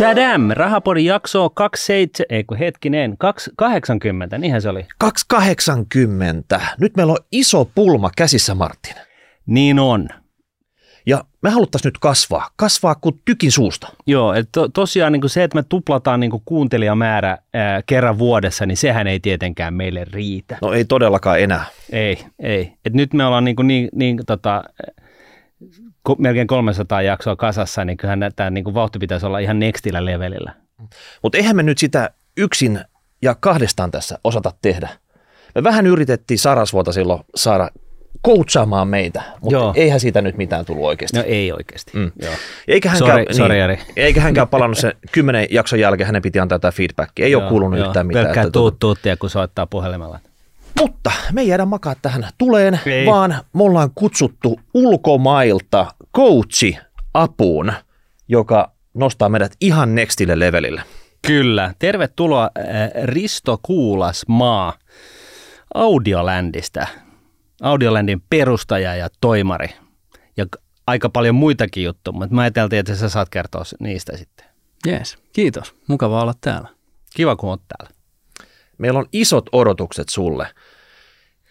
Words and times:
Chadam, 0.00 0.48
Rahapodin 0.50 1.04
jakso 1.04 1.50
27, 1.50 2.26
ei 2.30 2.44
kun 2.44 2.56
hetkinen, 2.56 3.16
280, 3.18 4.38
niinhän 4.38 4.62
se 4.62 4.68
oli. 4.68 4.86
280. 4.98 6.60
Nyt 6.80 6.96
meillä 6.96 7.12
on 7.12 7.18
iso 7.32 7.64
pulma 7.74 8.10
käsissä, 8.16 8.54
Martin. 8.54 8.94
Niin 9.46 9.78
on. 9.78 10.08
Ja 11.06 11.24
me 11.42 11.50
haluttaisiin 11.50 11.90
nyt 11.90 11.98
kasvaa. 11.98 12.50
Kasvaa 12.56 12.94
kuin 12.94 13.20
tykin 13.24 13.52
suusta. 13.52 13.88
Joo, 14.06 14.34
että 14.34 14.50
to, 14.52 14.68
tosiaan 14.68 15.12
niin 15.12 15.20
kuin 15.20 15.30
se, 15.30 15.44
että 15.44 15.58
me 15.58 15.62
tuplataan 15.68 16.20
niin 16.20 16.30
kuin 16.30 16.42
kuuntelijamäärä 16.44 17.38
ää, 17.54 17.82
kerran 17.86 18.18
vuodessa, 18.18 18.66
niin 18.66 18.76
sehän 18.76 19.06
ei 19.06 19.20
tietenkään 19.20 19.74
meille 19.74 20.04
riitä. 20.12 20.58
No 20.62 20.72
ei 20.72 20.84
todellakaan 20.84 21.40
enää. 21.40 21.64
Ei, 21.92 22.18
ei. 22.38 22.72
Et 22.84 22.92
nyt 22.92 23.12
me 23.14 23.24
ollaan 23.24 23.44
niin, 23.44 23.56
kuin 23.56 23.66
niin, 23.66 23.88
niin 23.94 24.20
tota, 24.26 24.64
melkein 26.18 26.46
300 26.46 27.02
jaksoa 27.02 27.36
kasassa, 27.36 27.84
niin 27.84 27.96
kyllähän 27.96 28.30
tämä 28.36 28.50
niin 28.50 28.64
kuin 28.64 28.74
vauhti 28.74 28.98
pitäisi 28.98 29.26
olla 29.26 29.38
ihan 29.38 29.58
nextillä 29.58 30.04
levelillä. 30.04 30.52
Mutta 31.22 31.38
eihän 31.38 31.56
me 31.56 31.62
nyt 31.62 31.78
sitä 31.78 32.10
yksin 32.36 32.80
ja 33.22 33.34
kahdestaan 33.40 33.90
tässä 33.90 34.18
osata 34.24 34.52
tehdä. 34.62 34.88
Me 35.54 35.62
vähän 35.62 35.86
yritettiin 35.86 36.38
Sarasvuota 36.38 36.92
silloin 36.92 37.20
saada 37.34 37.70
coachaamaan 38.26 38.88
meitä, 38.88 39.22
mutta 39.40 39.56
Joo. 39.56 39.72
eihän 39.76 40.00
siitä 40.00 40.20
nyt 40.22 40.36
mitään 40.36 40.64
tullut 40.64 40.84
oikeasti. 40.84 41.16
No 41.16 41.24
ei 41.26 41.52
oikeasti. 41.52 41.90
Mm. 41.94 42.12
Joo. 42.22 42.32
Eikä 42.68 42.90
Sorry- 42.94 43.12
hänkään, 43.12 43.36
sorry, 43.36 43.56
Jari. 43.58 43.78
eikä 43.96 44.20
hänkään 44.20 44.48
palannut 44.48 44.78
se 44.78 44.92
kymmenen 45.12 45.46
jakson 45.50 45.80
jälkeen, 45.80 46.06
hänen 46.06 46.22
piti 46.22 46.40
antaa 46.40 46.56
jotain 46.56 46.74
feedbackia. 46.74 47.24
Ei 47.26 47.32
Joo, 47.32 47.42
ole 47.42 47.48
kuulunut 47.50 47.78
joo. 47.78 47.88
yhtään 47.88 48.06
mitään. 48.06 48.24
Pelkkää 48.24 48.42
tuota- 48.42 48.52
tuut, 48.52 48.78
tuuttia, 48.78 49.16
kun 49.16 49.30
soittaa 49.30 49.66
puhelimella. 49.66 50.18
Mutta 50.80 51.10
me 51.32 51.40
ei 51.40 51.48
jäädä 51.48 51.64
makaa 51.64 51.94
tähän 52.02 52.28
tuleen, 52.38 52.80
Ei. 52.86 53.06
vaan 53.06 53.30
me 53.52 53.62
ollaan 53.62 53.90
kutsuttu 53.94 54.60
ulkomailta 54.74 55.86
coachi 56.16 56.78
apuun, 57.14 57.72
joka 58.28 58.72
nostaa 58.94 59.28
meidät 59.28 59.52
ihan 59.60 59.94
nextille 59.94 60.38
levelille. 60.38 60.82
Kyllä. 61.26 61.74
Tervetuloa 61.78 62.50
äh, 62.58 63.04
Risto 63.04 63.58
Kuulas 63.62 64.24
maa 64.28 64.72
Audiolandista. 65.74 66.86
Audiolandin 67.62 68.22
perustaja 68.30 68.94
ja 68.96 69.08
toimari. 69.20 69.68
Ja 70.36 70.46
aika 70.86 71.08
paljon 71.08 71.34
muitakin 71.34 71.84
juttuja, 71.84 72.18
mutta 72.18 72.34
mä 72.34 72.40
ajateltiin, 72.40 72.80
että 72.80 72.94
sä 72.94 73.08
saat 73.08 73.28
kertoa 73.28 73.62
niistä 73.80 74.16
sitten. 74.16 74.46
Jees, 74.86 75.18
kiitos. 75.32 75.74
Mukava 75.88 76.22
olla 76.22 76.34
täällä. 76.40 76.68
Kiva, 77.14 77.36
kun 77.36 77.50
oot 77.50 77.62
täällä. 77.68 77.96
Meillä 78.78 78.98
on 78.98 79.06
isot 79.12 79.44
odotukset 79.52 80.08
sulle. 80.08 80.46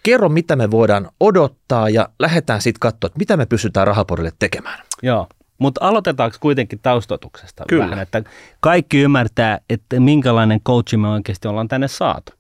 Kerro, 0.04 0.30
mitä 0.30 0.56
me 0.56 0.72
voidaan 0.72 1.10
odottaa 1.20 1.90
ja 1.90 2.10
lähdetään 2.20 2.62
sitten 2.62 2.80
katsoa, 2.80 3.08
että 3.08 3.20
mitä 3.20 3.38
me 3.38 3.46
pystytään 3.46 3.88
rahapodille 3.88 4.32
tekemään. 4.40 4.80
Joo. 5.04 5.28
Mutta 5.58 5.86
aloitetaanko 5.88 6.38
kuitenkin 6.40 6.80
taustoituksesta 6.82 7.64
Kyllä. 7.70 7.84
vähän, 7.84 8.00
että 8.00 8.24
kaikki 8.60 8.98
ymmärtää, 9.00 9.60
että 9.70 10.00
minkälainen 10.00 10.62
coachi 10.62 10.98
me 10.98 11.08
oikeasti 11.08 11.48
ollaan 11.48 11.68
tänne 11.68 11.88
saatu. 11.88 12.32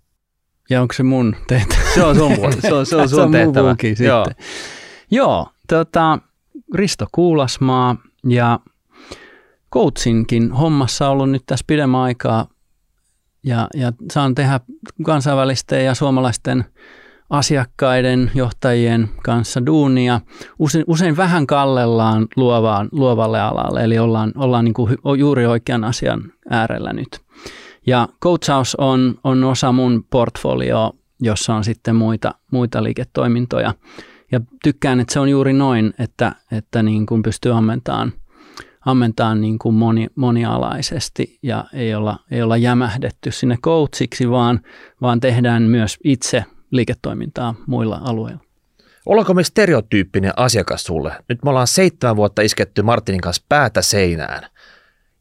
Ja 0.70 0.82
onko 0.82 0.94
se 0.94 1.04
mun 1.04 1.36
tehtävä? 1.48 1.80
Se 1.94 2.04
on 2.04 2.16
sun, 2.16 2.32
puoli- 2.32 2.62
se 2.62 2.74
on, 2.74 2.86
se 2.86 2.96
on 2.96 3.10
sun 3.10 3.22
mun 3.22 3.32
tehtävä. 3.32 3.68
puuki 3.70 3.88
sitten. 3.90 4.06
Joo. 4.08 4.26
Joo, 5.12 5.48
tota, 5.68 6.20
Risto 6.76 7.06
Kuulasmaa 7.12 7.96
ja 8.28 8.60
coachinkin 9.73 10.52
hommassa 10.52 11.10
ollut 11.10 11.30
nyt 11.32 11.44
tässä 11.46 11.64
pidemmän 11.68 12.02
aikaa 12.02 12.48
ja, 13.44 13.68
ja 13.73 13.94
saan 14.12 14.36
tehdä 14.36 14.60
kansainvälisten 15.06 15.86
ja 15.86 15.96
suomalaisten 15.96 16.66
asiakkaiden, 17.30 18.32
johtajien 18.36 19.10
kanssa 19.24 19.66
duunia. 19.66 20.22
Usein, 20.60 20.84
usein 20.88 21.18
vähän 21.18 21.48
kallellaan 21.48 22.28
luovaan, 22.36 22.90
luovalle 22.92 23.42
alalle, 23.42 23.84
eli 23.84 24.00
ollaan, 24.00 24.32
ollaan 24.36 24.66
niin 24.66 24.74
kuin 24.74 24.98
juuri 25.18 25.46
oikean 25.46 25.84
asian 25.84 26.34
äärellä 26.50 26.94
nyt. 26.94 27.20
Ja 27.88 28.08
coachaus 28.24 28.76
on, 28.76 29.16
on 29.24 29.44
osa 29.44 29.72
mun 29.72 30.06
portfolioa, 30.10 30.94
jossa 31.22 31.56
on 31.56 31.64
sitten 31.64 31.96
muita, 31.96 32.36
muita 32.52 32.84
liiketoimintoja. 32.84 33.73
Ja 34.32 34.42
tykkään, 34.64 35.00
että 35.00 35.14
se 35.14 35.20
on 35.20 35.30
juuri 35.30 35.54
noin, 35.54 35.94
että, 36.00 36.36
että 36.52 36.84
niin 36.84 37.06
kuin 37.06 37.22
pystyy 37.22 37.58
ammentamaan, 37.58 38.14
ammentamaan 38.86 39.42
niin 39.42 39.60
kuin 39.60 39.76
moni, 39.76 40.08
monialaisesti 40.16 41.39
ja 41.44 41.66
ei 41.73 41.95
olla, 41.95 42.20
ei 42.32 42.42
olla 42.42 42.58
jämähdetty 42.58 43.32
sinne 43.32 43.58
coachiksi, 43.64 44.30
vaan, 44.30 44.60
vaan 45.02 45.20
tehdään 45.20 45.64
myös 45.64 45.98
itse 46.04 46.45
liiketoimintaa 46.72 47.56
muilla 47.68 48.02
alueilla. 48.06 48.40
Ollaanko 49.06 49.34
me 49.34 49.44
stereotyyppinen 49.44 50.34
asiakas 50.36 50.84
sulle? 50.84 51.12
Nyt 51.30 51.44
me 51.44 51.50
ollaan 51.50 51.68
seitsemän 51.68 52.16
vuotta 52.16 52.42
isketty 52.42 52.82
Martinin 52.82 53.22
kanssa 53.22 53.44
päätä 53.50 53.82
seinään. 53.82 54.44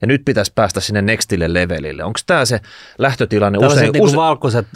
Ja 0.01 0.07
nyt 0.07 0.23
pitäisi 0.25 0.53
päästä 0.55 0.81
sinne 0.81 1.03
nextille 1.03 1.55
levelille. 1.55 2.05
Onko 2.05 2.19
tämä 2.27 2.45
se 2.45 2.61
lähtötilanne 2.99 3.59
Tällaiset 3.59 3.79
usein? 3.83 3.93
niinku 3.93 4.07
use- 4.09 4.17
valkoiset 4.17 4.67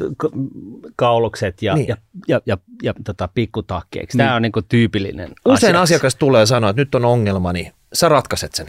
kaulukset 0.96 1.62
ja, 1.62 1.74
Niin. 1.74 1.88
ja, 1.88 1.96
ja, 2.28 2.40
ja, 2.46 2.58
ja 2.82 2.94
tota, 3.04 3.28
pikkutakki. 3.34 3.98
Eikö 3.98 4.10
Niin. 4.12 4.18
Tämä 4.18 4.34
on 4.36 4.42
niinku 4.42 4.62
tyypillinen 4.62 5.28
usein 5.44 5.56
asiakas. 5.76 5.82
asiakas 5.82 6.14
tulee 6.14 6.46
sanoa, 6.46 6.70
että 6.70 6.82
nyt 6.82 6.94
on 6.94 7.04
ongelma, 7.04 7.52
niin 7.52 7.72
sä 7.92 8.08
ratkaiset 8.08 8.54
sen. 8.54 8.66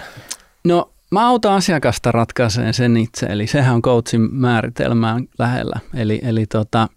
No 0.64 0.93
mä 1.14 1.28
autan 1.28 1.54
asiakasta 1.54 2.12
ratkaiseen 2.12 2.74
sen 2.74 2.98
itse, 2.98 3.26
eli 3.26 3.48
sehän 3.48 3.76
on 3.76 3.82
coachin 3.82 4.22
määritelmään 4.36 5.28
lähellä. 5.40 5.80
Eli, 5.96 6.20
eli 6.24 6.46
tota, 6.46 6.88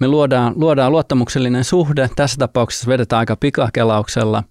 me 0.00 0.08
luodaan, 0.08 0.52
luodaan 0.56 0.92
luottamuksellinen 0.92 1.64
suhde, 1.64 2.10
tässä 2.16 2.36
tapauksessa 2.38 2.86
vedetään 2.86 3.18
aika 3.20 3.36
pikakelauksella 3.36 4.42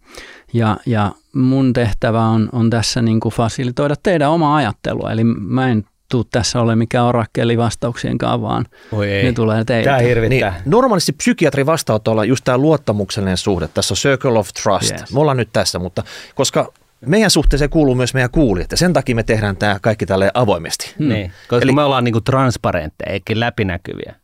ja, 0.54 0.78
ja 0.86 1.12
mun 1.34 1.74
tehtävä 1.74 2.22
on, 2.22 2.50
on 2.52 2.70
tässä 2.70 3.02
niin 3.02 3.20
kuin 3.20 3.34
fasilitoida 3.34 3.96
teidän 4.04 4.32
omaa 4.32 4.56
ajattelua, 4.56 5.12
eli 5.12 5.24
mä 5.24 5.70
en 5.70 5.84
tuu 6.10 6.24
tässä 6.24 6.62
ole 6.62 6.76
mikään 6.76 7.06
orakkeli 7.06 7.58
vastauksienkaan, 7.58 8.42
vaan 8.42 8.66
Oi 8.92 9.12
ei. 9.12 9.24
ne 9.24 9.34
tulee 9.34 9.64
teiltä. 9.64 9.90
Tämä 9.90 9.98
Niin, 9.98 10.08
hirvittää. 10.08 10.62
normaalisti 10.66 11.12
psykiatri 11.12 11.66
vastaanotolla 11.66 12.26
just 12.26 12.44
tämä 12.44 12.58
luottamuksellinen 12.58 13.38
suhde. 13.38 13.68
Tässä 13.68 13.94
on 13.94 13.96
circle 13.98 14.40
of 14.40 14.50
trust. 14.64 14.92
Yes. 14.92 15.14
Me 15.14 15.20
ollaan 15.20 15.38
nyt 15.38 15.50
tässä, 15.54 15.80
mutta 15.80 16.04
koska 16.36 16.74
meidän 17.06 17.32
suhteeseen 17.32 17.70
kuuluu 17.70 17.96
myös 17.96 18.14
meidän 18.14 18.32
kuulijat 18.32 18.72
ja 18.72 18.78
sen 18.78 18.94
takia 18.94 19.16
me 19.16 19.24
tehdään 19.24 19.58
tämä 19.58 19.80
kaikki 19.82 20.06
tälle 20.06 20.32
avoimesti. 20.34 20.94
Niin, 21.00 21.32
koska 21.48 21.64
Eli- 21.64 21.72
me 21.72 21.84
ollaan 21.84 22.04
niinku 22.04 22.22
transparentteja 22.22 23.12
eikä 23.14 23.40
läpinäkyviä. 23.40 24.16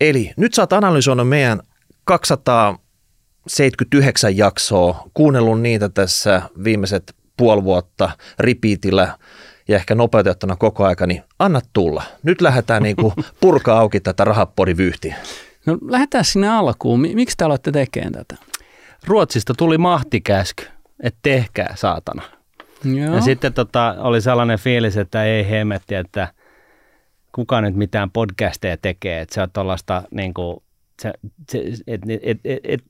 Eli 0.00 0.32
nyt 0.36 0.54
sä 0.54 0.62
oot 0.62 0.72
analysoinut 0.72 1.28
meidän 1.28 1.60
279 2.04 4.36
jaksoa, 4.36 5.04
kuunnellut 5.14 5.60
niitä 5.60 5.88
tässä 5.88 6.42
viimeiset 6.64 7.14
puoli 7.36 7.64
vuotta 7.64 8.10
repeatillä 8.38 9.18
ja 9.68 9.76
ehkä 9.76 9.94
nopeutettuna 9.94 10.56
koko 10.56 10.84
aika, 10.84 11.06
niin 11.06 11.22
anna 11.38 11.60
tulla. 11.72 12.02
Nyt 12.22 12.40
lähdetään 12.40 12.82
niinku 12.82 13.12
purkaa 13.40 13.78
auki 13.80 14.00
tätä 14.00 14.24
rahapodivyyhtiä. 14.24 15.16
No 15.66 15.78
lähdetään 15.88 16.24
sinne 16.24 16.48
alkuun. 16.48 17.00
Mi- 17.00 17.14
Miksi 17.14 17.36
te 17.36 17.44
aloitte 17.44 17.72
tekemään 17.72 18.12
tätä? 18.12 18.36
Ruotsista 19.06 19.54
tuli 19.54 19.78
mahtikäsky, 19.78 20.64
että 21.02 21.18
tehkää 21.22 21.72
saatana. 21.76 22.22
Joo. 22.84 23.14
Ja 23.14 23.20
sitten 23.20 23.52
tota, 23.52 23.96
oli 23.98 24.20
sellainen 24.20 24.58
fiilis, 24.58 24.96
että 24.96 25.24
ei 25.24 25.50
hemmetti, 25.50 25.94
että 25.94 26.28
kuka 27.32 27.60
nyt 27.60 27.74
mitään 27.74 28.10
podcasteja 28.10 28.76
tekee, 28.76 29.20
että 29.20 29.34
se 29.34 29.42
on 29.42 29.50
tuollaista 29.52 30.02
niin 30.10 30.34
kuin, 30.34 30.62
se, 31.02 31.12
se, 31.48 31.64
et, 31.86 32.00
et, 32.22 32.40
et, 32.44 32.60
et, 32.64 32.84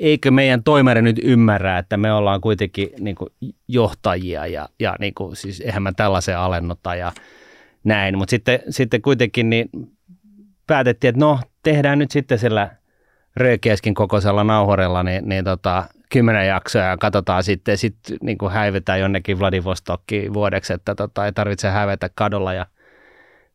eikö 0.00 0.30
meidän 0.30 0.62
toimari 0.62 1.02
nyt 1.02 1.20
ymmärrä, 1.22 1.78
että 1.78 1.96
me 1.96 2.12
ollaan 2.12 2.40
kuitenkin 2.40 2.88
niin 3.00 3.16
kuin 3.16 3.28
johtajia 3.68 4.46
ja, 4.46 4.68
ja 4.80 4.96
niin 5.00 5.14
kuin, 5.14 5.36
siis 5.36 5.60
eihän 5.60 5.82
mä 5.82 5.92
tällaisen 5.96 6.38
alennota 6.38 6.94
ja 6.94 7.12
näin, 7.84 8.18
mutta 8.18 8.30
sitten, 8.30 8.60
sitten 8.68 9.02
kuitenkin 9.02 9.50
niin 9.50 9.68
päätettiin, 10.66 11.08
että 11.08 11.20
no 11.20 11.40
tehdään 11.62 11.98
nyt 11.98 12.10
sitten 12.10 12.38
sillä 12.38 12.70
röökieskin 13.36 13.94
kokoisella 13.94 14.44
nauhorella 14.44 15.02
niin, 15.02 15.28
niin 15.28 15.44
tota, 15.44 15.84
kymmenen 16.14 16.46
jaksoa 16.46 16.82
ja 16.82 16.96
katsotaan 16.96 17.44
sitten, 17.44 17.78
sitten 17.78 18.16
niin 18.22 18.38
kuin 18.38 18.52
häivetään 18.52 19.00
jonnekin 19.00 19.38
Vladivostokkiin 19.38 20.34
vuodeksi, 20.34 20.72
että 20.72 20.94
tota, 20.94 21.26
ei 21.26 21.32
tarvitse 21.32 21.68
hävetä 21.68 22.10
kadulla 22.14 22.52
ja 22.52 22.66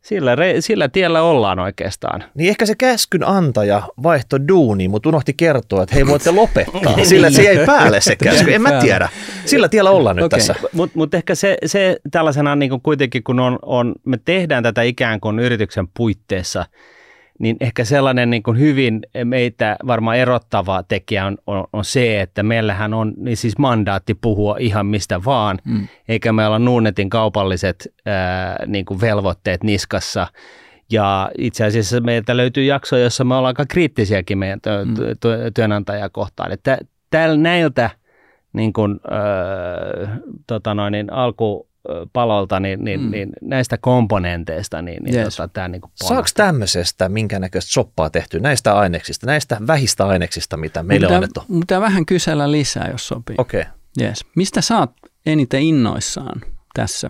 sillä, 0.01 0.36
re- 0.36 0.60
sillä 0.60 0.89
tiellä 0.89 1.22
ollaan 1.22 1.60
oikeastaan. 1.60 2.24
Niin 2.36 2.50
ehkä 2.50 2.66
se 2.66 2.75
käskyn 2.75 3.28
antaja 3.28 3.84
vaihto 4.04 4.48
duuni, 4.48 4.88
mutta 4.88 5.10
unohti 5.10 5.34
kertoa, 5.34 5.84
että 5.84 5.95
hei 5.95 6.07
voitte 6.07 6.31
lopettaa, 6.31 7.04
sillä 7.04 7.28
että 7.28 7.38
se 7.38 7.54
jäi 7.54 7.66
päälle 7.66 8.01
se 8.01 8.16
käsky. 8.16 8.54
En 8.54 8.62
mä 8.62 8.72
tiedä. 8.81 9.10
Sillä 9.45 9.69
tiellä 9.69 9.92
ollaan 9.92 10.16
nyt 10.16 10.25
Okei. 10.25 10.39
tässä. 10.39 10.56
Mutta 10.74 10.98
mut 10.98 11.13
ehkä 11.13 11.36
se, 11.36 11.57
se 11.66 11.98
tällaisena 12.12 12.56
niin 12.56 12.69
kuin 12.69 12.81
kuitenkin, 12.81 13.24
kun 13.24 13.39
on, 13.39 13.60
on, 13.62 13.95
me 14.06 14.19
tehdään 14.25 14.63
tätä 14.63 14.81
ikään 14.81 15.19
kuin 15.19 15.39
yrityksen 15.39 15.88
puitteissa, 15.98 16.66
niin 17.39 17.57
ehkä 17.59 17.83
sellainen 17.83 18.30
niin 18.30 18.44
kuin 18.44 18.59
hyvin 18.59 19.01
meitä 19.24 19.75
varmaan 19.88 20.18
erottava 20.18 20.83
tekijä 20.83 21.25
on, 21.25 21.38
on, 21.47 21.65
on 21.74 21.86
se, 21.86 22.21
että 22.21 22.44
meillähän 22.44 22.94
on 22.94 23.13
niin 23.18 23.38
siis 23.38 23.57
mandaatti 23.57 24.13
puhua 24.13 24.56
ihan 24.59 24.86
mistä 24.86 25.24
vaan, 25.25 25.59
mm. 25.65 25.88
eikä 26.07 26.33
meillä 26.33 26.56
ole 26.56 26.65
Nuunetin 26.65 27.09
kaupalliset 27.09 27.94
ää, 28.06 28.65
niin 28.68 28.86
kuin 28.86 29.01
velvoitteet 29.01 29.63
niskassa. 29.63 30.27
Ja 30.91 31.31
itse 31.38 31.65
asiassa 31.65 32.00
meiltä 32.00 32.38
löytyy 32.38 32.63
jakso, 32.63 32.97
jossa 32.97 33.24
me 33.24 33.36
ollaan 33.36 33.50
aika 33.50 33.65
kriittisiäkin 33.65 34.38
meidän 34.38 34.62
työ, 34.62 34.86
työ, 35.19 35.51
työnantajaa 35.51 36.09
kohtaan. 36.09 36.51
Että 36.51 36.77
täällä 37.09 37.38
näiltä 37.38 37.89
niin 38.53 38.74
kuin, 38.74 39.00
öö, 39.12 40.07
tota 40.47 40.74
noin, 40.74 40.91
niin 40.91 41.13
alku, 41.13 41.69
palolta, 42.14 42.60
niin, 42.60 42.84
niin, 42.84 43.02
mm. 43.02 43.12
niin 43.12 43.30
näistä 43.42 43.78
komponenteista, 43.78 44.81
niin, 44.81 45.04
niin 45.04 45.16
Yes. 45.16 45.36
tota, 45.36 45.48
tämä 45.48 45.68
niin 45.68 45.81
kuin 45.81 45.92
Saako 45.96 46.28
tämmöisestä 46.36 47.10
minkäännäköistä 47.10 47.72
soppaa 47.72 48.10
tehty 48.10 48.40
näistä 48.40 48.78
aineksista, 48.78 49.26
näistä 49.26 49.58
vähistä 49.68 50.08
aineksista, 50.08 50.58
mitä 50.58 50.84
meille 50.84 51.08
on 51.08 51.14
annettu? 51.14 51.44
pitää 51.60 51.81
vähän 51.81 52.06
kysellä 52.06 52.52
lisää, 52.52 52.90
jos 52.92 53.08
sopii. 53.08 53.36
Okei. 53.38 53.62
Okay. 53.62 53.74
Yes. 54.02 54.26
Mistä 54.36 54.62
sä 54.62 54.78
oot 54.78 54.92
eniten 55.26 55.62
innoissaan 55.62 56.42
tässä 56.74 57.10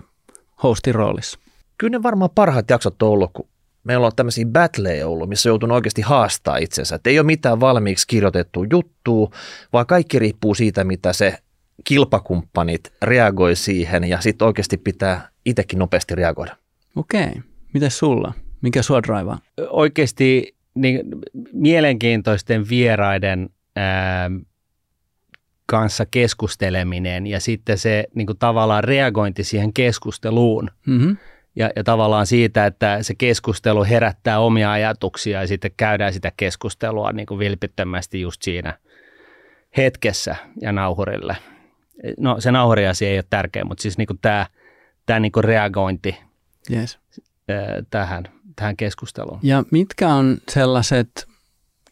hostin 0.62 0.94
roolissa? 0.94 1.38
Kyllä 1.78 1.98
ne 1.98 2.02
varmaan 2.02 2.30
parhaat 2.34 2.70
jaksot 2.70 3.02
on 3.02 3.08
ollut, 3.08 3.30
kun 3.32 3.48
meillä 3.84 4.06
on 4.06 4.12
tämmöisiä 4.16 4.46
battleja 4.46 5.08
ollut, 5.08 5.28
missä 5.28 5.48
joutunut 5.48 5.74
oikeasti 5.74 6.02
haastaa 6.02 6.56
itsensä. 6.56 6.94
Et 6.96 7.06
ei 7.06 7.18
ole 7.18 7.26
mitään 7.26 7.60
valmiiksi 7.60 8.06
kirjoitettua 8.06 8.64
juttua, 8.72 9.30
vaan 9.72 9.86
kaikki 9.86 10.18
riippuu 10.18 10.54
siitä, 10.54 10.84
mitä 10.84 11.12
se 11.12 11.38
kilpakumppanit 11.84 12.92
reagoi 13.02 13.56
siihen 13.56 14.04
ja 14.04 14.20
sitten 14.20 14.46
oikeasti 14.46 14.76
pitää 14.76 15.28
itsekin 15.46 15.78
nopeasti 15.78 16.14
reagoida. 16.14 16.56
Okei. 16.96 17.32
Miten 17.74 17.90
sulla? 17.90 18.32
Mikä 18.62 18.82
sua 18.82 19.02
draivaa? 19.02 19.38
oikeasti 19.70 20.56
niin, 20.74 21.00
mielenkiintoisten 21.52 22.68
vieraiden 22.68 23.50
ää, 23.76 24.30
kanssa 25.66 26.06
keskusteleminen 26.10 27.26
ja 27.26 27.40
sitten 27.40 27.78
se 27.78 28.04
niin 28.14 28.26
kuin 28.26 28.38
tavallaan 28.38 28.84
reagointi 28.84 29.44
siihen 29.44 29.72
keskusteluun 29.72 30.70
Mm-hmm. 30.86 31.16
ja, 31.56 31.70
ja 31.76 31.84
tavallaan 31.84 32.26
siitä, 32.26 32.66
että 32.66 33.02
se 33.02 33.14
keskustelu 33.14 33.84
herättää 33.84 34.40
omia 34.40 34.72
ajatuksia 34.72 35.40
ja 35.40 35.46
sitten 35.46 35.70
käydään 35.76 36.12
sitä 36.12 36.32
keskustelua 36.36 37.12
niin 37.12 37.26
kuin 37.26 37.38
vilpittömästi 37.38 38.20
just 38.20 38.42
siinä 38.42 38.78
hetkessä 39.76 40.36
ja 40.60 40.72
nauhurille. 40.72 41.36
No 42.18 42.40
se 42.40 42.50
nauhuriasia 42.52 43.08
ei 43.08 43.16
ole 43.16 43.24
tärkeä, 43.30 43.64
mutta 43.64 43.82
siis 43.82 43.98
niin 43.98 44.06
kuin 44.06 44.18
tämä, 44.22 44.46
tämä 45.06 45.20
niin 45.20 45.32
kuin 45.32 45.44
reagointi 45.44 46.16
Yes. 46.72 46.98
tähän, 47.90 48.24
tähän 48.56 48.76
keskusteluun. 48.76 49.38
Ja 49.42 49.64
mitkä 49.70 50.08
on 50.14 50.38
sellaiset 50.50 51.26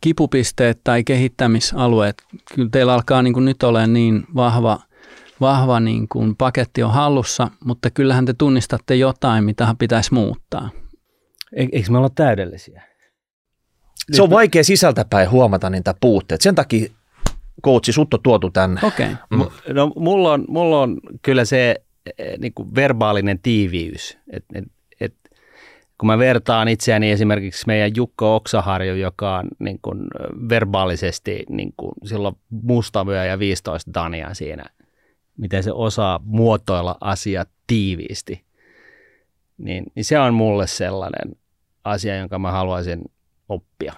kipupisteet 0.01 0.81
tai 0.85 1.05
kehittämisalueet? 1.05 2.23
Kyllä 2.55 2.69
teillä 2.73 2.95
alkaa 2.95 3.23
niin 3.23 3.35
kuin 3.35 3.45
nyt 3.45 3.63
olemaan 3.63 3.93
niin 3.93 4.25
vahva, 4.35 4.81
vahva 5.41 5.81
niin 5.81 6.09
kuin 6.09 6.37
paketti 6.37 6.83
on 6.83 6.93
hallussa, 6.93 7.51
mutta 7.65 7.91
kyllähän 7.91 8.27
te 8.27 8.35
tunnistatte 8.39 8.95
jotain, 8.95 9.45
mitä 9.45 9.75
pitäisi 9.79 10.15
muuttaa. 10.15 10.71
E- 11.57 11.67
Eikö 11.73 11.91
me 11.93 11.99
olla 11.99 12.11
täydellisiä? 12.15 12.83
Se 14.13 14.23
on 14.23 14.31
vaikea 14.31 14.65
sisältäpäin 14.65 15.31
huomata 15.31 15.71
niitä 15.71 15.95
puutteita. 16.01 16.43
Sen 16.43 16.55
takia 16.55 16.91
coachi 17.65 17.93
sut 17.93 18.15
on 18.15 18.23
tuotu 18.23 18.51
tänne. 18.51 18.81
Okei. 18.85 19.07
Okay. 19.07 19.49
Mm. 19.49 19.75
No 19.75 19.93
mulla 19.97 20.33
on, 20.33 20.45
mulla 20.49 20.81
on 20.81 21.01
kyllä 21.23 21.45
se 21.45 21.77
eh, 22.19 22.39
niin 22.39 22.55
kuin 22.55 22.75
verbaalinen 22.75 23.39
tiiviys. 23.39 24.19
Et, 24.31 24.45
et, 24.55 24.65
et, 25.01 25.15
kun 25.99 26.07
mä 26.07 26.19
vertaan 26.19 26.69
itseäni 26.69 27.11
esimerkiksi 27.11 27.67
meidän 27.67 27.97
Jukko 27.97 28.37
Oksaharju, 28.37 28.95
joka 28.95 29.37
on 29.37 29.49
niin 29.59 29.79
kuin 29.83 30.01
verbaalisesti 30.49 31.45
niin 31.49 31.75
kuin 31.77 31.93
silloin 32.05 32.37
mustavyö 32.51 33.25
ja 33.25 33.39
15 33.39 33.95
Dania 33.95 34.35
siinä, 34.35 34.65
miten 35.37 35.63
se 35.63 35.73
osaa 35.73 36.21
muotoilla 36.25 36.97
asiat 37.01 37.49
tiiviisti, 37.67 38.43
niin, 39.59 39.85
niin 39.95 40.05
se 40.05 40.19
on 40.19 40.35
mulle 40.35 40.67
sellainen 40.67 41.37
asia, 41.85 42.17
jonka 42.17 42.39
mä 42.39 42.51
haluaisin 42.51 43.05
oppia. 43.49 43.93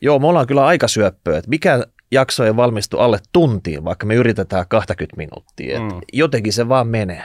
Joo, 0.00 0.18
me 0.18 0.26
ollaan 0.26 0.46
kyllä 0.46 0.66
aika 0.66 0.88
syöppöä. 0.88 1.38
että 1.38 1.50
Mikä 1.50 1.86
jakso 2.10 2.44
ei 2.44 2.56
valmistu 2.56 2.98
alle 2.98 3.18
tuntiin, 3.32 3.84
vaikka 3.84 4.06
me 4.06 4.14
yritetään 4.14 4.64
20 4.68 5.16
minuuttia. 5.16 5.80
Mm. 5.80 5.86
Mm. 5.86 6.00
Jotenkin 6.12 6.52
se 6.52 6.68
vaan 6.68 6.88
menee. 6.88 7.22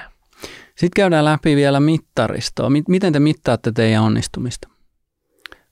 Sitten 0.67 0.89
käydään 0.95 1.25
läpi 1.25 1.55
vielä 1.55 1.79
mittaristoa. 1.79 2.69
Mi- 2.69 2.83
Miten 2.87 3.13
te 3.13 3.19
mittaatte 3.19 3.71
teidän 3.71 4.03
onnistumista? 4.03 4.67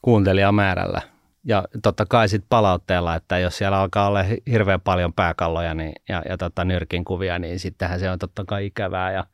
kuuntelijamäärällä. 0.01 1.01
Ja 1.43 1.63
totta 1.83 2.05
kai 2.05 2.29
sitten 2.29 2.49
palautteella, 2.49 3.15
että 3.15 3.39
jos 3.39 3.57
siellä 3.57 3.79
alkaa 3.79 4.07
olla 4.07 4.23
hi- 4.23 4.43
hirveän 4.51 4.81
paljon 4.81 5.13
pääkalloja 5.13 5.73
niin, 5.73 5.93
ja, 6.09 6.23
ja 6.29 6.37
tota, 6.37 6.65
nyrkin 6.65 7.05
kuvia, 7.05 7.39
niin 7.39 7.59
sittenhän 7.59 7.99
se 7.99 8.09
on 8.09 8.19
totta 8.19 8.43
kai 8.47 8.65
ikävää 8.65 9.11
ja, 9.11 9.25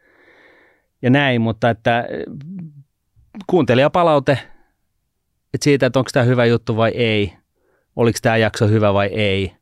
ja 1.01 1.09
näin, 1.09 1.41
mutta 1.41 1.69
että 1.69 2.05
kuuntelijapalaute, 3.47 4.31
että 5.53 5.63
siitä, 5.63 5.85
että 5.85 5.99
onko 5.99 6.09
tämä 6.13 6.23
hyvä 6.23 6.45
juttu 6.45 6.77
vai 6.77 6.91
ei, 6.95 7.33
oliko 7.95 8.19
tämä 8.21 8.37
jakso 8.37 8.67
hyvä 8.67 8.93
vai 8.93 9.07
ei, 9.07 9.55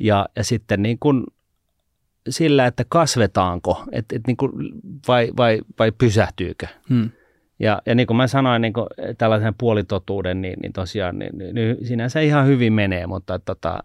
ja, 0.00 0.28
ja 0.36 0.44
sitten 0.44 0.82
niin 0.82 0.98
kuin 0.98 1.24
sillä, 2.28 2.66
että 2.66 2.84
kasvetaanko, 2.88 3.84
että, 3.92 4.16
että 4.16 4.28
niin 4.28 4.36
kuin 4.36 4.52
vai, 5.08 5.32
vai, 5.36 5.60
vai 5.78 5.92
pysähtyykö. 5.92 6.66
Hmm. 6.88 7.10
Ja, 7.58 7.82
ja 7.86 7.94
niin 7.94 8.06
kuin 8.06 8.16
mä 8.16 8.26
sanoin, 8.26 8.62
niin 8.62 8.72
kuin 8.72 8.86
tällaisen 9.18 9.54
puolitotuuden, 9.58 10.42
niin, 10.42 10.60
niin 10.62 10.72
tosiaan 10.72 11.18
niin, 11.18 11.38
niin, 11.38 11.54
niin 11.54 11.86
sinänsä 11.86 12.20
ihan 12.20 12.46
hyvin 12.46 12.72
menee, 12.72 13.06
mutta 13.06 13.34
että, 13.34 13.54
tota, 13.54 13.84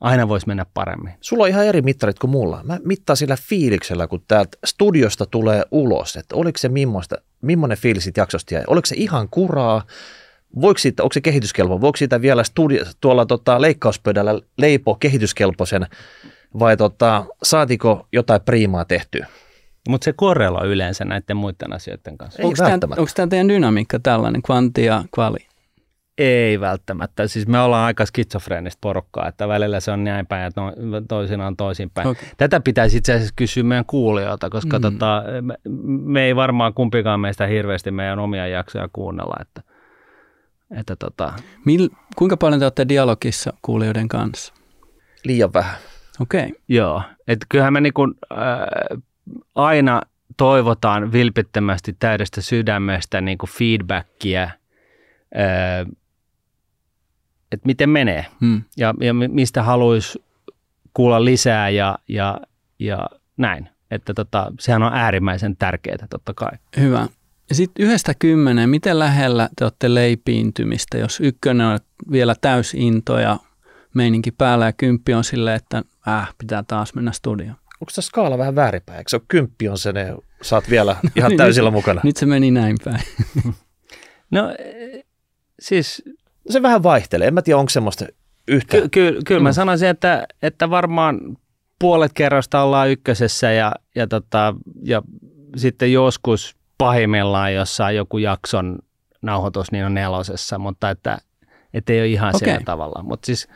aina 0.00 0.28
voisi 0.28 0.46
mennä 0.46 0.66
paremmin. 0.74 1.12
Sulla 1.20 1.42
on 1.42 1.48
ihan 1.48 1.66
eri 1.66 1.82
mittarit 1.82 2.18
kuin 2.18 2.30
mulla. 2.30 2.60
Mä 2.64 2.78
mittaan 2.84 3.16
sillä 3.16 3.36
fiiliksellä, 3.40 4.06
kun 4.06 4.22
täältä 4.28 4.58
studiosta 4.64 5.26
tulee 5.26 5.62
ulos, 5.70 6.16
että 6.16 6.36
oliko 6.36 6.58
se 6.58 6.68
millaista, 6.68 7.16
millainen 7.40 7.78
fiilis 7.78 8.04
siitä 8.04 8.20
jaksosta 8.20 8.54
jäi. 8.54 8.64
Oliko 8.66 8.86
se 8.86 8.94
ihan 8.98 9.28
kuraa, 9.28 9.82
voiko 10.60 10.78
siitä, 10.78 11.02
onko 11.02 11.12
se 11.12 11.20
kehityskelpo, 11.20 11.80
voiko 11.80 11.96
siitä 11.96 12.22
vielä 12.22 12.44
studio, 12.44 12.84
tuolla 13.00 13.26
tota, 13.26 13.60
leikkauspöydällä 13.60 14.40
leipo 14.58 14.94
kehityskelpoisen 14.94 15.86
vai 16.58 16.76
tota, 16.76 17.24
saatiko 17.42 18.06
jotain 18.12 18.40
priimaa 18.40 18.84
tehtyä? 18.84 19.26
Mutta 19.88 20.04
se 20.04 20.12
korreloi 20.12 20.68
yleensä 20.68 21.04
näiden 21.04 21.36
muiden 21.36 21.72
asioiden 21.72 22.18
kanssa. 22.18 22.42
Ei 22.42 22.46
Onko 22.46 22.56
tämä, 22.56 22.70
välttämättä. 22.70 23.00
onko 23.00 23.12
tämä 23.16 23.28
teidän 23.28 23.48
dynamiikka 23.48 23.98
tällainen, 23.98 24.42
kvantti 24.42 24.84
ja 24.84 25.04
kvali? 25.14 25.38
Ei 26.18 26.60
välttämättä. 26.60 27.26
Siis 27.26 27.46
me 27.46 27.60
ollaan 27.60 27.86
aika 27.86 28.06
skitsofreenista 28.06 28.78
porukkaa, 28.80 29.28
että 29.28 29.48
välillä 29.48 29.80
se 29.80 29.90
on 29.90 30.04
näin 30.04 30.26
päin 30.26 30.42
ja 30.44 30.50
to, 30.50 30.62
toisinaan 31.08 31.56
toisinpäin. 31.56 32.08
Okei. 32.08 32.28
Tätä 32.36 32.60
pitäisi 32.60 32.96
itse 32.96 33.12
asiassa 33.12 33.32
kysyä 33.36 33.62
meidän 33.62 33.84
kuulijoilta, 33.84 34.50
koska 34.50 34.78
mm. 34.78 34.82
tota, 34.82 35.22
me, 35.40 35.54
me 36.04 36.24
ei 36.24 36.36
varmaan 36.36 36.74
kumpikaan 36.74 37.20
meistä 37.20 37.46
hirveästi 37.46 37.90
meidän 37.90 38.18
omia 38.18 38.46
jaksoja 38.46 38.88
kuunnella. 38.92 39.36
Että, 39.40 39.62
että 40.70 40.96
tota, 40.96 41.32
Mil, 41.64 41.88
kuinka 42.16 42.36
paljon 42.36 42.60
te 42.60 42.64
olette 42.64 42.88
dialogissa 42.88 43.52
kuulijoiden 43.62 44.08
kanssa? 44.08 44.54
Liian 45.24 45.52
vähän. 45.52 45.76
Okei. 46.20 46.46
Okay. 46.46 46.60
Joo, 46.68 47.02
että 47.28 47.46
kyllähän 47.48 47.72
me 47.72 47.80
niinku, 47.80 48.02
äh, 48.32 49.02
aina 49.54 50.02
toivotaan 50.36 51.12
vilpittömästi 51.12 51.96
täydestä 51.98 52.40
sydämestä 52.40 53.20
niinku 53.20 53.46
feedbackia, 53.46 54.42
äh, 54.42 54.50
että 57.52 57.66
miten 57.66 57.90
menee 57.90 58.26
Hmm. 58.40 58.62
ja, 58.76 58.94
ja 59.00 59.14
mi- 59.14 59.28
mistä 59.28 59.62
haluaisi 59.62 60.24
kuulla 60.94 61.24
lisää 61.24 61.68
ja, 61.68 61.98
ja, 62.08 62.40
ja 62.78 63.08
näin. 63.36 63.68
Että 63.90 64.14
tota, 64.14 64.52
sehän 64.60 64.82
on 64.82 64.92
äärimmäisen 64.94 65.56
tärkeää 65.56 66.06
totta 66.10 66.34
kai. 66.34 66.50
Hyvä. 66.76 67.06
Sitten 67.52 67.86
yhdestä 67.86 68.12
kymmeneen, 68.18 68.70
miten 68.70 68.98
lähellä 68.98 69.48
te 69.56 69.64
olette 69.64 69.94
leipiintymistä, 69.94 70.98
jos 70.98 71.20
ykkönen 71.20 71.66
on 71.66 71.78
vielä 72.12 72.34
täysinto 72.40 73.18
ja 73.18 73.38
meininki 73.94 74.30
päällä 74.30 74.66
ja 74.66 74.72
kymppi 74.72 75.14
on 75.14 75.24
silleen, 75.24 75.56
että 75.56 75.82
äh, 76.08 76.34
pitää 76.38 76.62
taas 76.62 76.94
mennä 76.94 77.12
studioon. 77.12 77.56
Onko 77.80 77.92
tässä 77.94 78.02
skaala 78.08 78.38
vähän 78.38 78.54
väärinpäin? 78.54 78.98
Eikö 78.98 79.10
se 79.10 79.16
ole 79.16 79.22
kymppi 79.28 79.68
on 79.68 79.78
se, 79.78 79.92
ne, 79.92 80.14
oot 80.52 80.70
vielä 80.70 80.96
ihan 81.16 81.28
niin, 81.28 81.38
täysillä 81.38 81.70
nyt- 81.70 81.74
mukana? 81.74 82.00
Nyt 82.04 82.16
se 82.16 82.26
meni 82.26 82.50
näin 82.50 82.76
päin. 82.84 83.00
No 84.30 84.50
eh, 84.58 85.04
siis 85.60 86.02
Se 86.50 86.62
vähän 86.62 86.82
vaihtelee. 86.82 87.28
En 87.28 87.34
mä 87.34 87.42
tiedä, 87.42 87.58
onko 87.58 87.70
semmoista 87.70 88.06
yhtä. 88.48 88.76
ky- 88.80 88.88
ky- 88.88 89.18
kyllä 89.26 89.40
mä 89.40 89.48
Mm. 89.50 89.54
sanoisin, 89.54 89.88
että, 89.88 90.26
että 90.42 90.70
varmaan 90.70 91.20
puolet 91.78 92.12
kerrosta 92.12 92.62
ollaan 92.62 92.90
ykkösessä 92.90 93.52
ja, 93.52 93.72
ja, 93.94 94.06
tota, 94.06 94.54
ja 94.84 95.02
sitten 95.56 95.92
joskus 95.92 96.56
pahimmillaan 96.78 97.54
jossain 97.54 97.96
joku 97.96 98.18
jakson 98.18 98.78
nauhoitus 99.22 99.72
niin 99.72 99.84
on 99.84 99.94
nelosessa, 99.94 100.58
mutta 100.58 100.90
että 100.90 101.18
et 101.74 101.90
ei 101.90 102.00
ole 102.00 102.06
ihan 102.06 102.36
okay. 102.36 102.48
Sillä 102.48 102.60
tavalla. 102.64 103.02
Mutta 103.02 103.26
siis 103.26 103.48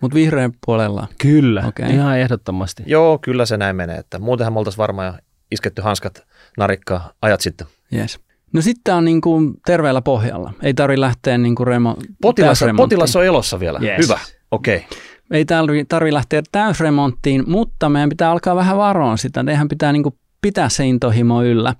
Mutta 0.00 0.14
vihreän 0.14 0.52
puolella. 0.66 1.06
kyllä, 1.18 1.64
Okei. 1.66 1.84
okay. 1.86 1.96
ihan 1.96 2.18
ehdottomasti. 2.18 2.82
Joo, 2.86 3.18
kyllä 3.18 3.46
se 3.46 3.56
näin 3.56 3.76
menee. 3.76 3.96
Että 3.96 4.18
muutenhan 4.18 4.52
me 4.52 4.58
oltaisiin 4.58 4.78
varmaan 4.78 5.06
jo 5.06 5.14
isketty 5.50 5.82
hanskat 5.82 6.22
narikkaa 6.58 7.12
ajat 7.22 7.40
sitten. 7.40 7.66
Yes. 7.94 8.20
No 8.52 8.60
sitten 8.62 8.94
on 8.94 9.04
niin 9.04 9.20
kuin 9.20 9.54
terveellä 9.66 10.02
pohjalla. 10.02 10.52
Ei 10.62 10.74
tarvi 10.74 11.00
lähteä 11.00 11.38
niin 11.38 11.54
kuin 11.54 11.66
remo- 11.66 11.96
Potilas, 12.22 12.60
potilas 12.76 13.16
on 13.16 13.24
elossa 13.24 13.60
vielä. 13.60 13.78
Yes. 13.82 13.98
Hyvä. 14.04 14.18
Okei. 14.50 14.76
Okay. 14.76 14.98
Ei 15.30 15.44
tarvi, 15.44 15.84
tarvi 15.84 16.12
lähteä 16.12 16.42
täysremonttiin, 16.52 17.44
mutta 17.46 17.88
meidän 17.88 18.08
pitää 18.08 18.30
alkaa 18.30 18.56
vähän 18.56 18.76
varoa 18.76 19.16
sitä. 19.16 19.44
Teidän 19.44 19.68
pitää 19.68 19.92
niin 19.92 20.02
kuin 20.02 20.14
pitää 20.40 20.68
se 20.68 20.86
intohimo 20.86 21.42
yllä. 21.42 21.74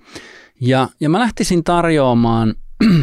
Ja, 0.60 0.88
ja 1.00 1.08
mä 1.08 1.18
lähtisin 1.18 1.64
tarjoamaan 1.64 2.54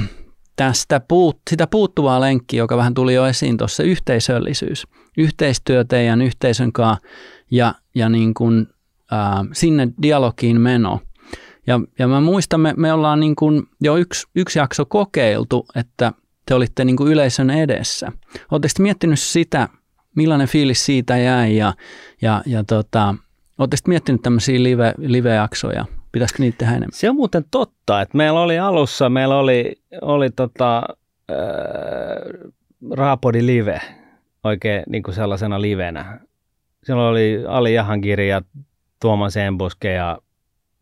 tästä 0.55 0.99
puut, 0.99 1.39
sitä 1.49 1.67
puuttuvaa 1.67 2.19
lenkkiä, 2.19 2.57
joka 2.57 2.77
vähän 2.77 2.93
tuli 2.93 3.13
jo 3.13 3.25
esiin 3.25 3.57
tuossa, 3.57 3.83
yhteisöllisyys. 3.83 4.87
Yhteistyö 5.17 5.83
teidän 5.83 6.21
yhteisön 6.21 6.73
kanssa 6.73 7.07
ja, 7.51 7.75
ja 7.95 8.09
niin 8.09 8.33
kuin, 8.33 8.67
ää, 9.11 9.45
sinne 9.53 9.87
dialogiin 10.01 10.61
meno. 10.61 10.99
Ja, 11.67 11.79
ja 11.99 12.07
mä 12.07 12.21
muistan, 12.21 12.59
me, 12.59 12.73
me 12.77 12.93
ollaan 12.93 13.19
niin 13.19 13.35
kuin 13.35 13.63
jo 13.81 13.97
yksi, 13.97 14.27
yksi 14.35 14.59
jakso 14.59 14.85
kokeiltu, 14.85 15.65
että 15.75 16.13
te 16.45 16.53
olitte 16.53 16.85
niin 16.85 16.97
kuin 16.97 17.11
yleisön 17.11 17.49
edessä. 17.49 18.11
Oletteko 18.51 18.73
miettinyt 18.79 19.19
sitä, 19.19 19.69
millainen 20.15 20.47
fiilis 20.47 20.85
siitä 20.85 21.17
jäi 21.17 21.57
ja, 21.57 21.73
ja, 22.21 22.43
ja 22.45 22.63
tota, 22.63 23.15
oletteko 23.57 23.81
miettinyt 23.87 24.21
tämmöisiä 24.21 24.63
live, 24.63 24.93
live-jaksoja? 24.97 25.85
Pitäisikö 26.11 26.41
niitä 26.41 26.57
tehdä 26.57 26.71
enemmän? 26.71 26.89
Se 26.93 27.09
on 27.09 27.15
muuten 27.15 27.45
totta, 27.51 28.01
että 28.01 28.17
meillä 28.17 28.41
oli 28.41 28.59
alussa, 28.59 29.09
meillä 29.09 29.37
oli, 29.37 29.81
oli 30.01 30.29
tota, 30.29 30.83
äh, 31.31 32.51
Raapodi 32.91 33.45
live, 33.45 33.81
oikein 34.43 34.83
niin 34.89 35.03
kuin 35.03 35.15
sellaisena 35.15 35.61
livenä. 35.61 36.19
Silloin 36.83 37.11
oli 37.11 37.43
Ali 37.47 37.73
Jahankiri 37.73 38.29
ja 38.29 38.41
Tuomas 39.01 39.37
Embuske 39.37 39.93
ja 39.93 40.17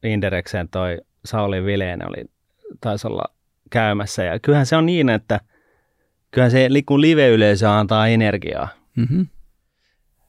Indereksen 0.04 0.70
toi 0.70 0.98
Sauli 1.26 1.66
Vileen 1.66 2.08
oli, 2.08 2.26
taisi 2.82 3.08
olla 3.08 3.24
käymässä. 3.70 4.24
Ja 4.24 4.40
kyllähän 4.40 4.66
se 4.66 4.76
on 4.76 4.86
niin, 4.86 5.10
että 5.10 5.40
kyllähän 6.32 6.52
se 6.52 6.70
kun 6.86 7.02
live-yleisö 7.02 7.70
antaa 7.70 8.08
energiaa. 8.08 8.68
Mm-hmm. 8.96 9.28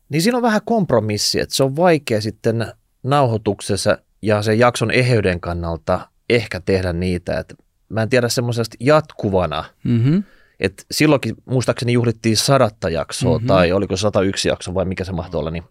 Niin 0.08 0.22
siinä 0.22 0.36
on 0.36 0.42
vähän 0.42 0.60
kompromissi, 0.64 1.40
että 1.40 1.54
se 1.54 1.64
on 1.64 1.76
vaikea 1.76 2.20
sitten 2.20 2.66
nauhoituksessa 3.02 3.98
ja 4.22 4.42
sen 4.42 4.58
jakson 4.58 4.90
eheyden 4.90 5.40
kannalta 5.40 6.00
ehkä 6.28 6.60
tehdä 6.60 6.92
niitä. 6.92 7.38
Että 7.38 7.54
mä 7.88 8.02
en 8.02 8.08
tiedä 8.08 8.28
semmoisesta 8.28 8.76
jatkuvana, 8.80 9.64
Mm-hmm. 9.84 10.22
että 10.60 10.82
silloinkin 10.90 11.34
muistaakseni 11.44 11.92
juhlittiin 11.92 12.36
sadatta 12.36 12.88
jaksoa 12.88 13.38
Mhm. 13.38 13.46
tai 13.46 13.72
oliko 13.72 13.96
101 13.96 14.48
jakso 14.48 14.74
vai 14.74 14.84
mikä 14.84 15.04
se 15.04 15.12
mahtoi 15.12 15.38
olla. 15.38 15.50
Niin. 15.50 15.64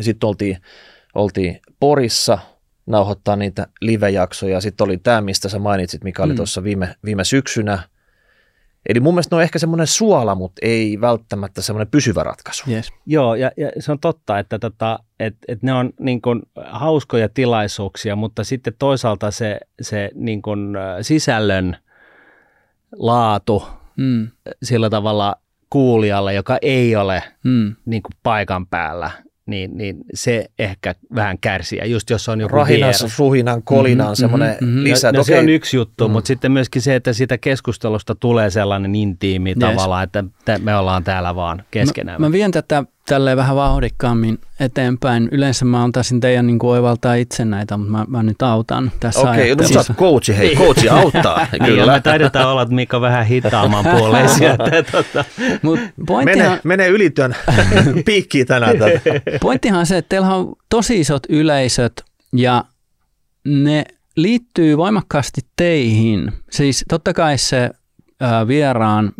Sitten 0.00 0.26
oltiin, 0.28 0.58
oltiin 1.14 1.60
Porissa 1.80 2.38
nauhoittaa 2.86 3.36
niitä 3.36 3.66
live-jaksoja. 3.80 4.60
Sitten 4.60 4.84
oli 4.84 4.98
tämä, 4.98 5.20
mistä 5.20 5.48
sä 5.48 5.58
mainitsit, 5.58 6.04
mikä 6.04 6.22
oli 6.22 6.32
Mm. 6.32 6.36
tuossa 6.36 6.64
viime, 6.64 6.94
viime 7.04 7.24
syksynä. 7.24 7.82
Eli 8.88 9.00
mun 9.00 9.14
mielestä 9.14 9.34
ne 9.34 9.36
on 9.36 9.42
ehkä 9.42 9.58
semmoinen 9.58 9.86
suola, 9.86 10.34
mutta 10.34 10.58
ei 10.62 11.00
välttämättä 11.00 11.62
semmoinen 11.62 11.90
pysyvä 11.90 12.22
ratkaisu. 12.22 12.70
Yes. 12.70 12.92
Joo, 13.06 13.34
ja, 13.34 13.50
ja 13.56 13.70
se 13.78 13.92
on 13.92 13.98
totta, 13.98 14.38
että 14.38 14.58
tota, 14.58 14.98
et, 15.20 15.36
et 15.48 15.62
ne 15.62 15.72
on 15.72 15.90
niin 16.00 16.22
kuin 16.22 16.42
hauskoja 16.66 17.28
tilaisuuksia, 17.28 18.16
mutta 18.16 18.44
sitten 18.44 18.72
toisaalta 18.78 19.30
se, 19.30 19.60
se 19.80 20.10
niin 20.14 20.42
kuin 20.42 20.76
äh, 20.76 20.96
sisällön 21.00 21.76
laatu 22.98 23.62
Mm. 23.96 24.28
sillä 24.62 24.90
tavalla 24.90 25.36
kuulijalle, 25.70 26.34
joka 26.34 26.58
ei 26.62 26.96
ole 26.96 27.22
Mm. 27.44 27.76
niin 27.84 28.02
kuin 28.02 28.12
paikan 28.22 28.66
päällä, 28.66 29.10
niin, 29.46 29.76
niin 29.78 29.96
se 30.14 30.44
ehkä 30.58 30.94
vähän 31.14 31.38
kärsii. 31.38 31.78
Ja 31.78 31.86
just 31.86 32.10
jos 32.10 32.28
on 32.28 32.40
joku 32.40 32.56
Rahinan, 32.56 32.78
vieras. 32.90 33.18
ruhinan, 33.18 33.62
kolinaan 33.62 34.10
Mhm, 34.10 34.16
semmoinen 34.20 34.56
mhm, 34.60 34.70
mhm. 34.70 34.84
lisä. 34.84 35.12
No, 35.12 35.16
no 35.18 35.24
se 35.24 35.38
on 35.38 35.48
yksi 35.48 35.76
juttu, 35.76 36.04
Mm. 36.04 36.10
mm. 36.10 36.12
mutta 36.12 36.28
sitten 36.28 36.52
myöskin 36.52 36.82
se, 36.82 36.94
että 36.94 37.12
siitä 37.12 37.38
keskustelusta 37.38 38.14
tulee 38.14 38.50
sellainen 38.50 38.94
intiimi 38.94 39.50
Yes. 39.50 39.58
tavallaan, 39.58 40.04
että 40.04 40.24
tä- 40.44 40.58
me 40.58 40.76
ollaan 40.76 41.04
täällä 41.04 41.34
vaan 41.34 41.62
keskenään. 41.70 42.20
Mä, 42.20 42.28
mä 42.28 42.32
vien 42.32 42.50
tätä 42.50 42.84
tälleen 43.08 43.36
vähän 43.36 43.56
vauhdikkaammin 43.56 44.38
eteenpäin. 44.60 45.28
Yleensä 45.32 45.64
mä 45.64 45.82
antaisin 45.84 46.20
teidän 46.20 46.46
niin 46.46 46.58
oivaltaa 46.62 47.14
itse 47.14 47.44
näitä, 47.44 47.76
mutta 47.76 47.92
mä, 47.92 48.04
mä 48.08 48.22
nyt 48.22 48.42
autan 48.42 48.92
tässä 49.00 49.20
Okei, 49.20 49.32
no 49.36 49.42
ajattelussa. 49.42 49.82
sä 49.82 49.92
oot 49.92 49.98
coachi, 49.98 50.36
hei, 50.36 50.56
coachi 50.56 50.88
auttaa, 50.88 51.46
Niin, 51.52 51.60
ja 51.60 51.66
kyllä. 51.66 51.92
me 51.92 52.00
taidetaan 52.00 52.48
olla 52.48 52.64
Mikko 52.66 53.00
vähän 53.00 53.26
hitaamman 53.26 53.84
puoleisia. 53.84 54.52
että, 54.72 54.82
tota, 54.92 55.24
Mut 55.62 55.80
pointtihan, 56.06 56.50
Mene, 56.50 56.60
mene 56.64 56.88
ylityön 56.88 57.36
piikkiin 58.06 58.46
tänään. 58.46 58.78
Tätä. 58.78 59.00
pointtihan 59.40 59.80
on 59.80 59.86
se, 59.86 59.98
että 59.98 60.08
teillä 60.08 60.34
on 60.34 60.52
tosi 60.68 61.00
isot 61.00 61.22
yleisöt 61.28 61.92
ja 62.36 62.64
ne 63.44 63.84
liittyy 64.16 64.76
voimakkaasti 64.76 65.40
teihin. 65.56 66.32
Siis 66.50 66.84
totta 66.88 67.12
kai 67.12 67.38
se 67.38 67.70
vieraan, 68.48 69.12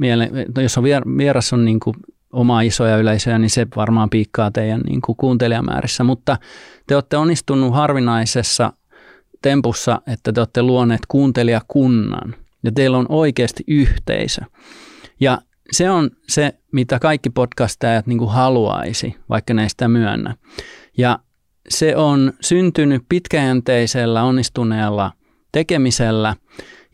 no 0.57 0.63
jos 0.63 0.79
on 0.79 0.85
vier, 0.85 1.03
vieras 1.17 1.53
on 1.53 1.65
niin 1.65 1.81
kuin 1.81 1.97
oma 2.35 2.63
isoja 2.63 2.97
yleisöjä, 2.97 3.39
niin 3.39 3.51
se 3.51 3.67
varmaan 3.77 4.11
piikkaa 4.11 4.51
teidän 4.51 4.81
niin 4.81 5.01
kuin 5.01 5.17
kuuntelijamäärissä, 5.17 6.05
mutta 6.05 6.37
te 6.87 6.95
olette 6.95 7.17
onnistunut 7.17 7.75
harvinaisessa 7.75 8.73
tempussa, 9.43 10.03
että 10.07 10.33
te 10.33 10.41
olette 10.41 10.63
luoneet 10.63 11.01
kuuntelijakunnan 11.09 12.35
ja 12.63 12.73
teillä 12.73 12.99
on 12.99 13.07
oikeasti 13.09 13.65
yhteisö. 13.69 14.43
Ja 15.21 15.39
se 15.71 15.91
on 15.91 16.11
se, 16.29 16.55
mitä 16.73 16.99
kaikki 16.99 17.31
podcastajat 17.31 18.07
niin 18.07 18.19
kuin 18.19 18.31
haluaisi, 18.31 19.17
vaikka 19.29 19.55
ne 19.55 19.69
sitä 19.69 19.89
myönnä. 19.89 20.37
Ja 20.99 21.19
se 21.69 21.97
on 21.97 22.33
syntynyt 22.41 23.03
pitkäjänteisellä, 23.09 24.23
onnistuneella 24.23 25.13
tekemisellä. 25.53 26.37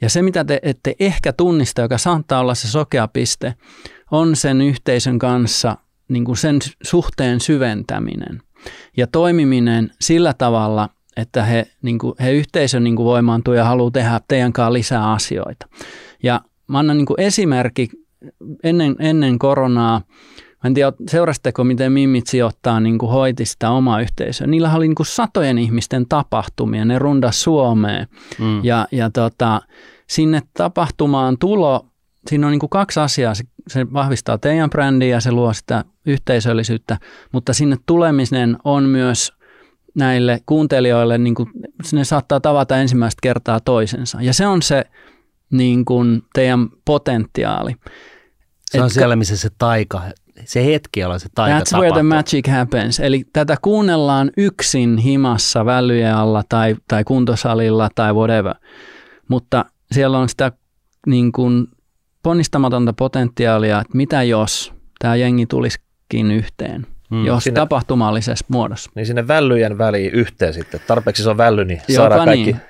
Ja 0.00 0.10
se, 0.10 0.22
mitä 0.22 0.44
te 0.44 0.60
ette 0.62 0.94
ehkä 1.00 1.32
tunnista, 1.32 1.82
joka 1.82 1.98
saattaa 1.98 2.40
olla 2.40 2.54
se 2.54 2.68
sokea 2.68 3.08
piste, 3.08 3.54
on 4.10 4.36
sen 4.36 4.60
yhteisön 4.60 5.18
kanssa 5.18 5.76
niin 6.08 6.24
kuin 6.24 6.36
sen 6.36 6.58
suhteen 6.82 7.40
syventäminen 7.40 8.42
ja 8.96 9.06
toimiminen 9.06 9.90
sillä 10.00 10.34
tavalla, 10.34 10.88
että 11.16 11.44
he, 11.44 11.66
niin 11.82 11.98
kuin, 11.98 12.14
he 12.20 12.32
yhteisön 12.32 12.84
niin 12.84 12.96
kuin 12.96 13.04
voimaantuu 13.04 13.54
ja 13.54 13.64
haluaa 13.64 13.90
tehdä 13.90 14.20
teidän 14.28 14.52
kanssa 14.52 14.72
lisää 14.72 15.12
asioita. 15.12 15.68
Ja 16.22 16.40
mä 16.66 16.78
annan 16.78 16.96
niin 16.96 17.06
kuin 17.06 17.20
esimerkki 17.20 17.88
ennen, 18.64 18.96
ennen 18.98 19.38
koronaa, 19.38 20.02
Mä 20.64 20.68
en 20.68 20.74
tiedä, 20.74 20.92
seurasteko, 21.10 21.64
miten 21.64 21.92
Mimmit 21.92 22.26
sijoittaa 22.26 22.80
niin 22.80 22.98
kuin 22.98 23.12
hoiti 23.12 23.44
sitä 23.44 23.70
omaa 23.70 24.00
yhteisöä. 24.00 24.46
Niillä 24.46 24.74
oli 24.74 24.88
niin 24.88 24.94
kuin 24.94 25.06
satojen 25.06 25.58
ihmisten 25.58 26.06
tapahtumia, 26.08 26.84
ne 26.84 26.98
rundas 26.98 27.42
Suomeen. 27.42 28.06
mm. 28.38 28.64
Ja, 28.64 28.86
ja 28.92 29.10
tota, 29.10 29.60
sinne 30.06 30.42
tapahtumaan 30.56 31.38
tulo, 31.38 31.86
siinä 32.26 32.46
on 32.46 32.50
niin 32.50 32.60
kuin 32.60 32.70
kaksi 32.70 33.00
asiaa. 33.00 33.34
Se, 33.34 33.44
se 33.70 33.92
vahvistaa 33.92 34.38
teidän 34.38 34.70
brändiä 34.70 35.08
ja 35.08 35.20
se 35.20 35.32
luo 35.32 35.52
sitä 35.52 35.84
yhteisöllisyyttä, 36.06 36.98
mutta 37.32 37.52
sinne 37.52 37.76
tuleminen 37.86 38.56
on 38.64 38.84
myös 38.84 39.32
näille 39.94 40.40
kuuntelijoille, 40.46 41.18
niin 41.18 41.34
kuin, 41.34 41.50
ne 41.92 42.04
saattaa 42.04 42.40
tavata 42.40 42.76
ensimmäistä 42.76 43.18
kertaa 43.22 43.60
toisensa. 43.60 44.18
Ja 44.22 44.34
se 44.34 44.46
on 44.46 44.62
se 44.62 44.84
niin 45.50 45.84
kuin 45.84 46.22
teidän 46.34 46.68
potentiaali. 46.84 47.74
Se 48.70 48.82
on 48.82 48.90
siellä, 48.90 49.16
missä 49.16 49.36
se 49.36 49.48
taika, 49.58 50.02
se 50.44 50.64
hetki, 50.64 51.00
jolloin 51.00 51.20
se 51.20 51.28
taika 51.34 51.58
That's 51.58 51.78
where 51.78 51.92
the 51.92 52.00
tapahtuu. 52.00 52.02
magic 52.02 52.48
happens. 52.48 53.00
Eli 53.00 53.24
tätä 53.32 53.56
kuunnellaan 53.62 54.30
yksin 54.36 54.98
himassa 54.98 55.64
välyjen 55.66 56.14
alla 56.14 56.42
tai, 56.48 56.76
tai 56.88 57.04
kuntosalilla 57.04 57.88
tai 57.94 58.12
whatever. 58.12 58.54
Mutta 59.28 59.64
siellä 59.92 60.18
on 60.18 60.28
sitä 60.28 60.52
niin 61.06 61.32
kuin 61.32 61.66
ponnistamatonta 62.22 62.92
potentiaalia, 62.92 63.80
että 63.80 63.96
mitä 63.96 64.22
jos 64.22 64.72
tämä 64.98 65.16
jengi 65.16 65.46
tulisikin 65.46 66.30
yhteen, 66.30 66.86
Mm. 67.10 67.24
jos 67.26 67.44
Sinne- 67.44 67.60
tapahtumallisessa 67.60 68.44
muodossa. 68.48 68.90
Niin 68.94 69.06
sinne 69.06 69.28
vällyjen 69.28 69.78
väliin 69.78 70.12
yhteen 70.12 70.54
sitten. 70.54 70.80
Tarpeeksi 70.86 71.22
se 71.22 71.30
on 71.30 71.36
välly, 71.36 71.64
niin 71.64 71.80
Jopa 71.88 71.96
saadaan 72.00 72.24
kaikki. 72.24 72.44
niin. 72.52 72.60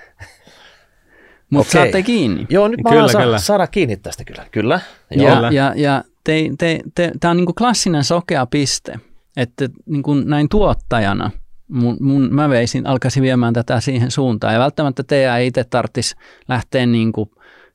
Mutta 1.51 1.73
saatte 1.73 2.03
kiinni. 2.03 2.47
Joo, 2.51 2.69
nyt 2.69 2.81
mä 2.85 2.91
Kyllä, 2.91 3.09
kyllä, 3.09 3.23
kyllä. 3.25 3.39
saa, 3.39 3.47
saada 3.47 3.67
kiinni 3.67 3.97
tästä 3.97 4.25
kyllä. 4.25 4.47
Kyllä. 4.51 4.81
Joo. 5.11 5.29
Ja, 5.29 5.51
ja, 5.53 5.73
ja 5.77 6.05
te, 6.25 6.51
te, 6.59 6.81
te, 6.95 7.13
tämä 7.21 7.31
on 7.31 7.37
niin 7.37 7.47
kuin 7.47 7.55
klassinen 7.55 8.05
sokea 8.05 8.47
piste, 8.47 8.93
että 9.37 9.69
niin 9.87 10.03
kuin 10.03 10.29
näin 10.29 10.49
tuottajana 10.49 11.31
mun, 11.69 11.97
mun, 12.01 12.29
mä 12.35 12.49
veisin, 12.49 12.87
alkaisin 12.87 13.23
viemään 13.23 13.55
tätä 13.55 13.81
siihen 13.81 14.11
suuntaan. 14.11 14.55
Ja 14.55 14.61
välttämättä 14.61 15.03
teidän 15.03 15.39
ei 15.39 15.47
itse 15.47 15.65
tarvitsisi 15.65 16.15
lähteä 16.49 16.87
niin 16.87 17.13
kuin 17.13 17.31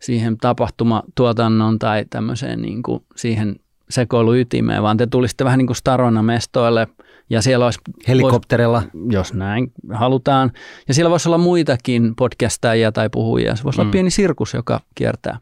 siihen 0.06 0.38
tapahtumatuotannon 0.38 1.80
tai 1.80 2.06
tämmöiseen 2.10 2.62
niin 2.62 2.84
kuin 2.84 3.04
siihen 3.16 3.56
sekoiluytimeen, 3.90 4.84
vaan 4.84 4.98
te 4.98 5.08
tulisitte 5.08 5.46
vähän 5.46 5.58
niin 5.58 5.68
kuin 5.68 5.78
Starona 5.78 6.24
mestoille 6.24 6.88
ja 7.30 7.42
siellä 7.42 7.66
olisi 7.66 7.80
Helikopterilla. 8.08 8.84
Vois, 8.94 9.14
jos 9.14 9.34
näin 9.34 9.72
halutaan. 9.94 10.52
Ja 10.88 10.94
siellä 10.94 11.10
voisi 11.10 11.30
olla 11.30 11.38
muitakin 11.38 12.16
podcastajia 12.16 12.92
tai 12.92 13.10
puhujia. 13.10 13.56
Se 13.56 13.64
voisi 13.64 13.78
mm. 13.80 13.82
olla 13.82 13.88
Mm. 13.88 13.92
pieni 13.92 14.10
sirkus, 14.10 14.54
joka 14.54 14.80
kiertää. 14.96 15.40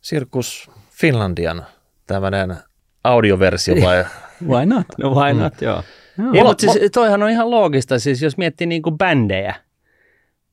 Sirkus 0.00 0.70
Finlandian 0.90 1.66
tämmöinen 2.06 2.56
audioversio 3.04 3.74
vai? 3.74 4.04
Why 4.48 4.66
not? 4.66 4.86
No 4.98 5.10
why 5.10 5.34
not, 5.34 5.52
mm. 5.60 5.64
joo. 5.64 5.82
Joo. 6.18 6.32
Ei, 6.34 6.44
mutta 6.44 6.72
siis 6.72 6.90
toihan 6.92 7.22
on 7.22 7.30
ihan 7.30 7.50
loogista, 7.50 7.98
siis 7.98 8.22
jos 8.22 8.36
miettii 8.36 8.66
niin 8.66 8.82
kuin 8.82 8.98
bändejä, 8.98 9.54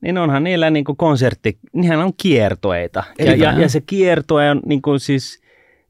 niin 0.01 0.17
onhan 0.17 0.43
niillä 0.43 0.69
niin 0.69 0.85
kuin 0.85 0.97
konsertti, 0.97 1.57
niinhän 1.73 1.99
on 1.99 2.13
kiertoeita. 2.17 3.03
Ja, 3.19 3.35
ja, 3.35 3.51
ja 3.59 3.69
se 3.69 3.81
kiertue 3.81 4.51
on 4.51 4.61
niin 4.65 4.81
kuin 4.81 4.99
siis 4.99 5.41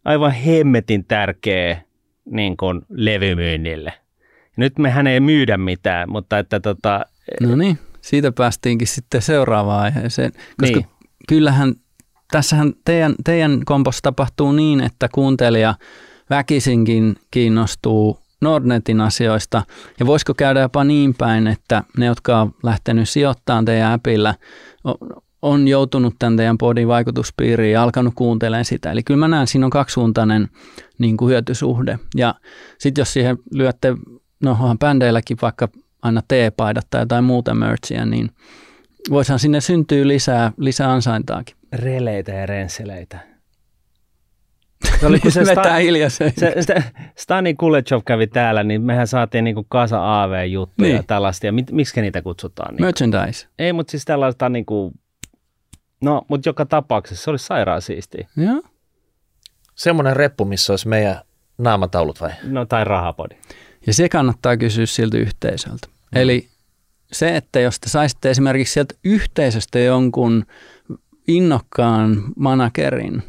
aivan 0.06 0.32
hemmetin 0.32 1.06
tärkeä 1.06 1.82
niin 2.32 2.58
kuin 2.58 2.82
levymyynnille. 2.90 3.94
Nyt 4.58 4.80
mehän 4.80 5.08
ei 5.08 5.20
myydä 5.20 5.58
mitään, 5.58 6.12
mutta 6.12 6.40
että 6.40 6.60
tota, 6.60 7.06
No 7.42 7.56
niin, 7.56 7.80
siitä 8.02 8.32
päästiinkin 8.32 8.88
sitten 8.88 9.22
seuraavaan 9.22 9.84
aiheeseen, 9.84 10.32
koska 10.60 10.78
Niin. 10.78 10.88
kyllähän 11.30 11.74
tässähän 12.32 12.74
teidän, 12.86 13.16
teidän 13.24 13.62
kompossa 13.66 14.02
tapahtuu 14.04 14.52
niin, 14.52 14.82
että 14.82 15.10
kuuntelija 15.14 15.76
väkisinkin 16.30 17.16
kiinnostuu 17.32 18.20
Nordnetin 18.42 19.02
asioista 19.02 19.64
ja 20.00 20.06
voisiko 20.06 20.34
käydä 20.34 20.60
jopa 20.60 20.84
niin 20.84 21.16
päin, 21.18 21.48
että 21.48 21.84
ne, 21.98 22.06
jotka 22.06 22.42
on 22.42 22.52
lähtenyt 22.64 23.10
sijoittamaan 23.10 23.66
teidän 23.66 23.92
appilla, 23.92 24.36
on 25.42 25.68
joutunut 25.68 26.16
tämän 26.20 26.38
teidän 26.38 26.58
podin 26.58 26.88
vaikutuspiiriin 26.88 27.74
ja 27.74 27.84
alkanut 27.84 28.14
kuuntelemaan 28.16 28.66
sitä. 28.66 28.92
Eli 28.92 29.04
kyllä 29.04 29.18
mä 29.20 29.28
näen, 29.28 29.48
siinä 29.48 29.66
on 29.66 29.70
kaksisuuntainen 29.70 30.48
niin 30.98 31.18
kuin 31.18 31.30
hyötysuhde. 31.30 32.00
Ja 32.16 32.36
sitten 32.78 33.02
jos 33.02 33.14
siihen 33.14 33.38
lyötte, 33.54 33.96
no 34.44 34.52
onhan 34.52 34.80
bändeilläkin 34.80 35.38
vaikka 35.42 35.70
aina 36.02 36.22
T-paidat 36.22 36.88
tai 36.90 37.02
jotain 37.02 37.24
muuta 37.24 37.54
merchia, 37.54 38.06
niin 38.06 38.30
voisihan 39.10 39.40
sinne 39.40 39.62
syntyä 39.62 40.08
lisää, 40.08 40.52
lisää 40.58 40.92
ansaintaakin. 40.92 41.56
Releitä 41.74 42.32
ja 42.32 42.46
rensseleitä. 42.46 43.29
Se 45.00 45.06
oli, 45.08 45.20
kun 45.24 45.32
se, 45.32 45.44
Sta- 45.44 46.10
se, 46.10 46.54
se, 46.62 46.84
Stani 47.16 47.54
Kulechov 47.54 48.02
kävi 48.06 48.28
täällä, 48.28 48.64
niin 48.64 48.82
mehän 48.82 49.08
saatiin 49.08 49.44
niinku 49.44 49.66
kasa 49.70 50.24
AV-juttuja 50.24 50.88
niin. 50.88 50.96
ja 50.96 51.04
tällaista. 51.04 51.46
Ja 51.46 51.52
mit, 51.52 51.72
miksi 51.72 52.02
niitä 52.02 52.22
kutsutaan? 52.22 52.76
Niin? 52.76 52.86
Merchandise. 52.86 53.48
Ei, 53.60 53.74
mutta 53.74 53.92
siis 53.92 54.06
tällaista 54.06 54.50
niinku, 54.50 54.94
no, 56.02 56.22
mutta 56.28 56.50
joka 56.50 56.66
tapauksessa 56.66 57.24
se 57.24 57.30
oli 57.30 57.40
sairaan 57.40 57.82
siistiä. 57.82 58.28
Joo. 58.38 58.62
Semmoinen 59.76 60.16
reppu, 60.16 60.46
missä 60.46 60.74
olisi 60.74 60.88
meidän 60.88 61.22
naamataulut 61.58 62.22
vai? 62.22 62.32
No 62.44 62.66
tai 62.66 62.84
rahapodi. 62.84 63.36
Ja 63.88 63.94
se 63.94 64.10
kannattaa 64.10 64.58
kysyä 64.58 64.86
siltä 64.86 65.18
yhteisöltä. 65.18 65.88
Mm. 65.88 66.22
Eli 66.22 66.50
se, 67.12 67.36
että 67.36 67.60
jos 67.60 67.80
te 67.80 67.90
saisitte 67.90 68.30
esimerkiksi 68.30 68.74
sieltä 68.74 68.96
yhteisöstä 69.04 69.80
jonkun 69.80 70.46
innokkaan 71.28 72.24
managerin, 72.36 73.24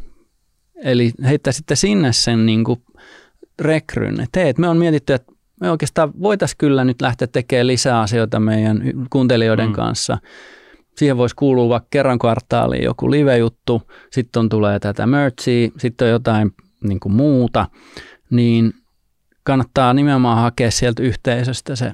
eli 0.84 1.12
heittäisitte 1.24 1.76
sinne 1.76 2.12
sen 2.12 2.46
niin 2.46 2.64
kuin 2.64 2.82
rekryn, 3.60 4.20
että 4.20 4.40
hei, 4.40 4.54
me 4.58 4.68
on 4.68 4.76
mietitty, 4.76 5.12
että 5.12 5.32
me 5.60 5.70
oikeastaan 5.70 6.12
voitaisiin 6.22 6.58
kyllä 6.58 6.84
nyt 6.84 7.02
lähteä 7.02 7.28
tekemään 7.28 7.66
lisää 7.66 8.00
asioita 8.00 8.40
meidän 8.40 8.82
kuuntelijoiden 9.10 9.68
mm. 9.68 9.72
kanssa. 9.72 10.18
Siihen 10.96 11.16
voisi 11.16 11.36
kuulua 11.36 11.68
vaikka 11.68 11.88
kerran 11.90 12.18
kvartaaliin 12.18 12.84
joku 12.84 13.10
live-juttu, 13.10 13.82
sitten 14.12 14.40
on 14.40 14.48
tulee 14.48 14.78
tätä 14.78 15.06
merchia, 15.06 15.70
sitten 15.78 16.06
on 16.06 16.12
jotain 16.12 16.50
niin 16.84 17.00
kuin 17.00 17.12
muuta, 17.12 17.66
niin 18.30 18.72
kannattaa 19.42 19.94
nimenomaan 19.94 20.38
hakea 20.38 20.70
sieltä 20.70 21.02
yhteisöstä 21.02 21.76
se, 21.76 21.92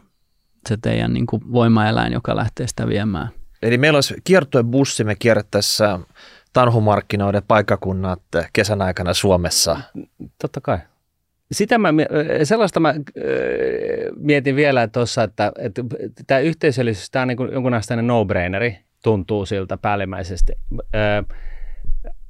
se 0.69 0.77
teidän 0.83 1.13
niin 1.13 1.27
kuin 1.27 1.43
voimaeläin, 1.53 2.13
joka 2.13 2.37
lähtee 2.37 2.67
sitä 2.67 2.89
viemään. 2.89 3.29
Eli 3.63 3.79
meillä 3.79 3.97
olisi 3.97 4.15
bussi, 4.71 5.05
me 5.05 5.15
kierrättäessä 5.15 5.99
tanhumarkkinoiden 6.57 7.43
paikkakunnat 7.49 8.23
kesän 8.53 8.83
aikana 8.83 9.15
Suomessa. 9.15 9.81
Totta 10.41 10.61
kai. 10.61 10.79
Sitä 11.53 11.79
mä, 11.79 11.89
sellaista 12.45 12.81
mä 12.81 12.95
mietin 14.17 14.57
vielä 14.57 14.89
tuossa, 14.89 15.23
että, 15.23 15.53
että 15.59 15.83
tämä 16.27 16.41
yhteisöllisyys, 16.41 17.11
tämä 17.11 17.23
on 17.23 17.29
niin 17.29 17.53
jonkunasteinen 17.53 18.07
no-braineri, 18.07 18.79
tuntuu 19.03 19.47
siltä 19.47 19.77
päällimmäisesti 19.77 20.53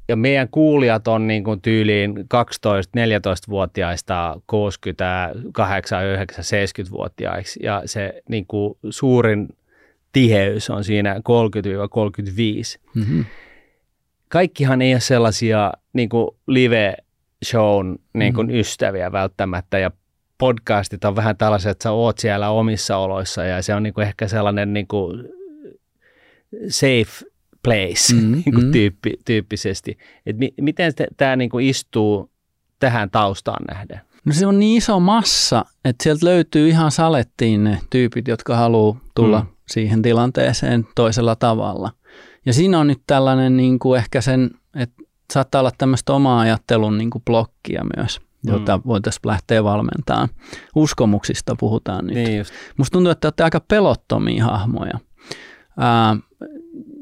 ja 0.08 0.16
meidän 0.16 0.48
kuulijat 0.48 1.08
on 1.08 1.26
niin 1.26 1.44
kuin 1.44 1.60
tyyliin 1.60 2.18
12-14-vuotiaista 2.18 4.40
68, 4.46 6.04
9, 6.04 6.44
70-vuotiaiksi 6.44 7.60
ja 7.62 7.82
se 7.84 8.22
niin 8.28 8.46
kuin 8.46 8.78
suurin 8.90 9.48
tiheys 10.12 10.70
on 10.70 10.84
siinä 10.84 11.14
30-35. 11.14 11.18
Mm-hmm. 12.94 13.24
Kaikkihan 14.28 14.82
ei 14.82 14.94
ole 14.94 15.00
sellaisia 15.00 15.72
niin 15.92 16.08
kuin 16.08 16.28
live-shown 16.46 17.98
niin 18.14 18.34
kuin 18.34 18.46
mm-hmm. 18.46 18.60
ystäviä 18.60 19.12
välttämättä 19.12 19.78
ja 19.78 19.90
podcastit 20.38 21.04
on 21.04 21.16
vähän 21.16 21.36
tällaiset, 21.36 21.70
että 21.70 21.82
sä 21.82 21.92
oot 21.92 22.18
siellä 22.18 22.50
omissa 22.50 22.96
oloissa 22.96 23.44
ja 23.44 23.62
se 23.62 23.74
on 23.74 23.82
niin 23.82 23.94
kuin 23.94 24.06
ehkä 24.06 24.28
sellainen 24.28 24.72
niin 24.72 24.86
kuin 24.86 25.28
safe 26.68 27.26
place 27.62 28.14
mm, 28.14 28.32
niin 28.32 28.54
kuin 28.54 28.64
mm. 28.64 28.72
tyyppi, 28.72 29.14
tyyppisesti. 29.24 29.98
Et 30.26 30.38
mi, 30.38 30.54
miten 30.60 30.92
tämä 31.16 31.36
niin 31.36 31.50
kuin 31.50 31.66
istuu 31.66 32.30
tähän 32.78 33.10
taustaan 33.10 33.64
nähden? 33.68 34.00
No 34.24 34.32
se 34.32 34.46
on 34.46 34.58
niin 34.58 34.76
iso 34.76 35.00
massa, 35.00 35.64
että 35.84 36.02
sieltä 36.02 36.26
löytyy 36.26 36.68
ihan 36.68 36.90
salettiin 36.90 37.64
ne 37.64 37.78
tyypit, 37.90 38.28
jotka 38.28 38.56
haluaa 38.56 39.00
tulla 39.14 39.40
mm. 39.40 39.46
siihen 39.68 40.02
tilanteeseen 40.02 40.86
toisella 40.94 41.36
tavalla. 41.36 41.90
Ja 42.46 42.52
siinä 42.52 42.78
on 42.78 42.86
nyt 42.86 43.02
tällainen 43.06 43.56
niin 43.56 43.78
kuin 43.78 43.98
ehkä 43.98 44.20
sen, 44.20 44.50
että 44.76 45.02
saattaa 45.32 45.60
olla 45.60 45.70
tämmöistä 45.78 46.12
omaa 46.12 46.40
ajattelun 46.40 46.98
niin 46.98 47.10
kuin 47.10 47.22
blokkia 47.24 47.82
myös, 47.96 48.20
jota 48.44 48.76
mm. 48.76 48.82
voitaisiin 48.86 49.20
lähteä 49.24 49.64
valmentamaan. 49.64 50.28
Uskomuksista 50.74 51.56
puhutaan 51.58 52.06
nyt. 52.06 52.14
Niin 52.14 52.44
Musta 52.76 52.92
tuntuu, 52.92 53.10
että 53.10 53.26
olette 53.26 53.44
aika 53.44 53.60
pelottomia 53.60 54.44
hahmoja. 54.44 54.98
Ää, 55.78 56.16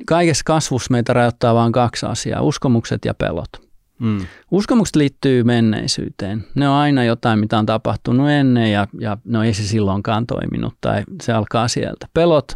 kaikessa 0.06 0.42
kasvussa 0.44 0.90
meitä 0.90 1.12
rajoittaa 1.12 1.54
vain 1.54 1.72
kaksi 1.72 2.06
asiaa, 2.06 2.42
uskomukset 2.42 3.04
ja 3.04 3.14
pelot. 3.14 3.50
Mm. 3.98 4.26
Uskomukset 4.50 4.96
liittyy 4.96 5.44
menneisyyteen. 5.44 6.44
Ne 6.54 6.68
on 6.68 6.74
aina 6.74 7.04
jotain, 7.04 7.38
mitä 7.38 7.58
on 7.58 7.66
tapahtunut 7.66 8.30
ennen 8.30 8.72
ja, 8.72 8.86
ja 9.00 9.16
no 9.24 9.42
ei 9.42 9.54
se 9.54 9.62
silloinkaan 9.62 10.26
toiminut 10.26 10.74
tai 10.80 11.02
se 11.22 11.32
alkaa 11.32 11.68
sieltä. 11.68 12.08
Pelot 12.14 12.52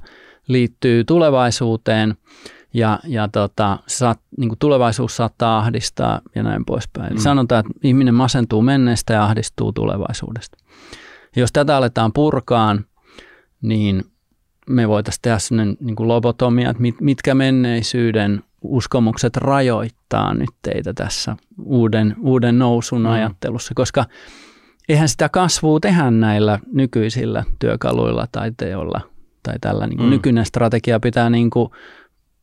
liittyy 0.48 1.04
tulevaisuuteen 1.04 2.16
ja, 2.74 3.00
ja 3.04 3.28
tota, 3.28 3.78
saat, 3.86 4.20
niin 4.36 4.48
kuin 4.48 4.58
tulevaisuus 4.58 5.16
saattaa 5.16 5.58
ahdistaa 5.58 6.20
ja 6.34 6.42
näin 6.42 6.64
poispäin. 6.64 7.12
Mm. 7.12 7.18
sanotaan, 7.18 7.60
että 7.60 7.80
ihminen 7.82 8.14
masentuu 8.14 8.62
menneestä 8.62 9.12
ja 9.12 9.24
ahdistuu 9.24 9.72
tulevaisuudesta. 9.72 10.58
Jos 11.36 11.52
tätä 11.52 11.76
aletaan 11.76 12.12
purkaan, 12.12 12.84
niin 13.62 14.04
me 14.68 14.88
voitaisiin 14.88 15.22
tehdä 15.22 15.38
sellainen 15.38 15.76
niin 15.80 15.96
kuin 15.96 16.08
lobotomia, 16.08 16.70
että 16.70 16.82
mit, 16.82 17.00
mitkä 17.00 17.34
menneisyyden 17.34 18.42
uskomukset 18.62 19.36
rajoittaa 19.36 20.34
nyt 20.34 20.50
teitä 20.62 20.94
tässä 20.94 21.36
uuden, 21.62 22.16
uuden 22.20 22.58
nousun 22.58 23.00
mm. 23.00 23.06
ajattelussa, 23.06 23.74
koska 23.74 24.04
eihän 24.88 25.08
sitä 25.08 25.28
kasvua 25.28 25.80
tehdä 25.80 26.10
näillä 26.10 26.58
nykyisillä 26.72 27.44
työkaluilla 27.58 28.26
tai 28.32 28.52
teolla 28.56 29.00
tai 29.42 29.54
tällä 29.60 29.86
niin 29.86 29.96
kuin 29.96 30.06
mm. 30.06 30.10
nykyinen 30.10 30.46
strategia 30.46 31.00
pitää 31.00 31.30
niin 31.30 31.50
kuin 31.50 31.70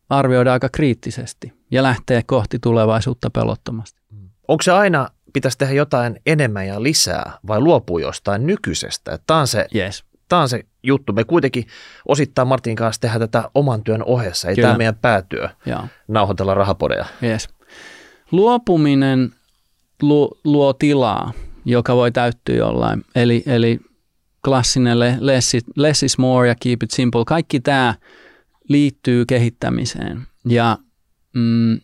arvioida 0.09 0.53
aika 0.53 0.69
kriittisesti 0.69 1.53
ja 1.71 1.83
lähteä 1.83 2.21
kohti 2.25 2.59
tulevaisuutta 2.59 3.29
pelottomasti. 3.29 4.01
Mm. 4.11 4.29
Onko 4.47 4.61
se 4.61 4.71
aina, 4.71 5.07
pitäisi 5.33 5.57
tehdä 5.57 5.73
jotain 5.73 6.19
enemmän 6.25 6.67
ja 6.67 6.83
lisää 6.83 7.37
vai 7.47 7.59
luopuu 7.59 7.99
jostain 7.99 8.47
nykyisestä? 8.47 9.19
Tämä 9.27 9.39
on 9.39 9.47
se 9.47 9.67
yes 9.75 10.05
tämä 10.29 10.41
on 10.41 10.49
se 10.49 10.63
juttu. 10.83 11.13
Me 11.13 11.23
kuitenkin 11.23 11.67
osittain 12.07 12.47
Martin 12.47 12.75
kanssa 12.75 13.01
tehdään 13.01 13.19
tätä 13.19 13.49
oman 13.53 13.83
työn 13.83 14.03
ohessa. 14.03 14.49
Ei 14.49 14.55
Kyllä. 14.55 14.67
tämä 14.67 14.77
meidän 14.77 14.95
päätyö 14.95 15.49
Joo. 15.65 15.87
nauhoitella 16.07 16.53
rahapodeja. 16.53 17.05
Yes. 17.23 17.49
Luopuminen 18.31 19.31
luo, 20.01 20.31
luo 20.43 20.73
tilaa, 20.73 21.33
joka 21.65 21.95
voi 21.95 22.11
täyttyä 22.11 22.55
jollain. 22.55 23.03
Eli, 23.15 23.43
eli 23.45 23.79
klassinen 24.45 24.99
less, 24.99 25.55
less 25.75 26.03
is 26.03 26.17
more 26.17 26.47
ja 26.47 26.55
keep 26.59 26.83
it 26.83 26.91
simple. 26.91 27.23
Kaikki 27.25 27.59
tämä 27.59 27.95
liittyy 28.69 29.25
kehittämiseen. 29.25 30.21
Ja 30.45 30.77
mm, 31.35 31.79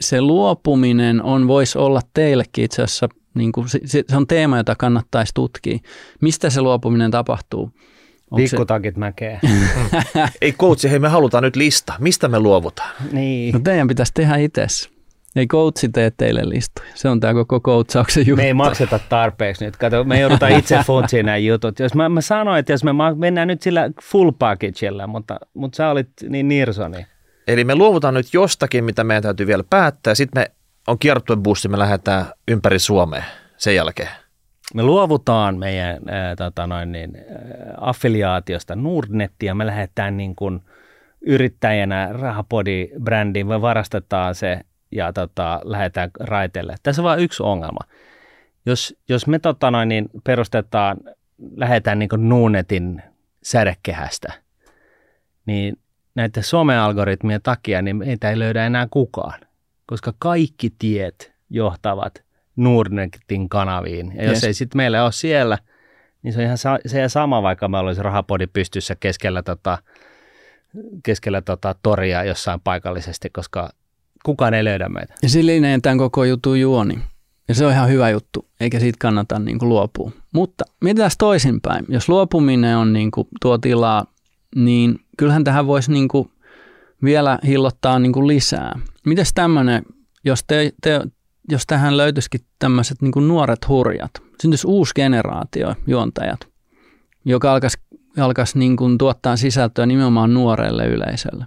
se 0.00 0.20
luopuminen 0.20 1.22
on, 1.22 1.48
voisi 1.48 1.78
olla 1.78 2.00
teillekin 2.14 2.64
itse 2.64 2.82
asiassa 2.82 3.08
niin 3.34 3.52
kuin, 3.52 3.68
se, 3.68 3.80
se 3.84 4.16
on 4.16 4.26
teema, 4.26 4.56
jota 4.56 4.74
kannattaisi 4.74 5.34
tutkia. 5.34 5.78
Mistä 6.20 6.50
se 6.50 6.60
luopuminen 6.60 7.10
tapahtuu? 7.10 7.70
Pikkutakit 8.36 8.94
se... 8.94 8.98
mäkeä. 8.98 9.40
Ei 10.40 10.52
coachi, 10.52 10.90
hei 10.90 10.98
me 10.98 11.08
halutaan 11.08 11.44
nyt 11.44 11.56
lista. 11.56 11.92
Mistä 11.98 12.28
me 12.28 12.40
luovutaan? 12.40 12.90
Niin. 13.12 13.52
No 13.52 13.60
teidän 13.60 13.88
pitäisi 13.88 14.12
tehdä 14.14 14.36
itse. 14.36 14.66
Ei 15.38 15.46
coachi 15.46 15.88
tee 15.88 16.12
teille 16.16 16.40
listoja. 16.44 16.88
Se 16.94 17.08
on 17.08 17.20
tämä 17.20 17.34
koko 17.34 17.60
coachauksen 17.60 18.26
juttu. 18.26 18.42
Me 18.42 18.46
ei 18.46 18.54
makseta 18.54 19.00
tarpeeksi 19.08 19.64
nyt. 19.64 19.76
Kato, 19.76 20.04
me 20.04 20.20
joudutaan 20.20 20.52
itse 20.52 20.78
funtsiin 20.86 21.26
nämä 21.26 21.36
jutut. 21.36 21.78
Jos 21.78 21.94
mä, 21.94 22.08
mä 22.08 22.20
sanoin, 22.20 22.58
että 22.58 22.72
jos 22.72 22.84
me 22.84 22.90
mennään 23.16 23.48
nyt 23.48 23.62
sillä 23.62 23.90
full 24.02 24.30
packagella, 24.38 25.06
mutta, 25.06 25.36
mutta 25.54 25.76
sä 25.76 25.90
olit 25.90 26.08
niin 26.28 26.48
nirsoni. 26.48 27.06
Eli 27.48 27.64
me 27.64 27.74
luovutaan 27.74 28.14
nyt 28.14 28.34
jostakin, 28.34 28.84
mitä 28.84 29.04
meidän 29.04 29.22
täytyy 29.22 29.46
vielä 29.46 29.64
päättää. 29.70 30.14
Sitten 30.14 30.42
me 30.42 30.50
on 30.86 30.98
kiertuebussi, 30.98 31.68
me 31.68 31.78
lähdetään 31.78 32.26
ympäri 32.48 32.78
Suomea 32.78 33.22
sen 33.56 33.74
jälkeen. 33.74 34.08
Me 34.74 34.82
luovutaan 34.82 35.58
meidän 35.58 36.08
ää, 36.08 36.36
tota 36.36 36.66
noin, 36.66 36.92
niin, 36.92 37.16
ää, 37.16 37.74
affiliaatiosta 37.80 38.76
Nordnettia, 38.76 39.54
me 39.54 39.66
lähdetään 39.66 40.16
niin 40.16 40.36
kuin 40.36 40.60
yrittäjänä 41.20 42.08
Rahapodi-brändiin, 42.12 43.46
me 43.46 43.60
varastetaan 43.60 44.34
se 44.34 44.60
ja 44.90 45.12
tota, 45.12 45.60
lähdetään 45.64 46.10
raiteelle. 46.20 46.76
Tässä 46.82 47.02
on 47.02 47.04
vain 47.04 47.20
yksi 47.20 47.42
ongelma. 47.42 47.80
Jos, 48.66 48.96
jos 49.08 49.26
me 49.26 49.38
tota 49.38 49.70
noin, 49.70 49.88
niin 49.88 50.08
perustetaan, 50.24 50.96
lähdetään 51.56 51.98
niin 51.98 52.08
Nuunetin 52.16 53.02
sädekehästä, 53.42 54.32
niin 55.46 55.76
näiden 56.14 56.42
some-algoritmien 56.42 57.40
takia 57.42 57.82
niin 57.82 57.96
meitä 57.96 58.30
ei 58.30 58.38
löydä 58.38 58.66
enää 58.66 58.86
kukaan 58.90 59.40
koska 59.88 60.14
kaikki 60.18 60.74
tiet 60.78 61.32
johtavat 61.50 62.22
Nordnetin 62.56 63.48
kanaviin. 63.48 64.12
Ja 64.16 64.24
jos 64.24 64.32
yes. 64.32 64.44
ei 64.44 64.54
sitten 64.54 64.76
meillä 64.76 65.04
ole 65.04 65.12
siellä, 65.12 65.58
niin 66.22 66.32
se 66.32 66.38
on 66.38 66.44
ihan 66.44 66.58
sa- 66.58 66.78
se 66.86 67.08
sama, 67.08 67.42
vaikka 67.42 67.68
me 67.68 67.78
olisi 67.78 68.02
rahapodi 68.02 68.46
pystyssä 68.46 68.96
keskellä, 69.00 69.42
tota, 69.42 69.78
keskellä 71.02 71.42
tota, 71.42 71.74
toria 71.82 72.24
jossain 72.24 72.60
paikallisesti, 72.60 73.30
koska 73.30 73.70
kukaan 74.24 74.54
ei 74.54 74.64
löydä 74.64 74.88
meitä. 74.88 75.14
Ja 75.22 75.28
sillinen 75.28 75.82
tämän 75.82 75.98
koko 75.98 76.24
jutun 76.24 76.60
juoni. 76.60 76.98
Ja 77.48 77.54
se 77.54 77.66
on 77.66 77.72
ihan 77.72 77.88
hyvä 77.88 78.10
juttu, 78.10 78.48
eikä 78.60 78.80
siitä 78.80 78.96
kannata 79.00 79.38
niin 79.38 79.58
kuin 79.58 79.68
luopua. 79.68 80.12
Mutta 80.34 80.64
mitäs 80.80 81.16
toisinpäin? 81.18 81.84
Jos 81.88 82.08
luopuminen 82.08 82.76
on 82.76 82.92
niin 82.92 83.10
kuin 83.10 83.28
tuo 83.42 83.58
tilaa, 83.58 84.04
niin 84.56 85.00
kyllähän 85.18 85.44
tähän 85.44 85.66
voisi 85.66 85.92
niin 85.92 86.08
kuin 86.08 86.30
vielä 87.04 87.38
hillottaa 87.46 87.98
niin 87.98 88.12
kuin 88.12 88.26
lisää. 88.26 88.80
Mites 89.06 89.34
tämmöinen, 89.34 89.82
jos, 90.24 90.44
te, 90.46 90.72
te, 90.82 91.00
jos 91.50 91.66
tähän 91.66 91.96
löytyisikin 91.96 92.40
tämmöiset 92.58 93.02
niin 93.02 93.28
nuoret 93.28 93.68
hurjat, 93.68 94.10
syntyisi 94.42 94.66
uusi 94.66 94.94
generaatio 94.94 95.74
juontajat, 95.86 96.40
joka 97.24 97.52
alkaisi, 97.52 97.78
alkaisi 98.20 98.58
niin 98.58 98.76
kuin 98.76 98.98
tuottaa 98.98 99.36
sisältöä 99.36 99.86
nimenomaan 99.86 100.34
nuorelle 100.34 100.86
yleisölle. 100.86 101.46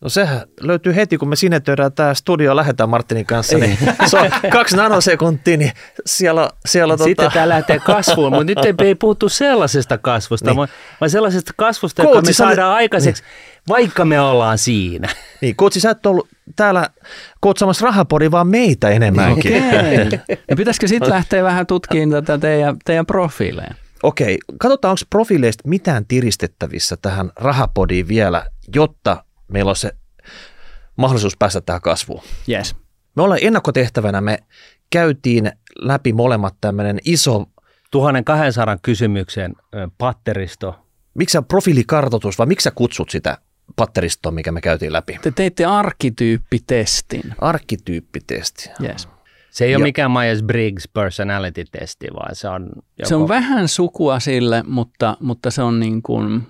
No 0.00 0.08
sehän 0.08 0.40
löytyy 0.60 0.94
heti, 0.96 1.18
kun 1.18 1.28
me 1.28 1.36
sinetöidään 1.36 1.92
tämä 1.92 2.14
studio, 2.14 2.56
lähdetään 2.56 2.88
Martinin 2.88 3.26
kanssa, 3.26 3.58
niin 3.58 3.78
se 4.06 4.18
on 4.18 4.30
kaksi 4.52 4.76
nanosekuntia, 4.76 5.56
niin 5.56 5.72
siellä, 6.06 6.50
siellä 6.66 6.96
Sitten 6.96 7.16
tota, 7.16 7.30
tämä 7.34 7.48
lähtee 7.48 7.78
kasvuun, 7.78 8.32
mutta 8.32 8.44
nyt 8.44 8.58
ei, 8.64 8.74
ei 8.86 8.94
puhuttu 8.94 9.28
sellaisesta 9.28 9.98
kasvusta, 9.98 10.50
Niin. 10.50 10.56
niin. 10.56 10.68
vaan 11.00 11.10
sellaisesta 11.10 11.52
kasvusta, 11.56 12.02
joka 12.02 12.12
Coachi, 12.12 12.26
me 12.26 12.32
sä 12.32 12.44
olet- 12.44 12.56
saadaan 12.56 12.74
aikaiseksi, 12.76 13.22
vaikka 13.68 14.04
me 14.04 14.20
ollaan 14.20 14.58
siinä. 14.58 15.08
niin 15.40 15.56
Koutsi, 15.56 15.80
sä 15.80 15.90
et 15.90 16.06
ollut 16.06 16.28
täällä 16.56 16.88
kootsamassa 17.40 17.86
rahapodi, 17.86 18.30
vaan 18.30 18.48
meitä 18.48 18.88
enemmänkin. 18.88 19.64
Okei. 19.64 20.18
No 20.50 20.56
pitäisikö 20.56 20.88
sitten 20.88 21.10
lähteä 21.10 21.42
vähän 21.44 21.66
tutkimaan 21.66 22.24
tätä 22.24 22.38
teidän, 22.38 22.76
teidän 22.84 23.06
profiileja? 23.06 23.74
Okei, 24.02 24.38
katsotaan, 24.58 24.90
onko 24.90 25.00
profiileista 25.10 25.68
mitään 25.68 26.06
tiristettävissä 26.06 26.96
tähän 27.02 27.30
rahapodiin 27.36 28.08
vielä, 28.08 28.46
jotta 28.74 29.24
meillä 29.48 29.68
on 29.68 29.76
se 29.76 29.92
mahdollisuus 30.96 31.36
päästä 31.38 31.60
tähän 31.60 31.80
kasvuun. 31.82 32.22
Yes. 32.48 32.76
Me 33.16 33.22
ollaan 33.22 33.40
ennakkotehtävänä, 33.42 34.20
me 34.20 34.38
käytiin 34.90 35.52
läpi 35.78 36.12
molemmat 36.12 36.54
tämmöinen 36.60 36.98
iso, 37.04 37.44
1200 37.90 38.76
kysymyksen 38.82 39.54
patteristo. 39.98 40.74
miksi 41.14 41.32
sä 41.32 41.42
profiilikartoitus, 41.42 42.38
vai 42.38 42.46
miksi 42.46 42.64
sä 42.64 42.70
kutsut 42.70 43.10
sitä 43.10 43.38
patteristoa, 43.76 44.32
mikä 44.32 44.52
me 44.52 44.60
käytiin 44.60 44.92
läpi? 44.92 45.18
Te 45.22 45.30
teitte 45.30 45.64
arkkityyppitestin. 45.64 47.34
Arkkityyppitesti. 47.40 48.70
Yes. 48.82 49.08
Se 49.50 49.64
ei 49.64 49.72
Ja- 49.72 49.78
ole 49.78 49.82
mikään 49.84 50.10
Myers-Briggs 50.10 50.84
personality-testi, 50.94 52.06
vaan 52.14 52.34
se 52.34 52.48
on 52.48 52.62
joko... 52.98 53.08
Se 53.08 53.14
on 53.14 53.28
vähän 53.28 53.68
sukua 53.68 54.20
sille, 54.20 54.62
mutta, 54.66 55.16
mutta 55.20 55.50
se, 55.50 55.62
on 55.62 55.80
niin 55.80 56.02
kuin, 56.02 56.42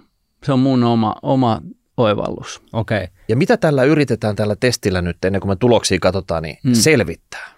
se 0.45 0.53
on 0.53 0.59
mun 0.59 0.85
oma, 0.85 1.15
oma 1.23 1.61
oivallus. 1.99 2.63
Okei. 2.73 2.97
Okay. 3.05 3.07
Ja 3.29 3.37
mitä 3.37 3.57
tällä 3.57 3.85
yritetään 3.85 4.37
tällä 4.37 4.57
testillä 4.57 5.03
nyt, 5.03 5.25
ennen 5.25 5.41
kuin 5.41 5.51
me 5.51 5.57
tuloksia 5.57 5.99
katsotaan, 6.01 6.43
niin 6.43 6.59
Mm. 6.63 6.71
mm. 6.71 6.75
selvittää. 6.75 7.49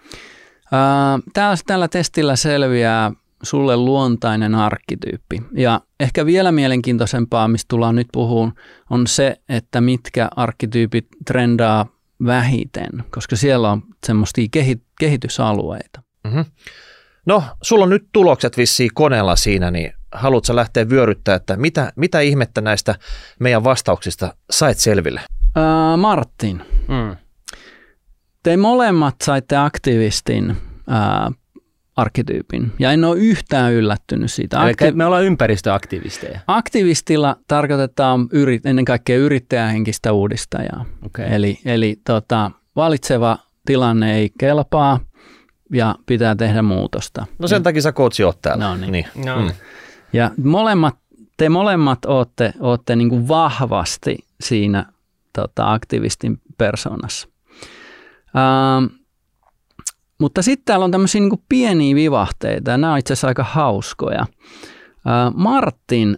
Ää, 0.71 1.19
Tällä, 1.33 1.55
tällä 1.67 1.87
testillä 1.87 2.35
selviää 2.35 3.11
sulle 3.43 3.77
luontainen 3.77 4.55
arkkityyppi. 4.55 5.41
Ja 5.53 5.81
ehkä 5.99 6.25
vielä 6.25 6.51
mielenkiintoisempaa, 6.51 7.47
mistä 7.47 7.65
tullaan 7.69 7.95
nyt 7.95 8.07
puhuun, 8.13 8.53
on 8.89 9.07
se, 9.07 9.35
että 9.49 9.81
mitkä 9.81 10.29
arkkityypit 10.35 11.07
trendaa 11.25 11.85
vähiten, 12.25 12.89
koska 13.11 13.35
siellä 13.35 13.71
on 13.71 13.81
semmoisia 14.05 14.47
kehi- 14.51 14.81
kehitysalueita. 14.99 16.01
Mm-hmm. 16.23 16.45
No, 17.25 17.43
sulla 17.61 17.83
on 17.83 17.89
nyt 17.89 18.05
tulokset 18.11 18.57
vissiin 18.57 18.89
koneella 18.93 19.35
siinä, 19.35 19.71
niin 19.71 19.93
haluatko 20.11 20.55
lähteä 20.55 20.89
vyöryttää, 20.89 21.35
että 21.35 21.57
mitä, 21.57 21.93
mitä 21.95 22.19
ihmettä 22.19 22.61
näistä 22.61 22.95
meidän 23.39 23.63
vastauksista 23.63 24.33
sait 24.51 24.77
selville? 24.77 25.21
Ää, 25.55 25.97
Martin, 25.97 26.61
Mm. 26.87 27.15
te 28.43 28.57
molemmat 28.57 29.15
saitte 29.23 29.57
aktivistin 29.57 30.57
ää, 30.89 31.31
arkkityypin, 31.95 32.71
ja 32.79 32.91
en 32.91 33.03
ole 33.03 33.17
yhtään 33.17 33.73
yllättynyt 33.73 34.31
siitä. 34.31 34.63
Eli 34.63 34.71
Akti- 34.71 34.91
me 34.93 35.05
ollaan 35.05 35.23
ympäristöaktivisteja. 35.23 36.39
Aktivistilla 36.47 37.35
tarkoitetaan 37.47 38.27
yrit, 38.31 38.65
ennen 38.65 38.85
kaikkea 38.85 39.17
yrittäjähenkistä 39.17 40.11
uudistajaa. 40.13 40.85
Okei. 41.05 41.25
Eli, 41.35 41.59
eli 41.65 41.95
tota, 42.05 42.51
valitseva 42.75 43.37
tilanne 43.65 44.15
ei 44.15 44.29
kelpaa 44.39 44.99
ja 45.73 45.95
pitää 46.05 46.35
tehdä 46.35 46.61
muutosta. 46.61 47.25
No 47.39 47.47
sen 47.47 47.63
takia 47.63 47.81
sä 47.81 47.91
kootsi 47.91 48.23
oot 48.23 48.41
täällä. 48.41 48.63
No 48.65 48.75
niin. 48.75 48.91
niin. 48.91 49.05
No. 49.25 49.41
Mm. 49.41 49.51
Ja 50.13 50.31
molemmat, 50.43 50.95
te 51.37 51.49
molemmat 51.49 52.05
olette, 52.05 52.53
olette 52.59 52.95
niin 52.95 53.09
kuin 53.09 53.27
vahvasti 53.27 54.17
siinä 54.41 54.85
tota, 55.33 55.73
aktivistin 55.73 56.41
persoonassa. 56.57 57.27
Ähm, 58.37 58.85
mutta 60.19 60.41
sitten 60.41 60.65
täällä 60.65 60.85
on 60.85 60.91
tämmöisiä 60.91 61.21
niin 61.21 61.43
pieniä 61.49 61.95
vivahteita 61.95 62.71
ja 62.71 62.77
nämä 62.77 62.93
on 62.93 62.99
itse 62.99 63.13
asiassa 63.13 63.27
aika 63.27 63.43
hauskoja. 63.43 64.21
Äh, 64.21 65.33
Martin, 65.35 66.17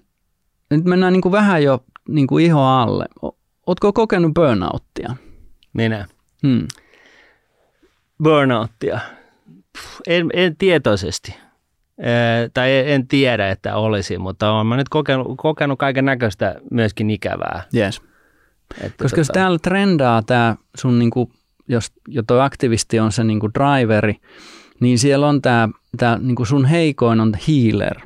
nyt 0.70 0.86
mennään 0.86 1.14
niin 1.14 1.22
kuin 1.22 1.32
vähän 1.32 1.64
jo 1.64 1.84
niin 2.08 2.28
kuin 2.28 2.46
iho 2.46 2.62
alle. 2.62 3.06
O- 3.24 3.38
Ootko 3.68 3.94
kokenut 3.94 4.34
burnouttia? 4.34 5.16
Minä. 5.74 6.08
Hmm. 6.48 6.68
Burnouttia. 8.24 9.00
Puh, 9.46 10.02
En, 10.08 10.30
en 10.34 10.56
tietoisesti. 10.58 11.36
Ee, 11.98 12.50
tai 12.54 12.78
en, 12.78 12.88
en 12.88 13.08
tiedä, 13.08 13.50
että 13.50 13.76
olisi, 13.76 14.18
mutta 14.18 14.52
olen 14.52 14.68
mä 14.68 14.78
nyt 14.78 14.90
kokenut, 14.90 15.28
kokenut 15.38 15.80
kaiken 15.80 16.06
näköistä 16.06 16.56
myöskin 16.72 17.10
ikävää. 17.10 17.64
Yes. 17.76 18.02
Että 18.82 19.04
Koska 19.04 19.20
jos 19.20 19.28
täällä 19.28 19.60
trendaa 19.60 20.22
tämä 20.22 20.56
sun, 20.78 21.00
niinku, 21.00 21.32
jos 21.68 21.92
jo 22.08 22.24
toi 22.24 22.42
aktivisti 22.42 23.00
on 23.00 23.12
se 23.12 23.24
niinku 23.24 23.50
driveri, 23.54 24.16
niin 24.80 25.00
siellä 25.00 25.28
on 25.28 25.42
tämä 25.42 25.70
tää, 25.98 26.18
niinku 26.18 26.46
sun 26.46 26.66
heikoin 26.66 27.20
on 27.20 27.34
healer, 27.48 28.00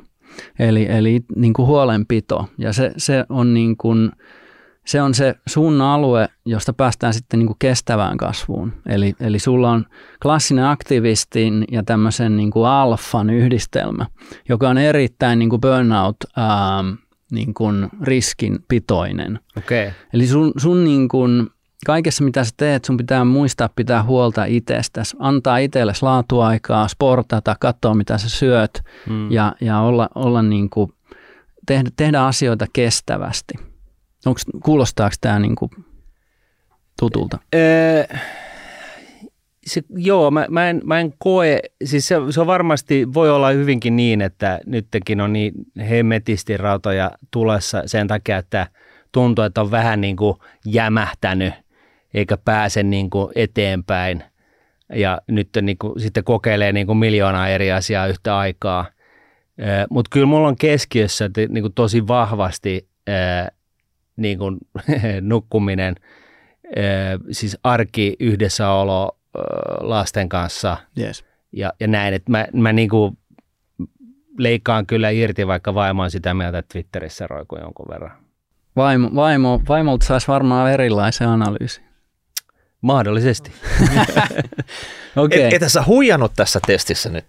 eli, 0.58 0.86
eli 0.90 1.20
niinku 1.36 1.66
huolenpito. 1.66 2.48
Ja 2.58 2.72
se, 2.72 2.92
se, 2.96 3.24
on 3.28 3.54
niinku, 3.54 3.94
se 4.88 5.02
on 5.02 5.14
se 5.14 5.34
sun 5.46 5.80
alue, 5.80 6.28
josta 6.44 6.72
päästään 6.72 7.14
sitten 7.14 7.38
niinku 7.38 7.56
kestävään 7.58 8.16
kasvuun. 8.16 8.72
Eli, 8.86 9.14
eli 9.20 9.38
sulla 9.38 9.70
on 9.70 9.86
klassinen 10.22 10.64
aktivistin 10.64 11.64
ja 11.72 11.82
tämmöisen 11.82 12.36
niinku 12.36 12.64
alfan 12.64 13.30
yhdistelmä, 13.30 14.06
joka 14.48 14.68
on 14.68 14.78
erittäin 14.78 15.38
niinku 15.38 15.58
burnout 15.58 16.16
ähm, 16.38 16.88
niin 17.32 17.54
kuin 17.54 17.88
riskinpitoinen. 18.02 19.40
Okay. 19.58 19.90
Eli 20.12 20.26
sun, 20.26 20.52
sun 20.56 20.84
niin 20.84 21.08
kun, 21.08 21.50
kaikessa 21.86 22.24
mitä 22.24 22.44
sä 22.44 22.50
teet, 22.56 22.84
sun 22.84 22.96
pitää 22.96 23.24
muistaa 23.24 23.68
pitää 23.76 24.02
huolta 24.02 24.44
itsestäsi, 24.44 25.16
antaa 25.18 25.58
itsellesi 25.58 26.02
laatuaikaa, 26.02 26.88
sportata, 26.88 27.56
katsoa 27.60 27.94
mitä 27.94 28.18
sä 28.18 28.28
syöt 28.28 28.82
Mm. 29.06 29.32
ja, 29.32 29.54
ja 29.60 29.80
olla, 29.80 30.08
olla 30.14 30.42
niin 30.42 30.70
kuin, 30.70 30.92
tehdä, 31.66 31.90
tehdä 31.96 32.22
asioita 32.24 32.66
kestävästi. 32.72 33.67
Onks, 34.26 34.44
kuulostaako 34.64 35.14
tämä 35.20 35.38
niin 35.38 35.56
kuin 35.56 35.70
tutulta? 37.00 37.38
Öö, 37.54 38.04
se, 39.66 39.82
joo, 39.96 40.30
mä, 40.30 40.46
mä, 40.50 40.70
en, 40.70 40.80
mä 40.84 41.00
en 41.00 41.14
koe, 41.18 41.60
siis 41.84 42.08
se, 42.08 42.16
se 42.30 42.40
on 42.40 42.46
varmasti, 42.46 43.14
voi 43.14 43.30
olla 43.30 43.50
hyvinkin 43.50 43.96
niin, 43.96 44.20
että 44.20 44.60
nytkin 44.66 45.20
on 45.20 45.32
niin 45.32 45.52
hemmetisti 45.88 46.56
rautoja 46.56 47.10
tulessa 47.30 47.82
sen 47.86 48.08
takia, 48.08 48.38
että 48.38 48.66
tuntuu, 49.12 49.44
että 49.44 49.60
on 49.60 49.70
vähän 49.70 50.00
niin 50.00 50.16
kuin 50.16 50.36
jämähtänyt 50.66 51.54
eikä 52.14 52.36
pääse 52.36 52.82
niin 52.82 53.10
kuin 53.10 53.32
eteenpäin 53.34 54.24
ja 54.92 55.20
nyt 55.26 55.48
niin 55.62 55.78
kuin, 55.78 56.00
sitten 56.00 56.24
kokeilee 56.24 56.72
niin 56.72 56.86
kuin 56.86 56.98
miljoonaa 56.98 57.48
eri 57.48 57.72
asiaa 57.72 58.06
yhtä 58.06 58.38
aikaa. 58.38 58.86
Mutta 59.90 60.08
kyllä 60.12 60.26
mulla 60.26 60.48
on 60.48 60.56
keskiössä 60.56 61.30
niin 61.48 61.62
kuin 61.62 61.74
tosi 61.74 62.06
vahvasti 62.06 62.88
ää, 63.06 63.48
niin 64.18 64.38
kuin, 64.38 64.58
nukkuminen, 65.20 65.94
ää, 66.76 66.84
siis 67.30 67.58
arki, 67.62 68.16
yhdessäolo 68.20 69.18
ää, 69.36 69.42
lasten 69.80 70.28
kanssa 70.28 70.76
Yes. 70.98 71.24
ja, 71.52 71.72
ja 71.80 71.86
näin. 71.86 72.14
Että 72.14 72.30
mä, 72.30 72.46
mä 72.52 72.72
niin 72.72 72.88
kuin 72.88 73.18
leikkaan 74.38 74.86
kyllä 74.86 75.10
irti, 75.10 75.46
vaikka 75.46 75.74
vaimo 75.74 76.02
on 76.02 76.10
sitä 76.10 76.34
mieltä, 76.34 76.58
että 76.58 76.72
Twitterissä 76.72 77.26
roikuu 77.26 77.58
jonkun 77.58 77.86
verran. 77.90 78.12
Vaimo, 78.76 79.10
vaimo, 79.14 79.60
vaimolta 79.68 80.06
saisi 80.06 80.28
varmaan 80.28 80.72
erilaisen 80.72 81.28
analyysin. 81.28 81.84
Mahdollisesti. 82.80 83.52
Okei. 85.16 85.42
Et, 85.42 85.52
etä 85.52 85.68
sä 85.68 85.84
huijannut 85.86 86.32
tässä 86.36 86.60
testissä 86.66 87.10
nyt? 87.10 87.24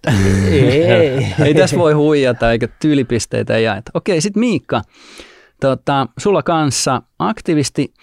ei, 0.51 0.83
ei. 0.83 1.27
Ei 1.43 1.53
tässä 1.53 1.77
voi 1.77 1.93
huijata 1.93 2.51
eikä 2.51 2.67
tyylipisteitä 2.67 3.59
jaeta. 3.59 3.91
Okei, 3.93 4.21
sitten 4.21 4.39
Miikka, 4.39 4.81
tota, 5.59 6.07
sulla 6.17 6.43
kanssa 6.43 7.01
aktivisti, 7.19 7.93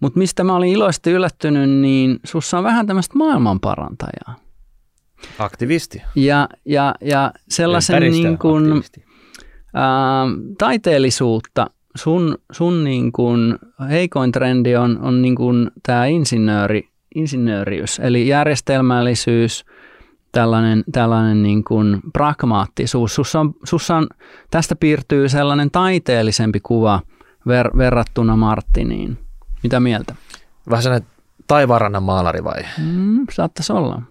mutta 0.00 0.18
mistä 0.18 0.44
mä 0.44 0.56
olin 0.56 0.72
iloisesti 0.72 1.10
yllättynyt, 1.10 1.70
niin 1.70 2.20
sussa 2.24 2.58
on 2.58 2.64
vähän 2.64 2.86
tämmöistä 2.86 3.18
ää, 9.74 10.26
taiteellisuutta. 10.58 11.66
Sun, 11.96 12.38
sun 12.52 12.84
niin 12.84 13.12
kuin 13.12 13.58
heikoin 13.90 14.32
trendi 14.32 14.76
on, 14.76 14.98
on 15.02 15.22
niin 15.22 15.34
kuin 15.34 15.70
tämä 15.86 16.06
insinööri, 16.06 16.88
insinööriys, 17.14 17.98
eli 17.98 18.28
järjestelmällisyys, 18.28 19.64
tällainen, 20.34 20.84
tällainen 20.92 21.42
niin 21.42 21.64
kuin 21.64 22.00
pragmaattisuus. 22.12 23.14
Sussa 23.14 23.40
on, 23.40 23.54
sussa 23.64 23.96
on, 23.96 24.06
tästä 24.50 24.76
piirtyy 24.76 25.28
sellainen 25.28 25.70
taiteellisempi 25.70 26.60
kuva 26.60 27.00
ver, 27.46 27.70
verrattuna 27.76 28.36
Martiniin. 28.36 29.18
Mitä 29.62 29.80
mieltä? 29.80 30.14
Vähän 30.70 30.82
sellainen 30.82 31.08
taivaanrannan 31.46 32.02
maalari 32.02 32.44
vai? 32.44 32.62
Mm, 32.78 33.26
saattaisi 33.32 33.72
olla. 33.72 34.02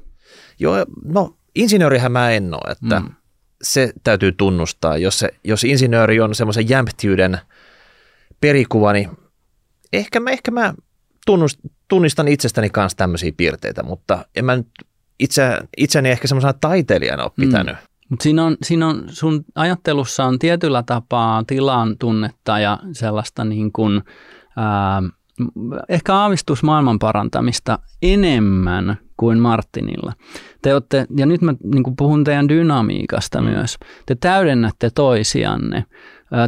Joo, 0.59 0.85
no 1.05 1.35
insinöörihän 1.55 2.11
mä 2.11 2.31
en 2.31 2.53
ole, 2.53 2.71
että 2.71 2.99
mm. 2.99 3.09
se 3.61 3.93
täytyy 4.03 4.31
tunnustaa. 4.31 4.97
Jos, 4.97 5.19
se, 5.19 5.29
jos 5.43 5.63
insinööri 5.63 6.19
on 6.19 6.35
semmoisen 6.35 6.69
jämptiyden 6.69 7.39
perikuva, 8.41 8.93
niin 8.93 9.09
ehkä 9.93 10.19
mä, 10.19 10.29
ehkä 10.29 10.51
mä 10.51 10.73
tunnust, 11.25 11.59
tunnistan 11.87 12.27
itsestäni 12.27 12.69
kanssa 12.69 12.97
tämmöisiä 12.97 13.31
piirteitä, 13.37 13.83
mutta 13.83 14.25
en 14.35 14.45
mä 14.45 14.55
nyt 14.55 14.67
itse, 15.19 15.59
itseni 15.77 16.09
ehkä 16.09 16.27
semmoisena 16.27 16.53
taiteilijana 16.53 17.23
ole 17.23 17.31
mm. 17.37 17.45
pitänyt. 17.45 17.75
Mm. 17.75 17.81
Mut 18.09 18.21
siinä, 18.21 18.45
on, 18.45 18.57
siinä 18.63 18.87
on, 18.87 19.03
sun 19.07 19.45
ajattelussa 19.55 20.25
on 20.25 20.39
tietyllä 20.39 20.83
tapaa 20.83 21.43
tilan 21.47 21.97
tunnetta 21.97 22.59
ja 22.59 22.79
sellaista 22.91 23.45
niin 23.45 23.71
kuin, 23.71 24.01
ää, 24.57 25.03
ehkä 25.89 26.15
aavistus 26.15 26.63
maailman 26.63 26.99
parantamista 26.99 27.79
enemmän 28.01 28.97
kuin 29.17 29.39
Martinilla. 29.39 30.13
Te 30.61 30.73
olette, 30.73 31.05
ja 31.17 31.25
nyt 31.25 31.41
mä 31.41 31.53
niin 31.73 31.83
kuin 31.83 31.95
puhun 31.95 32.23
teidän 32.23 32.49
dynamiikasta 32.49 33.41
mm. 33.41 33.47
myös. 33.47 33.77
Te 34.05 34.15
täydennätte 34.15 34.89
toisianne. 34.95 35.85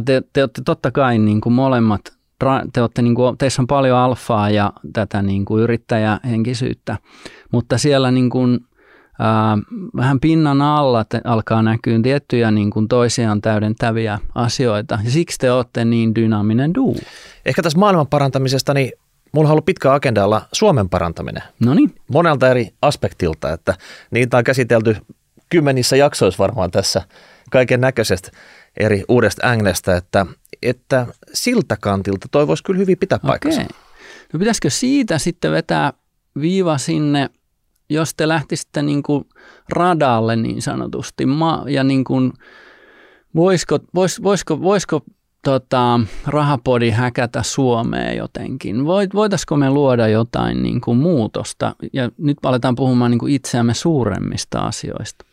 Te, 0.04 0.22
te 0.32 0.42
olette 0.42 0.62
totta 0.64 0.90
kai 0.90 1.18
niin 1.18 1.40
kuin 1.40 1.52
molemmat, 1.52 2.15
te 2.72 2.80
olette, 2.80 3.02
niin 3.02 3.14
kuin, 3.14 3.38
teissä 3.38 3.62
on 3.62 3.66
paljon 3.66 3.98
alfaa 3.98 4.50
ja 4.50 4.72
tätä 4.92 5.22
niin 5.22 5.44
kuin 5.44 5.62
yrittäjähenkisyyttä, 5.62 6.98
mutta 7.52 7.78
siellä 7.78 8.10
niin 8.10 8.30
kuin, 8.30 8.60
ää, 9.18 9.58
vähän 9.96 10.20
pinnan 10.20 10.62
alla 10.62 11.04
te, 11.04 11.20
alkaa 11.24 11.62
näkyä 11.62 11.98
tiettyjä 12.02 12.50
niin 12.50 12.70
kuin 12.70 12.88
toisiaan 12.88 13.40
täydentäviä 13.40 14.18
asioita. 14.34 14.98
Ja 15.04 15.10
siksi 15.10 15.38
te 15.38 15.52
olette 15.52 15.84
niin 15.84 16.14
dynaaminen 16.14 16.74
duu. 16.74 16.96
Ehkä 17.46 17.62
tässä 17.62 17.78
maailman 17.78 18.06
parantamisesta, 18.06 18.74
niin 18.74 18.92
mulla 19.32 19.48
on 19.48 19.52
ollut 19.52 19.64
pitkä 19.64 19.92
agendalla 19.92 20.42
Suomen 20.52 20.88
parantaminen. 20.88 21.42
No 21.60 21.74
niin. 21.74 21.94
Monelta 22.08 22.48
eri 22.48 22.70
aspektilta, 22.82 23.52
että 23.52 23.74
niitä 24.10 24.36
on 24.36 24.44
käsitelty 24.44 24.96
kymmenissä 25.48 25.96
jaksoissa 25.96 26.42
varmaan 26.42 26.70
tässä 26.70 27.02
kaiken 27.50 27.80
näköisestä 27.80 28.30
eri 28.76 29.04
uudesta 29.08 29.46
änglestä, 29.46 29.96
että, 29.96 30.26
että 30.62 31.06
siltä 31.32 31.76
kantilta 31.80 32.28
toi 32.30 32.46
voisi 32.46 32.62
kyllä 32.64 32.78
hyvin 32.78 32.98
pitää 32.98 33.18
paikkansa. 33.18 33.60
Okei. 33.60 33.76
No 34.32 34.38
pitäisikö 34.38 34.70
siitä 34.70 35.18
sitten 35.18 35.52
vetää 35.52 35.92
viiva 36.40 36.78
sinne 36.78 37.30
jos 37.88 38.14
te 38.14 38.28
lähtisitte 38.28 38.82
niin 38.82 39.02
kuin 39.02 39.24
radalle 39.68 40.36
niin 40.36 40.62
sanotusti, 40.62 41.26
ma, 41.26 41.64
ja 41.68 41.84
niin 41.84 42.04
kuin, 42.04 42.32
voisiko, 43.34 43.78
vois, 43.94 44.22
voisiko, 44.22 44.62
voisiko 44.62 45.00
tota, 45.44 46.00
rahapodi 46.26 46.90
häkätä 46.90 47.42
Suomeen 47.42 48.16
jotenkin? 48.16 48.84
Voit, 48.84 49.14
voitaisiko 49.14 49.56
me 49.56 49.70
luoda 49.70 50.08
jotain 50.08 50.62
niin 50.62 50.80
kuin 50.80 50.98
muutosta? 50.98 51.76
Ja 51.92 52.10
nyt 52.18 52.38
aletaan 52.42 52.74
puhumaan 52.74 53.10
niin 53.10 53.18
kuin 53.18 53.32
itseämme 53.32 53.74
suuremmista 53.74 54.60
asioista. 54.60 55.25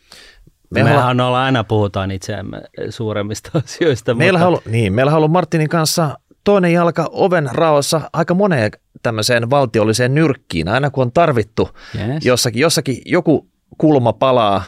Me 0.73 0.83
Mehän 0.83 1.19
ollaan 1.21 1.45
aina 1.45 1.63
puhutaan 1.63 2.11
itseämme 2.11 2.61
suuremmista 2.89 3.51
asioista. 3.65 4.13
Meillä 4.13 4.39
mutta... 4.39 4.45
on 4.45 4.47
ollut, 4.47 4.65
niin, 4.65 4.93
meillä 4.93 5.11
on 5.11 5.17
ollut 5.17 5.31
Martinin 5.31 5.69
kanssa 5.69 6.17
toinen 6.43 6.73
jalka 6.73 7.09
oven 7.11 7.49
raossa 7.51 8.01
aika 8.13 8.33
moneen 8.33 8.71
tämmöiseen 9.03 9.49
valtiolliseen 9.49 10.15
nyrkkiin, 10.15 10.67
aina 10.67 10.89
kun 10.89 11.01
on 11.01 11.11
tarvittu 11.11 11.69
yes. 11.95 12.25
jossakin, 12.25 12.61
jossakin 12.61 12.97
joku 13.05 13.47
kulma 13.77 14.13
palaa 14.13 14.63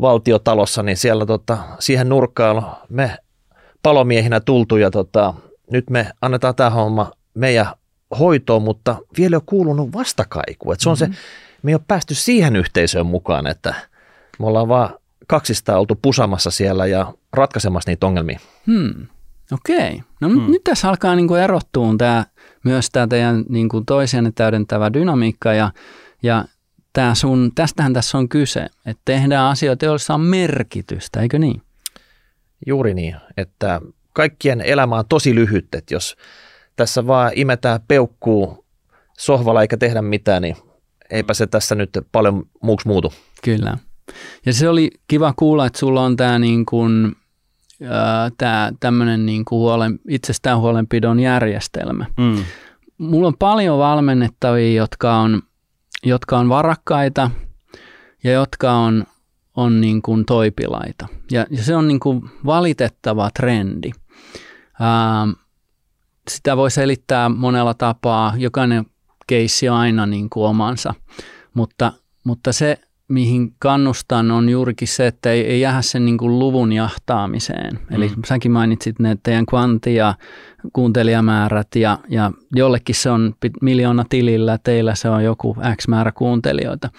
valtiotalossa, 0.00 0.82
niin 0.82 0.96
siellä 0.96 1.26
tota, 1.26 1.58
siihen 1.78 2.08
nurkkaan 2.08 2.76
me 2.88 3.16
palomiehinä 3.82 4.40
tultu 4.40 4.76
ja 4.76 4.90
tota, 4.90 5.34
nyt 5.70 5.90
me 5.90 6.10
annetaan 6.20 6.54
tämä 6.54 6.70
homma 6.70 7.12
meidän 7.34 7.66
hoitoon, 8.18 8.62
mutta 8.62 8.96
vielä 9.18 9.34
ei 9.34 9.36
ole 9.36 9.42
kuulunut 9.46 9.92
vastakaiku. 9.92 10.72
Et 10.72 10.80
se 10.80 10.88
on 10.88 10.96
mm-hmm. 11.00 11.14
se, 11.14 11.20
me 11.62 11.70
ei 11.70 11.74
ole 11.74 11.82
päästy 11.88 12.14
siihen 12.14 12.56
yhteisöön 12.56 13.06
mukaan, 13.06 13.46
että 13.46 13.74
me 14.38 14.46
ollaan 14.46 14.68
vaan 14.68 14.90
kaksista 15.26 15.78
oltu 15.78 15.94
pusamassa 16.02 16.50
siellä 16.50 16.86
ja 16.86 17.14
ratkaisemassa 17.32 17.90
niitä 17.90 18.06
ongelmia. 18.06 18.40
Hmm. 18.66 19.06
Okei. 19.52 20.02
No 20.20 20.28
hmm. 20.28 20.50
nyt 20.50 20.64
tässä 20.64 20.88
alkaa 20.88 21.16
niin 21.16 21.28
kuin 21.28 21.40
erottua 21.40 21.94
tämä, 21.98 22.24
myös 22.64 22.90
tämä 22.90 23.06
teidän 23.06 23.44
niin 23.48 23.68
kuin 23.68 23.86
toisianne 23.86 24.32
täydentävä 24.34 24.92
dynamiikka 24.92 25.52
ja, 25.52 25.72
ja 26.22 26.44
tämä 26.92 27.14
sun, 27.14 27.52
tästähän 27.54 27.92
tässä 27.92 28.18
on 28.18 28.28
kyse, 28.28 28.66
että 28.86 29.02
tehdään 29.04 29.50
asioita, 29.50 29.84
joissa 29.84 30.14
on 30.14 30.20
merkitystä, 30.20 31.20
eikö 31.20 31.38
niin? 31.38 31.62
Juuri 32.66 32.94
niin, 32.94 33.16
että 33.36 33.80
kaikkien 34.12 34.60
elämä 34.60 34.96
on 34.96 35.04
tosi 35.08 35.34
lyhyt, 35.34 35.74
että 35.74 35.94
jos 35.94 36.16
tässä 36.76 37.06
vaan 37.06 37.32
imetään 37.34 37.80
peukkuu 37.88 38.64
sohvalla 39.18 39.62
eikä 39.62 39.76
tehdä 39.76 40.02
mitään, 40.02 40.42
niin 40.42 40.56
eipä 41.10 41.34
se 41.34 41.46
tässä 41.46 41.74
nyt 41.74 41.90
paljon 42.12 42.48
muuksi 42.62 42.88
muutu. 42.88 43.12
Kyllä. 43.44 43.78
Ja 44.46 44.52
se 44.52 44.68
oli 44.68 44.90
kiva 45.08 45.34
kuulla, 45.36 45.66
että 45.66 45.78
sulla 45.78 46.02
on 46.02 46.16
tämä 46.16 46.38
niin 46.38 46.66
kuin 46.66 47.16
tämä 48.38 48.72
tämmöinen 48.80 49.26
niin 49.26 49.44
kuin 49.44 49.58
huolen, 49.58 49.98
itsestään 50.08 50.58
huolenpidon 50.58 51.20
järjestelmä. 51.20 52.06
Mm. 52.18 52.44
Mulla 52.98 53.28
on 53.28 53.36
paljon 53.38 53.78
valmennettavia, 53.78 54.74
jotka 54.74 55.16
on, 55.16 55.42
jotka 56.04 56.38
on 56.38 56.48
varakkaita 56.48 57.30
ja 58.24 58.32
jotka 58.32 58.72
on, 58.72 59.04
on 59.56 59.80
niin 59.80 60.02
kuin 60.02 60.24
toipilaita. 60.24 61.06
Ja, 61.30 61.46
ja 61.50 61.62
se 61.62 61.76
on 61.76 61.88
niin 61.88 62.00
kuin 62.00 62.30
valitettava 62.46 63.30
trendi. 63.30 63.90
Ää, 64.80 65.26
sitä 66.30 66.56
voi 66.56 66.70
selittää 66.70 67.28
monella 67.28 67.74
tapaa. 67.74 68.34
Jokainen 68.36 68.86
keissi 69.26 69.68
on 69.68 69.76
aina 69.76 70.06
niin 70.06 70.30
kuin 70.30 70.46
omansa, 70.46 70.94
mutta, 71.54 71.92
mutta 72.24 72.52
se 72.52 72.78
mihin 73.08 73.54
kannustan, 73.58 74.30
on 74.30 74.48
juurikin 74.48 74.88
se, 74.88 75.06
että 75.06 75.32
ei, 75.32 75.46
ei 75.46 75.60
jäädä 75.60 75.82
sen 75.82 76.04
niin 76.04 76.18
kuin 76.18 76.38
luvun 76.38 76.72
jahtaamiseen. 76.72 77.74
Mm. 77.74 77.96
Eli 77.96 78.10
säkin 78.26 78.52
mainitsit 78.52 78.98
ne 78.98 79.18
teidän 79.22 79.46
kvanti 79.46 79.94
ja 79.94 80.14
kuuntelijamäärät 80.72 81.76
ja, 81.76 81.98
ja 82.08 82.32
jollekin 82.54 82.94
se 82.94 83.10
on 83.10 83.34
miljoona 83.62 84.04
tilillä, 84.08 84.58
teillä 84.64 84.94
se 84.94 85.10
on 85.10 85.24
joku 85.24 85.56
X 85.76 85.88
määrä 85.88 86.12
kuuntelijoita. 86.12 86.90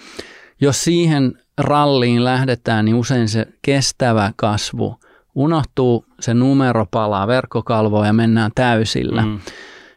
Jos 0.60 0.84
siihen 0.84 1.32
ralliin 1.58 2.24
lähdetään, 2.24 2.84
niin 2.84 2.94
usein 2.94 3.28
se 3.28 3.46
kestävä 3.62 4.32
kasvu 4.36 5.00
unohtuu, 5.34 6.04
se 6.20 6.34
numero 6.34 6.86
palaa 6.90 7.26
verkkokalvoon 7.26 8.06
ja 8.06 8.12
mennään 8.12 8.50
täysillä. 8.54 9.22
Mm. 9.22 9.38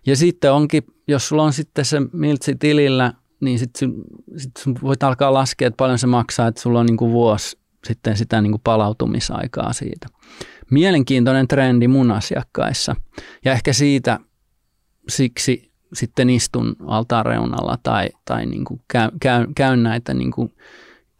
Ja 0.05 0.15
sitten 0.15 0.53
onkin, 0.53 0.83
jos 1.07 1.27
sulla 1.27 1.43
on 1.43 1.53
sitten 1.53 1.85
se 1.85 2.01
miltsi 2.13 2.55
tilillä 2.55 3.13
niin 3.41 3.59
sitten 3.59 3.93
sit 4.37 4.51
sun 4.57 4.75
voit 4.83 5.03
alkaa 5.03 5.33
laskea, 5.33 5.67
että 5.67 5.77
paljon 5.77 5.99
se 5.99 6.07
maksaa, 6.07 6.47
että 6.47 6.61
sulla 6.61 6.79
on 6.79 6.85
niin 6.85 6.97
kuin 6.97 7.11
vuosi 7.11 7.57
sitten 7.87 8.17
sitä 8.17 8.41
niin 8.41 8.51
kuin 8.51 8.61
palautumisaikaa 8.63 9.73
siitä. 9.73 10.07
Mielenkiintoinen 10.71 11.47
trendi 11.47 11.87
mun 11.87 12.11
asiakkaissa. 12.11 12.95
Ja 13.45 13.51
ehkä 13.51 13.73
siitä 13.73 14.19
siksi 15.09 15.71
sitten 15.93 16.29
istun 16.29 16.75
altaan 16.87 17.25
reunalla 17.25 17.77
tai, 17.83 18.09
tai 18.25 18.45
niin 18.45 18.65
kuin 18.65 18.81
käy, 18.87 19.09
käy, 19.21 19.47
käyn 19.55 19.83
näitä 19.83 20.13
niin 20.13 20.31
kuin 20.31 20.53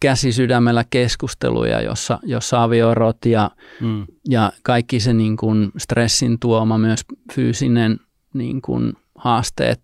käsisydämellä 0.00 0.84
keskusteluja, 0.90 1.80
jossa, 1.80 2.18
jossa 2.22 2.62
avioerot 2.62 3.26
ja, 3.26 3.50
mm. 3.80 4.06
ja 4.28 4.52
kaikki 4.62 5.00
se 5.00 5.12
niin 5.12 5.36
kuin 5.36 5.72
stressin 5.78 6.38
tuoma 6.38 6.78
myös 6.78 7.04
fyysinen 7.32 8.00
niin 8.34 8.62
kuin 8.62 8.92
haasteet 9.14 9.80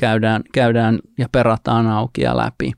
käydään, 0.00 0.42
käydään 0.52 0.98
ja 1.18 1.28
perataan 1.32 1.86
auki 1.86 2.20
ja 2.22 2.36
läpi. 2.36 2.72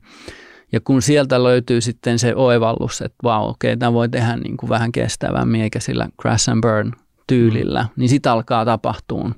Ja 0.71 0.79
kun 0.83 1.01
sieltä 1.01 1.43
löytyy 1.43 1.81
sitten 1.81 2.19
se 2.19 2.35
oivallus, 2.35 3.01
että 3.01 3.17
vau, 3.23 3.49
okei, 3.49 3.71
okay, 3.71 3.79
tämä 3.79 3.93
voi 3.93 4.09
tehdä 4.09 4.37
niin 4.37 4.57
kuin 4.57 4.69
vähän 4.69 4.91
kestävämmin 4.91 5.61
eikä 5.61 5.79
sillä 5.79 6.09
crash 6.21 6.49
and 6.49 6.61
burn 6.61 6.91
tyylillä, 7.27 7.83
mm. 7.83 7.89
niin 7.95 8.09
sitä 8.09 8.31
alkaa 8.31 8.65
tapahtua. 8.65 9.31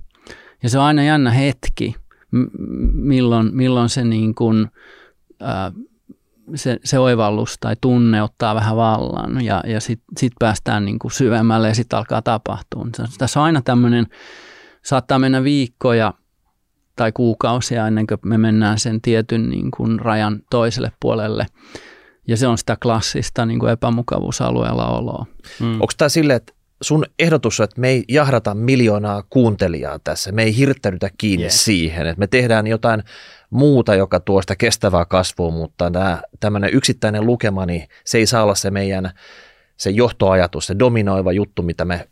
Ja 0.63 0.69
se 0.69 0.79
on 0.79 0.85
aina 0.85 1.03
jännä 1.03 1.31
hetki, 1.31 1.95
milloin, 2.93 3.49
milloin 3.53 3.89
se, 3.89 4.03
niin 4.03 4.35
kuin, 4.35 4.67
äh, 5.43 5.73
se, 6.55 6.79
se 6.83 6.99
oivallus 6.99 7.57
tai 7.59 7.75
tunne 7.81 8.23
ottaa 8.23 8.55
vähän 8.55 8.75
vallan 8.75 9.45
ja, 9.45 9.63
ja 9.67 9.79
sitten 9.79 10.17
sit 10.17 10.33
päästään 10.39 10.85
niin 10.85 10.99
kuin 10.99 11.11
syvemmälle 11.11 11.67
ja 11.67 11.75
sitten 11.75 11.99
alkaa 11.99 12.21
tapahtua. 12.21 12.87
Tässä 13.17 13.39
on 13.39 13.45
aina 13.45 13.61
tämmöinen, 13.61 14.07
saattaa 14.83 15.19
mennä 15.19 15.43
viikkoja– 15.43 16.13
tai 16.95 17.11
kuukausia 17.11 17.87
ennen 17.87 18.07
kuin 18.07 18.19
me 18.25 18.37
mennään 18.37 18.79
sen 18.79 19.01
tietyn 19.01 19.49
niin 19.49 19.71
kuin 19.71 19.99
rajan 19.99 20.39
toiselle 20.49 20.91
puolelle. 20.99 21.45
Ja 22.27 22.37
se 22.37 22.47
on 22.47 22.57
sitä 22.57 22.77
klassista 22.83 23.45
niin 23.45 23.59
kuin 23.59 23.71
epämukavuusalueella 23.71 24.87
oloa. 24.87 25.25
Mm. 25.59 25.73
Onko 25.73 25.93
tämä 25.97 26.09
silleen, 26.09 26.37
että 26.37 26.53
sun 26.81 27.05
ehdotus 27.19 27.59
on, 27.59 27.63
että 27.63 27.81
me 27.81 27.89
ei 27.89 28.03
jahdata 28.07 28.53
miljoonaa 28.55 29.23
kuuntelijaa 29.29 29.99
tässä, 29.99 30.31
me 30.31 30.43
ei 30.43 30.57
hirttäydytä 30.57 31.09
kiinni 31.17 31.43
Yes. 31.43 31.65
siihen, 31.65 32.07
että 32.07 32.19
me 32.19 32.27
tehdään 32.27 32.67
jotain 32.67 33.03
muuta, 33.49 33.95
joka 33.95 34.19
tuo 34.19 34.41
sitä 34.41 34.55
kestävää 34.55 35.05
kasvua, 35.05 35.51
mutta 35.51 35.91
tämä 35.91 36.21
tämmöinen 36.39 36.73
yksittäinen 36.73 37.25
lukema, 37.25 37.65
niin 37.65 37.87
se 38.05 38.17
ei 38.17 38.25
saa 38.25 38.43
olla 38.43 38.55
se 38.55 38.71
meidän 38.71 39.11
se 39.77 39.89
johtoajatus, 39.89 40.65
se 40.65 40.75
dominoiva 40.79 41.31
juttu, 41.31 41.61
mitä 41.61 41.85
me 41.85 42.07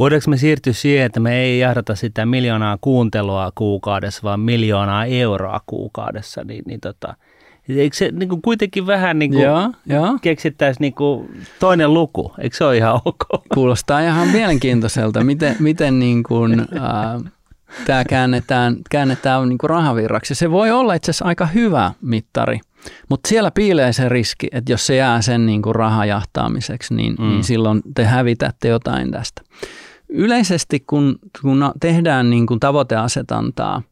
Voidaanko 0.00 0.30
me 0.30 0.36
siirtyä 0.36 0.72
siihen, 0.72 1.06
että 1.06 1.20
me 1.20 1.40
ei 1.40 1.58
jahdata 1.58 1.94
sitä 1.94 2.26
miljoonaa 2.26 2.78
kuuntelua 2.80 3.52
kuukaudessa, 3.54 4.20
vaan 4.22 4.40
miljoonaa 4.40 5.04
euroa 5.04 5.60
kuukaudessa, 5.66 6.44
niin, 6.44 6.62
niin 6.66 6.80
tota, 6.80 7.14
eikö 7.68 7.96
se 7.96 8.10
niin 8.12 8.28
kuin 8.28 8.42
kuitenkin 8.42 8.86
vähän 8.86 9.18
niin 9.18 9.30
kuin 9.30 9.42
Joo, 9.42 9.72
joo. 9.86 10.18
keksittäisiin 10.22 10.80
niin 10.80 10.94
kuin 10.94 11.44
toinen 11.58 11.94
luku, 11.94 12.32
eikö 12.38 12.56
se 12.56 12.64
ole 12.64 12.76
ihan 12.76 13.00
ok? 13.04 13.24
Kuulostaa 13.54 14.00
ihan 14.00 14.28
mielenkiintoiselta, 14.28 15.24
miten, 15.24 15.56
miten 15.58 15.98
niin 15.98 16.22
kuin, 16.22 16.60
äh, 16.60 17.32
tämä 17.86 18.04
käännetään, 18.04 18.76
käännetään 18.90 19.48
niin 19.48 19.58
kuin 19.58 19.70
rahavirraksi. 19.70 20.34
Se 20.34 20.50
voi 20.50 20.70
olla 20.70 20.94
itse 20.94 21.10
asiassa 21.10 21.24
aika 21.24 21.46
hyvä 21.46 21.92
mittari, 22.02 22.60
mutta 23.08 23.28
siellä 23.28 23.50
piilee 23.50 23.92
se 23.92 24.08
riski, 24.08 24.48
että 24.52 24.72
jos 24.72 24.86
se 24.86 24.96
jää 24.96 25.22
sen 25.22 25.46
niin 25.46 25.62
kuin 25.62 25.74
rahajahtaamiseksi, 25.74 26.94
niin, 26.94 27.14
mm. 27.18 27.28
niin 27.28 27.44
silloin 27.44 27.80
te 27.94 28.04
hävitätte 28.04 28.68
jotain 28.68 29.10
tästä. 29.10 29.42
Yleisesti 30.12 30.80
kun, 30.80 31.18
kun 31.42 31.72
tehdään 31.80 32.30
niin 32.30 32.46
kuin 32.46 32.60
tavoiteasetantaa, 32.60 33.82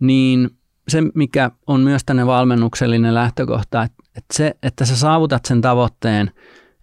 niin 0.00 0.50
se, 0.88 1.02
mikä 1.14 1.50
on 1.66 1.80
myös 1.80 2.02
tänne 2.06 2.26
valmennuksellinen 2.26 3.14
lähtökohta, 3.14 3.82
että, 3.82 4.02
että 4.16 4.34
se, 4.36 4.54
että 4.62 4.84
sä 4.84 4.96
saavutat 4.96 5.44
sen 5.44 5.60
tavoitteen, 5.60 6.30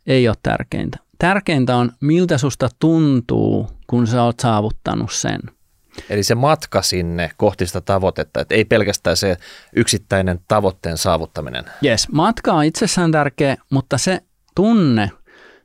ei 0.08 0.28
ole 0.28 0.36
tärkeintä. 0.44 0.98
Tärkeintä 1.20 1.76
on, 1.76 1.92
miltä 2.02 2.38
susta 2.38 2.70
tuntuu, 2.80 3.70
kun 3.88 4.08
sä 4.08 4.24
oot 4.24 4.40
saavuttanut 4.40 5.12
sen. 5.12 5.40
Eli 6.10 6.24
se 6.24 6.36
matka 6.36 6.82
sinne 6.82 7.32
kohti 7.38 7.68
sitä 7.68 7.82
tavoitetta, 7.82 8.42
että 8.42 8.56
ei 8.56 8.66
pelkästään 8.66 9.18
se 9.18 9.38
yksittäinen 9.76 10.40
tavoitteen 10.48 10.98
saavuttaminen. 10.98 11.66
Yes, 11.86 12.08
matka 12.12 12.54
on 12.54 12.64
itsessään 12.64 13.12
tärkeä, 13.12 13.58
mutta 13.70 13.98
se 13.98 14.22
tunne, 14.56 15.12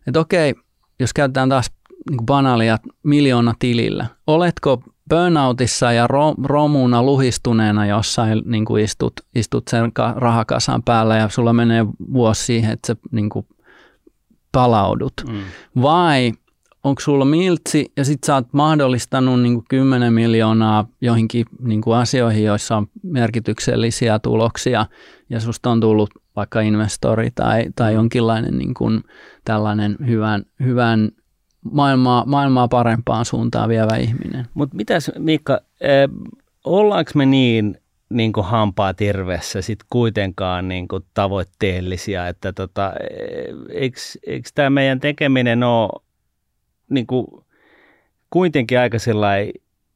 että 0.07 0.21
okei, 0.21 0.55
jos 0.99 1.13
käytetään 1.13 1.49
taas 1.49 1.71
niin 2.11 2.27
banaalia 2.27 2.79
miljoona 3.03 3.55
tilillä, 3.59 4.07
oletko 4.27 4.83
burnoutissa 5.11 5.93
ja 5.93 6.07
ro, 6.07 6.35
romuna 6.45 7.03
luhistuneena 7.03 7.87
jossain 7.87 8.43
niin 8.45 8.65
kuin 8.65 8.85
istut, 8.85 9.13
istut 9.35 9.69
sen 9.69 9.93
ka- 9.93 10.15
rahakasan 10.17 10.83
päällä 10.83 11.17
ja 11.17 11.29
sulla 11.29 11.53
menee 11.53 11.87
vuosi 12.13 12.45
siihen, 12.45 12.73
että 12.73 12.87
sä 12.87 12.97
niin 13.11 13.31
kuin 13.31 13.47
palaudut. 14.53 15.13
Mm. 15.29 15.39
Vai 15.83 16.33
onko 16.85 17.01
sulla 17.01 17.25
miltsi 17.25 17.93
ja 17.97 18.05
sit 18.05 18.25
sä 18.25 18.35
oot 18.35 18.53
mahdollistanut 18.53 19.41
niin 19.41 19.65
10 19.69 20.13
miljoonaa 20.13 20.87
joihinkin 21.01 21.47
niin 21.63 21.81
kuin 21.81 21.97
asioihin, 21.97 22.45
joissa 22.45 22.77
on 22.77 22.87
merkityksellisiä 23.03 24.19
tuloksia 24.19 24.87
ja 25.31 25.41
susta 25.41 25.71
on 25.71 25.81
tullut 25.81 26.11
vaikka 26.37 26.61
investori 26.61 27.31
tai, 27.31 27.65
tai 27.77 27.95
jonkinlainen 27.95 28.59
niin 28.59 28.75
kuin 28.75 29.01
tällainen 29.45 29.97
hyvän, 30.07 30.45
hyvän 30.63 31.11
maailmaa, 31.73 32.25
maailmaa 32.27 32.69
parempaan 32.69 33.25
suuntaan 33.25 33.69
vievä 33.69 33.97
ihminen. 33.97 34.47
Mutta 34.55 34.77
mitäs 34.77 35.11
Miikka, 35.19 35.53
äh, 35.53 36.31
ollaanko 36.65 37.11
me 37.15 37.27
niin, 37.27 37.81
niin 38.11 38.33
kuin 38.33 38.47
hampaa 38.47 38.95
tirvessä 38.95 39.63
sit 39.63 39.79
kuitenkaan 39.91 40.69
niin 40.69 40.89
kuin 40.89 41.05
tavoitteellisia, 41.15 42.29
että 42.29 42.53
tota, 42.53 42.93
eikö 43.71 44.01
tämä 44.55 44.71
meidän 44.71 45.01
tekeminen 45.01 45.63
ole 45.63 46.03
niin 46.91 47.07
kuin 47.07 47.27
kuitenkin 48.31 48.79
aika 48.79 48.99
sellainen 48.99 49.53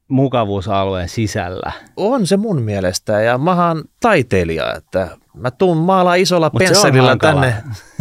mukavuusalueen 0.08 1.08
sisällä? 1.08 1.72
On 1.96 2.26
se 2.26 2.36
mun 2.36 2.62
mielestä 2.62 3.20
ja 3.20 3.38
mä 3.38 3.68
oon 3.68 3.84
taiteilija, 4.00 4.74
että 4.74 5.16
mä 5.34 5.50
tuun 5.50 5.76
maalaa 5.76 6.14
isolla 6.14 6.50
Mut 6.52 6.62
se 6.62 6.68
on 6.68 6.68
pensselillä 6.68 7.16
tänne, 7.16 7.54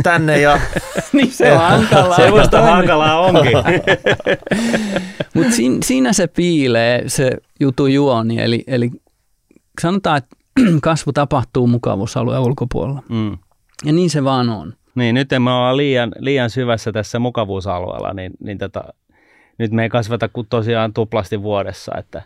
tänne 0.04 0.42
ja 0.42 0.60
niin 1.14 1.32
se 1.32 1.52
on 1.52 1.60
hankalaa. 1.72 2.16
Se 2.16 2.30
musta 2.30 2.62
hankalaa 2.62 3.20
onkin. 3.20 3.54
Mutta 5.36 5.52
siinä, 5.52 5.78
siinä 5.84 6.14
se 6.14 6.28
piilee 6.28 7.04
se 7.08 7.32
jutu 7.60 7.88
juoni, 7.88 8.42
eli, 8.42 8.64
eli 8.68 8.92
sanotaan, 9.82 10.18
että 10.18 10.36
kasvu 10.82 11.14
tapahtuu 11.14 11.68
mukavuusalueen 11.68 12.42
ulkopuolella. 12.42 13.04
mm. 13.10 13.38
Ja 13.86 13.94
niin 13.94 14.10
se 14.10 14.24
vaan 14.24 14.50
on. 14.50 14.74
Niin, 14.96 15.16
nyt 15.16 15.30
me 15.40 15.52
ollaan 15.52 15.78
liian, 15.78 16.12
liian 16.20 16.50
syvässä 16.50 16.92
tässä 16.92 17.20
mukavuusalueella, 17.20 18.14
niin, 18.14 18.32
niin 18.40 18.58
tota, 18.58 18.84
nyt 19.58 19.72
me 19.72 19.84
ei 19.84 19.90
kasvata 19.90 20.28
kuin 20.28 20.48
tosiaan 20.50 20.94
tuplasti 20.94 21.42
vuodessa, 21.42 21.92
että 21.98 22.22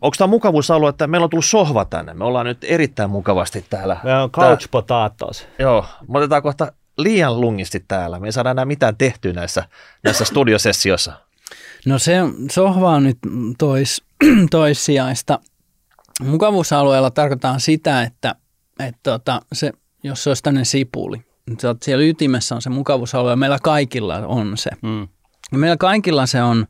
onko 0.00 0.14
tämä 0.18 0.28
mukavuusalue, 0.28 0.90
että 0.90 1.06
meillä 1.06 1.24
on 1.24 1.30
tullut 1.30 1.44
sohva 1.44 1.84
tänne, 1.84 2.14
me 2.14 2.24
ollaan 2.24 2.46
nyt 2.46 2.58
erittäin 2.62 3.10
mukavasti 3.10 3.64
täällä. 3.70 3.96
me 4.04 4.18
on 4.18 4.30
couch 4.30 4.68
potatoes. 4.70 5.48
Joo, 5.58 5.84
me 6.08 6.18
otetaan 6.18 6.42
kohta 6.42 6.72
liian 6.98 7.40
lungisti 7.40 7.84
täällä, 7.88 8.20
me 8.20 8.28
ei 8.28 8.32
saada 8.32 8.50
enää 8.50 8.64
mitään 8.64 8.96
tehtyä 8.96 9.32
näissä, 9.32 9.64
näissä 10.04 10.24
studiosessioissa. 10.24 11.12
No 11.86 11.98
se 11.98 12.18
sohva 12.50 12.90
on 12.90 13.04
nyt 13.04 13.18
tois, 13.58 14.04
toissijaista. 14.50 15.38
Mukavuusalueella 16.22 17.10
tarkoittaa 17.10 17.58
sitä, 17.58 18.02
että, 18.02 18.34
että 18.78 19.00
tota, 19.02 19.40
se, 19.52 19.72
jos 20.02 20.24
se 20.24 20.30
olisi 20.30 20.42
tämmöinen 20.42 20.66
sipuli, 20.66 21.16
niin 21.46 21.58
siellä 21.82 22.04
ytimessä 22.04 22.54
on 22.54 22.62
se 22.62 22.70
mukavuusalue 22.70 23.30
ja 23.30 23.36
meillä 23.36 23.58
kaikilla 23.62 24.14
on 24.16 24.56
se. 24.56 24.70
Mm. 24.82 25.08
Ja 25.52 25.58
meillä 25.58 25.76
kaikilla 25.76 26.26
se 26.26 26.42
on 26.42 26.66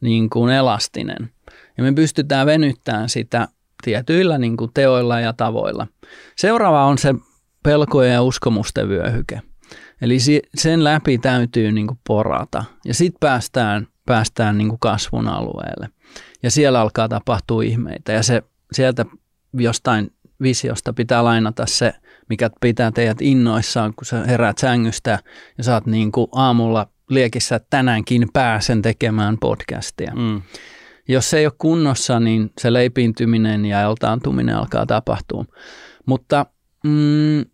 niin 0.00 0.30
kuin 0.30 0.52
elastinen. 0.52 1.32
Ja 1.78 1.84
me 1.84 1.92
pystytään 1.92 2.46
venyttämään 2.46 3.08
sitä 3.08 3.48
tietyillä 3.82 4.38
niin 4.38 4.56
kuin 4.56 4.70
teoilla 4.74 5.20
ja 5.20 5.32
tavoilla. 5.32 5.86
Seuraava 6.36 6.84
on 6.84 6.98
se 6.98 7.14
pelkojen 7.62 8.12
ja 8.12 8.22
uskomusten 8.22 8.88
vyöhyke. 8.88 9.42
Eli 10.00 10.18
sen 10.54 10.84
läpi 10.84 11.18
täytyy 11.18 11.72
niin 11.72 11.86
kuin 11.86 11.98
porata. 12.06 12.64
Ja 12.84 12.94
sitten 12.94 13.20
päästään, 13.20 13.86
päästään 14.06 14.58
niin 14.58 14.68
kuin 14.68 14.78
kasvun 14.78 15.28
alueelle. 15.28 15.88
Ja 16.42 16.50
siellä 16.50 16.80
alkaa 16.80 17.08
tapahtua 17.08 17.62
ihmeitä. 17.62 18.12
Ja 18.12 18.22
se 18.22 18.42
sieltä 18.72 19.04
jostain 19.52 20.12
visiosta 20.42 20.92
pitää 20.92 21.24
lainata 21.24 21.66
se, 21.66 21.92
mikä 22.28 22.50
pitää 22.60 22.90
teidät 22.90 23.22
innoissaan, 23.22 23.94
kun 23.94 24.06
sä 24.06 24.24
heräät 24.24 24.58
sängystä 24.58 25.18
ja 25.58 25.64
saat 25.64 25.86
niin 25.86 26.12
kuin 26.12 26.28
aamulla 26.32 26.88
liekissä, 27.08 27.56
että 27.56 27.66
tänäänkin 27.70 28.28
pääsen 28.32 28.82
tekemään 28.82 29.38
podcastia. 29.38 30.12
Mm. 30.16 30.42
Jos 31.08 31.30
se 31.30 31.38
ei 31.38 31.46
ole 31.46 31.52
kunnossa, 31.58 32.20
niin 32.20 32.52
se 32.58 32.72
leipiintyminen 32.72 33.66
ja 33.66 33.80
eltaantuminen 33.80 34.56
alkaa 34.56 34.86
tapahtua. 34.86 35.44
Mutta 36.06 36.46
mm, 36.84 37.44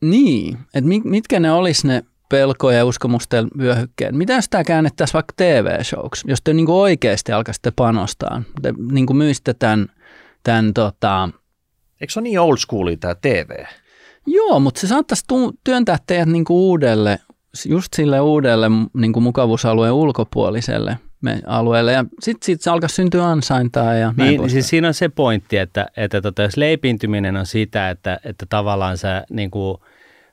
niin, 0.00 0.58
että 0.74 0.88
mit, 0.88 1.04
mitkä 1.04 1.40
ne 1.40 1.52
olisi 1.52 1.86
ne 1.86 2.02
pelkoja 2.28 2.78
ja 2.78 2.84
uskomusten 2.84 3.48
vyöhykkeet. 3.58 4.14
Mitä 4.14 4.32
jos 4.32 4.48
tämä 4.48 4.64
käännettäisiin 4.64 5.14
vaikka 5.14 5.34
TV-showksi, 5.36 6.24
jos 6.28 6.42
te 6.44 6.52
niinku 6.52 6.80
oikeasti 6.80 7.32
alkaisitte 7.32 7.70
panostaa, 7.70 8.42
te 8.62 8.74
niinku 8.92 9.14
myisitte 9.14 9.54
tämän, 9.54 9.86
tämän 10.42 10.74
tota, 10.74 11.28
Eikö 12.00 12.12
se 12.12 12.20
ole 12.20 12.24
niin 12.24 12.40
old 12.40 12.56
schoolia 12.56 12.96
tämä 12.96 13.14
TV? 13.14 13.64
Joo, 14.26 14.60
mutta 14.60 14.80
se 14.80 14.86
saattaisi 14.86 15.24
tu- 15.28 15.58
työntää 15.64 15.98
teidät 16.06 16.28
niinku 16.28 16.68
uudelle, 16.68 17.18
just 17.68 17.88
sille 17.96 18.20
uudelle 18.20 18.66
niinku 18.94 19.20
mukavuusalueen 19.20 19.92
ulkopuoliselle 19.92 20.98
me- 21.22 21.42
alueelle. 21.46 21.92
Ja 21.92 22.04
sitten 22.20 22.46
siitä 22.46 22.64
se 22.64 22.70
alkaisi 22.70 22.94
syntyä 22.94 23.24
ansaintaa 23.26 23.94
ja 23.94 24.08
Niin, 24.16 24.28
poispäin. 24.28 24.50
siis 24.50 24.68
siinä 24.68 24.88
on 24.88 24.94
se 24.94 25.08
pointti, 25.08 25.56
että, 25.58 25.86
että 25.96 26.20
tota, 26.22 26.42
jos 26.42 26.56
leipiintyminen 26.56 27.36
on 27.36 27.46
sitä, 27.46 27.90
että, 27.90 28.20
että 28.24 28.46
tavallaan 28.48 28.98
sä 28.98 29.24
niin 29.30 29.50
kuin, 29.50 29.78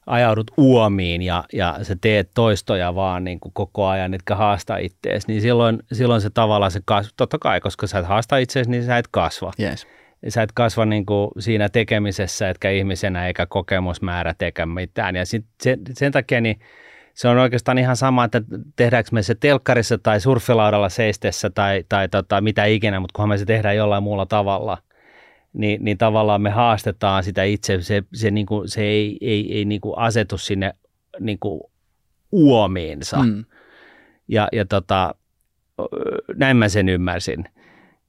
ajaudut 0.05 0.51
uomiin 0.57 1.21
ja, 1.21 1.43
ja 1.53 1.79
sä 1.81 1.95
teet 2.01 2.29
toistoja 2.33 2.95
vaan 2.95 3.23
niin 3.23 3.39
kuin 3.39 3.53
koko 3.53 3.87
ajan, 3.87 4.13
etkä 4.13 4.35
haasta 4.35 4.77
ittees, 4.77 5.27
niin 5.27 5.41
silloin, 5.41 5.79
silloin 5.91 6.21
se 6.21 6.29
tavallaan 6.29 6.71
se 6.71 6.81
kasvu, 6.85 7.11
totta 7.17 7.37
kai, 7.37 7.61
koska 7.61 7.87
sä 7.87 7.99
et 7.99 8.05
haasta 8.05 8.37
itseäsi, 8.37 8.69
niin 8.69 8.85
sä 8.85 8.97
et 8.97 9.07
kasva. 9.11 9.51
Yes. 9.59 9.87
Sä 10.29 10.41
et 10.41 10.51
kasva 10.51 10.85
niin 10.85 11.05
kuin 11.05 11.29
siinä 11.39 11.69
tekemisessä, 11.69 12.49
etkä 12.49 12.69
ihmisenä 12.69 13.27
eikä 13.27 13.45
kokemusmäärä 13.45 14.35
eikä 14.39 14.65
mitään. 14.65 15.15
Ja 15.15 15.25
sit 15.25 15.45
sen, 15.63 15.79
sen 15.93 16.11
takia 16.11 16.41
niin 16.41 16.59
se 17.19 17.27
on 17.27 17.37
oikeastaan 17.37 17.77
ihan 17.77 17.95
sama, 17.95 18.23
että 18.23 18.41
tehdäänkö 18.75 19.09
me 19.11 19.23
se 19.23 19.35
telkkarissa 19.35 19.97
tai 19.97 20.19
surfilaudalla 20.19 20.89
seistessä 20.89 21.49
tai, 21.49 21.83
tai 21.89 22.09
tota, 22.09 22.41
mitä 22.41 22.65
ikinä, 22.65 22.99
mutta 22.99 23.13
kunhan 23.15 23.29
me 23.29 23.37
se 23.37 23.45
tehdään 23.45 23.75
jollain 23.75 24.03
muulla 24.03 24.25
tavalla, 24.25 24.77
niin, 25.53 25.83
niin 25.83 25.97
tavallaan 25.97 26.41
me 26.41 26.49
haastetaan 26.49 27.23
sitä 27.23 27.43
itse. 27.43 27.81
Se, 27.81 28.03
se, 28.13 28.31
niin 28.31 28.45
kuin, 28.45 28.69
se 28.69 28.81
ei, 28.81 29.17
ei, 29.21 29.57
ei 29.57 29.65
niin 29.65 29.81
kuin 29.81 29.97
asetu 29.97 30.37
sinne 30.37 30.73
niin 31.19 31.39
kuin 31.39 31.61
uomiinsa. 32.31 33.17
Mm. 33.17 33.45
Ja, 34.27 34.47
ja 34.51 34.65
tota, 34.65 35.15
näin 36.35 36.57
mä 36.57 36.69
sen 36.69 36.89
ymmärsin. 36.89 37.45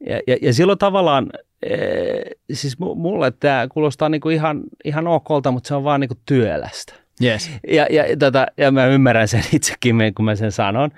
Ja, 0.06 0.20
ja, 0.26 0.36
ja 0.42 0.54
silloin 0.54 0.78
tavallaan, 0.78 1.30
ee, 1.62 2.22
siis 2.52 2.76
mu- 2.80 2.94
mulle 2.94 3.30
tämä 3.30 3.66
kuulostaa 3.68 4.08
niinku 4.08 4.28
ihan, 4.28 4.62
ihan 4.84 5.06
okolta, 5.06 5.50
mutta 5.50 5.68
se 5.68 5.74
on 5.74 5.84
vaan 5.84 6.00
niinku 6.00 6.16
työlästä. 6.26 6.99
Yes. 7.22 7.50
Ja, 7.68 7.86
ja, 7.90 8.16
tota, 8.18 8.46
ja 8.56 8.70
mä 8.70 8.86
ymmärrän 8.86 9.28
sen 9.28 9.42
itsekin, 9.56 9.96
kun 10.14 10.24
mä 10.24 10.34
sen 10.34 10.52
sanon. 10.52 10.90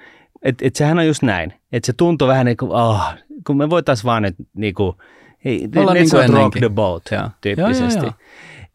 että 0.42 0.66
et 0.66 0.76
sehän 0.76 0.98
on 0.98 1.06
just 1.06 1.22
näin. 1.22 1.52
Että 1.72 1.86
se 1.86 1.92
tuntuu 1.92 2.28
vähän 2.28 2.46
niin 2.46 2.56
kuin, 2.56 2.72
oh, 2.72 3.00
kun 3.46 3.56
me 3.56 3.70
voitaisiin 3.70 4.04
vaan 4.04 4.22
nyt 4.22 4.34
niin 4.54 4.74
kuin, 4.74 4.96
hei, 5.44 5.68
Olla 5.76 5.92
let's 5.92 6.20
niin 6.20 6.34
rock 6.34 6.58
the 6.58 6.68
boat 6.68 7.02
Joo. 7.10 7.30
tyyppisesti. 7.40 8.06
Joo, 8.06 8.14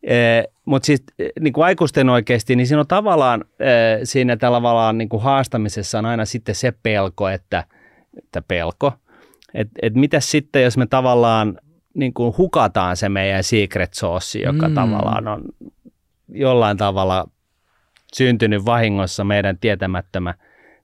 joo, 0.03 0.43
Mutta 0.65 0.85
siis 0.85 1.03
eh, 1.19 1.29
niin 1.39 1.53
kuin 1.53 1.65
aikuisten 1.65 2.09
oikeasti, 2.09 2.55
niin 2.55 2.67
siinä 2.67 2.79
on 2.79 2.87
tavallaan, 2.87 3.45
eh, 3.59 3.99
siinä 4.03 4.37
tavallaan 4.37 4.97
niin 4.97 5.09
kuin 5.09 5.23
haastamisessa 5.23 5.99
on 5.99 6.05
aina 6.05 6.25
sitten 6.25 6.55
se 6.55 6.73
pelko, 6.83 7.29
että, 7.29 7.63
että 8.17 8.41
pelko, 8.41 8.93
että 9.53 9.73
et 9.81 9.95
mitäs 9.95 10.31
sitten, 10.31 10.63
jos 10.63 10.77
me 10.77 10.85
tavallaan 10.85 11.59
niin 11.93 12.13
kuin 12.13 12.37
hukataan 12.37 12.97
se 12.97 13.09
meidän 13.09 13.43
secret 13.43 13.93
sauce, 13.93 14.39
joka 14.39 14.67
mm. 14.67 14.75
tavallaan 14.75 15.27
on 15.27 15.43
jollain 16.29 16.77
tavalla 16.77 17.29
syntynyt 18.15 18.65
vahingossa 18.65 19.23
meidän 19.23 19.57
tietämättömä, 19.57 20.33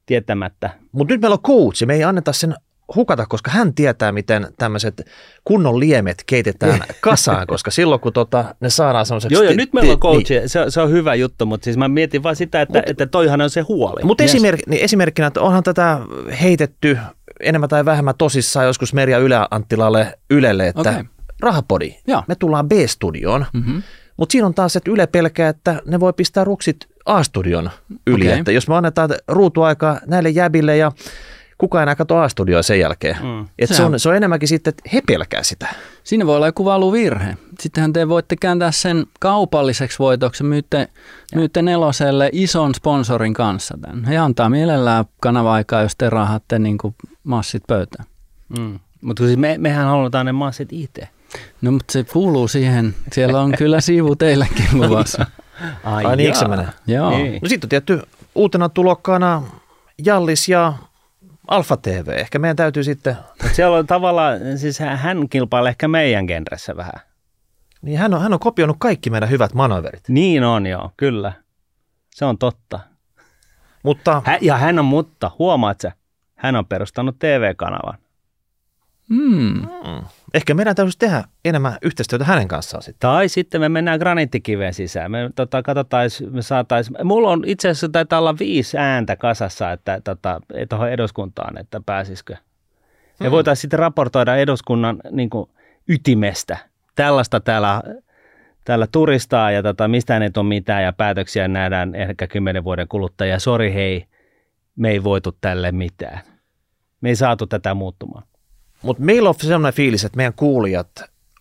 tietämättä. 0.05 0.69
Mutta 0.91 1.13
nyt 1.13 1.21
meillä 1.21 1.33
on 1.35 1.41
coach, 1.43 1.85
me 1.85 1.93
ei 1.93 2.03
anneta 2.03 2.33
sen 2.33 2.55
hukata, 2.95 3.25
koska 3.25 3.51
hän 3.51 3.73
tietää, 3.73 4.11
miten 4.11 4.47
tämmöiset 4.57 5.01
kunnon 5.43 5.79
liemet 5.79 6.23
keitetään 6.25 6.79
kasaan, 7.01 7.47
koska 7.47 7.71
silloin 7.71 8.01
kun 8.01 8.13
tota, 8.13 8.55
ne 8.59 8.69
saadaan 8.69 9.05
semmoiseksi... 9.05 9.33
Joo, 9.35 9.43
joo, 9.43 9.53
nyt 9.53 9.73
meillä 9.73 9.91
on 9.91 9.97
ti- 9.97 10.01
coach, 10.01 10.29
Niin. 10.29 10.49
se, 10.49 10.65
se 10.69 10.81
on 10.81 10.91
hyvä 10.91 11.15
juttu, 11.15 11.45
mutta 11.45 11.63
siis 11.65 11.77
mä 11.77 11.87
mietin 11.87 12.23
vaan 12.23 12.35
sitä, 12.35 12.61
että, 12.61 12.79
Mut- 12.79 12.83
että 12.87 13.05
toihan 13.05 13.41
on 13.41 13.49
se 13.49 13.61
huoli. 13.61 14.03
Mutta 14.03 14.23
Yes. 14.23 14.31
esimerk, 14.31 14.59
niin 14.67 14.83
esimerkkinä, 14.83 15.27
että 15.27 15.41
onhan 15.41 15.63
tätä 15.63 15.99
heitetty 16.41 16.97
enemmän 17.39 17.69
tai 17.69 17.85
vähemmän 17.85 18.15
tosissaan 18.17 18.65
joskus 18.65 18.93
Merja 18.93 19.17
Yle 19.17 19.35
Anttilalle 19.51 20.17
Ylelle, 20.29 20.67
että 20.67 20.81
okay. 20.81 21.03
rahapodi, 21.41 21.95
Joo. 22.07 22.23
me 22.27 22.35
tullaan 22.35 22.69
B-studioon, 22.69 23.45
Mm-hmm. 23.53 23.83
mutta 24.17 24.31
siinä 24.31 24.47
on 24.47 24.53
taas, 24.53 24.75
että 24.75 24.91
Yle 24.91 25.07
pelkää, 25.07 25.49
että 25.49 25.81
ne 25.85 25.99
voi 25.99 26.13
pistää 26.13 26.43
ruksit 26.43 26.87
A-studion 27.05 27.69
yli, 28.07 28.27
Okei. 28.27 28.39
että 28.39 28.51
jos 28.51 28.67
me 28.67 28.75
annetaan 28.75 29.09
ruutuaikaa 29.27 29.99
näille 30.07 30.29
jäbille 30.29 30.77
ja 30.77 30.91
kukaan 31.57 31.83
enää 31.83 31.95
katso 31.95 32.17
A-studioa 32.17 32.61
sen 32.61 32.79
jälkeen. 32.79 33.17
Mm. 33.23 33.47
Et 33.59 33.69
se, 33.69 33.83
on, 33.83 33.99
se 33.99 34.09
on 34.09 34.15
enemmänkin 34.15 34.49
sitten, 34.49 34.71
että 34.71 34.89
he 34.93 35.01
pelkää 35.07 35.43
sitä. 35.43 35.67
Siinä 36.03 36.25
voi 36.25 36.35
olla 36.35 36.45
joku 36.45 36.65
valuvirhe. 36.65 37.37
Sittenhän 37.59 37.93
te 37.93 38.09
voitte 38.09 38.35
kääntää 38.35 38.71
sen 38.71 39.05
kaupalliseksi 39.19 39.99
voitoksi, 39.99 40.43
myytte, 40.43 40.87
myytte 41.35 41.61
neloselle 41.61 42.29
ison 42.31 42.75
sponsorin 42.75 43.33
kanssa 43.33 43.77
tämän. 43.81 44.05
He 44.05 44.17
antaa 44.17 44.49
mielellään 44.49 45.05
kanava-aikaa, 45.19 45.81
jos 45.81 45.95
te 45.95 46.09
rahatte 46.09 46.59
niin 46.59 46.77
kuin 46.77 46.95
massit 47.23 47.63
pöytään. 47.67 48.05
Mm. 48.59 48.79
Mutta 49.01 49.25
siis 49.25 49.37
me, 49.37 49.55
mehän 49.57 49.87
halutaan 49.87 50.25
ne 50.25 50.31
massit 50.31 50.69
itse. 50.71 51.07
No 51.61 51.71
mutta 51.71 51.91
se 51.91 52.03
kuuluu 52.03 52.47
siihen. 52.47 52.95
Siellä 53.11 53.41
on 53.41 53.51
kyllä 53.57 53.81
siivu 53.81 54.15
teillekin 54.15 54.67
luvassa. 54.73 55.25
Ai, 55.83 56.05
Ai 56.05 56.15
niin, 56.17 56.35
se 56.35 56.47
menee? 56.47 56.67
Joo. 56.87 57.09
Niin. 57.09 57.39
No 57.41 57.49
sitten 57.49 57.65
on 57.65 57.69
tietty 57.69 58.01
uutena 58.35 58.69
tulokkaana 58.69 59.43
Jallis 60.05 60.49
ja 60.49 60.73
Alfa 61.47 61.77
TV. 61.77 62.07
Ehkä 62.07 62.39
meidän 62.39 62.55
täytyy 62.55 62.83
sitten, 62.83 63.17
Mut 63.43 63.53
siellä 63.53 63.77
on 63.77 63.87
tavallaan, 63.87 64.39
siis 64.57 64.79
hän- 64.79 64.97
hän 64.97 65.29
kilpailee 65.29 65.69
ehkä 65.69 65.87
meidän 65.87 66.25
genressä 66.25 66.75
vähän. 66.75 66.93
niin 67.81 67.99
hän 67.99 68.13
on, 68.13 68.21
hän 68.21 68.33
on 68.33 68.39
kopioinut 68.39 68.77
kaikki 68.79 69.09
meidän 69.09 69.29
hyvät 69.29 69.53
manöverit. 69.53 70.09
Niin 70.09 70.43
on 70.43 70.65
joo, 70.67 70.91
kyllä. 70.97 71.33
Se 72.15 72.25
on 72.25 72.37
totta. 72.37 72.79
Mutta 73.83 74.21
Hä, 74.25 74.37
ja 74.41 74.57
hän 74.57 74.79
on, 74.79 74.85
mutta 74.85 75.31
huomaat 75.39 75.81
sä, 75.81 75.91
hän 76.35 76.55
on 76.55 76.65
perustanut 76.65 77.19
TV-kanavan. 77.19 77.97
Mm. 79.09 79.61
mm, 79.85 80.03
ehkä 80.33 80.53
meidän 80.53 80.75
täytyisi 80.75 80.99
tehdä 80.99 81.23
enemmän 81.45 81.77
yhteistyötä 81.81 82.25
hänen 82.25 82.47
kanssaan 82.47 82.83
sitten. 82.83 82.99
Tai 82.99 83.29
sitten 83.29 83.61
me 83.61 83.69
mennään 83.69 83.99
graniittikiveen 83.99 84.73
sisään. 84.73 85.11
Me 85.11 85.29
tota, 85.35 85.61
katsotaan, 85.63 86.09
me 86.29 86.41
saatais, 86.41 86.91
mulla 87.03 87.29
on 87.29 87.43
itse 87.45 87.69
asiassa 87.69 87.89
taitaa 87.89 88.19
olla 88.19 88.39
viisi 88.39 88.77
ääntä 88.77 89.15
kasassa, 89.15 89.71
että 89.71 90.01
tota, 90.03 90.41
tuohon 90.69 90.89
eduskuntaan, 90.89 91.57
että 91.57 91.81
pääsisikö. 91.85 92.33
Me 92.33 93.25
Hmm. 93.27 93.31
voitaisiin 93.31 93.61
sitten 93.61 93.79
raportoida 93.79 94.35
eduskunnan 94.35 94.99
niin 95.11 95.29
kuin, 95.29 95.49
ytimestä. 95.89 96.57
Tällaista 96.95 97.39
täällä, 97.39 97.83
täällä 98.65 98.87
turistaa 98.91 99.51
ja 99.51 99.63
tota, 99.63 99.87
mistään 99.87 100.23
ei 100.23 100.29
ole 100.37 100.45
mitään 100.45 100.83
ja 100.83 100.93
päätöksiä 100.93 101.47
nähdään 101.47 101.95
ehkä 101.95 102.27
kymmenen 102.27 102.63
vuoden 102.63 102.87
kuluttua. 102.87 103.27
Ja 103.27 103.39
sori 103.39 103.73
hei, 103.73 104.05
me 104.75 104.89
ei 104.89 105.03
voitu 105.03 105.37
tälle 105.41 105.71
mitään. 105.71 106.19
Me 107.01 107.09
ei 107.09 107.15
saatu 107.15 107.47
tätä 107.47 107.73
muuttumaan. 107.73 108.23
Mutta 108.83 109.03
meillä 109.03 109.29
on 109.29 109.35
sellainen 109.41 109.73
fiilis, 109.73 110.05
että 110.05 110.17
meidän 110.17 110.33
kuulijat 110.35 110.89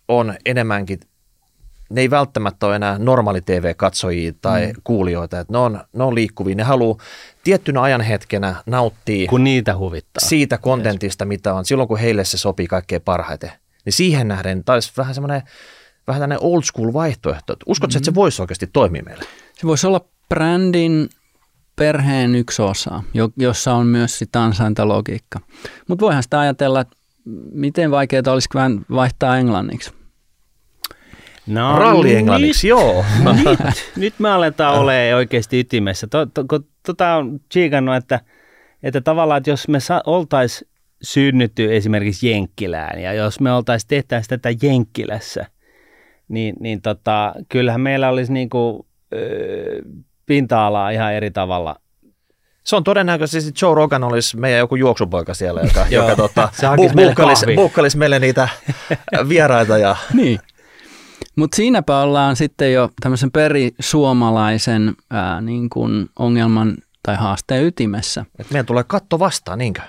on 0.07 0.33
enemmänkin, 0.45 0.99
ne 1.89 2.01
ei 2.01 2.09
välttämättä 2.09 2.65
ole 2.65 2.75
enää 2.75 2.99
normaali 2.99 3.41
TV-katsojia 3.41 4.33
tai 4.41 4.67
mm. 4.67 4.73
kuulijoita, 4.83 5.39
että 5.39 5.53
ne 5.53 5.57
on, 5.57 5.79
ne 5.93 6.03
on 6.03 6.15
liikkuvia. 6.15 6.55
Ne 6.55 6.63
haluaa 6.63 6.97
tiettynä 7.43 7.81
ajanhetkenä 7.81 8.55
nauttia 8.65 9.27
Kun 9.27 9.43
niitä 9.43 9.77
huvittaa. 9.77 10.27
siitä 10.27 10.57
kontentista, 10.57 11.25
mitä 11.25 11.53
on, 11.53 11.65
silloin 11.65 11.87
kun 11.87 11.99
heille 11.99 12.25
se 12.25 12.37
sopii 12.37 12.67
kaikkein 12.67 13.01
parhaiten. 13.01 13.51
Niin 13.85 13.93
siihen 13.93 14.27
nähden 14.27 14.63
taisi 14.63 14.91
vähän 14.97 15.13
semmoinen 15.13 15.41
vähän 16.07 16.21
tämmöinen 16.21 16.43
old 16.43 16.61
school 16.63 16.93
vaihtoehto. 16.93 17.53
Uskotko, 17.53 17.87
mm-hmm. 17.87 17.97
että 17.97 18.05
se 18.05 18.15
voisi 18.15 18.41
oikeasti 18.41 18.67
toimia 18.67 19.03
meille? 19.03 19.23
Se 19.53 19.67
voisi 19.67 19.87
olla 19.87 20.01
brändin 20.29 21.09
perheen 21.75 22.35
yksi 22.35 22.61
osa, 22.61 23.03
jo- 23.13 23.29
jossa 23.37 23.73
on 23.73 23.87
myös 23.87 24.19
sitä 24.19 24.43
ansaintalogiikka. 24.43 25.39
Mutta 25.87 26.05
voihan 26.05 26.23
sitä 26.23 26.39
ajatella, 26.39 26.81
että 26.81 26.97
miten 27.51 27.91
vaikeaa 27.91 28.23
olisi 28.33 28.49
vähän 28.53 28.85
vaihtaa 28.91 29.37
englanniksi. 29.37 29.91
No, 31.47 31.79
Ralli 31.79 32.15
englanniksi, 32.15 32.67
joo. 32.67 33.05
nyt, 33.45 33.59
nyt 33.95 34.13
me 34.19 34.29
aletaan 34.29 34.79
olemaan 34.79 35.17
oikeasti 35.17 35.59
ytimessä. 35.59 36.07
Tota 36.83 37.13
on 37.15 37.39
tsiikannut, 37.49 37.95
että, 37.95 38.19
että 38.83 39.01
tavallaan, 39.01 39.37
että 39.37 39.49
jos 39.49 39.67
me 39.67 39.79
sa, 39.79 40.01
oltaisiin 40.05 40.71
synnytty 41.01 41.75
esimerkiksi 41.75 42.29
Jenkkilään 42.29 43.01
ja 43.01 43.13
jos 43.13 43.39
me 43.39 43.51
oltaisiin 43.51 43.87
tehtäisiin 43.87 44.29
tätä 44.29 44.65
Jenkkilässä, 44.65 45.45
niin, 46.27 46.55
niin 46.59 46.81
tota, 46.81 47.33
kyllähän 47.49 47.81
meillä 47.81 48.09
olisi 48.09 48.33
niinku, 48.33 48.87
ö, 49.13 49.81
pinta-alaa 50.25 50.89
ihan 50.89 51.13
eri 51.13 51.31
tavalla. 51.31 51.75
Se 52.63 52.75
on 52.75 52.83
todennäköisesti 52.83 53.51
Joe 53.61 53.75
Rogan 53.75 54.03
olisi 54.03 54.37
meidän 54.37 54.59
joku 54.59 54.75
juoksupoika 54.75 55.33
siellä, 55.33 55.61
joka, 55.61 55.85
joka 55.97 56.15
tota, 56.15 56.49
bu- 56.61 56.95
meille 56.95 57.09
buukkalisi, 57.09 57.41
kahvia. 57.45 57.55
buukkalisi 57.55 57.97
meille 57.97 58.19
niitä 58.19 58.47
vieraita. 59.29 59.77
Ja, 59.77 59.95
Niin. 60.13 60.39
Mutta 61.35 61.55
siinäpä 61.55 61.99
ollaan 62.01 62.35
sitten 62.35 62.73
jo 62.73 62.89
tämmöisen 63.01 63.31
perisuomalaisen 63.31 64.93
ää, 65.09 65.41
niin 65.41 65.69
kuin 65.69 66.09
ongelman 66.19 66.77
tai 67.03 67.15
haasteen 67.15 67.63
ytimessä. 67.65 68.25
että 68.39 68.53
meidän 68.53 68.65
tulee 68.65 68.83
katto 68.87 69.19
vastaan, 69.19 69.59
niinkö? 69.59 69.81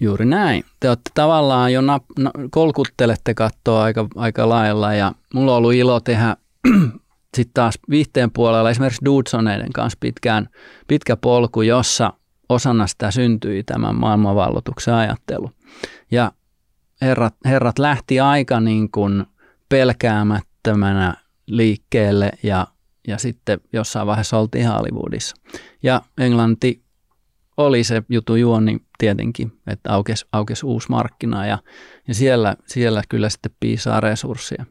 Juuri 0.00 0.24
näin. 0.24 0.64
Te 0.80 0.88
olette 0.88 1.10
tavallaan 1.14 1.72
jo 1.72 1.80
nap, 1.80 2.04
na, 2.18 2.30
kolkuttelette 2.50 3.34
kattoa 3.34 3.82
aika, 3.82 4.06
aika 4.16 4.48
lailla 4.48 4.94
ja 4.94 5.12
mulla 5.34 5.52
on 5.52 5.58
ollut 5.58 5.72
ilo 5.74 6.00
tehdä 6.00 6.36
sitten 7.36 7.54
taas 7.54 7.78
viihteen 7.90 8.30
puolella 8.30 8.70
esimerkiksi 8.70 9.04
Dudsoneiden 9.04 9.72
kanssa 9.72 9.96
pitkään, 10.00 10.48
pitkä 10.88 11.16
polku, 11.16 11.62
jossa 11.62 12.12
osana 12.52 12.86
sitä 12.86 13.10
syntyi 13.10 13.62
tämä 13.62 13.92
maailmanvalloituksen 13.92 14.94
ajattelu. 14.94 15.50
Ja 16.10 16.32
herrat, 17.00 17.34
herrat 17.44 17.78
lähti 17.78 18.20
aika 18.20 18.60
niin 18.60 18.90
kuin 18.90 19.24
pelkäämättömänä 19.68 21.14
liikkeelle 21.46 22.32
ja, 22.42 22.66
ja 23.08 23.18
sitten 23.18 23.60
jossain 23.72 24.06
vaiheessa 24.06 24.38
oltiin 24.38 24.68
Hollywoodissa. 24.68 25.36
Ja 25.82 26.02
Englanti 26.18 26.82
oli 27.56 27.84
se 27.84 28.02
jutu 28.08 28.34
juoni 28.36 28.78
tietenkin, 28.98 29.52
että 29.66 29.92
aukesi, 29.92 30.26
aukesi 30.32 30.66
uusi 30.66 30.88
markkina 30.90 31.46
ja, 31.46 31.58
ja 32.08 32.14
siellä, 32.14 32.56
siellä 32.66 33.02
kyllä 33.08 33.28
sitten 33.28 33.52
piisaa 33.60 34.00
resursseja. 34.00 34.66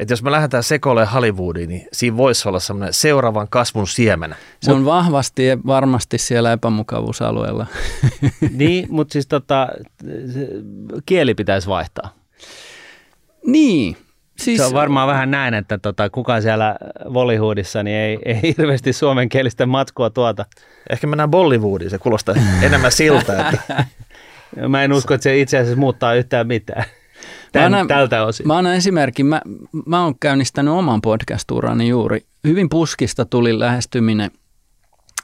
Että 0.00 0.12
jos 0.12 0.22
me 0.22 0.30
lähdetään 0.30 0.62
sekoilemaan 0.62 1.12
Hollywoodiin, 1.12 1.68
niin 1.68 1.88
siinä 1.92 2.16
voisi 2.16 2.48
olla 2.48 2.60
semmoinen 2.60 2.92
seuraavan 2.92 3.48
kasvun 3.48 3.86
siemen. 3.88 4.36
Se 4.62 4.72
on 4.72 4.84
vahvasti 4.84 5.46
ja 5.46 5.58
varmasti 5.66 6.18
siellä 6.18 6.52
epämukavuusalueella. 6.52 7.66
Niin, 8.50 8.86
mutta 8.90 9.12
siis 9.12 9.26
tota, 9.26 9.68
kieli 11.06 11.34
pitäisi 11.34 11.68
vaihtaa. 11.68 12.14
niin. 13.46 13.96
Siis, 14.36 14.58
Se 14.58 14.64
on 14.64 14.72
varmaan 14.72 15.08
vähän 15.08 15.30
näin, 15.30 15.54
että 15.54 15.78
tota, 15.78 16.10
kukaan 16.10 16.42
siellä 16.42 16.76
Bollywoodissa 17.12 17.82
niin 17.82 17.96
ei, 17.96 18.18
ei 18.24 18.40
hirveästi 18.42 18.92
suomenkielistä 18.92 19.66
matskua 19.66 20.10
tuota. 20.10 20.44
Ehkä 20.90 21.06
mennään 21.06 21.30
Bollywoodiin, 21.30 21.90
se 21.90 21.98
kuulostaa 21.98 22.34
enemmän 22.62 22.92
siltä, 22.92 23.48
että 23.48 23.84
Mä 24.68 24.84
en 24.84 24.92
usko, 24.92 25.14
että 25.14 25.22
se 25.22 25.38
itse 25.38 25.58
asiassa 25.58 25.80
muuttaa 25.80 26.14
yhtään 26.14 26.46
mitään 26.46 26.84
Tän, 27.60 27.74
annan- 27.74 27.88
tältä 27.88 28.24
osin. 28.24 28.46
Mä 28.46 28.56
annan 28.56 28.74
esimerkin. 28.74 29.26
Mä, 29.26 29.40
mä 29.86 30.04
oon 30.04 30.18
käynnistänyt 30.18 30.74
oman 30.74 31.00
podcast-urani 31.02 31.88
juuri. 31.88 32.26
Hyvin 32.46 32.68
puskista 32.68 33.24
tuli 33.24 33.58
lähestyminen. 33.58 34.30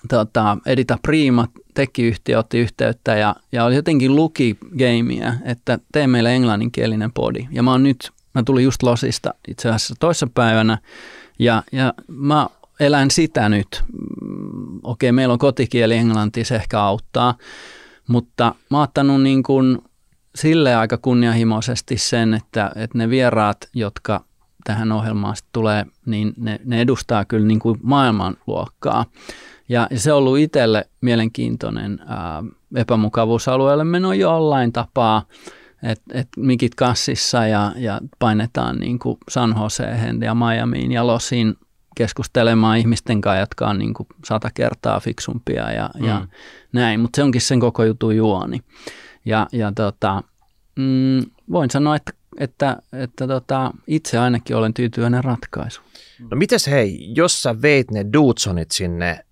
Tota, 0.09 0.59
Edita 0.67 0.99
Prima, 1.03 1.49
tekkiyhtiö, 1.75 2.39
otti 2.39 2.59
yhteyttä 2.59 3.17
ja, 3.17 3.37
ja 3.53 3.65
oli 3.65 3.75
jotenkin 3.75 4.17
luki 4.17 4.59
gameia, 4.79 5.35
että 5.45 5.79
tee 5.93 6.07
meille 6.07 6.35
englanninkielinen 6.35 7.13
podi. 7.13 7.49
Ja 7.51 7.63
mä 7.63 7.71
oon 7.71 7.83
nyt, 7.83 8.11
mä 8.35 8.43
tulin 8.43 8.65
just 8.65 8.83
Losista 8.83 9.35
itse 9.49 9.69
asiassa 9.69 9.95
toissapäivänä 10.01 10.79
ja, 11.39 11.63
ja 11.73 11.95
mä 12.09 12.47
elän 12.81 13.11
sitä 13.11 13.49
nyt. 13.49 13.83
Mm, 13.93 14.81
Okei, 14.83 15.13
meillä 15.13 15.33
on 15.33 15.39
kotikieli 15.39 15.97
englanti, 15.97 16.45
se 16.45 16.57
ehkä 16.57 16.81
auttaa. 16.81 17.35
Mutta 18.09 18.55
mä 18.71 18.77
oon 18.77 18.85
ottanut 18.85 19.23
niin 19.23 19.43
kuin 19.43 19.79
sille 20.35 20.75
aika 20.75 20.99
kunnianhimoisesti 20.99 21.99
sen, 21.99 22.35
että, 22.35 22.73
että 22.77 22.99
ne 22.99 23.11
vieraat, 23.11 23.69
jotka 23.75 24.25
tähän 24.65 24.93
ohjelmaan 24.93 25.37
tulee, 25.53 25.87
niin 26.07 26.33
ne, 26.37 26.61
ne 26.65 26.81
edustaa 26.81 27.25
kyllä 27.25 27.47
niin 27.47 27.59
kuin 27.59 27.81
maailmanluokkaa. 27.83 29.05
Ja, 29.69 29.87
ja 29.91 30.01
se 30.01 30.13
on 30.13 30.19
ollut 30.19 30.39
itselle 30.39 30.89
mielenkiintoinen 31.01 31.99
ää, 32.07 32.43
epämukavuusalueelle 32.77 33.85
meno 33.85 34.13
jollain 34.13 34.73
tapaa, 34.73 35.23
että 35.83 36.05
et 36.15 36.29
mikit 36.37 36.75
kassissa 36.75 37.47
ja, 37.47 37.73
ja 37.77 38.01
painetaan 38.19 38.77
niin 38.79 38.99
kuin 38.99 39.19
San 39.29 39.55
Joseen 39.63 40.23
ja 40.23 40.35
Miamiin 40.35 40.93
ja 40.93 41.07
Losiin 41.07 41.55
keskustelemaan 41.97 42.79
ihmisten 42.79 43.21
kanssa, 43.21 43.41
jotka 43.41 43.69
on 43.69 43.79
niin 43.79 43.95
kuin 43.95 44.07
sata 44.25 44.51
kertaa 44.55 45.01
fiksumpia 45.01 45.73
ja, 45.73 45.91
mm. 45.99 46.05
ja 46.05 46.27
näin, 46.73 47.01
mutta 47.01 47.17
se 47.17 47.23
onkin 47.23 47.41
sen 47.41 47.61
koko 47.61 47.85
jutun 47.85 48.17
juoni. 48.17 48.61
Ja, 49.25 49.47
ja 49.53 49.73
tota, 49.73 50.23
mm, 50.77 51.23
voin 51.53 51.71
sanoa, 51.71 51.97
että, 51.97 52.13
että, 52.39 52.77
että 52.93 53.27
tota, 53.27 53.71
itse 53.87 54.19
ainakin 54.19 54.57
olen 54.57 54.75
tyytyväinen 54.75 55.25
ratkaisu. 55.25 55.81
No 56.31 56.37
mites 56.37 56.67
hei, 56.67 57.13
jos 57.15 57.43
sä 57.43 57.63
veit 57.63 57.91
ne 57.91 58.07
Dudsonit 58.13 58.71
sinne 58.71 59.25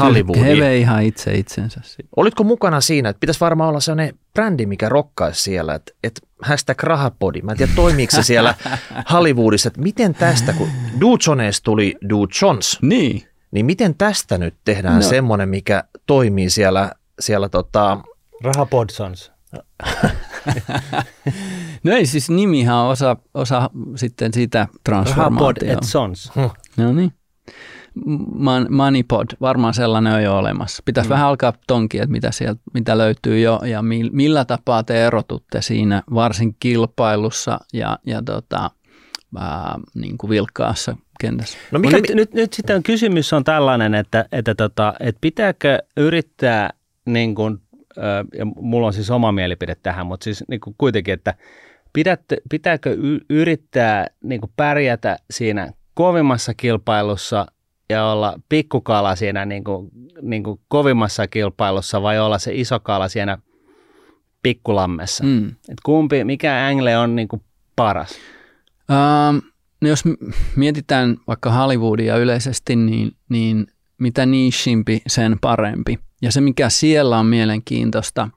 Hollywoodiin. 0.00 0.44
He 0.44 0.60
vei 0.60 0.80
ihan 0.80 1.02
itse 1.02 1.34
itsensä. 1.34 1.80
Siitä. 1.84 2.08
Olitko 2.16 2.44
mukana 2.44 2.80
siinä, 2.80 3.08
että 3.08 3.20
pitäisi 3.20 3.40
varmaan 3.40 3.70
olla 3.70 3.80
sellainen 3.80 4.18
brändi, 4.34 4.66
mikä 4.66 4.88
rokkaisi 4.88 5.42
siellä, 5.42 5.74
että, 5.74 5.92
että 6.04 6.20
hashtag 6.42 6.82
rahapodi. 6.82 7.42
Mä 7.42 7.52
en 7.52 7.58
tiedä, 7.58 7.72
toimiiko 7.76 8.10
se 8.16 8.22
siellä 8.22 8.54
Hollywoodissa, 9.12 9.68
että 9.68 9.80
miten 9.80 10.14
tästä, 10.14 10.52
kun 10.52 10.68
Duchoneesta 11.00 11.64
tuli 11.64 11.96
Duchons, 12.08 12.78
niin. 12.82 13.22
niin 13.50 13.66
miten 13.66 13.94
tästä 13.94 14.38
nyt 14.38 14.54
tehdään 14.64 14.96
no. 14.96 15.02
semmoinen, 15.02 15.48
mikä 15.48 15.84
toimii 16.06 16.50
siellä, 16.50 16.92
siellä 17.20 17.48
tota... 17.48 18.00
Rahapodsons. 18.42 19.32
no 21.84 21.92
ei 21.92 22.06
siis 22.06 22.30
nimihan 22.30 22.76
on 22.76 22.88
osa, 22.90 23.16
osa 23.34 23.70
sitten 23.96 24.34
sitä 24.34 24.68
transformaatiota. 24.84 25.66
Rahapod 25.66 25.82
et 25.82 25.88
sons. 25.88 26.32
No 26.76 26.92
niin. 26.92 27.12
Man, 28.34 28.66
Moneypod, 28.70 29.26
varmaan 29.40 29.74
sellainen 29.74 30.12
on 30.12 30.22
jo 30.22 30.38
olemassa. 30.38 30.82
Pitäisi 30.84 31.08
mm. 31.08 31.12
vähän 31.12 31.26
alkaa 31.26 31.52
tonkia, 31.66 32.02
että 32.02 32.12
mitä, 32.12 32.30
sieltä, 32.30 32.60
mitä 32.74 32.98
löytyy 32.98 33.40
jo 33.40 33.60
ja 33.64 33.82
mi, 33.82 34.10
millä 34.12 34.44
tapaa 34.44 34.82
te 34.82 35.06
erotutte 35.06 35.62
siinä 35.62 36.02
varsin 36.14 36.56
kilpailussa 36.60 37.60
ja, 37.72 37.98
ja 38.06 38.22
tota, 38.22 38.70
ää, 39.38 39.78
niin 39.94 40.18
kuin 40.18 40.30
vilkkaassa 40.30 40.96
kentässä. 41.20 41.58
No 41.70 41.78
mikä, 41.78 41.96
nyt, 41.96 42.10
nyt, 42.14 42.34
nyt 42.34 42.52
sitten 42.52 42.82
kysymys 42.82 43.32
on 43.32 43.44
tällainen, 43.44 43.94
että, 43.94 44.24
että, 44.32 44.54
tota, 44.54 44.94
että 45.00 45.18
pitääkö 45.20 45.78
yrittää, 45.96 46.70
niin 47.06 47.34
kuin, 47.34 47.60
ja 48.38 48.44
mulla 48.44 48.86
on 48.86 48.92
siis 48.92 49.10
oma 49.10 49.32
mielipide 49.32 49.76
tähän, 49.82 50.06
mutta 50.06 50.24
siis 50.24 50.44
niin 50.48 50.60
kuin 50.60 50.74
kuitenkin, 50.78 51.14
että 51.14 51.34
pidätte, 51.92 52.36
pitääkö 52.50 52.96
yrittää 53.30 54.06
niin 54.22 54.40
kuin 54.40 54.52
pärjätä 54.56 55.16
siinä 55.30 55.72
kovimmassa 55.94 56.54
kilpailussa 56.54 57.46
ja 57.90 58.06
olla 58.06 58.40
pikkukala 58.48 59.16
siinä 59.16 59.44
niin 59.44 59.64
kuin, 59.64 59.90
niin 60.22 60.42
kuin 60.42 60.60
kovimmassa 60.68 61.28
kilpailussa 61.28 62.02
vai 62.02 62.18
olla 62.18 62.38
se 62.38 62.54
iso 62.54 62.80
kala 62.80 63.08
siinä 63.08 63.38
pikkulammessa? 64.42 65.24
Mm. 65.24 65.48
Et 65.48 65.80
kumpi, 65.84 66.24
mikä 66.24 66.66
angle 66.66 66.98
on 66.98 67.16
niin 67.16 67.28
kuin 67.28 67.42
paras? 67.76 68.18
Um, 68.90 69.42
no 69.80 69.88
jos 69.88 70.02
mietitään 70.56 71.16
vaikka 71.26 71.52
Hollywoodia 71.52 72.16
yleisesti, 72.16 72.76
niin, 72.76 73.12
niin 73.28 73.66
mitä 73.98 74.26
niishimpi, 74.26 75.02
sen 75.06 75.36
parempi. 75.40 75.98
Ja 76.24 76.32
se, 76.32 76.40
mikä 76.40 76.68
siellä 76.68 77.18
on 77.18 77.26
mielenkiintoista, 77.26 78.28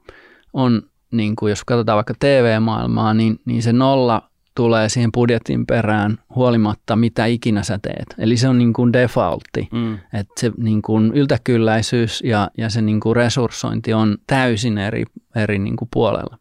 on, 0.53 0.81
niin 1.11 1.35
kuin 1.35 1.49
jos 1.49 1.63
katsotaan 1.63 1.95
vaikka 1.95 2.13
TV-maailmaa, 2.19 3.13
niin, 3.13 3.39
niin 3.45 3.63
se 3.63 3.73
nolla 3.73 4.29
tulee 4.55 4.89
siihen 4.89 5.11
budjetin 5.11 5.65
perään 5.65 6.17
huolimatta 6.35 6.95
mitä 6.95 7.25
ikinä 7.25 7.63
sä 7.63 7.79
teet. 7.81 8.15
Eli 8.17 8.37
se 8.37 8.49
on 8.49 8.57
niin 8.57 8.73
kuin 8.73 8.93
defaultti, 8.93 9.67
mm. 9.71 9.93
että 9.93 10.33
se 10.39 10.51
niin 10.57 10.81
kuin 10.81 11.11
yltäkylläisyys 11.13 12.21
ja, 12.25 12.51
ja 12.57 12.69
se 12.69 12.81
niin 12.81 12.99
kuin 12.99 13.15
resurssointi 13.15 13.93
on 13.93 14.17
täysin 14.27 14.77
eri, 14.77 15.03
eri 15.35 15.59
niin 15.59 15.75
kuin 15.75 15.89
puolella. 15.93 16.37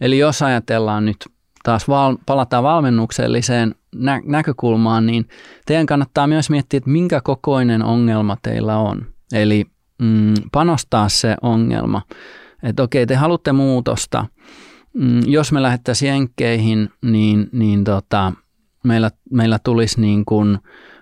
Eli 0.00 0.18
jos 0.18 0.42
ajatellaan 0.42 1.04
nyt 1.04 1.16
taas 1.62 1.88
val, 1.88 2.16
palataan 2.26 2.64
valmennukselliseen 2.64 3.74
nä- 3.94 4.22
näkökulmaan, 4.24 5.06
niin 5.06 5.28
teidän 5.66 5.86
kannattaa 5.86 6.26
myös 6.26 6.50
miettiä, 6.50 6.78
että 6.78 6.90
minkä 6.90 7.20
kokoinen 7.24 7.82
ongelma 7.82 8.36
teillä 8.42 8.78
on. 8.78 9.06
Eli 9.32 9.66
mm, 10.02 10.34
panostaa 10.52 11.08
se 11.08 11.36
ongelma. 11.42 12.02
Että 12.62 12.82
okei, 12.82 13.06
te 13.06 13.14
haluatte 13.14 13.52
muutosta, 13.52 14.26
Mm, 14.94 15.20
jos 15.26 15.52
me 15.52 15.62
lähdettäisiin 15.62 16.08
jenkkeihin, 16.08 16.90
niin, 17.02 17.48
niin 17.52 17.84
tota, 17.84 18.32
meillä, 18.84 19.10
meillä 19.30 19.58
tulisi 19.64 20.00
niin 20.00 20.24
kuin, 20.24 20.58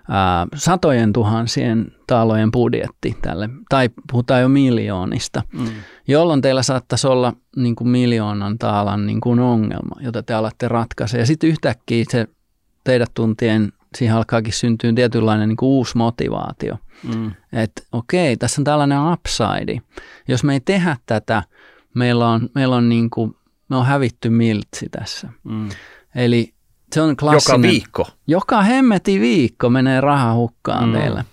ää, 0.09 0.47
satojen 0.55 1.13
tuhansien 1.13 1.91
taalojen 2.07 2.51
budjetti 2.51 3.17
tälle, 3.21 3.49
tai 3.69 3.89
puhutaan 4.11 4.41
jo 4.41 4.49
miljoonista, 4.49 5.41
mm. 5.53 5.65
jolloin 6.07 6.41
teillä 6.41 6.63
saattaisi 6.63 7.07
olla 7.07 7.33
niin 7.55 7.75
kuin 7.75 7.87
miljoonan 7.87 8.57
taalan 8.57 9.05
niin 9.05 9.21
kuin 9.21 9.39
ongelma, 9.39 9.95
jota 9.99 10.23
te 10.23 10.33
alatte 10.33 10.67
ratkaista. 10.67 11.17
Ja 11.17 11.25
sitten 11.25 11.49
yhtäkkiä 11.49 12.03
se 12.09 12.27
teidät 12.83 13.11
tuntien 13.13 13.73
siihen 13.95 14.15
alkaakin 14.15 14.53
syntyä 14.53 14.93
tietynlainen 14.93 15.49
niin 15.49 15.57
kuin 15.57 15.69
uusi 15.69 15.97
motivaatio. 15.97 16.77
Mm. 17.15 17.31
Että 17.53 17.81
okei, 17.91 18.37
tässä 18.37 18.61
on 18.61 18.65
tällainen 18.65 18.99
upside. 19.13 19.81
Jos 20.27 20.43
me 20.43 20.53
ei 20.53 20.59
tehdä 20.59 20.97
tätä, 21.05 21.43
meillä 21.95 22.29
on, 22.29 22.49
meillä 22.55 22.75
on 22.75 22.89
niin 22.89 23.09
kuin 23.09 23.35
me 23.69 23.77
on 23.77 23.85
hävitty 23.85 24.29
miltsi 24.29 24.89
tässä. 24.91 25.29
Mm. 25.43 25.69
Eli 26.15 26.53
se 26.93 27.01
on 27.01 27.15
klassinen. 27.17 27.57
Joka 27.59 27.61
viikko. 27.61 28.07
Joka 28.27 28.61
hemmeti 28.61 29.19
viikko 29.19 29.69
menee 29.69 30.01
raha 30.01 30.33
hukkaan 30.33 30.89
mm. 30.89 30.93
teille. 30.93 31.25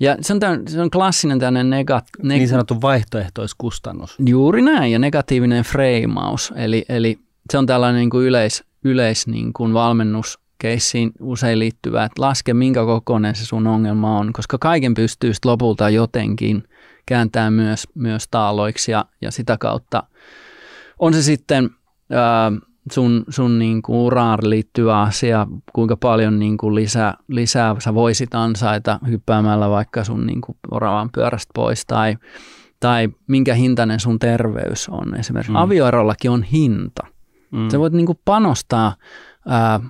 Ja 0.00 0.16
se 0.20 0.32
on, 0.32 0.40
tämän, 0.40 0.68
se 0.68 0.82
on 0.82 0.90
klassinen 0.90 1.38
tämmöinen 1.38 1.80
negat- 1.80 2.20
neg- 2.22 2.28
Niin 2.28 2.48
sanottu 2.48 2.80
vaihtoehtoiskustannus. 2.80 4.16
Juuri 4.26 4.62
näin, 4.62 4.92
ja 4.92 4.98
negatiivinen 4.98 5.64
freimaus. 5.64 6.52
Eli, 6.56 6.84
eli 6.88 7.18
se 7.50 7.58
on 7.58 7.66
tällainen 7.66 7.98
niin 7.98 8.10
kuin 8.10 8.26
yleis, 8.26 8.64
yleis 8.84 9.26
niin 9.26 9.52
kuin 9.52 9.74
valmennuskeissiin 10.62 11.12
usein 11.20 11.58
liittyvä, 11.58 12.04
että 12.04 12.22
laske 12.22 12.54
minkä 12.54 12.84
kokoinen 12.84 13.34
se 13.34 13.46
sun 13.46 13.66
ongelma 13.66 14.18
on, 14.18 14.32
koska 14.32 14.58
kaiken 14.58 14.94
pystyy 14.94 15.32
lopulta 15.44 15.90
jotenkin 15.90 16.64
kääntämään 17.06 17.52
myös, 17.52 17.88
myös 17.94 18.28
taaloiksi 18.30 18.92
ja, 18.92 19.04
ja 19.20 19.30
sitä 19.30 19.56
kautta– 19.58 20.02
on 20.98 21.14
se 21.14 21.22
sitten 21.22 21.70
ää, 22.10 22.52
sun, 22.92 23.24
sun 23.28 23.58
niin 23.58 23.82
kuin 23.82 23.96
uraan 23.96 24.38
liittyvä 24.42 25.00
asia, 25.00 25.46
kuinka 25.72 25.96
paljon 25.96 26.38
niin 26.38 26.56
kuin 26.56 26.74
lisää, 26.74 27.14
lisää 27.28 27.76
sä 27.78 27.94
voisit 27.94 28.34
ansaita 28.34 28.98
hyppäämällä 29.08 29.70
vaikka 29.70 30.04
sun 30.04 30.26
niin 30.26 30.40
kuin 30.40 30.56
oravan 30.70 31.10
pyörästä 31.14 31.50
pois 31.54 31.86
tai, 31.86 32.16
tai 32.80 33.08
minkä 33.26 33.54
hintainen 33.54 34.00
sun 34.00 34.18
terveys 34.18 34.88
on. 34.88 35.14
Esimerkiksi 35.14 35.52
mm. 35.52 35.56
avioerollakin 35.56 36.30
on 36.30 36.42
hinta. 36.42 37.06
Mm. 37.50 37.68
Sä 37.68 37.78
voit 37.78 37.92
niin 37.92 38.06
kuin 38.06 38.18
panostaa, 38.24 38.94
ää, 39.46 39.80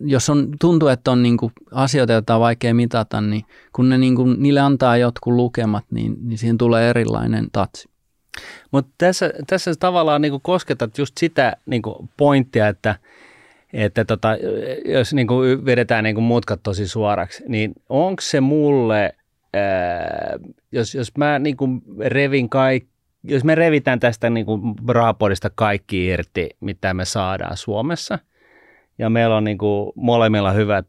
jos 0.00 0.30
on, 0.30 0.48
tuntuu, 0.60 0.88
että 0.88 1.10
on 1.10 1.22
niin 1.22 1.36
kuin 1.36 1.52
asioita, 1.72 2.12
joita 2.12 2.34
on 2.34 2.40
vaikea 2.40 2.74
mitata, 2.74 3.20
niin 3.20 3.44
kun 3.72 3.88
ne 3.88 3.98
niin 3.98 4.16
kuin, 4.16 4.36
niille 4.38 4.60
antaa 4.60 4.96
jotkut 4.96 5.34
lukemat, 5.34 5.84
niin, 5.90 6.16
niin 6.22 6.38
siihen 6.38 6.58
tulee 6.58 6.90
erilainen 6.90 7.48
tatsi. 7.52 7.88
Mutta 8.70 8.94
tässä, 8.98 9.32
tässä 9.46 9.74
tavallaan 9.80 10.22
niin 10.22 10.40
kosketat 10.42 10.98
just 10.98 11.18
sitä 11.18 11.56
niin 11.66 11.82
pointtia, 12.16 12.68
että, 12.68 12.96
että 13.72 14.04
tota, 14.04 14.28
jos 14.84 15.14
niin 15.14 15.28
vedetään 15.64 16.04
niin 16.04 16.22
mutkat 16.22 16.60
tosi 16.62 16.88
suoraksi, 16.88 17.44
niin 17.48 17.72
onko 17.88 18.20
se 18.20 18.40
mulle, 18.40 19.14
ää, 19.54 20.38
jos, 20.72 20.94
jos 20.94 21.16
mä 21.18 21.38
niin 21.38 21.56
revin 22.00 22.48
kaikki, 22.48 22.94
jos 23.24 23.44
me 23.44 23.54
revitään 23.54 24.00
tästä 24.00 24.30
niin 24.30 24.46
kuin 24.46 24.60
raapodista 24.88 25.50
kaikki 25.54 26.06
irti, 26.06 26.50
mitä 26.60 26.94
me 26.94 27.04
saadaan 27.04 27.56
Suomessa, 27.56 28.18
ja 28.98 29.10
meillä 29.10 29.36
on 29.36 29.44
niin 29.44 29.58
kuin 29.58 29.92
molemmilla 29.96 30.52
hyvät 30.52 30.86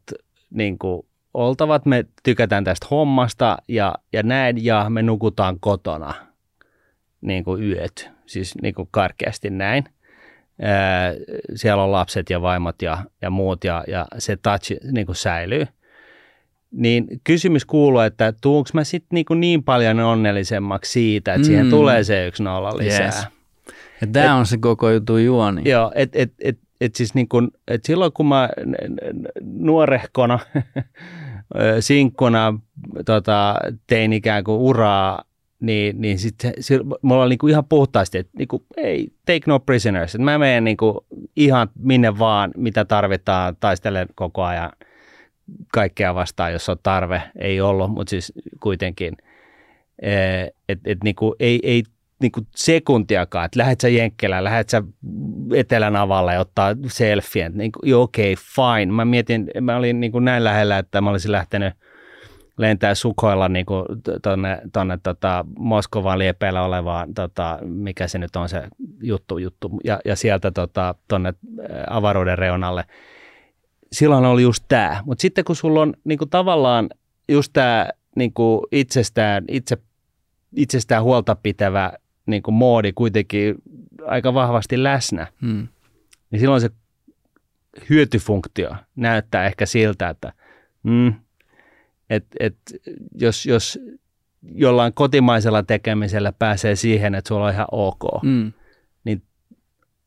niin 0.50 0.78
kuin 0.78 1.06
oltavat, 1.34 1.86
me 1.86 2.04
tykätään 2.22 2.64
tästä 2.64 2.86
hommasta 2.90 3.56
ja, 3.68 3.94
ja 4.12 4.22
näin, 4.22 4.64
ja 4.64 4.86
me 4.90 5.02
nukutaan 5.02 5.60
kotona– 5.60 6.14
niin 7.26 7.44
kuin 7.44 7.62
yöt, 7.62 8.10
siis 8.26 8.54
niin 8.62 8.74
kuin 8.74 8.88
karkeasti 8.90 9.50
näin. 9.50 9.84
Ää, 10.62 11.12
siellä 11.54 11.82
on 11.82 11.92
lapset 11.92 12.30
ja 12.30 12.42
vaimot 12.42 12.82
ja, 12.82 12.98
ja 13.22 13.30
muut 13.30 13.64
ja, 13.64 13.84
ja 13.88 14.06
se 14.18 14.36
touch 14.36 14.72
niin 14.92 15.06
kuin 15.06 15.16
säilyy. 15.16 15.66
Niin 16.70 17.06
kysymys 17.24 17.64
kuuluu, 17.64 18.00
että 18.00 18.32
tuunko 18.40 18.70
mä 18.74 18.84
sitten 18.84 19.14
niin, 19.14 19.40
niin 19.40 19.64
paljon 19.64 20.00
onnellisemmaksi 20.00 20.92
siitä, 20.92 21.34
että 21.34 21.46
mm. 21.46 21.46
siihen 21.46 21.70
tulee 21.70 22.04
se 22.04 22.26
yksi 22.26 22.42
nolla 22.42 22.78
lisää. 22.78 23.04
Yes. 23.04 23.26
Ja 24.00 24.06
tämä 24.06 24.34
on 24.34 24.46
se 24.46 24.58
koko 24.58 24.90
juttu 24.90 25.16
juoni. 25.16 25.62
Joo, 25.64 25.92
että 25.94 26.18
et, 26.18 26.32
et, 26.40 26.58
et 26.80 26.94
siis 26.94 27.14
niin 27.14 27.28
kun, 27.28 27.50
et 27.68 27.84
silloin 27.84 28.12
kun 28.12 28.26
mä 28.26 28.48
nuorehkona, 29.42 30.38
sinkkuna 31.80 32.58
tota, 33.04 33.54
tein 33.86 34.12
ikään 34.12 34.44
kuin 34.44 34.60
uraa 34.60 35.24
niin, 35.60 36.00
niin 36.00 36.18
sitten 36.18 36.52
mulla 37.02 37.22
oli 37.22 37.28
niinku 37.28 37.48
ihan 37.48 37.64
puhtaasti, 37.64 38.18
että 38.18 38.32
niinku, 38.38 38.64
ei, 38.76 39.08
take 39.26 39.40
no 39.46 39.60
prisoners. 39.60 40.14
Et 40.14 40.20
mä 40.20 40.38
menen 40.38 40.64
niinku 40.64 41.06
ihan 41.36 41.68
minne 41.78 42.18
vaan, 42.18 42.50
mitä 42.56 42.84
tarvitaan, 42.84 43.56
taistelen 43.60 44.08
koko 44.14 44.42
ajan 44.42 44.72
kaikkea 45.72 46.14
vastaan, 46.14 46.52
jos 46.52 46.68
on 46.68 46.76
tarve. 46.82 47.22
Ei 47.38 47.60
ollut, 47.60 47.90
mutta 47.90 48.10
siis 48.10 48.32
kuitenkin. 48.62 49.16
Että 50.68 50.90
et 50.90 51.04
niinku, 51.04 51.34
ei, 51.40 51.60
ei 51.62 51.82
niinku 52.20 52.40
sekuntiakaan, 52.56 53.44
että 53.44 53.58
lähdet 53.58 53.80
sä 53.80 53.88
Jenkkelään, 53.88 54.44
lähdet 54.44 54.68
sä 54.68 54.82
Etelän 55.54 55.96
avalle 55.96 56.34
ja 56.34 56.40
ottaa 56.40 56.74
selfien. 56.86 57.52
Niinku, 57.54 57.80
okei, 57.94 58.32
okay, 58.32 58.44
fine. 58.54 58.92
Mä 58.92 59.04
mietin, 59.04 59.50
mä 59.60 59.76
olin 59.76 60.00
niinku 60.00 60.20
näin 60.20 60.44
lähellä, 60.44 60.78
että 60.78 61.00
mä 61.00 61.10
olisin 61.10 61.32
lähtenyt– 61.32 61.74
lentää 62.58 62.94
sukoilla 62.94 63.48
niin 63.48 63.66
kuin 63.66 63.86
tonne, 64.22 64.60
tonne 64.72 64.98
tota 65.02 65.44
Moskovan 65.58 66.18
liepeillä 66.18 66.62
olevaan, 66.62 67.14
tota, 67.14 67.58
mikä 67.62 68.08
se 68.08 68.18
nyt 68.18 68.36
on 68.36 68.48
se 68.48 68.62
juttu, 69.02 69.38
juttu 69.38 69.70
ja, 69.84 70.00
ja 70.04 70.16
sieltä 70.16 70.50
tota, 70.50 70.94
tonne 71.08 71.34
avaruuden 71.90 72.38
reunalle. 72.38 72.84
Silloin 73.92 74.24
oli 74.24 74.42
just 74.42 74.64
tämä. 74.68 75.02
Mutta 75.04 75.22
sitten 75.22 75.44
kun 75.44 75.56
sulla 75.56 75.82
on 75.82 75.94
niin 76.04 76.18
kuin 76.18 76.30
tavallaan 76.30 76.88
just 77.28 77.52
tämä 77.52 77.88
niin 78.16 78.32
kuin 78.32 78.60
itsestään, 78.72 79.44
itse, 79.48 79.78
itsestään 80.56 81.02
huolta 81.02 81.36
pitävä 81.42 81.92
niin 82.26 82.42
kuin 82.42 82.54
moodi 82.54 82.92
kuitenkin 82.92 83.54
aika 84.06 84.34
vahvasti 84.34 84.82
läsnä, 84.82 85.26
hmm. 85.42 85.68
niin 86.30 86.40
silloin 86.40 86.60
se 86.60 86.70
hyötyfunktio 87.90 88.70
näyttää 88.96 89.46
ehkä 89.46 89.66
siltä, 89.66 90.08
että 90.08 90.32
mm, 90.82 91.14
että 92.10 92.36
et, 92.40 92.56
jos, 93.14 93.46
jos 93.46 93.78
jollain 94.54 94.92
kotimaisella 94.92 95.62
tekemisellä 95.62 96.32
pääsee 96.32 96.76
siihen, 96.76 97.14
että 97.14 97.28
sulla 97.28 97.46
on 97.46 97.52
ihan 97.52 97.66
ok, 97.72 98.22
mm. 98.22 98.52
niin 99.04 99.22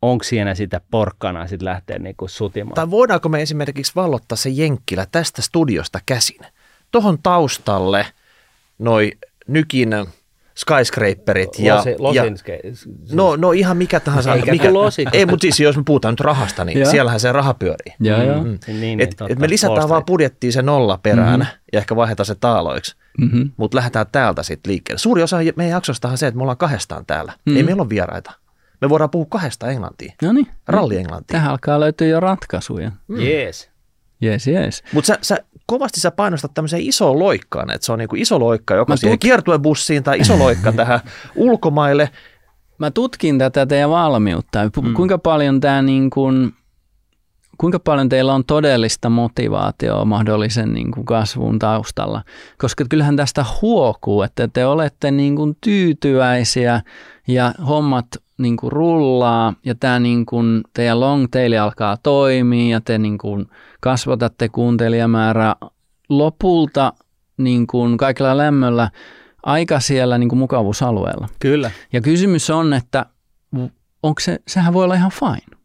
onko 0.01 0.23
siinä 0.23 0.55
sitä 0.55 0.81
porkkana 0.91 1.47
sitten 1.47 1.65
lähteä 1.65 1.99
niinku 1.99 2.27
sutimaan? 2.27 2.75
Tai 2.75 2.91
voidaanko 2.91 3.29
me 3.29 3.41
esimerkiksi 3.41 3.91
vallottaa 3.95 4.35
se 4.35 4.49
jenkkilä 4.49 5.07
tästä 5.11 5.41
studiosta 5.41 5.99
käsin? 6.05 6.39
Tuohon 6.91 7.17
taustalle 7.23 8.05
noi 8.79 9.11
nykin 9.47 9.89
skyscraperit. 10.59 11.59
Ja, 11.59 11.75
Losi, 11.75 11.95
losin, 11.99 12.23
ja, 12.23 12.61
no, 13.11 13.35
no 13.35 13.51
ihan 13.51 13.77
mikä 13.77 13.99
tahansa. 13.99 14.35
Eikä 14.35 14.51
mikä, 14.51 14.73
losi. 14.73 15.05
Ei, 15.13 15.25
mutta 15.25 15.41
siis 15.41 15.59
jos 15.59 15.77
me 15.77 15.83
puhutaan 15.85 16.11
nyt 16.11 16.19
rahasta, 16.19 16.65
niin 16.65 16.79
ja. 16.79 16.85
siellähän 16.85 17.19
se 17.19 17.31
raha 17.31 17.53
pyörii. 17.53 17.95
Ja, 17.99 18.17
mm, 18.17 18.23
ja. 18.27 18.33
Mm. 18.33 18.59
Niin, 18.67 18.81
niin, 18.81 19.01
et, 19.01 19.09
totta, 19.09 19.33
et 19.33 19.39
me 19.39 19.49
lisätään 19.49 19.89
vaan 19.89 20.05
budjettiin 20.05 20.53
se 20.53 20.61
nolla 20.61 20.99
perään 21.03 21.39
mm-hmm. 21.39 21.59
ja 21.73 21.79
ehkä 21.79 21.95
vaihdetaan 21.95 22.25
se 22.25 22.35
taaloiksi. 22.35 22.95
Mm-hmm. 23.17 23.51
Mutta 23.57 23.77
lähdetään 23.77 24.05
täältä 24.11 24.43
sitten 24.43 24.71
liikkeelle. 24.71 24.99
Suuri 24.99 25.23
osa 25.23 25.37
meidän 25.55 25.71
jaksostahan 25.71 26.17
se, 26.17 26.27
että 26.27 26.37
me 26.37 26.41
ollaan 26.41 26.57
kahdestaan 26.57 27.05
täällä. 27.05 27.31
Mm-hmm. 27.31 27.57
Ei 27.57 27.63
meillä 27.63 27.81
ole 27.81 27.89
vieraita. 27.89 28.31
Me 28.81 28.89
voidaan 28.89 29.09
puhua 29.09 29.27
kahdesta 29.29 29.67
englantia. 29.67 30.13
No 30.21 30.33
niin. 30.33 30.47
Ralli 30.67 30.97
englantia. 30.97 31.33
Tähän 31.33 31.51
alkaa 31.51 31.79
löytyä 31.79 32.07
jo 32.07 32.19
ratkaisuja. 32.19 32.91
Mm. 33.07 33.19
Jees. 33.19 33.68
Jees, 34.21 34.47
jees. 34.47 34.83
Mutta 34.93 35.07
sä, 35.07 35.17
sä 35.21 35.37
kovasti 35.65 35.99
sä 35.99 36.11
painostat 36.11 36.53
tämmöiseen 36.53 36.83
iso 36.83 37.19
loikkaan, 37.19 37.71
että 37.71 37.85
se 37.85 37.91
on 37.91 37.99
niinku 37.99 38.15
iso 38.15 38.39
loikka 38.39 38.75
joko 38.75 38.97
siihen 38.97 39.19
tut... 39.19 39.21
kiertuebussiin 39.21 40.03
tai 40.03 40.19
iso 40.19 40.39
loikka 40.39 40.71
tähän 40.79 40.99
ulkomaille. 41.35 42.09
Mä 42.77 42.91
tutkin 42.91 43.37
tätä 43.37 43.65
teidän 43.65 43.89
valmiutta. 43.89 44.59
Mm. 44.81 44.93
Kuinka 44.93 45.17
paljon 45.17 45.59
tämä 45.59 45.81
niin 45.81 46.09
kuin, 46.09 46.53
kuinka 47.57 47.79
paljon 47.79 48.09
teillä 48.09 48.33
on 48.33 48.45
todellista 48.45 49.09
motivaatioa 49.09 50.05
mahdollisen 50.05 50.73
niin 50.73 50.91
kuin 50.91 51.05
kasvun 51.05 51.59
taustalla? 51.59 52.23
Koska 52.57 52.85
kyllähän 52.89 53.15
tästä 53.15 53.45
huokuu, 53.61 54.21
että 54.21 54.47
te 54.47 54.65
olette 54.65 55.11
niin 55.11 55.35
kuin 55.35 55.57
tyytyväisiä 55.61 56.81
ja 57.27 57.53
hommat 57.67 58.07
niin 58.37 58.57
kuin 58.57 58.71
rullaa 58.71 59.53
ja 59.65 59.75
tämä 59.75 59.99
niin 59.99 60.25
kuin 60.25 60.63
teidän 60.73 60.99
long 60.99 61.27
tail 61.31 61.61
alkaa 61.61 61.97
toimia 61.97 62.71
ja 62.71 62.81
te 62.81 62.97
niin 62.97 63.17
kuin 63.17 63.45
kasvatatte 63.79 64.49
kuuntelijamäärää 64.49 65.55
lopulta 66.09 66.93
niin 67.37 67.67
kuin 67.67 67.97
kaikilla 67.97 68.37
lämmöllä 68.37 68.89
aika 69.43 69.79
siellä 69.79 70.17
niin 70.17 70.29
kuin 70.29 70.39
mukavuusalueella. 70.39 71.27
Kyllä. 71.39 71.71
Ja 71.93 72.01
kysymys 72.01 72.49
on, 72.49 72.73
että 72.73 73.05
onko 74.03 74.19
se, 74.19 74.39
sehän 74.47 74.73
voi 74.73 74.83
olla 74.83 74.95
ihan 74.95 75.11
fine. 75.11 75.59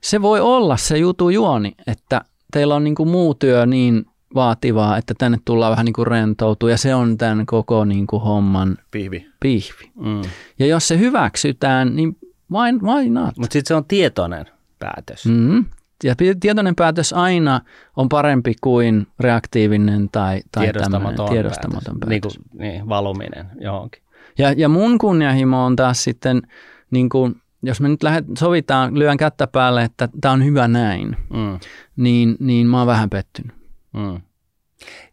Se 0.00 0.22
voi 0.22 0.40
olla 0.40 0.76
se 0.76 0.98
jutu 0.98 1.30
juoni, 1.30 1.74
että 1.86 2.20
teillä 2.52 2.74
on 2.74 2.84
niin 2.84 2.94
kuin 2.94 3.08
muu 3.08 3.34
työ 3.34 3.66
niin 3.66 4.06
vaativaa, 4.34 4.96
että 4.96 5.14
tänne 5.18 5.38
tullaan 5.44 5.70
vähän 5.70 5.84
niin 5.84 5.92
kuin 5.92 6.06
rentoutua 6.06 6.70
ja 6.70 6.78
se 6.78 6.94
on 6.94 7.18
tämän 7.18 7.46
koko 7.46 7.84
niin 7.84 8.06
kuin 8.06 8.22
homman 8.22 8.76
pihvi. 8.90 9.26
pihvi. 9.40 9.90
Mm. 9.94 10.22
Ja 10.58 10.66
jos 10.66 10.88
se 10.88 10.98
hyväksytään, 10.98 11.96
niin 11.96 12.16
why, 12.52 12.78
why 12.82 13.10
not? 13.10 13.36
Mutta 13.36 13.52
sitten 13.52 13.68
se 13.68 13.74
on 13.74 13.84
tietoinen 13.84 14.46
päätös. 14.78 15.26
Mm. 15.26 15.64
Ja 16.04 16.14
tietoinen 16.40 16.76
päätös 16.76 17.12
aina 17.12 17.60
on 17.96 18.08
parempi 18.08 18.54
kuin 18.60 19.06
reaktiivinen 19.20 20.08
tai, 20.12 20.40
tai 20.52 20.64
tiedostamaton, 20.64 21.28
tiedostamaton 21.28 21.98
päätös. 22.00 22.20
päätös. 22.20 22.38
Niin, 22.38 22.48
kuin, 22.50 22.60
niin, 22.60 22.88
valuminen 22.88 23.46
johonkin. 23.60 24.02
Ja, 24.38 24.52
ja 24.52 24.68
mun 24.68 24.98
kunnianhimo 24.98 25.64
on 25.64 25.76
taas 25.76 26.04
sitten, 26.04 26.42
niin 26.90 27.08
kuin, 27.08 27.42
jos 27.62 27.80
me 27.80 27.88
nyt 27.88 28.02
lähdet, 28.02 28.24
sovitaan, 28.38 28.98
lyön 28.98 29.16
kättä 29.16 29.46
päälle, 29.46 29.84
että 29.84 30.08
tämä 30.20 30.32
on 30.32 30.44
hyvä 30.44 30.68
näin, 30.68 31.16
mm. 31.30 31.58
niin, 31.96 32.36
niin 32.40 32.66
mä 32.66 32.78
oon 32.78 32.86
vähän 32.86 33.10
pettynyt. 33.10 33.56
Mm. 33.92 34.20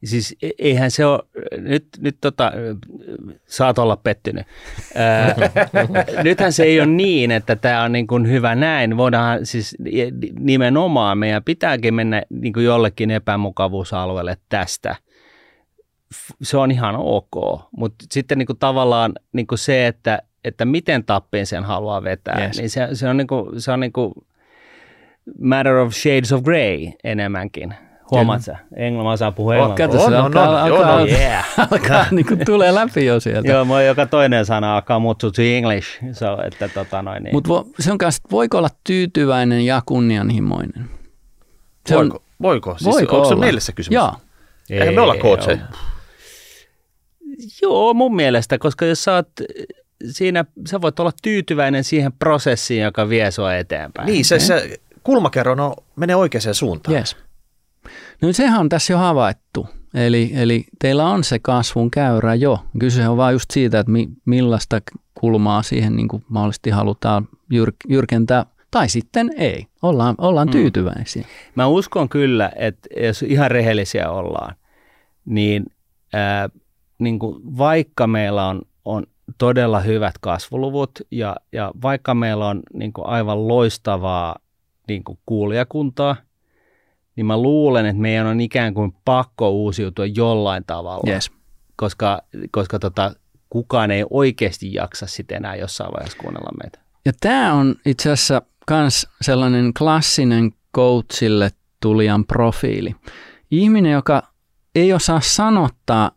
Siis 0.03 0.35
e- 0.41 0.49
eihän 0.59 0.91
se 0.91 1.05
ole, 1.05 1.19
nyt, 1.57 1.87
nyt 1.99 2.17
tota, 2.21 2.51
saat 3.45 3.79
olla 3.79 3.97
pettynyt. 3.97 4.47
Ää, 4.95 5.35
nythän 6.23 6.53
se 6.53 6.63
ei 6.63 6.79
ole 6.79 6.87
niin, 6.87 7.31
että 7.31 7.55
tämä 7.55 7.83
on 7.83 7.91
niin 7.91 8.07
kuin 8.07 8.29
hyvä 8.29 8.55
näin. 8.55 8.97
Voidaan 8.97 9.45
siis 9.45 9.75
nimenomaan, 10.39 11.17
meidän 11.17 11.43
pitääkin 11.43 11.93
mennä 11.93 12.23
niin 12.29 12.53
kuin 12.53 12.65
jollekin 12.65 13.11
epämukavuusalueelle 13.11 14.37
tästä. 14.49 14.95
Se 16.41 16.57
on 16.57 16.71
ihan 16.71 16.95
ok, 16.95 17.61
mutta 17.77 18.05
sitten 18.11 18.37
niin 18.37 18.45
kuin 18.47 18.59
tavallaan 18.59 19.13
niin 19.33 19.47
kuin 19.47 19.59
se, 19.59 19.87
että, 19.87 20.21
että 20.43 20.65
miten 20.65 21.03
tappiin 21.03 21.45
sen 21.45 21.63
haluaa 21.63 22.03
vetää, 22.03 22.45
yes. 22.45 22.57
niin 22.57 22.69
se, 22.69 22.87
se 22.93 23.09
on, 23.09 23.17
niin 23.17 23.27
kuin, 23.27 23.61
se 23.61 23.71
on 23.71 23.79
niin 23.79 23.93
kuin 23.93 24.13
matter 25.39 25.75
of 25.75 25.93
shades 25.93 26.33
of 26.33 26.43
grey 26.43 26.91
enemmänkin. 27.03 27.75
Huomaat 28.11 28.41
sä? 28.41 28.57
Englannin 28.75 29.13
osaa 29.13 29.31
puhua 29.31 29.55
englantia. 29.55 29.87
Kato, 29.87 30.09
se 30.09 30.15
alkaa, 30.15 30.63
alkaa, 30.63 30.63
alkaa, 30.93 31.05
yeah. 31.05 31.45
alkaa 31.71 32.05
niin 32.11 32.25
kuin 32.25 32.45
tulee 32.45 32.75
läpi 32.75 33.05
jo 33.05 33.19
sieltä. 33.19 33.51
Joo, 33.51 33.65
mua 33.65 33.81
joka 33.81 34.05
toinen 34.05 34.45
sana 34.45 34.75
alkaa 34.75 34.99
muuttua 34.99 35.31
to 35.31 35.41
English. 35.41 35.87
So, 36.11 36.41
että 36.47 36.69
tota 36.69 37.01
noin, 37.01 37.23
niin. 37.23 37.35
Mutta 37.35 37.49
vo, 37.49 37.67
se 37.79 37.91
on 37.91 37.97
kanssa, 37.97 38.23
voiko 38.31 38.57
olla 38.57 38.69
tyytyväinen 38.83 39.65
ja 39.65 39.81
kunnianhimoinen? 39.85 40.89
Se 41.89 41.95
voiko? 41.95 42.15
On, 42.15 42.23
voiko? 42.41 42.75
Siis 42.77 42.95
voiko 42.95 43.15
onko 43.15 43.27
olla? 43.27 43.35
se 43.35 43.35
meille 43.35 43.59
se 43.59 43.71
kysymys? 43.71 43.95
Joo. 43.95 44.13
Eihän 44.69 44.93
me 44.95 45.01
olla 45.01 45.15
coacheja. 45.15 45.57
Joo, 47.61 47.93
mun 47.93 48.15
mielestä, 48.15 48.57
koska 48.57 48.85
jos 48.85 49.03
sä 49.03 49.13
oot 49.13 49.29
siinä, 50.09 50.45
sä 50.67 50.81
voit 50.81 50.99
olla 50.99 51.11
tyytyväinen 51.21 51.83
siihen 51.83 52.13
prosessiin, 52.13 52.83
joka 52.83 53.09
vie 53.09 53.31
sua 53.31 53.55
eteenpäin. 53.55 54.05
Niin, 54.05 54.25
se, 54.25 54.39
se 54.39 54.79
kulmakerro 55.03 55.55
no, 55.55 55.75
menee 55.95 56.15
oikeaan 56.15 56.55
suuntaan. 56.55 56.97
Yes. 56.97 57.17
No 58.21 58.33
sehän 58.33 58.59
on 58.59 58.69
tässä 58.69 58.93
jo 58.93 58.97
havaittu. 58.97 59.67
Eli, 59.93 60.31
eli 60.33 60.65
teillä 60.81 61.05
on 61.05 61.23
se 61.23 61.39
kasvun 61.39 61.91
käyrä 61.91 62.35
jo. 62.35 62.59
Kyse 62.79 63.07
on 63.07 63.17
vain 63.17 63.33
just 63.33 63.51
siitä, 63.51 63.79
että 63.79 63.91
mi, 63.91 64.09
millaista 64.25 64.81
kulmaa 65.13 65.63
siihen 65.63 65.95
niin 65.95 66.07
kuin 66.07 66.25
mahdollisesti 66.29 66.69
halutaan 66.69 67.27
jyr, 67.51 67.71
jyrkentää 67.87 68.45
tai 68.71 68.89
sitten 68.89 69.31
ei. 69.37 69.67
Ollaan, 69.81 70.15
ollaan 70.17 70.47
mm. 70.47 70.51
tyytyväisiä. 70.51 71.21
Mm. 71.21 71.27
Mä 71.55 71.67
uskon 71.67 72.09
kyllä, 72.09 72.51
että 72.55 72.89
jos 73.01 73.23
ihan 73.23 73.51
rehellisiä 73.51 74.09
ollaan, 74.09 74.55
niin, 75.25 75.65
ää, 76.13 76.49
niin 76.99 77.19
kuin 77.19 77.57
vaikka 77.57 78.07
meillä 78.07 78.47
on, 78.47 78.61
on 78.85 79.03
todella 79.37 79.79
hyvät 79.79 80.15
kasvuluvut 80.21 80.91
ja, 81.11 81.35
ja 81.51 81.71
vaikka 81.81 82.13
meillä 82.13 82.47
on 82.47 82.61
niin 82.73 82.93
kuin 82.93 83.07
aivan 83.07 83.47
loistavaa 83.47 84.35
niin 84.87 85.03
kuin 85.03 85.19
kuulijakuntaa– 85.25 86.15
niin 87.15 87.25
mä 87.25 87.41
luulen, 87.41 87.85
että 87.85 88.01
meidän 88.01 88.27
on 88.27 88.41
ikään 88.41 88.73
kuin 88.73 88.95
pakko 89.05 89.49
uusiutua 89.49 90.05
jollain 90.05 90.63
tavalla. 90.67 91.11
Yes. 91.11 91.31
Koska, 91.75 92.21
koska 92.51 92.79
tota, 92.79 93.13
kukaan 93.49 93.91
ei 93.91 94.05
oikeasti 94.09 94.73
jaksa 94.73 95.07
sitten 95.07 95.37
enää 95.37 95.55
jossain 95.55 95.93
vaiheessa 95.93 96.17
kuunnella 96.17 96.51
meitä. 96.63 96.79
Ja 97.05 97.11
tämä 97.19 97.53
on 97.53 97.75
itse 97.85 98.11
asiassa 98.11 98.41
myös 98.69 99.07
sellainen 99.21 99.73
klassinen 99.73 100.51
coachille 100.75 101.49
tulijan 101.79 102.25
profiili. 102.25 102.95
Ihminen, 103.51 103.91
joka 103.91 104.23
ei 104.75 104.93
osaa 104.93 105.21
sanottaa 105.21 106.11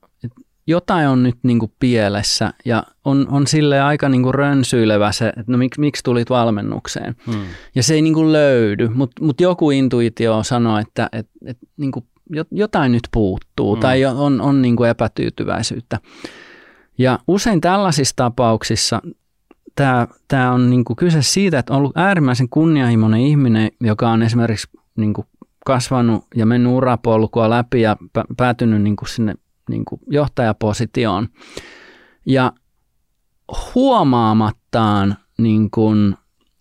jotain 0.69 1.09
on 1.09 1.23
nyt 1.23 1.39
niin 1.43 1.59
kuin 1.59 1.73
pielessä 1.81 2.53
ja 2.65 2.83
on, 3.05 3.27
on 3.31 3.47
sille 3.47 3.81
aika 3.81 4.09
niin 4.09 4.23
kuin 4.23 4.35
rönsyilevä 4.35 5.13
se, 5.13 5.29
että 5.29 5.53
no 5.53 5.59
miksi, 5.59 5.81
miksi 5.81 6.03
tulit 6.03 6.31
valmennukseen. 6.31 7.17
Hmm. 7.27 7.43
Ja 7.75 7.83
se 7.83 7.95
ei 7.95 8.03
niin 8.03 8.15
kuin 8.15 8.33
löydy, 8.33 8.89
mutta 8.89 9.25
mut 9.25 9.41
joku 9.41 9.71
intuitio 9.71 10.43
sanoo, 10.43 10.79
että 10.79 11.09
et, 11.13 11.29
et, 11.47 11.59
niin 11.77 11.93
kuin 11.93 12.05
jotain 12.51 12.93
nyt 12.93 13.09
puuttuu 13.13 13.75
hmm. 13.75 13.81
tai 13.81 14.05
on, 14.05 14.41
on 14.41 14.63
niin 14.63 14.77
kuin 14.77 14.91
epätyytyväisyyttä. 14.91 15.99
Ja 16.99 17.19
usein 17.29 17.61
tällaisissa 17.61 18.17
tapauksissa 18.17 19.03
tämä, 19.77 20.09
tämä 20.29 20.53
on 20.53 20.71
niin 20.71 20.85
kuin 20.85 20.97
kyse 20.97 21.23
siitä, 21.23 21.59
että 21.59 21.73
on 21.73 21.79
ollut 21.79 21.97
äärimmäisen 21.97 22.49
kunnianhimoinen 22.49 23.21
ihminen, 23.21 23.71
joka 23.81 24.11
on 24.11 24.23
esimerkiksi 24.23 24.69
niin 24.97 25.15
kuin 25.15 25.27
kasvanut 25.67 26.25
ja 26.35 26.47
mennyt 26.47 26.73
urapolkua 26.73 27.51
läpi 27.51 27.81
ja 27.81 27.97
päätynyt 28.37 28.83
niin 28.83 28.97
kuin 28.97 29.09
sinne 29.09 29.35
niin 29.69 29.85
kuin 29.85 30.01
johtajapositioon. 30.07 31.29
Ja 32.27 32.53
huomaamattaan 33.75 35.17
niin 35.39 35.71
kuin, 35.71 36.17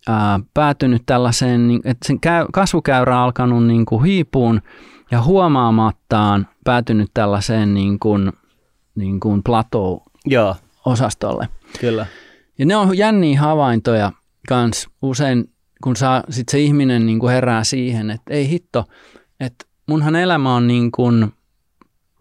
ää, 0.08 0.40
päätynyt 0.54 1.02
tällaiseen, 1.06 1.68
niin, 1.68 1.80
että 1.84 2.06
sen 2.06 2.20
käy, 2.20 2.46
kasvukäyrä 2.52 3.16
on 3.16 3.24
alkanut 3.24 3.66
niin 3.66 3.86
kuin 3.86 4.04
hiipuun 4.04 4.62
ja 5.10 5.22
huomaamattaan 5.22 6.46
päätynyt 6.64 7.10
tällaiseen 7.14 7.74
niin 7.74 7.98
kuin, 7.98 8.32
niin 8.94 9.20
kuin 9.20 9.42
plateau-osastolle. 9.42 11.48
Kyllä. 11.80 12.06
Ja 12.58 12.66
ne 12.66 12.76
on 12.76 12.98
jänniä 12.98 13.40
havaintoja 13.40 14.12
kans 14.48 14.88
usein, 15.02 15.50
kun 15.82 15.96
saa, 15.96 16.22
sit 16.30 16.48
se 16.48 16.58
ihminen 16.58 17.06
niin 17.06 17.18
kuin 17.18 17.32
herää 17.32 17.64
siihen, 17.64 18.10
että 18.10 18.34
ei 18.34 18.48
hitto, 18.48 18.84
että 19.40 19.64
munhan 19.86 20.16
elämä 20.16 20.54
on 20.54 20.66
niin 20.66 20.92
kuin 20.92 21.32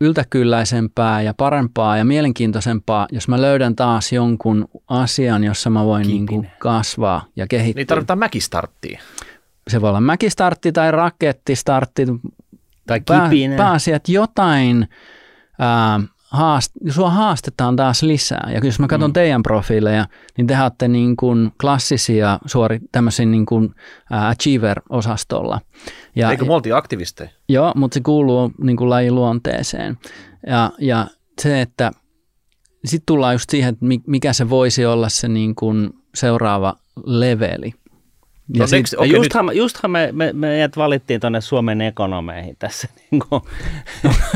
yltäkylläisempää 0.02 1.22
ja 1.22 1.34
parempaa 1.34 1.98
ja 1.98 2.06
mielenkiintoisempaa, 2.06 3.08
jos 3.12 3.28
mä 3.28 3.42
löydän 3.42 3.76
taas 3.76 4.12
jonkun 4.12 4.70
asian, 4.88 5.44
jossa 5.44 5.70
mä 5.70 5.86
voin 5.86 6.08
niin 6.08 6.28
kuin 6.28 6.50
kasvaa 6.60 7.26
ja 7.36 7.48
kehittyä. 7.48 7.80
Niin 7.80 7.88
tarvitaan 7.88 8.20
mäkistarttia. 8.20 9.02
Se 9.68 9.82
voi 9.82 9.90
olla 9.90 10.02
mäkistartti 10.02 10.72
tai 10.72 10.92
rakettistartti. 10.92 12.06
Tai 12.88 13.00
kipinä. 13.00 13.58
Pää, 13.58 13.78
että 13.96 14.12
jotain 14.12 14.90
ää, 15.60 16.00
haast, 16.32 16.72
sua 16.90 17.10
haastetaan 17.10 17.76
taas 17.76 18.04
lisää. 18.04 18.50
Ja 18.54 18.60
jos 18.64 18.80
mä 18.80 18.88
katson 18.88 19.10
mm. 19.10 19.14
teidän 19.14 19.44
profiileja, 19.44 20.06
niin 20.38 20.48
te 20.48 20.62
olette 20.62 20.88
niin 20.88 21.18
kuin 21.18 21.52
klassisia 21.62 22.40
suori, 22.46 22.80
tämmöisiä 22.92 23.26
niin 23.26 23.46
kuin 23.46 23.76
achiever-osastolla. 24.10 25.62
Ja, 26.16 26.32
Eikö 26.32 26.46
me 26.46 26.54
oltiin 26.54 26.76
aktivisteja? 26.76 27.30
Joo, 27.50 27.72
mutta 27.76 27.94
se 27.94 28.02
kuuluu 28.02 28.52
niin 28.64 28.78
kuin 28.78 28.90
lajin 28.90 29.16
luonteeseen. 29.16 29.98
Ja, 30.48 30.72
ja 30.80 31.08
se, 31.42 31.62
että 31.62 31.92
sitten 32.86 33.06
tullaan 33.06 33.34
just 33.34 33.50
siihen, 33.50 33.70
että 33.70 33.86
mikä 34.08 34.34
se 34.34 34.50
voisi 34.50 34.86
olla 34.86 35.10
se 35.10 35.28
niin 35.28 35.56
kuin 35.56 35.90
seuraava 36.16 36.76
leveli. 37.06 37.74
Ja, 38.54 38.60
no, 38.60 38.68
sit, 38.68 38.78
next, 38.78 38.94
okay, 38.94 39.08
justhan, 39.08 39.46
nyt... 39.46 39.56
justhan 39.56 39.92
me, 39.92 40.10
me, 40.12 40.34
meidät 40.34 40.78
valittiin 40.78 41.20
tuonne 41.20 41.42
Suomen 41.42 41.82
ekonomeihin 41.82 42.56
tässä. 42.60 42.88
Niin 43.12 43.24
kuin. 43.30 43.42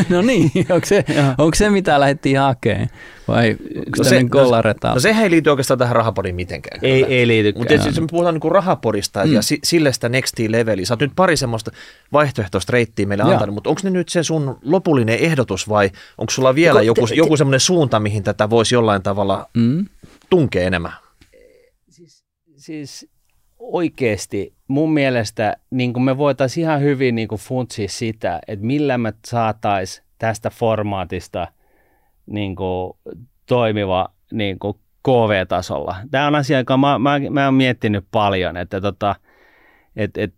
no 0.10 0.22
niin, 0.22 0.52
onko 0.70 0.86
se, 0.86 1.06
onko 1.38 1.56
se 1.56 1.70
mitä 1.70 2.00
lähdettiin 2.00 2.40
hakemaan? 2.40 2.88
Vai 3.28 3.58
no 3.98 4.04
se, 4.04 4.24
no, 4.24 4.94
no 4.94 5.00
sehän 5.00 5.24
ei 5.24 5.32
liity 5.32 5.50
oikeastaan 5.50 5.78
tähän 5.78 5.96
rahapodiin 5.96 6.36
mitenkään. 6.36 6.80
Ei, 6.82 7.04
ei 7.04 7.28
liity. 7.28 7.54
Mutta 7.58 7.74
jos 7.74 8.02
me 8.02 8.08
puhutaan 8.12 8.36
niin 8.36 8.52
rahapodista 8.52 9.26
mm. 9.26 9.34
ja 9.34 9.42
sille 9.64 9.94
sitä 9.94 10.10
nextia 10.10 10.52
leveliä, 10.52 10.86
sä 10.86 10.94
oot 10.94 11.00
nyt 11.00 11.12
pari 11.16 11.38
semmoista 11.38 11.72
vaihtoehtoista 12.14 12.72
reittiä 12.74 13.06
meille 13.06 13.24
ja. 13.24 13.30
antanut, 13.30 13.56
mutta 13.56 13.70
onko 13.70 13.82
ne 13.84 13.90
nyt 13.90 14.10
se 14.10 14.24
sun 14.24 14.58
lopullinen 14.64 15.20
ehdotus 15.20 15.70
vai 15.70 15.90
onko 16.18 16.32
sulla 16.32 16.56
vielä 16.56 16.80
Ko, 16.80 16.86
joku, 16.86 17.08
te, 17.08 17.16
joku 17.16 17.38
semmoinen 17.38 17.60
suunta, 17.60 18.00
mihin 18.00 18.24
tätä 18.24 18.50
voisi 18.50 18.76
jollain 18.76 19.04
tavalla 19.04 19.50
mm. 19.54 19.86
tunkea 20.30 20.64
enemmän? 20.64 20.94
Siis, 21.90 22.24
siis 22.58 23.11
oikeasti 23.62 24.54
mun 24.68 24.94
mielestä 24.94 25.58
niin 25.70 25.94
kuin 25.94 26.04
me 26.04 26.18
voitaisiin 26.18 26.64
ihan 26.64 26.82
hyvin 26.82 27.16
niin 27.16 27.28
kuin 27.28 27.42
funtsia 27.42 27.88
sitä, 27.88 28.40
että 28.48 28.66
millä 28.66 28.98
me 28.98 29.14
saataisiin 29.26 30.06
tästä 30.18 30.50
formaatista 30.50 31.48
niin 32.26 32.56
kuin 32.56 32.94
toimiva 33.46 34.08
niin 34.32 34.60
kuin 34.60 34.78
KV-tasolla. 35.04 35.96
Tämä 36.12 36.28
on 36.28 36.36
asia, 36.36 36.58
joka 36.58 36.78
mä, 36.78 37.00
mä, 37.00 37.20
mä 37.30 37.44
olen 37.44 37.54
miettinyt 37.54 38.06
paljon, 38.12 38.58
että 38.58 38.82
tota, 38.82 39.16
et, 39.96 40.18
et, 40.18 40.34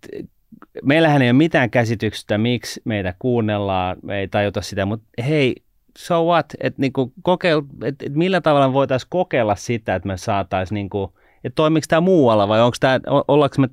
meillähän 0.84 1.22
ei 1.22 1.28
ole 1.28 1.34
mitään 1.34 1.70
käsitystä, 1.70 2.38
miksi 2.38 2.82
meitä 2.86 3.14
kuunnellaan, 3.20 3.98
me 4.04 4.20
ei 4.20 4.28
tajuta 4.28 4.62
sitä, 4.62 4.86
mutta 4.86 5.06
hei, 5.28 5.56
so 5.98 6.26
what, 6.26 6.46
että 6.60 6.82
kokeil, 7.22 7.62
et, 7.84 7.96
et 8.02 8.14
millä 8.14 8.42
tavalla 8.42 8.74
voitaisiin 8.74 9.10
kokeilla 9.10 9.56
sitä, 9.56 9.96
että 9.96 10.08
me 10.08 10.18
saataisiin 10.18 10.76
niinku, 10.76 11.14
että 11.44 11.56
toimiko 11.56 11.86
tämä 11.90 12.02
muualla 12.02 12.48
vai 12.48 12.62
onko 12.62 12.78
tämä, 12.80 13.00
ollaanko 13.28 13.56
me, 13.60 13.70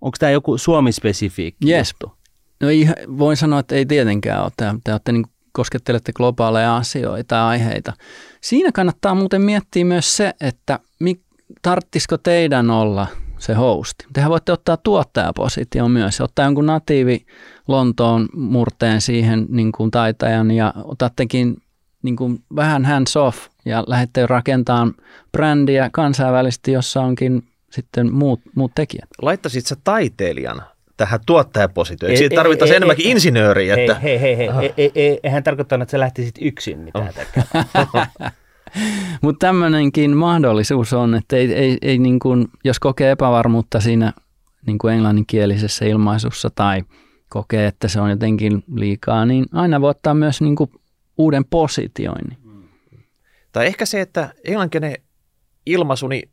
onko 0.00 0.16
tämä 0.18 0.30
joku 0.30 0.58
Suomi-spesifiikki 0.58 1.70
yes. 1.70 1.90
juttu? 1.90 2.16
No 2.60 2.68
ei, 2.68 2.88
voin 3.18 3.36
sanoa, 3.36 3.58
että 3.58 3.74
ei 3.74 3.86
tietenkään 3.86 4.42
ole. 4.42 4.52
Te, 4.56 4.64
te 4.84 4.92
olette 4.92 5.12
niin 5.12 5.24
koskettelette 5.52 6.12
globaaleja 6.12 6.76
asioita 6.76 7.34
ja 7.34 7.48
aiheita. 7.48 7.92
Siinä 8.40 8.72
kannattaa 8.72 9.14
muuten 9.14 9.42
miettiä 9.42 9.84
myös 9.84 10.16
se, 10.16 10.34
että 10.40 10.78
mi, 11.00 11.20
tarttisiko 11.62 12.18
teidän 12.18 12.70
olla 12.70 13.06
se 13.38 13.54
hosti. 13.54 14.06
Tehän 14.12 14.30
voitte 14.30 14.52
ottaa 14.52 14.76
tuottajapositio 14.76 15.88
myös, 15.88 16.20
ottaa 16.20 16.44
jonkun 16.44 16.66
natiivi 16.66 17.26
Lontoon 17.68 18.28
murteen 18.34 19.00
siihen 19.00 19.46
niin 19.48 19.72
kuin 19.72 19.90
taitajan 19.90 20.50
ja 20.50 20.74
otattekin 20.84 21.56
niin 22.02 22.16
kuin 22.16 22.42
vähän 22.56 22.84
hands 22.84 23.16
off 23.16 23.38
ja 23.64 23.84
lähdette 23.86 24.26
rakentamaan 24.26 24.94
brändiä 25.32 25.90
kansainvälisesti, 25.92 26.72
jossa 26.72 27.00
onkin 27.00 27.42
sitten 27.70 28.14
muut, 28.14 28.40
muut 28.54 28.72
tekijät. 28.74 29.08
Laittaisit 29.22 29.66
sä 29.66 29.76
taiteilijan 29.84 30.62
tähän 30.96 31.20
tuottajapositioon? 31.26 32.16
Siitä 32.16 32.36
tarvittaisiin 32.36 32.76
enemmänkin 32.76 33.06
ei, 33.06 33.12
insinööriä. 33.12 33.74
Että... 33.76 33.94
Hei, 33.94 34.20
hei, 34.20 34.36
hei, 34.36 34.48
hei, 34.56 34.74
ei, 34.76 34.92
ei, 34.94 35.20
eihän 35.22 35.42
tarkoittanut, 35.42 35.82
että 35.82 35.90
sä 35.90 36.00
lähtisit 36.00 36.34
yksin 36.40 36.78
mitään 36.78 37.12
oh. 37.94 38.06
Mutta 39.22 39.46
tämmöinenkin 39.46 40.16
mahdollisuus 40.16 40.92
on, 40.92 41.14
että 41.14 41.36
ei, 41.36 41.54
ei, 41.54 41.78
ei 41.82 41.98
niin 41.98 42.18
kuin, 42.18 42.48
jos 42.64 42.80
kokee 42.80 43.10
epävarmuutta 43.10 43.80
siinä 43.80 44.12
niin 44.66 44.78
kuin 44.78 44.94
englanninkielisessä 44.94 45.84
ilmaisussa 45.84 46.50
tai 46.54 46.82
kokee, 47.28 47.66
että 47.66 47.88
se 47.88 48.00
on 48.00 48.10
jotenkin 48.10 48.64
liikaa, 48.74 49.26
niin 49.26 49.46
aina 49.52 49.80
voi 49.80 49.90
ottaa 49.90 50.14
myös 50.14 50.40
niin 50.40 50.56
kuin 50.56 50.70
uuden 51.18 51.44
positioinnin. 51.44 52.38
Tai 53.52 53.66
ehkä 53.66 53.86
se, 53.86 54.00
että 54.00 54.34
englanninkielinen 54.44 54.96
ilmaisu, 55.66 56.08
niin 56.08 56.30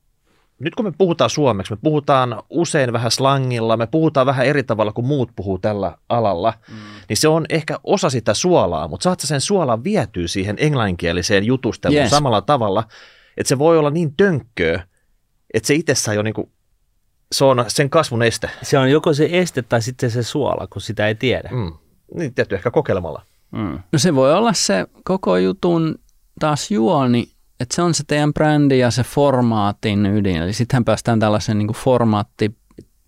nyt 0.59 0.75
kun 0.75 0.85
me 0.85 0.91
puhutaan 0.97 1.29
suomeksi, 1.29 1.73
me 1.73 1.79
puhutaan 1.83 2.43
usein 2.49 2.93
vähän 2.93 3.11
slangilla, 3.11 3.77
me 3.77 3.87
puhutaan 3.87 4.25
vähän 4.25 4.45
eri 4.45 4.63
tavalla 4.63 4.91
kuin 4.91 5.07
muut 5.07 5.31
puhuu 5.35 5.59
tällä 5.59 5.97
alalla, 6.09 6.53
mm. 6.69 6.75
niin 7.09 7.17
se 7.17 7.27
on 7.27 7.45
ehkä 7.49 7.79
osa 7.83 8.09
sitä 8.09 8.33
suolaa, 8.33 8.87
mutta 8.87 9.03
saat 9.03 9.19
sen 9.19 9.41
suolan 9.41 9.83
vietyä 9.83 10.27
siihen 10.27 10.55
englanninkieliseen 10.59 11.43
jutusteluun 11.43 12.01
yes. 12.01 12.09
samalla 12.09 12.41
tavalla, 12.41 12.83
että 13.37 13.49
se 13.49 13.59
voi 13.59 13.77
olla 13.77 13.89
niin 13.89 14.13
tönkköä, 14.17 14.83
että 15.53 15.67
se 15.67 15.73
itsessään 15.73 16.15
jo 16.15 16.21
niinku, 16.21 16.51
se 17.31 17.45
on 17.45 17.65
sen 17.67 17.89
kasvun 17.89 18.23
este. 18.23 18.49
Se 18.61 18.77
on 18.77 18.91
joko 18.91 19.13
se 19.13 19.29
este 19.31 19.61
tai 19.61 19.81
sitten 19.81 20.11
se 20.11 20.23
suola, 20.23 20.67
kun 20.67 20.81
sitä 20.81 21.07
ei 21.07 21.15
tiedä. 21.15 21.49
Mm. 21.51 21.73
Niin 22.15 22.33
tietty 22.33 22.55
ehkä 22.55 22.71
kokeilemalla. 22.71 23.25
Mm. 23.51 23.79
No 23.91 23.99
se 23.99 24.15
voi 24.15 24.33
olla 24.33 24.53
se 24.53 24.85
koko 25.03 25.37
jutun 25.37 25.95
taas 26.39 26.71
juoni, 26.71 27.31
että 27.59 27.75
se 27.75 27.81
on 27.81 27.93
se 27.93 28.03
teidän 28.07 28.33
brändi 28.33 28.79
ja 28.79 28.91
se 28.91 29.03
formaatin 29.03 30.05
ydin. 30.05 30.35
Eli 30.35 30.53
sittenhän 30.53 30.85
päästään 30.85 31.19
tällaisen 31.19 31.57
niin 31.57 31.67
formaatti 31.67 32.55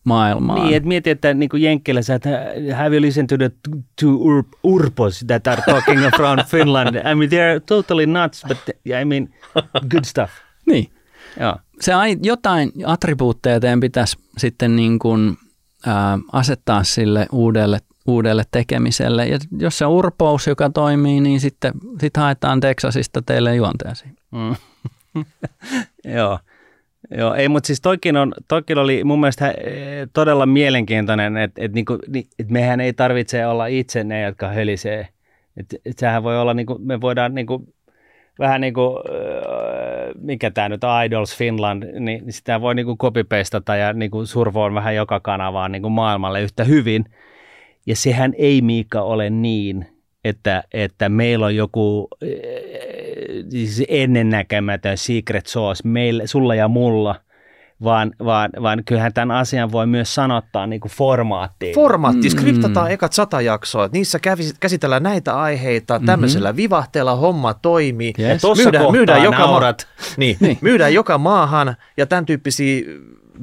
maailmaan. 0.03 0.63
Niin, 0.63 0.75
että 0.75 0.87
mieti, 0.87 1.09
että 1.09 1.33
niin 1.33 1.49
kuin 1.49 1.63
Jenkkilä, 1.63 2.01
sä, 2.01 2.19
have 2.75 2.95
you 2.95 3.01
listened 3.01 3.27
to 3.27 3.37
the 3.37 3.51
two 4.01 4.11
ur, 4.11 4.43
urpos 4.63 5.23
that 5.27 5.47
are 5.47 5.61
talking 5.65 6.05
around 6.05 6.43
Finland? 6.51 6.95
I 6.95 7.15
mean, 7.15 7.29
they're 7.29 7.63
totally 7.65 8.05
nuts, 8.05 8.43
but 8.47 8.57
I 8.85 9.05
mean, 9.05 9.29
good 9.89 10.03
stuff. 10.05 10.31
niin. 10.71 10.91
Joo. 11.39 11.55
Se 11.81 11.91
jotain 12.23 12.71
attribuutteja 12.85 13.59
teidän 13.59 13.79
pitäisi 13.79 14.17
sitten 14.37 14.75
niin 14.75 14.99
kuin, 14.99 15.37
ää, 15.85 16.19
asettaa 16.31 16.83
sille 16.83 17.27
uudelle 17.31 17.79
uudelle 18.11 18.43
tekemiselle. 18.51 19.27
Ja 19.27 19.37
jos 19.59 19.77
se 19.77 19.85
urpous, 19.85 20.47
joka 20.47 20.69
toimii, 20.69 21.21
niin 21.21 21.39
sitten 21.39 21.73
sit 21.99 22.17
haetaan 22.17 22.59
Texasista 22.59 23.21
teille 23.21 23.55
juonteesi. 23.55 24.05
Mm. 24.31 24.55
Joo. 26.15 26.39
Joo, 27.17 27.33
ei, 27.33 27.49
mutta 27.49 27.67
siis 27.67 27.81
toikin, 27.81 28.17
on, 28.17 28.33
toikin 28.47 28.77
oli 28.77 29.03
mun 29.03 29.19
mielestä 29.19 29.51
eh, 29.51 30.07
todella 30.13 30.45
mielenkiintoinen, 30.45 31.37
että 31.37 31.61
et 31.65 31.73
niinku, 31.73 31.97
et 32.39 32.49
mehän 32.49 32.81
ei 32.81 32.93
tarvitse 32.93 33.45
olla 33.45 33.65
itse 33.65 34.03
ne, 34.03 34.21
jotka 34.21 34.47
hölisee. 34.47 35.07
Et, 35.57 35.65
et 35.85 35.99
sehän 35.99 36.23
voi 36.23 36.39
olla, 36.39 36.53
niinku, 36.53 36.77
me 36.79 37.01
voidaan 37.01 37.35
niinku, 37.35 37.73
vähän 38.39 38.61
niin 38.61 38.73
kuin, 38.73 38.97
eh, 38.97 40.13
mikä 40.21 40.51
tämä 40.51 40.69
nyt 40.69 40.81
Idols 41.05 41.37
Finland, 41.37 41.99
niin 41.99 42.33
sitä 42.33 42.61
voi 42.61 42.75
niin 42.75 42.97
copy-pastata 42.97 43.75
ja 43.75 43.93
niin 43.93 44.11
survoon 44.23 44.73
vähän 44.73 44.95
joka 44.95 45.19
kanavaan 45.19 45.71
niin 45.71 45.91
maailmalle 45.91 46.41
yhtä 46.41 46.63
hyvin– 46.63 47.05
ja 47.85 47.95
sehän 47.95 48.33
ei 48.37 48.61
Miikka 48.61 49.01
ole 49.01 49.29
niin, 49.29 49.85
että, 50.23 50.63
että 50.73 51.09
meillä 51.09 51.45
on 51.45 51.55
joku 51.55 52.07
äh, 52.23 52.29
siis 53.49 53.83
ennennäkemätön 53.87 54.97
secret 54.97 55.47
sauce 55.47 55.87
meille, 55.87 56.27
sulla 56.27 56.55
ja 56.55 56.67
mulla, 56.67 57.15
vaan, 57.83 58.11
vaan, 58.25 58.49
vaan 58.61 58.83
kyllähän 58.85 59.13
tämän 59.13 59.37
asian 59.37 59.71
voi 59.71 59.87
myös 59.87 60.15
sanottaa 60.15 60.67
niin 60.67 60.81
kuin 60.81 60.91
formaattiin. 60.91 61.75
Formaatti, 61.75 62.29
mm. 62.29 62.29
skriptataan 62.29 62.91
ekat 62.91 63.13
sata 63.13 63.41
jaksoa, 63.41 63.85
että 63.85 63.97
niissä 63.97 64.19
käsitellään 64.59 65.03
näitä 65.03 65.39
aiheita, 65.39 65.93
mm-hmm. 65.93 66.05
tämmöisellä 66.05 66.55
vivahteella 66.55 67.15
homma 67.15 67.53
toimii. 67.53 68.13
Yes. 68.19 68.43
Ja 68.43 68.49
myydään, 68.63 68.91
myydään 68.91 69.23
joka 69.23 69.37
naurat. 69.37 69.87
Ma- 69.99 70.05
niin, 70.17 70.37
niin. 70.39 70.57
myydään 70.61 70.93
joka 70.93 71.17
maahan 71.17 71.75
ja 71.97 72.05
tämän 72.05 72.25
tyyppisiä 72.25 72.81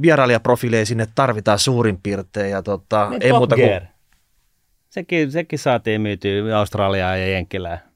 vierailijaprofiileja 0.03 0.87
sinne 0.87 1.07
tarvitaan 1.15 1.59
suurin 1.59 1.99
piirtein. 2.03 2.51
Ja 2.51 2.63
tota, 2.63 3.11
niin 3.11 3.23
ei 3.23 3.33
muuta 3.33 3.57
kuin... 3.57 3.98
Sekin, 4.89 5.33
sekin 5.33 5.59
saatiin 5.59 6.01
myytyä 6.01 6.59
Australiaan 6.59 7.21
ja 7.21 7.27
Jenkkilään 7.27 7.89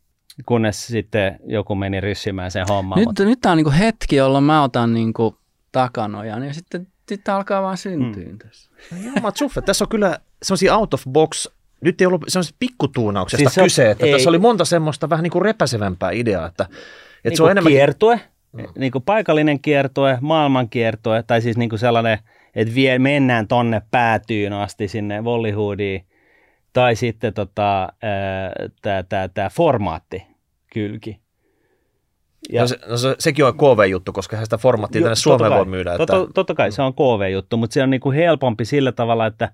kunnes 0.47 0.87
sitten 0.87 1.39
joku 1.47 1.75
meni 1.75 2.01
ryssimään 2.01 2.51
sen 2.51 2.67
homman. 2.69 2.99
Nyt, 2.99 3.07
mutta... 3.07 3.25
nyt 3.25 3.41
tämä 3.41 3.51
on 3.51 3.57
niinku 3.57 3.73
hetki, 3.79 4.17
jolloin 4.17 4.45
mä 4.45 4.63
otan 4.63 4.95
niinku 4.95 5.37
takanojan 5.73 6.45
ja 6.45 6.55
sitten, 6.55 6.87
sitten 7.09 7.35
alkaa 7.35 7.63
vaan 7.63 7.77
syntyä 7.77 8.29
mm. 8.29 8.39
tässä. 8.39 8.71
No, 8.91 8.99
Jumma, 9.05 9.33
tässä 9.65 9.85
on 9.85 9.89
kyllä 9.89 10.19
sellaisia 10.43 10.77
out 10.77 10.95
of 10.95 11.03
box 11.09 11.47
nyt 11.81 12.01
ei 12.01 12.07
ollut 12.07 12.25
sellaisesta 12.29 12.57
pikkutuunauksesta 12.59 13.51
siis 13.51 13.65
kyse, 13.65 13.91
että 13.91 14.07
ei. 14.07 14.13
tässä 14.13 14.29
oli 14.29 14.39
monta 14.39 14.65
semmoista 14.65 15.11
vähän 15.11 15.23
niin 15.23 15.31
kuin 15.31 15.43
repäsevämpää 15.43 16.11
ideaa, 16.11 16.47
että, 16.47 16.65
että 16.65 17.29
niin 17.29 17.37
se 17.37 17.43
on 17.43 17.51
enemmän... 17.51 17.73
Kiertue, 17.73 18.21
mm. 18.53 18.65
niin 18.79 18.93
kuin 18.93 19.05
paikallinen 19.05 19.61
kiertue, 19.61 20.19
maailman 20.21 20.69
kiertue, 20.69 21.23
tai 21.23 21.43
siis 21.43 21.57
niin 21.57 21.69
kuin 21.69 21.79
sellainen, 21.79 22.19
että 22.55 22.75
vie, 22.75 22.99
mennään 22.99 23.49
tonne 23.49 23.83
päätyyn 23.91 24.53
asti 24.53 24.89
sinne 24.89 25.23
Bollywoodiin, 25.23 26.05
tai 26.73 26.97
sitten 26.97 27.35
tota, 27.35 27.89
tämä 29.35 29.51
formaatti 29.51 30.27
kylki. 30.73 31.23
Ja, 32.53 32.61
no 32.61 32.67
se, 32.67 32.79
no 32.89 32.97
se, 32.97 33.17
sekin 33.19 33.45
on 33.45 33.57
KV-juttu, 33.57 34.13
koska 34.13 34.45
sitä 34.45 34.59
formaattia 34.59 35.01
jo, 35.01 35.05
tänne 35.05 35.17
Suomeen 35.17 35.51
kai, 35.51 35.59
voi 35.59 35.67
myydä. 35.67 35.93
Että... 35.93 36.07
Totta, 36.07 36.33
totta 36.35 36.55
kai 36.55 36.73
se 36.73 36.83
on 36.83 36.95
KV-juttu, 36.95 37.57
mutta 37.57 37.75
se 37.75 37.83
on 37.83 37.91
niinku 37.91 38.13
helpompi 38.13 38.65
sillä 38.65 38.93
tavalla, 38.93 39.27
että, 39.27 39.53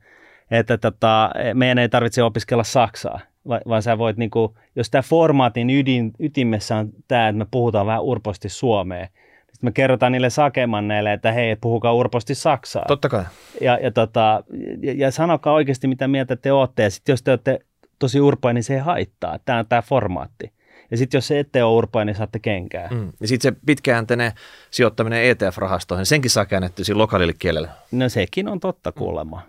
että 0.51 0.79
tota, 0.79 1.31
meidän 1.55 1.79
ei 1.79 1.89
tarvitse 1.89 2.23
opiskella 2.23 2.65
Saksaa, 2.65 3.21
vaan 3.49 3.83
sä 3.83 3.99
voit, 3.99 4.17
niinku, 4.17 4.57
jos 4.77 4.91
tämä 4.91 5.03
formaatin 5.03 5.71
ydin, 5.71 6.13
ytimessä 6.19 6.77
on 6.77 6.91
tämä, 7.09 7.29
että 7.29 7.39
me 7.39 7.47
puhutaan 7.51 7.87
vähän 7.87 8.03
urposti 8.03 8.49
Suomeen, 8.49 9.09
sitten 9.53 9.69
me 9.69 9.73
kerrotaan 9.73 10.13
niille 10.13 10.31
sakemanneille, 10.31 11.13
että 11.13 11.33
hei, 11.33 11.57
puhukaa 11.57 11.93
urposti 11.93 12.35
Saksaa. 12.35 12.85
Totta 12.89 13.09
kai. 13.09 13.25
Ja, 13.61 13.79
ja, 13.83 13.91
tota, 13.91 14.45
ja, 14.83 14.93
ja 14.93 15.11
sanokaa 15.11 15.53
oikeasti, 15.53 15.89
mitä 15.89 16.09
mieltä 16.09 16.37
te 16.37 16.53
olette. 16.53 16.83
Ja 16.83 16.91
sitten 16.91 17.13
jos 17.13 17.23
te 17.23 17.31
olette 17.31 17.61
tosi 17.99 18.21
urpoja, 18.21 18.53
niin 18.53 18.65
se 18.65 18.75
ei 18.75 18.81
haittaa. 18.81 19.39
Tämä 19.45 19.59
on 19.59 19.67
tämä 19.67 19.83
formaatti. 19.83 20.53
Ja 20.91 20.97
sitten 20.97 21.19
jos 21.19 21.29
se 21.29 21.39
ette 21.39 21.65
ole 21.65 21.77
urpoja, 21.77 22.05
niin 22.05 22.17
saatte 22.17 22.39
kenkää. 22.39 22.89
Mm. 22.91 23.13
Ja 23.21 23.29
sitten 23.29 23.55
se 23.55 23.61
pitkäjänteinen 23.67 24.33
sijoittaminen 24.71 25.23
ETF-rahastoihin, 25.23 26.05
senkin 26.05 26.31
saa 26.31 26.47
käännetty 26.47 26.85
siinä 26.85 26.99
lokaalille 26.99 27.35
kielelle. 27.39 27.69
No 27.93 28.09
sekin 28.09 28.49
on 28.49 28.61
totta 28.61 28.93
kuulemma. 28.93 29.43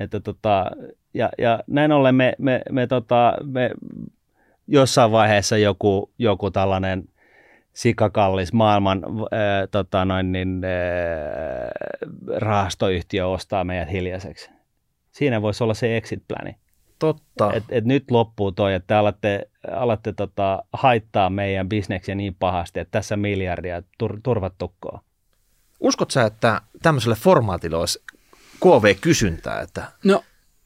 Että 0.00 0.20
tota, 0.20 0.70
ja, 1.14 1.30
ja 1.38 1.60
näin 1.66 1.92
ollen 1.92 2.14
me, 2.14 2.32
me, 2.38 2.62
me, 2.70 2.86
tota, 2.86 3.34
me 3.44 3.70
jossain 4.66 5.12
vaiheessa 5.12 5.56
joku, 5.56 6.10
joku 6.18 6.50
tällainen– 6.50 7.04
sikakallis 7.78 8.52
maailman 8.52 9.02
ää, 9.32 9.66
tota 9.66 10.04
noin, 10.04 10.32
niin, 10.32 10.64
ää, 10.64 11.70
rahastoyhtiö 12.36 13.26
ostaa 13.26 13.64
meidät 13.64 13.92
hiljaiseksi. 13.92 14.50
Siinä 15.10 15.42
voisi 15.42 15.64
olla 15.64 15.74
se 15.74 15.96
exit-pläni. 15.96 16.56
Totta. 16.98 17.52
Et, 17.52 17.64
et 17.68 17.84
nyt 17.84 18.10
loppuu 18.10 18.52
toi, 18.52 18.74
että 18.74 18.86
te 18.86 18.94
alatte, 18.94 19.50
alatte 19.72 20.12
tota, 20.12 20.62
haittaa 20.72 21.30
meidän 21.30 21.68
bisneksiä 21.68 22.14
niin 22.14 22.36
pahasti, 22.38 22.80
että 22.80 22.92
tässä 22.92 23.16
miljardia 23.16 23.82
tur, 23.98 24.20
turvattukkoa. 24.22 25.02
Uskot 25.80 26.10
sä, 26.10 26.24
että 26.24 26.60
tämmöiselle 26.82 27.16
formaatille 27.16 27.76
olisi 27.76 28.02
KV-kysyntää? 28.60 29.60
Että... 29.60 29.84
No 30.04 30.24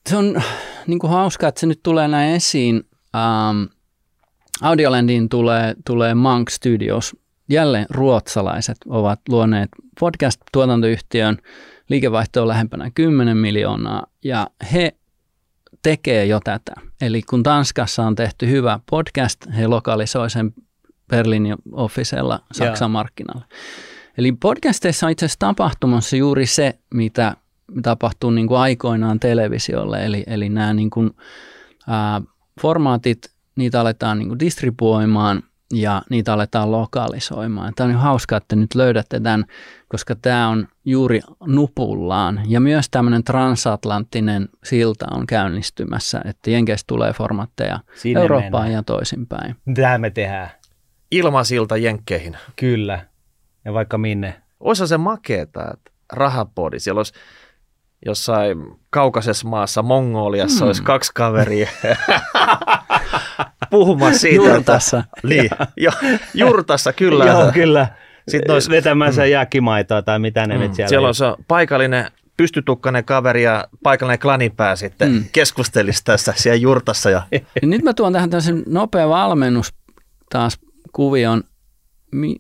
se 0.08 0.16
on 0.16 0.42
niin 0.86 0.98
kuin 0.98 1.10
hauska, 1.10 1.48
että 1.48 1.60
se 1.60 1.66
nyt 1.66 1.80
tulee 1.82 2.08
näin 2.08 2.34
esiin. 2.34 2.76
Um, 2.76 3.68
Audiolandiin 4.60 5.28
tulee, 5.28 5.74
tulee 5.86 6.14
Monk 6.14 6.50
Studios. 6.50 7.16
Jälleen 7.48 7.86
ruotsalaiset 7.90 8.76
ovat 8.86 9.20
luoneet 9.28 9.68
podcast-tuotantoyhtiön. 10.00 11.38
Liikevaihto 11.88 12.42
on 12.42 12.48
lähempänä 12.48 12.90
10 12.94 13.36
miljoonaa 13.36 14.06
ja 14.24 14.46
he 14.72 14.96
tekee 15.82 16.26
jo 16.26 16.40
tätä. 16.44 16.72
Eli 17.00 17.22
kun 17.22 17.42
Tanskassa 17.42 18.02
on 18.02 18.14
tehty 18.14 18.50
hyvä 18.50 18.80
podcast, 18.90 19.46
he 19.56 19.66
lokalisoi 19.66 20.30
sen 20.30 20.54
Berliinin 21.08 21.54
officella 21.72 22.40
Saksan 22.52 22.86
yeah. 22.86 22.92
markkinalle. 22.92 23.44
Eli 24.18 24.32
podcasteissa 24.32 25.06
on 25.06 25.12
itse 25.12 25.26
asiassa 25.26 25.38
tapahtumassa 25.38 26.16
juuri 26.16 26.46
se, 26.46 26.78
mitä 26.94 27.36
tapahtuu 27.82 28.30
niin 28.30 28.46
kuin 28.46 28.58
aikoinaan 28.58 29.20
televisiolle. 29.20 30.04
Eli, 30.04 30.24
eli 30.26 30.48
nämä 30.48 30.74
niin 30.74 30.90
kuin, 30.90 31.10
ää, 31.88 32.20
formaatit 32.60 33.32
niitä 33.56 33.80
aletaan 33.80 34.18
niin 34.18 34.38
distribuoimaan 34.38 35.42
ja 35.72 36.02
niitä 36.10 36.32
aletaan 36.32 36.72
lokalisoimaan. 36.72 37.72
Tämä 37.76 37.88
on 37.88 37.94
hauskaa, 37.94 38.36
että 38.36 38.56
nyt 38.56 38.74
löydätte 38.74 39.20
tämän, 39.20 39.44
koska 39.88 40.14
tämä 40.14 40.48
on 40.48 40.68
juuri 40.84 41.20
nupullaan. 41.46 42.40
Ja 42.46 42.60
myös 42.60 42.86
tämmöinen 42.90 43.24
transatlanttinen 43.24 44.48
silta 44.64 45.06
on 45.10 45.26
käynnistymässä, 45.26 46.22
että 46.24 46.50
Jenkeistä 46.50 46.86
tulee 46.86 47.12
formatteja 47.12 47.80
Sinne 47.94 48.20
Eurooppaan 48.20 48.52
mennään. 48.52 48.72
ja 48.72 48.82
toisinpäin. 48.82 49.56
Tämä 49.74 49.98
me 49.98 50.10
tehdään. 50.10 50.50
Ilmasilta 51.10 51.76
Jenkkeihin. 51.76 52.36
Kyllä. 52.56 53.06
Ja 53.64 53.72
vaikka 53.72 53.98
minne. 53.98 54.42
Osa 54.60 54.86
se 54.86 54.98
makeeta, 54.98 55.70
että 55.74 55.90
rahapodi, 56.12 56.80
siellä 56.80 56.98
olisi 56.98 57.12
jossain 58.06 58.58
kaukaisessa 58.90 59.48
maassa, 59.48 59.82
Mongoliassa, 59.82 60.58
hmm. 60.58 60.66
olisi 60.66 60.82
kaksi 60.82 61.10
kaveria. 61.14 61.68
puhumassa 63.72 64.18
siitä. 64.18 64.44
Jurtassa. 64.44 65.04
Niin, 65.22 65.50
jo, 65.76 65.90
jurtassa, 66.34 66.92
kyllä. 66.92 67.24
Joo, 67.26 67.52
kyllä. 67.52 67.88
Sitten 68.28 68.52
nois, 68.52 68.70
Vetämässä 68.70 69.22
mm. 69.22 69.28
jääkimaitoa 69.28 70.02
tai 70.02 70.18
mitä 70.18 70.46
ne 70.46 70.54
mm. 70.54 70.60
nyt 70.60 70.74
siellä 70.74 70.88
Siellä 70.88 71.08
on 71.08 71.14
se 71.14 71.24
paikallinen 71.48 72.10
pystytukkainen 72.36 73.04
kaveri 73.04 73.42
ja 73.42 73.68
paikallinen 73.82 74.18
klanipää 74.18 74.76
sitten 74.76 75.12
mm. 75.12 75.24
keskustelisi 75.32 76.04
tässä 76.04 76.34
siellä 76.36 76.56
jurtassa. 76.56 77.10
Ja... 77.10 77.22
Nyt 77.62 77.82
mä 77.82 77.94
tuon 77.94 78.12
tähän 78.12 78.30
tämmöisen 78.30 78.62
nopea 78.66 79.08
valmennus 79.08 79.74
taas 80.30 80.58
kuvion. 80.92 81.44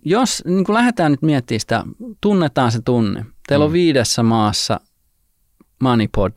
Jos 0.04 0.42
niin 0.46 0.64
kun 0.64 0.74
lähdetään 0.74 1.10
nyt 1.10 1.22
miettimään 1.22 1.60
sitä, 1.60 1.84
tunnetaan 2.20 2.72
se 2.72 2.80
tunne. 2.84 3.24
Teillä 3.48 3.64
mm. 3.64 3.66
on 3.66 3.72
viidessä 3.72 4.22
maassa 4.22 4.80
Moneypod 5.82 6.32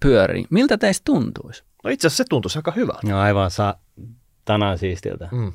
pyörii. 0.00 0.44
Miltä 0.50 0.78
teistä 0.78 1.04
tuntuisi? 1.04 1.64
No 1.84 1.90
itse 1.90 2.06
asiassa 2.06 2.24
se 2.24 2.28
tuntuisi 2.28 2.58
aika 2.58 2.70
hyvältä. 2.70 3.08
No 3.08 3.20
aivan 3.20 3.50
saa 3.50 3.74
tänään 4.44 4.78
siistiltä. 4.78 5.28
Mm. 5.32 5.52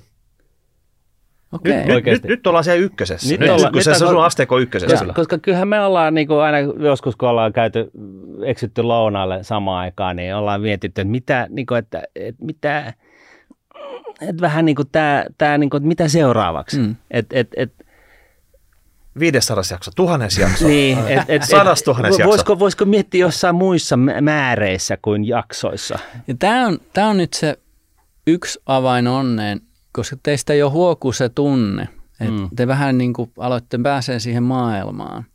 Okay. 1.52 1.74
Nyt, 1.74 1.86
nyt, 1.88 2.06
nyt, 2.06 2.24
nyt 2.24 2.48
ollaan 2.48 2.64
siellä 2.64 2.84
ykkösessä. 2.84 3.30
Nyt, 3.30 3.40
nyt, 3.40 3.50
olla, 3.50 3.72
kun 3.72 3.84
se, 3.84 3.94
se 3.94 4.06
on 4.06 4.24
asteikko 4.24 4.60
ykkösessä. 4.60 5.06
Ja, 5.06 5.14
koska 5.14 5.38
kyllähän 5.38 5.68
me 5.68 5.82
ollaan 5.82 6.14
niin 6.14 6.28
kuin 6.28 6.40
aina 6.40 6.58
joskus, 6.60 7.16
kun 7.16 7.30
ollaan 7.30 7.54
käyty, 7.54 7.92
eksytty 8.46 8.82
lounaalle 8.84 9.44
samaan 9.44 9.80
aikaan, 9.80 10.16
niin 10.16 10.36
ollaan 10.36 10.62
mietitty, 10.62 11.02
että 11.02 11.12
mitä, 11.12 11.48
niin 11.50 11.66
kuin, 11.66 11.78
että, 11.78 12.04
että 12.16 12.46
mitä, 12.46 12.94
että 14.22 14.42
vähän 14.42 14.66
niin 14.66 14.76
kuin 14.76 14.88
tämä, 14.92 15.26
tämä 15.38 15.58
niin 15.58 15.70
kuin, 15.70 15.80
että 15.80 15.88
mitä 15.88 16.08
seuraavaksi. 16.08 16.80
Mm. 16.80 16.96
Et, 17.12 17.26
et, 17.34 17.48
et, 17.56 17.72
500 19.20 19.64
jakso, 19.72 19.92
tuhannes 19.96 20.38
jakso, 20.38 20.68
niin, 20.68 20.98
et, 21.08 21.24
et, 21.28 21.44
sadas 21.44 21.84
tuhannes 21.84 22.20
jakso. 22.20 22.30
Voisiko, 22.30 22.60
voisiko 22.60 22.86
miettiä 22.86 23.22
jossain 23.22 23.56
muissa 23.56 23.98
määreissä 24.22 24.98
kuin 25.02 25.28
jaksoissa? 25.28 26.00
Ja 26.28 26.36
tämä, 26.40 26.68
on, 26.68 26.80
tämä 26.94 27.08
on 27.08 27.18
nyt 27.18 27.34
se 27.34 27.58
yksi 28.32 28.60
avain 28.66 29.08
onneen, 29.08 29.62
koska 29.92 30.16
teistä 30.24 30.54
jo 30.54 30.70
huokuu 30.70 31.14
se 31.14 31.30
tunne, 31.30 31.88
että 32.20 32.42
mm. 32.42 32.50
te 32.56 32.68
vähän 32.68 32.98
niin 32.98 33.14
kuin 33.14 33.32
aloitte 33.38 33.80
pääsee 33.84 34.20
siihen 34.20 34.44
maailmaan. 34.44 35.26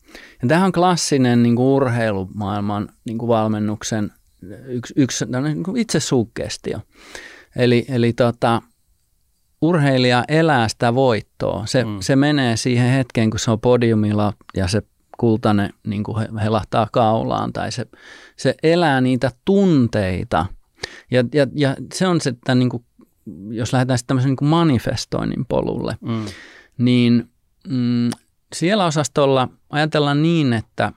Ja 0.43 0.49
tämähän 0.49 0.67
on 0.67 0.73
klassinen 0.73 1.43
niin 1.43 1.57
kuin 1.57 1.67
urheilumaailman 1.67 2.89
niin 3.05 3.19
kuin 3.19 3.29
valmennuksen 3.29 4.13
yksi, 4.67 4.95
yksi 4.97 5.25
niin 5.43 5.63
kuin 5.63 5.77
itse 5.77 6.01
suggestio. 6.01 6.81
Eli, 7.57 7.85
eli 7.89 8.13
tota, 8.13 8.63
urheilija 9.63 10.25
elää 10.29 10.69
sitä 10.69 10.95
voittoa. 10.95 11.67
Se, 11.67 11.85
mm. 11.85 11.97
se 12.01 12.17
menee 12.17 12.57
siihen 12.57 12.91
hetkeen, 12.91 13.31
kun 13.31 13.41
se 13.41 13.51
on 13.51 13.61
podiumilla 13.61 14.33
ja 14.57 14.69
se 14.69 14.83
kultainen 15.19 15.71
niin 15.87 16.05
kuin 16.05 16.39
helahtaa 16.39 16.89
kaulaan 16.93 17.53
tai 17.53 17.73
se, 17.73 17.87
se 18.37 18.55
elää 18.63 19.01
niitä 19.01 19.31
tunteita. 19.45 20.47
Ja, 21.11 21.25
ja, 21.35 21.47
ja 21.55 21.77
se 21.95 22.07
on 22.07 22.21
se, 22.21 22.31
että 22.31 22.55
niin 22.55 22.69
kuin, 22.69 22.85
jos 23.51 23.73
lähdetään 23.73 23.99
sitten 23.99 24.07
tämmöisen 24.07 24.37
niin 24.41 24.51
manifestoinnin 24.51 25.47
polulle, 25.47 25.97
mm. 26.01 26.25
niin 26.79 27.31
mm, 27.69 28.11
siellä 28.55 28.85
osastolla 28.85 29.49
ajatellaan 29.71 30.23
niin, 30.23 30.53
että, 30.53 30.93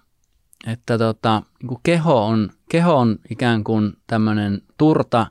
että 0.68 0.98
tota, 0.98 1.42
niin 1.62 1.68
kuin 1.68 1.80
keho, 1.84 2.26
on, 2.26 2.50
keho 2.70 2.96
on 2.96 3.20
ikään 3.30 3.64
kuin 3.64 3.94
tämmöinen 4.08 4.62
turta 4.78 5.28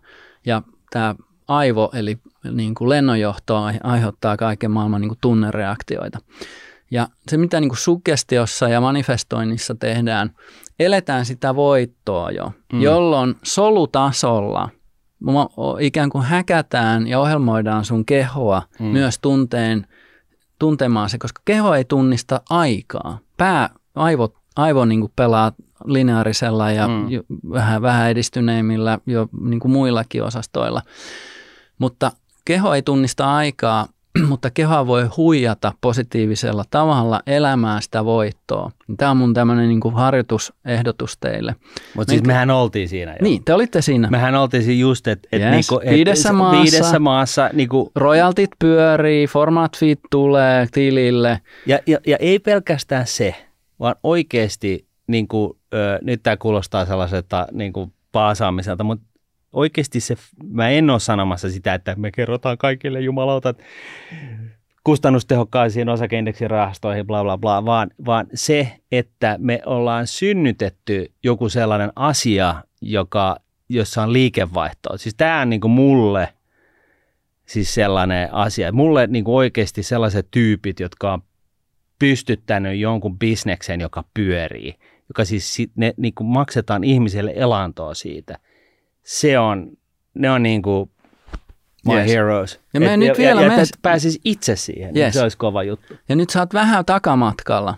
ja 0.46 0.62
tämä 0.90 1.14
aivo 1.48 1.90
eli 1.94 2.18
niin 2.52 2.74
kuin 2.74 2.88
lennonjohto 2.88 3.62
aiheuttaa 3.82 4.36
kaiken 4.36 4.70
maailman 4.70 5.00
niin 5.00 5.09
kuin 5.09 5.18
tunnereaktioita. 5.20 6.18
Ja 6.91 7.09
se, 7.28 7.37
mitä 7.37 7.61
niin 7.61 7.68
kuin 7.68 7.78
suggestiossa 7.78 8.68
ja 8.68 8.80
manifestoinnissa 8.80 9.74
tehdään, 9.74 10.30
eletään 10.78 11.26
sitä 11.26 11.55
voittoa 11.55 12.30
jo, 12.30 12.53
mm. 12.72 12.80
jolloin 12.80 13.34
solutasolla 13.43 14.68
ikään 15.80 16.11
kuin 16.11 16.24
häkätään 16.24 17.07
ja 17.07 17.20
ohjelmoidaan 17.20 17.84
sun 17.84 18.05
kehoa 18.05 18.62
mm. 18.80 18.87
myös 18.87 19.18
tunteen, 19.18 19.87
tuntemaan 20.59 21.11
se, 21.11 21.18
koska 21.18 21.43
keho 21.45 21.74
ei 21.74 21.84
tunnista 21.84 22.41
aikaa. 22.51 23.18
Pää, 23.37 23.70
aivo, 23.95 24.34
aivo 24.57 24.84
niin 24.84 25.01
kuin 25.01 25.12
pelaa 25.16 25.53
lineaarisella 25.84 26.70
ja 26.70 26.89
mm. 26.89 27.05
vähän, 27.51 27.82
vähän 27.82 28.11
edistyneimmillä 28.11 28.99
jo 29.07 29.28
niin 29.41 29.61
kuin 29.61 29.72
muillakin 29.72 30.22
osastoilla. 30.22 30.82
Mutta 31.78 32.12
keho 32.45 32.74
ei 32.74 32.82
tunnista 32.82 33.37
aikaa, 33.37 33.89
mutta 34.29 34.51
keho 34.51 34.87
voi 34.87 35.05
huijata 35.17 35.73
positiivisella 35.81 36.64
tavalla 36.71 37.21
elämään 37.27 37.83
sitä 37.83 38.05
voittoa. 38.05 38.71
Tämä 38.97 39.11
on 39.11 39.17
mun 39.17 39.35
tämmöinen 39.35 39.69
niin 39.69 39.95
harjoitusehdotus 39.95 41.19
teille. 41.21 41.55
Mutta 41.97 42.11
siis 42.11 42.23
mehän 42.23 42.51
oltiin 42.51 42.89
siinä 42.89 43.12
jo. 43.12 43.19
Niin, 43.23 43.45
te 43.45 43.55
olitte 43.55 43.83
siinä. 43.83 44.11
Mehän 44.11 44.35
oltiin 44.35 44.62
siinä 44.62 44.81
just, 44.81 45.09
että 45.09 45.29
et 45.33 45.43
yes. 45.43 45.51
niinku, 45.51 45.81
et 45.85 45.91
viidessä 45.91 46.33
maassa, 46.33 46.62
viidessä 46.62 46.99
maassa 46.99 47.51
niinku, 47.53 47.93
royaltit 47.95 48.51
pyörii, 48.59 49.27
format 49.27 49.77
feed 49.79 49.99
tulee 50.11 50.67
tilille. 50.73 51.41
Ja, 51.67 51.79
ja, 51.87 51.99
ja 52.07 52.17
ei 52.17 52.39
pelkästään 52.39 53.07
se, 53.07 53.35
vaan 53.81 53.97
oikeasti, 54.03 54.87
niin 55.07 55.29
kuin, 55.29 55.59
ö, 55.75 55.99
nyt 56.03 56.23
tämä 56.23 56.37
kuulostaa 56.37 56.85
sellaiselta 56.85 57.47
niin 57.53 57.73
kuin 57.73 57.93
paasaamiselta, 58.12 58.85
mutta 58.85 59.07
oikeasti 59.57 60.00
se, 60.00 60.16
mä 60.48 60.68
en 60.68 60.90
ole 60.90 61.00
sanomassa 61.00 61.50
sitä, 61.50 61.74
että 61.74 61.94
me 61.94 62.11
kerrotaan 62.11 62.59
kaikille 62.59 63.00
jumalautat 63.00 63.59
kustannustehokkaisiin 64.84 65.88
osakeindeksirahastoihin, 65.88 67.07
bla 67.07 67.22
bla 67.22 67.38
bla, 67.38 67.64
vaan, 67.64 67.90
vaan 68.07 68.26
se, 68.34 68.72
että 68.92 69.36
me 69.40 69.62
ollaan 69.66 70.07
synnytetty 70.07 71.12
joku 71.22 71.48
sellainen 71.48 71.92
asia, 71.96 72.54
joka, 72.80 73.36
jossa 73.68 74.02
on 74.02 74.12
liikevaihtoa. 74.12 74.96
Siis 74.96 75.14
tämä 75.14 75.40
on 75.40 75.50
niin 75.50 75.61
kuin 75.61 75.70
mulle 75.70 76.28
siis 77.46 77.74
sellainen 77.74 78.34
asia. 78.34 78.72
Mulle 78.72 79.07
niin 79.07 79.24
kuin 79.24 79.34
oikeasti 79.34 79.82
sellaiset 79.82 80.28
tyypit, 80.30 80.80
jotka 80.80 81.12
on 81.12 81.22
pystyttänyt 81.98 82.78
jonkun 82.78 83.18
bisneksen, 83.18 83.80
joka 83.80 84.04
pyörii, 84.14 84.74
joka 85.09 85.24
siis 85.24 85.59
ne 85.76 85.94
niin 85.96 86.14
kuin 86.14 86.28
maksetaan 86.28 86.84
ihmiselle 86.84 87.32
elantoa 87.36 87.94
siitä– 87.94 88.38
se 89.07 89.38
on, 89.38 89.72
ne 90.14 90.30
on 90.30 90.42
niin 90.42 90.62
kuin 90.62 90.90
my 91.86 91.94
yes. 91.94 92.11
heroes. 92.11 92.61
Ja 92.74 92.92
et, 92.92 93.00
nyt 93.00 93.18
vielä 93.18 93.42
ja, 93.42 93.52
ja 93.52 93.64
pääsis 93.82 94.20
itse 94.24 94.57
siihen, 94.57 94.94
niin 94.94 95.04
yes. 95.04 95.14
se 95.14 95.22
olisi 95.22 95.38
kova 95.38 95.62
juttu. 95.62 95.94
Ja 96.09 96.16
nyt 96.16 96.30
sä 96.30 96.40
oot 96.40 96.54
vähän 96.54 96.84
takamatkalla. 96.84 97.74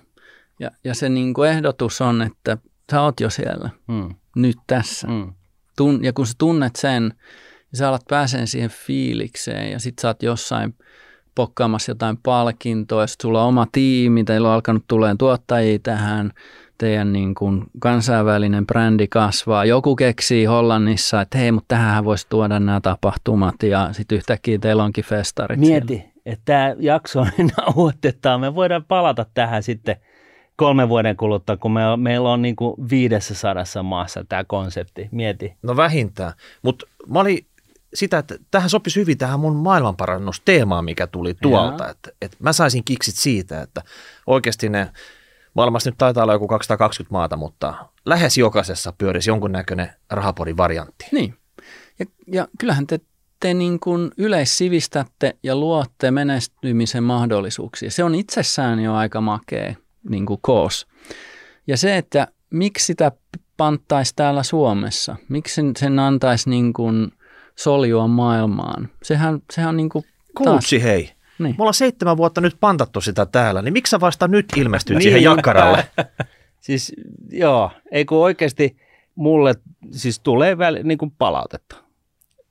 Ja, 0.61 0.71
ja 0.85 0.95
se 0.95 1.09
niin 1.09 1.35
kuin 1.35 1.51
ehdotus 1.51 2.01
on, 2.01 2.23
että 2.23 2.59
sä 2.91 3.03
oot 3.03 3.21
jo 3.21 3.31
siellä. 3.31 3.71
Mm. 3.89 4.15
Nyt 4.37 4.57
tässä. 4.67 5.07
Mm. 5.07 5.33
Tun, 5.77 6.05
ja 6.05 6.13
kun 6.13 6.27
sä 6.27 6.33
tunnet 6.39 6.77
sen, 6.77 7.13
ja 7.73 7.79
sä 7.79 7.89
alat 7.89 8.05
pääseen 8.09 8.47
siihen 8.47 8.71
fiilikseen, 8.71 9.73
ja 9.73 9.79
sit 9.79 9.99
sä 9.99 10.09
oot 10.09 10.23
jossain 10.23 10.75
pokkaamassa 11.35 11.91
jotain 11.91 12.17
palkintoa, 12.17 13.03
ja 13.03 13.07
sit 13.07 13.21
sulla 13.21 13.43
on 13.43 13.49
oma 13.49 13.67
tiimi, 13.73 14.25
teillä 14.25 14.49
on 14.49 14.55
alkanut 14.55 14.85
tulemaan 14.89 15.19
tuottajia 15.19 15.79
tähän, 15.83 16.33
teidän 16.79 17.13
niin 17.13 17.35
kuin 17.35 17.65
kansainvälinen 17.79 18.67
brändi 18.67 19.09
kasvaa. 19.09 19.65
Joku 19.65 19.97
keksii 19.97 20.45
Hollannissa, 20.45 21.21
että 21.21 21.39
hei, 21.39 21.53
mutta 21.53 21.75
tähän 21.75 22.05
voisi 22.05 22.27
tuoda 22.29 22.61
nämä 22.61 22.81
tapahtumat 22.81 23.63
ja 23.63 23.89
sitten 23.93 24.17
yhtäkkiä 24.17 24.59
teillä 24.59 24.85
onkin 24.85 25.05
festarit. 25.05 25.61
Mieti, 25.61 25.87
siellä. 25.87 26.13
että 26.27 26.45
tämä 26.45 26.75
jakso 26.79 27.27
nauhoitetaan. 27.57 28.41
Me 28.41 28.55
voidaan 28.55 28.85
palata 28.85 29.27
tähän 29.35 29.63
sitten 29.63 29.97
kolmen 30.57 30.89
vuoden 30.89 31.17
kuluttua, 31.17 31.57
kun 31.57 31.73
me, 31.73 31.81
meillä 31.97 32.31
on 32.31 32.43
niin 32.43 32.57
kuin 32.57 32.75
500 32.91 33.65
maassa 33.83 34.25
tämä 34.29 34.45
konsepti. 34.45 35.09
Mieti. 35.11 35.53
No 35.63 35.77
vähintään, 35.77 36.33
mutta 36.63 36.87
mä 37.09 37.21
olin 37.21 37.47
sitä, 37.95 38.19
että 38.19 38.35
tähän 38.51 38.71
sopisi 38.71 39.01
hyvin 39.01 39.19
tähän 39.19 39.41
mun 39.41 39.57
maailmanparannusteemaan, 39.57 40.85
mikä 40.85 41.07
tuli 41.07 41.35
tuolta. 41.43 41.89
Että, 41.89 42.11
että 42.23 42.37
mä 42.41 42.53
saisin 42.53 42.85
kiksit 42.85 43.15
siitä, 43.15 43.63
että 43.63 43.83
oikeasti 44.27 44.69
ne 44.69 44.89
Maailmassa 45.59 45.91
nyt 45.91 45.99
taitaa 45.99 46.23
olla 46.23 46.33
joku 46.33 46.49
220 46.49 47.13
maata, 47.13 47.37
mutta 47.37 47.75
lähes 48.05 48.39
jokaisessa 48.39 48.93
pyörisi 48.99 49.31
jonkunnäköinen 49.31 49.91
rahapodin 50.11 50.57
variantti. 50.57 51.07
Niin. 51.13 51.35
Ja, 51.99 52.07
ja 52.33 52.49
kyllähän 52.59 52.87
te, 52.87 53.01
te 53.41 53.55
niin 53.55 53.81
kuin 53.81 54.11
yleissivistätte 54.17 55.37
ja 55.43 55.57
luotte 55.57 56.11
menestymisen 56.11 57.03
mahdollisuuksia. 57.03 57.91
Se 57.91 58.05
on 58.05 58.15
itsessään 58.15 58.81
jo 58.81 58.95
aika 58.95 59.21
makea 59.21 59.75
niin 60.09 60.27
kuin 60.27 60.39
koos. 60.43 60.87
Ja 61.67 61.77
se, 61.77 61.97
että 61.97 62.29
miksi 62.51 62.87
sitä 62.87 63.13
panttaisi 63.57 64.13
täällä 64.17 64.43
Suomessa, 64.43 65.17
miksi 65.29 65.63
sen 65.79 65.99
antaisi 65.99 66.51
niin 66.51 66.73
kuin 66.73 67.13
soljua 67.57 68.07
maailmaan, 68.07 68.89
sehän, 69.03 69.43
sehän 69.53 69.69
on 69.69 69.77
niin 69.77 69.89
kuin 69.89 70.05
Kuutsi 70.35 70.79
taas... 70.79 70.85
hei. 70.85 71.18
Niin. 71.39 71.55
Me 71.59 71.63
ollaan 71.63 71.75
seitsemän 71.75 72.17
vuotta 72.17 72.41
nyt 72.41 72.57
pantattu 72.61 73.01
sitä 73.01 73.27
täällä, 73.27 73.63
niin 73.63 73.73
miksi 73.73 73.91
sä 73.91 74.01
vasta 74.01 74.29
nyt 74.29 74.47
ilmestyt 74.57 74.97
niin, 74.97 75.03
siihen 75.03 75.23
jakkaralle? 75.23 75.89
siis 76.61 76.93
joo, 77.31 77.71
ei 77.91 78.05
kun 78.05 78.19
oikeasti 78.19 78.77
mulle 79.15 79.55
siis 79.91 80.21
tulee 80.21 80.59
väl, 80.59 80.79
niin 80.85 80.99
kuin 80.99 81.11
palautetta, 81.19 81.77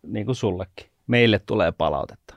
niin 0.03 0.25
kuin 0.25 0.35
sullekin. 0.35 0.87
Meille 1.07 1.39
tulee 1.39 1.71
palautetta. 1.71 2.35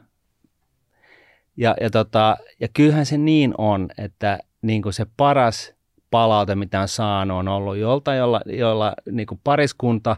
Ja, 1.57 1.75
ja, 1.81 1.91
tota, 1.91 2.37
ja 2.61 2.69
kyllähän 2.69 3.07
se 3.07 3.19
niin 3.19 3.55
on, 3.59 3.89
että 3.99 4.39
niin 4.63 4.83
kuin 4.83 4.93
se 4.93 5.07
paras 5.17 5.75
palaute, 6.11 6.55
mitä 6.55 6.81
on 6.81 6.89
saanut, 6.89 7.39
on 7.39 7.49
ollut 7.49 7.77
jolta, 7.77 8.15
jolla, 8.15 8.41
jolla 8.47 8.95
niin 9.11 9.27
kuin 9.27 9.41
pariskunta, 9.45 10.17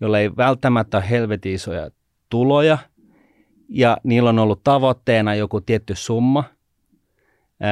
jolla 0.00 0.18
ei 0.18 0.36
välttämättä 0.36 0.96
ole 0.96 1.10
helvetin 1.10 1.54
isoja 1.54 1.90
tuloja– 2.30 2.78
ja 3.70 3.96
niillä 4.04 4.28
on 4.28 4.38
ollut 4.38 4.64
tavoitteena 4.64 5.34
joku 5.34 5.60
tietty 5.60 5.94
summa 5.94 6.44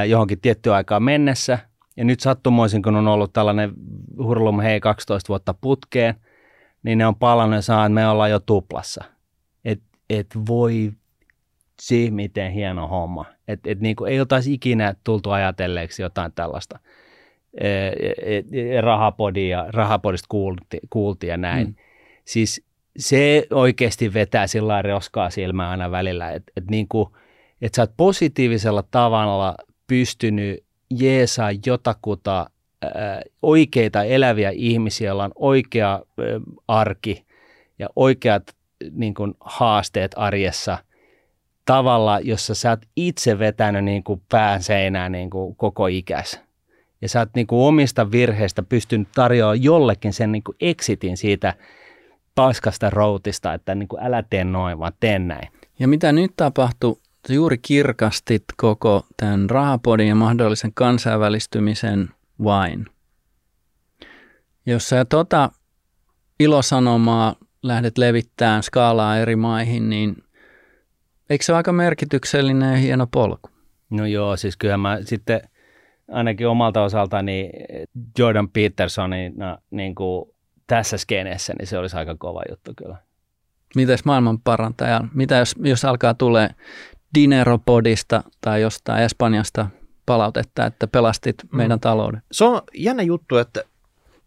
johonkin 0.09 0.41
tiettyyn 0.41 0.75
aikaan 0.75 1.03
mennessä. 1.03 1.59
Ja 1.97 2.05
nyt 2.05 2.21
sattumoisin, 2.21 2.83
kun 2.83 2.97
on 2.97 3.09
ollut 3.09 3.33
tällainen 3.33 3.73
hurlum 4.19 4.61
hei 4.61 4.81
12 4.81 5.29
vuotta 5.29 5.55
putkeen, 5.55 6.15
niin 6.83 6.99
ne 6.99 7.07
on 7.07 7.17
palannut 7.17 7.57
ja 7.57 7.63
saa, 7.63 7.87
että 7.87 7.95
me 7.95 8.09
ollaan 8.09 8.31
jo 8.31 8.41
tuplassa. 8.41 9.05
Et, 9.65 9.81
et 10.11 10.27
voi 10.49 10.93
se, 11.81 12.11
miten 12.11 12.53
hieno 12.53 12.89
homma. 12.89 13.25
Et, 13.49 13.67
et 13.67 13.81
niin 13.81 13.97
kuin 13.97 14.13
ei 14.13 14.21
oltaisi 14.21 14.53
ikinä 14.53 14.95
tultu 15.05 15.31
ajatelleeksi 15.31 16.03
jotain 16.03 16.33
tällaista. 16.33 16.79
E, 17.61 17.69
e, 17.69 18.45
e, 18.53 18.81
rahapodia, 18.81 19.67
rahapodista 19.69 20.27
kuulti, 20.29 20.79
kuulti 20.91 21.27
ja 21.27 21.37
näin. 21.37 21.67
Mm. 21.67 21.75
Siis 22.25 22.68
se 22.99 23.47
oikeasti 23.51 24.15
vetää 24.15 24.47
sillä 24.47 24.83
roskaa 24.83 25.31
silmää 25.31 25.71
aina 25.71 25.91
välillä, 25.91 26.31
että 26.31 26.53
et 26.57 26.71
niin 26.71 26.89
et 27.63 27.75
sä 27.75 27.83
oot 27.83 27.93
positiivisella 27.97 28.85
tavalla 28.91 29.55
pystynyt 29.87 30.65
jeesaa 30.91 31.51
jotakuta 31.67 32.51
ää, 32.83 33.23
oikeita 33.43 34.05
eläviä 34.05 34.51
ihmisiä, 34.51 35.07
joilla 35.07 35.25
on 35.25 35.33
oikea 35.35 35.93
ää, 35.93 36.27
arki 36.69 37.25
ja 37.79 37.89
oikeat 37.97 38.43
niin 38.93 39.15
kuin, 39.15 39.35
haasteet 39.41 40.13
arjessa 40.17 40.79
tavalla, 41.65 42.21
jossa 42.21 42.55
sä 42.55 42.71
oot 42.71 42.81
itse 42.97 43.39
vetänyt 43.39 43.85
niin 43.85 44.05
kuin, 44.05 44.23
pään 44.29 44.63
seinään 44.63 45.13
niin 45.13 45.31
kuin, 45.31 45.57
koko 45.57 45.87
ikäs. 45.87 46.41
Ja 47.03 47.09
sä 47.09 47.19
oot 47.19 47.29
niin 47.35 47.47
kuin, 47.47 47.67
omista 47.67 48.11
virheistä 48.11 48.63
pystynyt 48.63 49.09
tarjoamaan 49.15 49.63
jollekin 49.63 50.13
sen 50.13 50.33
niin 50.33 50.43
kuin, 50.43 50.57
exitin 50.61 51.17
siitä– 51.17 51.55
paskasta 52.39 52.91
routista, 52.91 53.55
että 53.55 53.74
niin 53.74 53.89
kuin 53.89 54.03
älä 54.03 54.24
tee 54.30 54.45
noin, 54.45 54.78
vaan 54.78 54.93
tee 55.01 55.18
näin. 55.18 55.53
Ja 55.78 55.89
mitä 55.89 56.12
nyt 56.12 56.30
tapahtui, 56.36 56.97
juuri 57.28 57.59
kirkastit 57.59 58.45
koko 58.57 59.07
tämän 59.16 59.51
rahapodin 59.51 60.09
ja 60.09 60.14
mahdollisen 60.14 60.74
kansainvälistymisen 60.74 62.09
vain. 62.45 62.86
Jos 64.66 64.89
sä 64.89 65.05
tota 65.05 65.51
ilosanomaa 66.41 67.34
lähdet 67.62 67.99
levittämään 67.99 68.62
skaalaa 68.62 69.18
eri 69.18 69.36
maihin, 69.36 69.91
niin 69.91 70.16
eikö 71.30 71.45
se 71.45 71.53
ole 71.53 71.57
aika 71.57 71.72
merkityksellinen 71.72 72.70
ja 72.72 72.78
hieno 72.78 73.07
polku? 73.07 73.51
No 73.91 74.07
joo, 74.07 74.36
siis 74.36 74.57
kyllä 74.57 74.76
mä 74.76 74.99
sitten 75.05 75.41
ainakin 76.11 76.49
omalta 76.49 76.82
osaltani 76.82 77.51
Jordan 78.18 78.49
Petersonina 78.49 79.59
niin 79.70 79.95
kuin 79.95 80.30
tässä 80.69 80.97
skeneessä, 80.97 81.55
niin 81.59 81.66
se 81.66 81.79
olisi 81.79 81.97
aika 81.97 82.14
kova 82.19 82.43
juttu 82.51 82.73
kyllä. 82.77 82.97
Mites 83.75 84.05
maailman 84.05 84.41
parantaja? 84.41 85.01
Mitä 85.14 85.37
jos, 85.37 85.55
jos 85.62 85.85
alkaa 85.85 86.14
tulee 86.14 86.51
Dineropodista 87.14 88.23
tai 88.41 88.62
jostain 88.62 89.03
Espanjasta 89.03 89.66
palautetta, 90.07 90.66
että 90.66 90.87
pelastit 90.87 91.37
mm. 91.43 91.57
meidän 91.57 91.81
talouden? 91.81 92.23
Se 92.33 92.45
on 92.45 92.62
jännä 92.75 93.03
juttu, 93.03 93.37
että 93.37 93.64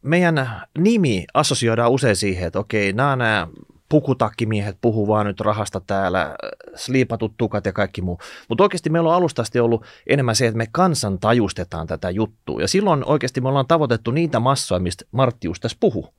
meidän 0.01 0.61
nimi 0.77 1.25
assosioidaan 1.33 1.91
usein 1.91 2.15
siihen, 2.15 2.47
että 2.47 2.59
okei, 2.59 2.93
nämä 2.93 3.11
on 3.11 3.17
nämä 3.17 3.47
pukutakkimiehet 3.89 4.77
puhuu 4.81 5.07
vaan 5.07 5.25
nyt 5.25 5.39
rahasta 5.39 5.81
täällä, 5.87 6.35
sliipatut 6.75 7.33
tukat 7.37 7.65
ja 7.65 7.73
kaikki 7.73 8.01
muu. 8.01 8.19
Mutta 8.49 8.63
oikeasti 8.63 8.89
meillä 8.89 9.09
on 9.09 9.15
alustasti 9.15 9.59
ollut 9.59 9.85
enemmän 10.07 10.35
se, 10.35 10.47
että 10.47 10.57
me 10.57 10.67
kansan 10.71 11.19
tajustetaan 11.19 11.87
tätä 11.87 12.09
juttua. 12.09 12.61
Ja 12.61 12.67
silloin 12.67 13.05
oikeasti 13.05 13.41
me 13.41 13.49
ollaan 13.49 13.67
tavoitettu 13.67 14.11
niitä 14.11 14.39
massoja, 14.39 14.79
mistä 14.79 15.05
Marttius 15.11 15.59
tässä 15.59 15.77
puhuu. 15.79 16.13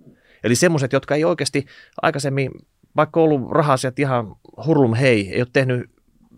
Eli 0.45 0.55
semmoiset, 0.55 0.93
jotka 0.93 1.15
ei 1.15 1.25
oikeasti 1.25 1.67
aikaisemmin, 2.03 2.51
vaikka 2.97 3.21
ollut 3.21 3.51
rahasiat 3.51 3.99
ihan 3.99 4.37
hurlum 4.67 4.95
hei, 4.95 5.33
ei 5.33 5.41
ole 5.41 5.49
tehnyt, 5.53 5.91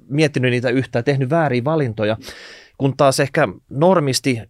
miettinyt 0.09 0.51
niitä 0.51 0.71
yhtään, 0.71 1.05
tehnyt 1.05 1.31
vääriä 1.31 1.65
valintoja, 1.65 2.17
kun 2.79 2.97
taas 2.97 3.21
ehkä 3.21 3.49
normisti 3.71 4.43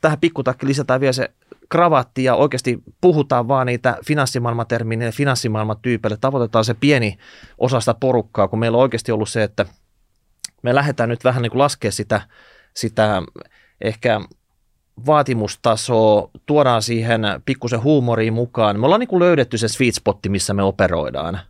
tähän 0.00 0.20
pikkutakki 0.20 0.66
lisätään 0.66 1.00
vielä 1.00 1.12
se 1.12 1.30
kravatti 1.68 2.24
ja 2.24 2.34
oikeasti 2.34 2.82
puhutaan 3.00 3.48
vaan 3.48 3.66
niitä 3.66 3.98
finanssimaailmatermineille, 4.06 5.12
finanssimaailmatyypeille, 5.12 6.16
tavoitetaan 6.20 6.64
se 6.64 6.74
pieni 6.74 7.18
osa 7.58 7.80
sitä 7.80 7.94
porukkaa, 7.94 8.48
kun 8.48 8.58
meillä 8.58 8.76
on 8.76 8.82
oikeasti 8.82 9.12
ollut 9.12 9.28
se, 9.28 9.42
että 9.42 9.66
me 10.62 10.74
lähdetään 10.74 11.08
nyt 11.08 11.24
vähän 11.24 11.42
niin 11.42 11.50
kuin 11.50 11.58
laskea 11.58 11.92
sitä, 11.92 12.20
sitä 12.74 13.22
ehkä 13.80 14.20
vaatimustasoa, 15.06 16.30
tuodaan 16.46 16.82
siihen 16.82 17.20
pikkusen 17.44 17.82
huumoriin 17.82 18.32
mukaan. 18.32 18.80
Me 18.80 18.86
ollaan 18.86 19.00
niin 19.00 19.08
kuin 19.08 19.20
löydetty 19.20 19.58
se 19.58 19.68
sweet 19.68 19.94
spotti, 19.94 20.28
missä 20.28 20.54
me 20.54 20.62
operoidaan. 20.62 21.40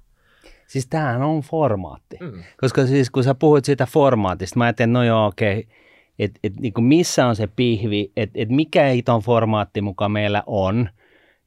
Siis 0.66 0.86
tämähän 0.86 1.22
on 1.22 1.40
formaatti. 1.40 2.16
Mm. 2.20 2.42
Koska 2.60 2.86
siis 2.86 3.10
kun 3.10 3.24
sä 3.24 3.34
puhuit 3.34 3.64
siitä 3.64 3.86
formaatista, 3.86 4.58
mä 4.58 4.64
ajattelin, 4.64 4.92
no 4.92 5.04
joo, 5.04 5.26
okei, 5.26 5.58
okay 5.58 5.78
että 6.18 6.40
et, 6.44 6.60
niin 6.60 6.72
missä 6.80 7.26
on 7.26 7.36
se 7.36 7.46
pihvi, 7.46 8.12
että 8.16 8.38
et 8.42 8.48
mikä 8.48 8.90
iton 8.90 9.20
formaatti 9.20 9.80
mukaan 9.80 10.12
meillä 10.12 10.42
on, 10.46 10.88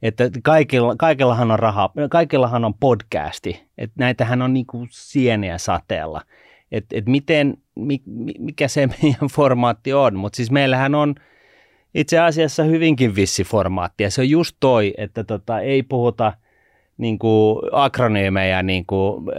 että 0.01 0.29
kaikilla, 0.43 0.95
kaikillahan 0.97 1.51
on 1.51 1.59
rahaa, 1.59 1.93
kaikillahan 2.09 2.65
on 2.65 2.73
podcasti, 2.73 3.63
että 3.77 3.95
näitähän 3.97 4.41
on 4.41 4.53
niin 4.53 4.65
kuin 4.65 4.87
sieniä 4.91 5.57
sateella, 5.57 6.21
että 6.71 6.97
et 6.97 7.05
miten, 7.05 7.57
mikä 8.39 8.67
se 8.67 8.87
meidän 9.01 9.29
formaatti 9.31 9.93
on, 9.93 10.15
mutta 10.15 10.37
siis 10.37 10.51
meillähän 10.51 10.95
on 10.95 11.15
itse 11.95 12.19
asiassa 12.19 12.63
hyvinkin 12.63 13.15
vissi 13.15 13.43
formaatti, 13.43 14.03
ja 14.03 14.11
se 14.11 14.21
on 14.21 14.29
just 14.29 14.57
toi, 14.59 14.93
että 14.97 15.23
tota, 15.23 15.59
ei 15.59 15.83
puhuta 15.83 16.33
niin 16.97 17.19
kuin 17.19 17.59
akronyymejä 17.71 18.63
niin 18.63 18.85
kuin, 18.85 19.29
äh, 19.29 19.35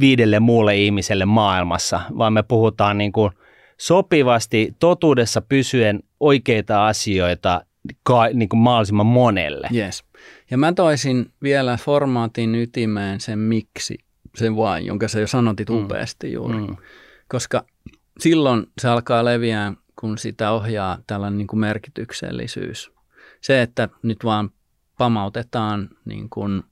viidelle 0.00 0.40
muulle 0.40 0.76
ihmiselle 0.76 1.24
maailmassa, 1.24 2.00
vaan 2.18 2.32
me 2.32 2.42
puhutaan 2.42 2.98
niin 2.98 3.12
kuin– 3.12 3.30
sopivasti 3.78 4.76
totuudessa 4.78 5.42
pysyen 5.42 6.02
oikeita 6.20 6.86
asioita 6.86 7.64
ka- 8.02 8.28
niin 8.28 8.48
kuin 8.48 8.60
mahdollisimman 8.60 9.06
monelle. 9.06 9.68
Yes. 9.74 10.04
Ja 10.50 10.58
mä 10.58 10.72
toisin 10.72 11.32
vielä 11.42 11.76
formaatin 11.76 12.54
ytimeen 12.54 13.20
sen 13.20 13.38
miksi, 13.38 13.98
sen 14.36 14.56
vain, 14.56 14.86
jonka 14.86 15.08
sä 15.08 15.20
jo 15.20 15.26
sanotit 15.26 15.68
mm. 15.70 15.76
upeasti 15.76 16.32
juuri. 16.32 16.58
Mm. 16.58 16.76
Koska 17.28 17.64
silloin 18.18 18.66
se 18.80 18.88
alkaa 18.88 19.24
leviää, 19.24 19.72
kun 20.00 20.18
sitä 20.18 20.50
ohjaa 20.50 20.98
tällainen 21.06 21.38
niin 21.38 21.46
kuin 21.46 21.60
merkityksellisyys. 21.60 22.92
Se, 23.40 23.62
että 23.62 23.88
nyt 24.02 24.24
vaan 24.24 24.50
pamautetaan 24.98 25.88
niin 26.04 26.30
kuin 26.30 26.62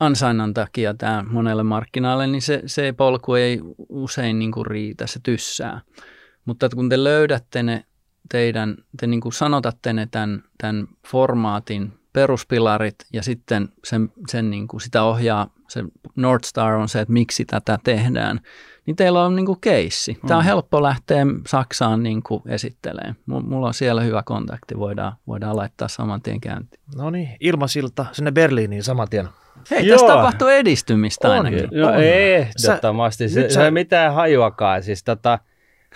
ansainnan 0.00 0.54
takia 0.54 0.94
tämä 0.94 1.24
monelle 1.28 1.62
markkinalle, 1.62 2.26
niin 2.26 2.42
se, 2.42 2.62
se 2.66 2.94
polku 2.96 3.34
ei 3.34 3.60
usein 3.88 4.38
niin 4.38 4.52
kuin 4.52 4.66
riitä, 4.66 5.06
se 5.06 5.20
tyssää. 5.22 5.80
Mutta 6.44 6.68
kun 6.68 6.88
te 6.88 7.04
löydätte 7.04 7.62
ne 7.62 7.84
teidän, 8.30 8.76
te 9.00 9.06
niin 9.06 9.20
kuin 9.20 9.32
sanotatte 9.32 9.92
ne 9.92 10.08
tämän, 10.10 10.42
tämän 10.58 10.88
formaatin 11.06 11.92
peruspilarit 12.12 12.96
ja 13.12 13.22
sitten 13.22 13.68
sen, 13.84 14.12
sen 14.28 14.50
niin 14.50 14.68
kuin 14.68 14.80
sitä 14.80 15.02
ohjaa, 15.02 15.54
se 15.68 15.84
North 16.16 16.46
Star 16.48 16.74
on 16.74 16.88
se, 16.88 17.00
että 17.00 17.12
miksi 17.12 17.44
tätä 17.44 17.78
tehdään, 17.84 18.40
niin 18.86 18.96
teillä 18.96 19.24
on 19.24 19.36
niin 19.36 19.46
kuin 19.46 19.60
keissi. 19.60 20.18
Tämä 20.26 20.38
on 20.38 20.44
mm. 20.44 20.46
helppo 20.46 20.82
lähteä 20.82 21.26
Saksaan 21.46 22.02
niin 22.02 22.22
kuin 22.22 22.42
esittelemään. 22.46 23.16
Mulla 23.26 23.66
on 23.66 23.74
siellä 23.74 24.00
hyvä 24.00 24.22
kontakti, 24.22 24.78
voidaan, 24.78 25.12
voidaan 25.26 25.56
laittaa 25.56 25.88
saman 25.88 26.22
tien 26.22 26.40
käyntiin. 26.40 26.80
No 26.96 27.10
niin, 27.10 27.28
ilmasilta 27.40 28.06
sinne 28.12 28.32
Berliiniin 28.32 28.82
saman 28.82 29.08
tien. 29.08 29.28
Hei, 29.70 29.88
tässä 29.88 30.06
tapahtuu 30.06 30.48
edistymistä 30.48 31.28
on, 31.28 31.34
ainakin. 31.34 31.68
No, 31.72 31.92
ei 31.92 32.34
ehdottomasti, 32.34 33.28
se, 33.28 33.48
se 33.48 33.64
ei 33.64 33.70
mitään 33.70 34.14
hajuakaan. 34.14 34.82
Siis 34.82 35.04
tota, 35.04 35.38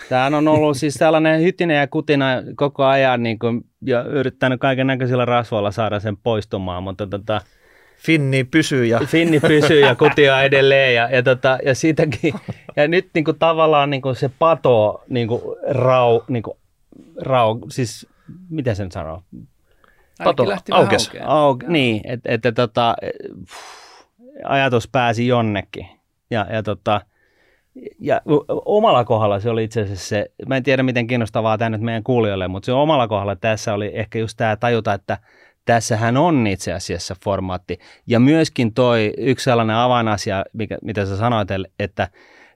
Tämä 0.09 0.37
on 0.37 0.47
ollut 0.47 0.77
siis 0.77 0.93
tällainen 0.93 1.41
hytinen 1.41 1.77
ja 1.77 1.87
kutina 1.87 2.25
koko 2.55 2.85
ajan 2.85 3.23
niin 3.23 3.39
kuin, 3.39 3.61
ja 3.81 4.03
yrittänyt 4.03 4.59
kaiken 4.59 4.87
näköisillä 4.87 5.25
rasvoilla 5.25 5.71
saada 5.71 5.99
sen 5.99 6.17
poistumaan, 6.17 6.83
mutta 6.83 7.07
tota, 7.07 7.41
Finni 8.01 8.43
pysyy 8.43 8.85
ja... 8.85 8.99
Finni 9.05 9.39
pysyy 9.39 9.79
ja 9.79 9.95
kutia 9.95 10.43
edelleen 10.43 10.95
ja, 10.95 11.09
ja, 11.09 11.23
tota, 11.23 11.57
ja 11.65 11.75
siitäkin. 11.75 12.33
Ja 12.75 12.87
nyt 12.87 13.09
niin 13.13 13.23
kuin, 13.23 13.39
tavallaan 13.39 13.89
niin 13.89 14.01
kuin 14.01 14.15
se 14.15 14.31
pato 14.39 15.03
niin 15.09 15.27
kuin, 15.27 15.41
rau, 15.69 16.21
niin 16.27 16.43
kuin, 16.43 16.57
rau, 17.21 17.59
siis 17.69 18.07
miten 18.49 18.75
sen 18.75 18.91
sanoo? 18.91 19.23
Pato 20.23 20.45
aukes. 20.71 21.11
Auk, 21.25 21.63
niin, 21.63 22.01
että 22.03 22.31
et, 22.31 22.45
et, 22.45 22.55
tota, 22.55 22.95
ajatus 24.43 24.87
pääsi 24.91 25.27
jonnekin. 25.27 25.87
Ja, 26.29 26.47
ja 26.53 26.63
tota, 26.63 27.01
ja 27.99 28.21
omalla 28.65 29.03
kohdalla 29.03 29.39
se 29.39 29.49
oli 29.49 29.63
itse 29.63 29.81
asiassa 29.81 30.07
se, 30.07 30.31
mä 30.47 30.57
en 30.57 30.63
tiedä 30.63 30.83
miten 30.83 31.07
kiinnostavaa 31.07 31.57
tämä 31.57 31.69
nyt 31.69 31.81
meidän 31.81 32.03
kuulijoille, 32.03 32.47
mutta 32.47 32.65
se 32.65 32.71
omalla 32.71 33.07
kohdalla 33.07 33.35
tässä 33.35 33.73
oli 33.73 33.91
ehkä 33.93 34.19
just 34.19 34.37
tämä 34.37 34.55
tajuta, 34.55 34.93
että 34.93 35.17
tässähän 35.65 36.17
on 36.17 36.47
itse 36.47 36.73
asiassa 36.73 37.15
formaatti. 37.23 37.79
Ja 38.07 38.19
myöskin 38.19 38.73
toi 38.73 39.13
yksi 39.17 39.43
sellainen 39.43 39.75
avainasia, 39.75 40.45
mikä, 40.53 40.77
mitä 40.81 41.05
sä 41.05 41.17
sanoit, 41.17 41.49
että 41.79 42.07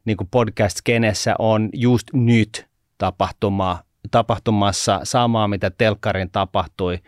niin 0.06 0.18
kuin 0.18 0.28
podcast-skenessä 0.32 1.36
on 1.39 1.70
just 1.74 2.08
nyt 2.14 2.68
tapahtuma, 2.97 3.80
tapahtumassa 4.12 4.99
samaa, 5.03 5.47
mitä 5.47 5.72
telkkarin 5.78 6.32
tapahtui 6.32 6.99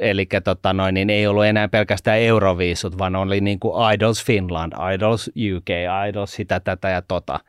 Eli 0.00 0.26
tota 0.44 0.72
niin 0.92 1.10
ei 1.10 1.26
ollut 1.26 1.44
enää 1.44 1.68
pelkästään 1.68 2.18
Euroviisut, 2.18 2.98
vaan 2.98 3.16
oli 3.16 3.40
niin 3.40 3.60
kuin 3.60 3.94
Idols 3.94 4.24
Finland, 4.24 4.72
Idols 4.94 5.28
UK, 5.28 5.68
Idols 6.08 6.32
sitä, 6.32 6.60
tätä 6.60 6.88
ja 6.88 7.02
tota. 7.02 7.40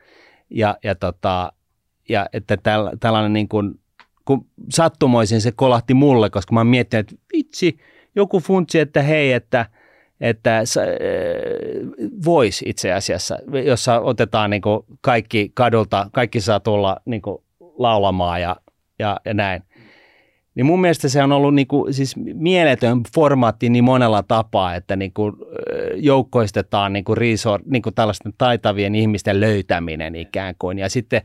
Ja, 0.50 0.76
ja, 0.84 0.94
tota, 0.94 1.52
ja 2.08 2.26
että 2.32 2.56
täl, 2.56 2.90
tällainen 3.00 3.32
niin 3.32 3.48
kuin, 3.48 3.80
kun 4.24 4.46
sattumoisin 4.70 5.40
se 5.40 5.52
kolahti 5.52 5.94
mulle, 5.94 6.30
koska 6.30 6.54
mä 6.54 6.64
miettinyt, 6.64 7.12
että 7.12 7.24
vitsi, 7.36 7.78
joku 8.14 8.40
funtsi, 8.40 8.78
että 8.78 9.02
hei, 9.02 9.32
että, 9.32 9.66
että 10.20 10.58
äh, 10.58 10.64
voisi 12.24 12.64
itse 12.68 12.92
asiassa, 12.92 13.38
jossa 13.64 14.00
otetaan 14.00 14.50
niin 14.50 14.62
kuin 14.62 14.80
kaikki 15.00 15.50
kadulta, 15.54 16.10
kaikki 16.12 16.40
saa 16.40 16.60
tulla 16.60 16.96
niin 17.04 17.22
kuin 17.22 17.42
laulamaan 17.78 18.40
ja, 18.40 18.56
ja, 18.98 19.20
ja 19.24 19.34
näin. 19.34 19.62
Niin 20.54 20.66
mun 20.66 20.80
mielestä 20.80 21.08
se 21.08 21.22
on 21.22 21.32
ollut 21.32 21.54
niinku, 21.54 21.86
siis 21.90 22.16
mieletön 22.34 23.02
formaatti 23.14 23.70
niin 23.70 23.84
monella 23.84 24.22
tapaa, 24.22 24.74
että 24.74 24.96
niinku, 24.96 25.32
joukkoistetaan 25.94 26.92
niinku 26.92 27.14
resort, 27.14 27.66
niinku 27.66 27.90
tällaisten 27.90 28.32
taitavien 28.38 28.94
ihmisten 28.94 29.40
löytäminen 29.40 30.14
ikään 30.14 30.54
kuin. 30.58 30.78
Ja 30.78 30.88
sitten 30.88 31.22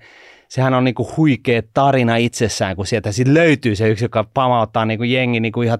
sehän 0.49 0.74
on 0.74 0.83
niinku 0.83 1.11
huikea 1.17 1.61
tarina 1.74 2.15
itsessään, 2.15 2.75
kun 2.75 2.87
sieltä 2.87 3.11
sit 3.11 3.28
löytyy 3.28 3.75
se 3.75 3.89
yksi, 3.89 4.05
joka 4.05 4.28
pamauttaa 4.33 4.86
niinku 4.86 5.03
jengi 5.03 5.39
niinku 5.39 5.61
ihan 5.61 5.79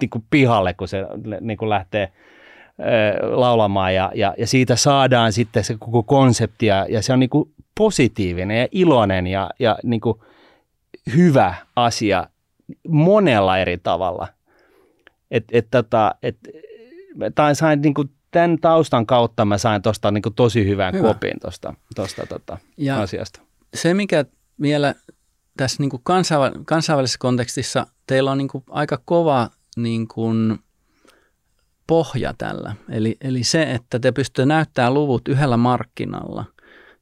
niinku 0.00 0.24
pihalle, 0.30 0.74
kun 0.74 0.88
se 0.88 1.06
niinku 1.40 1.68
lähtee 1.68 2.12
laulamaan 3.22 3.94
ja, 3.94 4.12
ja, 4.14 4.34
ja 4.38 4.46
siitä 4.46 4.76
saadaan 4.76 5.32
sitten 5.32 5.64
se 5.64 5.76
koko 5.78 6.02
konsepti 6.02 6.66
ja, 6.66 6.86
ja 6.88 7.02
se 7.02 7.12
on 7.12 7.20
niinku 7.20 7.50
positiivinen 7.78 8.60
ja 8.60 8.68
iloinen 8.70 9.26
ja, 9.26 9.50
ja 9.58 9.78
niinku 9.82 10.24
hyvä 11.16 11.54
asia 11.76 12.26
monella 12.88 13.58
eri 13.58 13.78
tavalla. 13.78 14.28
Et, 15.30 15.44
et, 15.52 15.66
tota, 15.70 16.14
et, 16.22 16.36
tai 17.34 17.54
sain 17.54 17.80
niin 17.80 17.94
kuin, 17.94 18.10
tämän 18.30 18.58
taustan 18.58 19.06
kautta 19.06 19.44
mä 19.44 19.58
sain 19.58 19.82
tuosta 19.82 20.10
niin 20.10 20.22
tosi 20.36 20.68
hyvän 20.68 20.94
Hyvä. 20.94 21.08
kopin 21.08 21.40
tuosta 21.40 21.74
tosta, 21.94 22.26
tota, 22.26 22.58
asiasta. 23.00 23.40
Se, 23.74 23.94
mikä 23.94 24.24
vielä 24.60 24.94
tässä 25.56 25.82
niin 25.82 25.90
kuin 25.90 26.02
kansainv- 26.10 26.62
kansainvälisessä 26.64 27.18
kontekstissa, 27.18 27.86
teillä 28.06 28.30
on 28.30 28.38
niin 28.38 28.48
kuin 28.48 28.64
aika 28.68 29.02
kova 29.04 29.50
niin 29.76 30.08
kuin 30.08 30.58
pohja 31.86 32.34
tällä. 32.38 32.76
Eli, 32.88 33.16
eli 33.20 33.44
se, 33.44 33.62
että 33.62 33.98
te 33.98 34.12
pystytte 34.12 34.46
näyttämään 34.46 34.94
luvut 34.94 35.28
yhdellä 35.28 35.56
markkinalla 35.56 36.44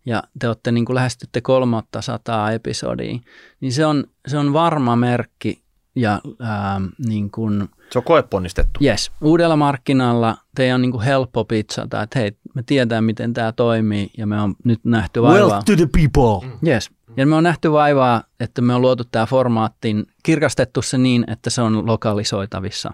ja 0.06 0.22
te 0.38 0.48
olette 0.48 0.72
niin 0.72 0.84
kuin 0.84 0.94
lähestytte 0.94 1.40
kolmatta 1.40 2.02
sataa 2.02 2.52
episodia, 2.52 3.18
niin 3.60 3.72
se 3.72 3.86
on, 3.86 4.04
se 4.26 4.38
on 4.38 4.52
varma 4.52 4.96
merkki 4.96 5.62
ja 6.00 6.20
ää, 6.40 6.80
niin 7.06 7.30
kuin, 7.30 7.68
se 7.90 7.98
on 7.98 8.04
koeponnistettu. 8.04 8.80
Yes. 8.84 9.12
Uudella 9.20 9.56
markkinalla 9.56 10.36
teidän 10.54 10.74
on 10.74 10.82
niin 10.82 10.92
kuin 10.92 11.04
helppo 11.04 11.44
pitsata, 11.44 12.02
että 12.02 12.18
hei, 12.18 12.32
me 12.54 12.62
tiedetään, 12.66 13.04
miten 13.04 13.34
tämä 13.34 13.52
toimii 13.52 14.10
ja 14.18 14.26
me 14.26 14.40
on 14.40 14.54
nyt 14.64 14.80
nähty 14.84 15.22
vaivaa. 15.22 15.48
Wealth 15.48 15.64
to 15.64 15.76
the 15.76 15.86
people. 15.86 16.48
Mm. 16.48 16.68
Yes. 16.68 16.90
Ja 17.16 17.26
me 17.26 17.34
on 17.34 17.44
nähty 17.44 17.72
vaivaa, 17.72 18.22
että 18.40 18.62
me 18.62 18.74
on 18.74 18.82
luotu 18.82 19.04
tämä 19.04 19.26
formaattiin, 19.26 20.06
kirkastettu 20.22 20.82
se 20.82 20.98
niin, 20.98 21.30
että 21.30 21.50
se 21.50 21.62
on 21.62 21.86
lokalisoitavissa. 21.86 22.92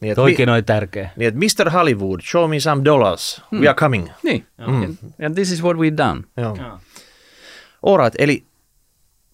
Niin, 0.00 0.10
että, 0.10 0.22
Toikin 0.22 0.48
oli 0.48 0.62
tärkeä. 0.62 1.10
niin, 1.16 1.28
että 1.28 1.64
Mr. 1.64 1.70
Hollywood, 1.70 2.20
show 2.30 2.50
me 2.50 2.60
some 2.60 2.84
dollars, 2.84 3.42
we 3.52 3.68
are 3.68 3.76
coming. 3.76 4.08
Niin, 4.22 4.46
mm. 4.66 4.96
and 5.26 5.34
this 5.34 5.52
is 5.52 5.62
what 5.62 5.76
we've 5.76 5.96
done. 5.96 6.22
Joo. 6.36 6.78
Alright, 7.86 8.14
eli 8.18 8.46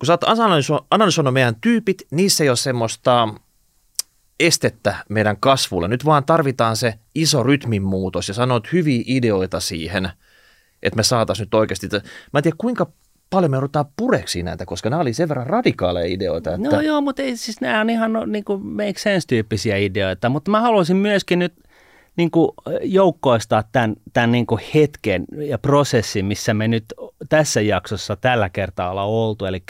kun 0.01 0.07
sä 0.07 0.13
oot 0.13 0.25
analyso- 0.25 0.87
analysoinut 0.91 1.35
meidän 1.35 1.57
tyypit, 1.61 2.03
niissä 2.11 2.45
ei 2.45 2.51
ole 2.51 2.57
semmoista 2.57 3.29
estettä 4.41 4.95
meidän 5.09 5.37
kasvulle. 5.41 5.89
Nyt 5.89 6.05
vaan 6.05 6.25
tarvitaan 6.25 6.77
se 6.77 6.95
iso 7.15 7.43
rytmin 7.43 7.83
muutos 7.83 8.29
ja 8.29 8.35
sanoit 8.35 8.73
hyviä 8.73 9.03
ideoita 9.07 9.61
siihen, 9.61 10.11
että 10.83 10.97
me 10.97 11.03
saataisiin 11.03 11.45
nyt 11.47 11.55
oikeasti. 11.55 11.89
Mä 12.33 12.39
en 12.39 12.43
tiedä 12.43 12.57
kuinka 12.59 12.87
paljon 13.31 13.51
me 13.51 13.57
joudutaan 13.57 13.87
pureksi 13.97 14.43
näitä, 14.43 14.67
koska 14.67 14.91
nämä 14.91 15.03
oli 15.03 15.13
sen 15.13 15.29
verran 15.29 15.47
radikaaleja 15.47 16.07
ideoita. 16.07 16.55
Että... 16.55 16.69
No 16.69 16.81
joo, 16.81 17.01
mutta 17.01 17.23
ei, 17.23 17.37
siis 17.37 17.61
nämä 17.61 17.81
on 17.81 17.91
ihan 17.91 18.13
no, 18.13 18.25
niin 18.25 18.45
kuin 18.45 18.67
make 18.67 18.99
sense-tyyppisiä 18.99 19.77
ideoita, 19.77 20.29
mutta 20.29 20.51
mä 20.51 20.61
haluaisin 20.61 20.97
myöskin 20.97 21.39
nyt 21.39 21.55
niin 22.21 22.31
kuin 22.31 22.51
joukkoistaa 22.83 23.65
tämän, 23.73 23.95
tämän 24.13 24.33
niin 24.33 24.47
kuin 24.47 24.61
hetken 24.75 25.25
ja 25.39 25.59
prosessin, 25.59 26.25
missä 26.25 26.55
me 26.55 26.69
nyt 26.69 26.85
tässä 27.29 27.61
jaksossa 27.61 28.17
tällä 28.17 28.49
kertaa 28.49 28.91
ollaan 28.91 29.09
oltu. 29.09 29.45
Eli, 29.45 29.63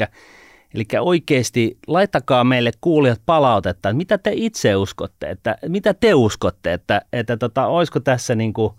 eli 0.74 0.84
oikeasti 1.00 1.78
laittakaa 1.86 2.44
meille 2.44 2.70
kuulijat 2.80 3.20
palautetta, 3.26 3.88
että 3.88 3.96
mitä 3.96 4.18
te 4.18 4.30
itse 4.34 4.76
uskotte, 4.76 5.30
että 5.30 5.58
mitä 5.68 5.94
te 5.94 6.14
uskotte, 6.14 6.72
että, 6.72 7.02
että 7.12 7.36
tota, 7.36 7.66
olisiko 7.66 8.00
tässä 8.00 8.34
niin 8.34 8.52
kuin 8.52 8.72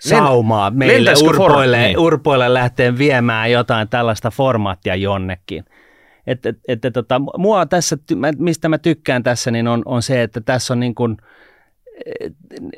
saumaa 0.00 0.70
meille 0.70 1.12
urpoille, 1.24 1.76
for- 1.76 1.86
niin. 1.86 1.98
urpoille 1.98 2.54
lähteen 2.54 2.98
viemään 2.98 3.50
jotain 3.50 3.88
tällaista 3.88 4.30
formaattia 4.30 4.94
jonnekin. 4.94 5.64
Että, 6.26 6.48
että, 6.48 6.62
että 6.68 6.90
tota, 6.90 7.20
mua 7.38 7.66
tässä, 7.66 7.96
mistä 8.38 8.68
mä 8.68 8.78
tykkään 8.78 9.22
tässä, 9.22 9.50
niin 9.50 9.68
on, 9.68 9.82
on 9.84 10.02
se, 10.02 10.22
että 10.22 10.40
tässä 10.40 10.74
on 10.74 10.80
niin 10.80 10.94
kuin, 10.94 11.16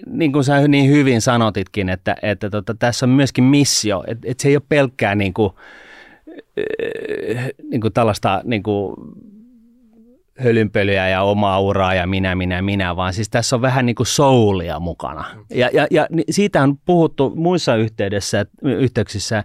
niin 0.07 0.32
kuin 0.32 0.45
sä 0.45 0.69
niin 0.69 0.91
hyvin 0.91 1.20
sanotitkin, 1.20 1.89
että, 1.89 2.16
että 2.23 2.51
tota, 2.51 2.74
tässä 2.74 3.07
on 3.07 3.11
myöskin 3.11 3.45
missio, 3.45 4.05
että, 4.07 4.28
että 4.31 4.43
se 4.43 4.49
ei 4.49 4.57
ole 4.57 4.62
pelkkää 4.69 5.15
niin 5.15 5.35
kuin, 5.35 5.53
eh, 6.57 7.51
niin 7.70 7.81
kuin 7.81 7.93
tällaista 7.93 8.41
niin 8.45 8.62
kuin 8.62 8.95
hölynpölyä 10.39 11.09
ja 11.09 11.23
omaa 11.23 11.61
uraa 11.61 11.95
ja 11.95 12.07
minä, 12.07 12.35
minä, 12.35 12.62
minä, 12.62 12.97
vaan 12.97 13.12
siis 13.12 13.31
tässä 13.31 13.57
on 13.57 13.62
vähän 13.62 13.86
niin 13.86 13.97
kuin 13.97 14.07
soulia 14.07 14.81
mukana. 14.81 15.24
Ja, 15.51 15.70
ja, 15.73 15.86
ja 15.91 16.07
siitä 16.31 16.62
on 16.62 16.78
puhuttu 16.85 17.32
muissa 17.36 17.77
yhteydessä, 17.77 18.47
yhteyksissä, 18.62 19.45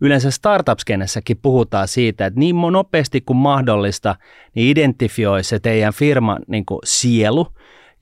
yleensä 0.00 0.30
startup-skenessäkin 0.30 1.38
puhutaan 1.42 1.88
siitä, 1.88 2.26
että 2.26 2.40
niin 2.40 2.56
nopeasti 2.72 3.20
kuin 3.20 3.36
mahdollista, 3.36 4.16
niin 4.54 4.70
identifioi 4.70 5.44
se 5.44 5.58
teidän 5.58 5.92
firman 5.92 6.38
niin 6.46 6.66
kuin 6.66 6.78
sielu, 6.84 7.46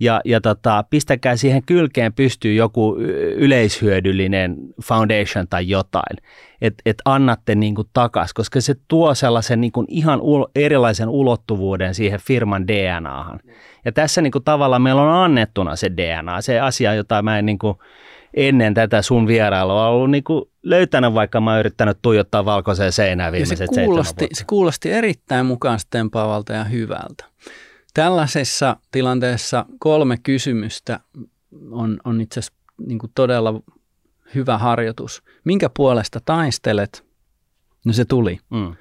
ja, 0.01 0.21
ja 0.25 0.41
tota, 0.41 0.85
pistäkää 0.91 1.37
siihen 1.37 1.63
kylkeen 1.67 2.13
pystyy 2.13 2.55
joku 2.55 2.97
yleishyödyllinen 3.37 4.57
foundation 4.83 5.49
tai 5.51 5.69
jotain, 5.69 6.17
että 6.61 6.83
et 6.87 6.97
annatte 7.05 7.55
niin 7.55 7.75
kuin 7.75 7.89
takas, 7.93 8.33
koska 8.33 8.61
se 8.61 8.75
tuo 8.89 9.15
sellaisen 9.15 9.61
niin 9.61 9.73
kuin 9.73 9.87
ihan 9.91 10.21
ul- 10.21 10.51
erilaisen 10.55 11.09
ulottuvuuden 11.09 11.95
siihen 11.95 12.21
firman 12.21 12.69
DNAhan. 12.69 13.41
Ja 13.85 13.93
tässä 13.93 14.23
niin 14.23 14.33
kuin 14.33 14.45
tavallaan 14.45 14.83
meillä 14.83 15.03
on 15.03 15.25
annettuna 15.25 15.77
se 15.77 15.91
DNA, 15.97 16.41
se 16.41 16.61
asia, 16.61 16.95
jota 16.95 17.23
mä 17.23 17.39
en 17.39 17.47
niin 17.47 17.59
kuin 17.59 17.79
ennen 18.35 18.75
tätä 18.75 19.03
sun 19.03 19.27
vierailua 19.27 19.89
ollut 19.89 20.11
niin 20.11 20.25
kuin 20.25 20.45
löytänyt, 20.63 21.15
vaikka 21.15 21.41
mä 21.41 21.51
oon 21.51 21.61
yrittänyt 21.61 21.99
tuijottaa 22.03 22.45
valkoiseen 22.45 22.93
seinään 22.93 23.29
Ja 23.29 23.33
viimeiset 23.33 23.75
se 23.75 23.85
kuulosti, 23.85 24.29
se 24.33 24.45
kuulosti 24.47 24.93
erittäin 24.93 25.47
mukaan 25.47 25.79
tempaavalta 25.91 26.53
ja 26.53 26.65
hyvältä. 26.65 27.25
Tällaisessa 27.95 28.77
tilanteessa 28.91 29.67
kolme 29.79 30.17
kysymystä 30.23 31.01
on, 31.71 32.01
on 32.05 32.21
itse 32.21 32.41
asiassa 32.41 32.61
niin 32.87 32.99
kuin 32.99 33.13
todella 33.15 33.61
hyvä 34.35 34.59
harjoitus. 34.59 35.23
Minkä 35.45 35.71
puolesta 35.77 36.21
taistelet? 36.25 37.05
No 37.85 37.93
se 37.93 38.05
tuli. 38.05 38.39
Mm. 38.51 38.75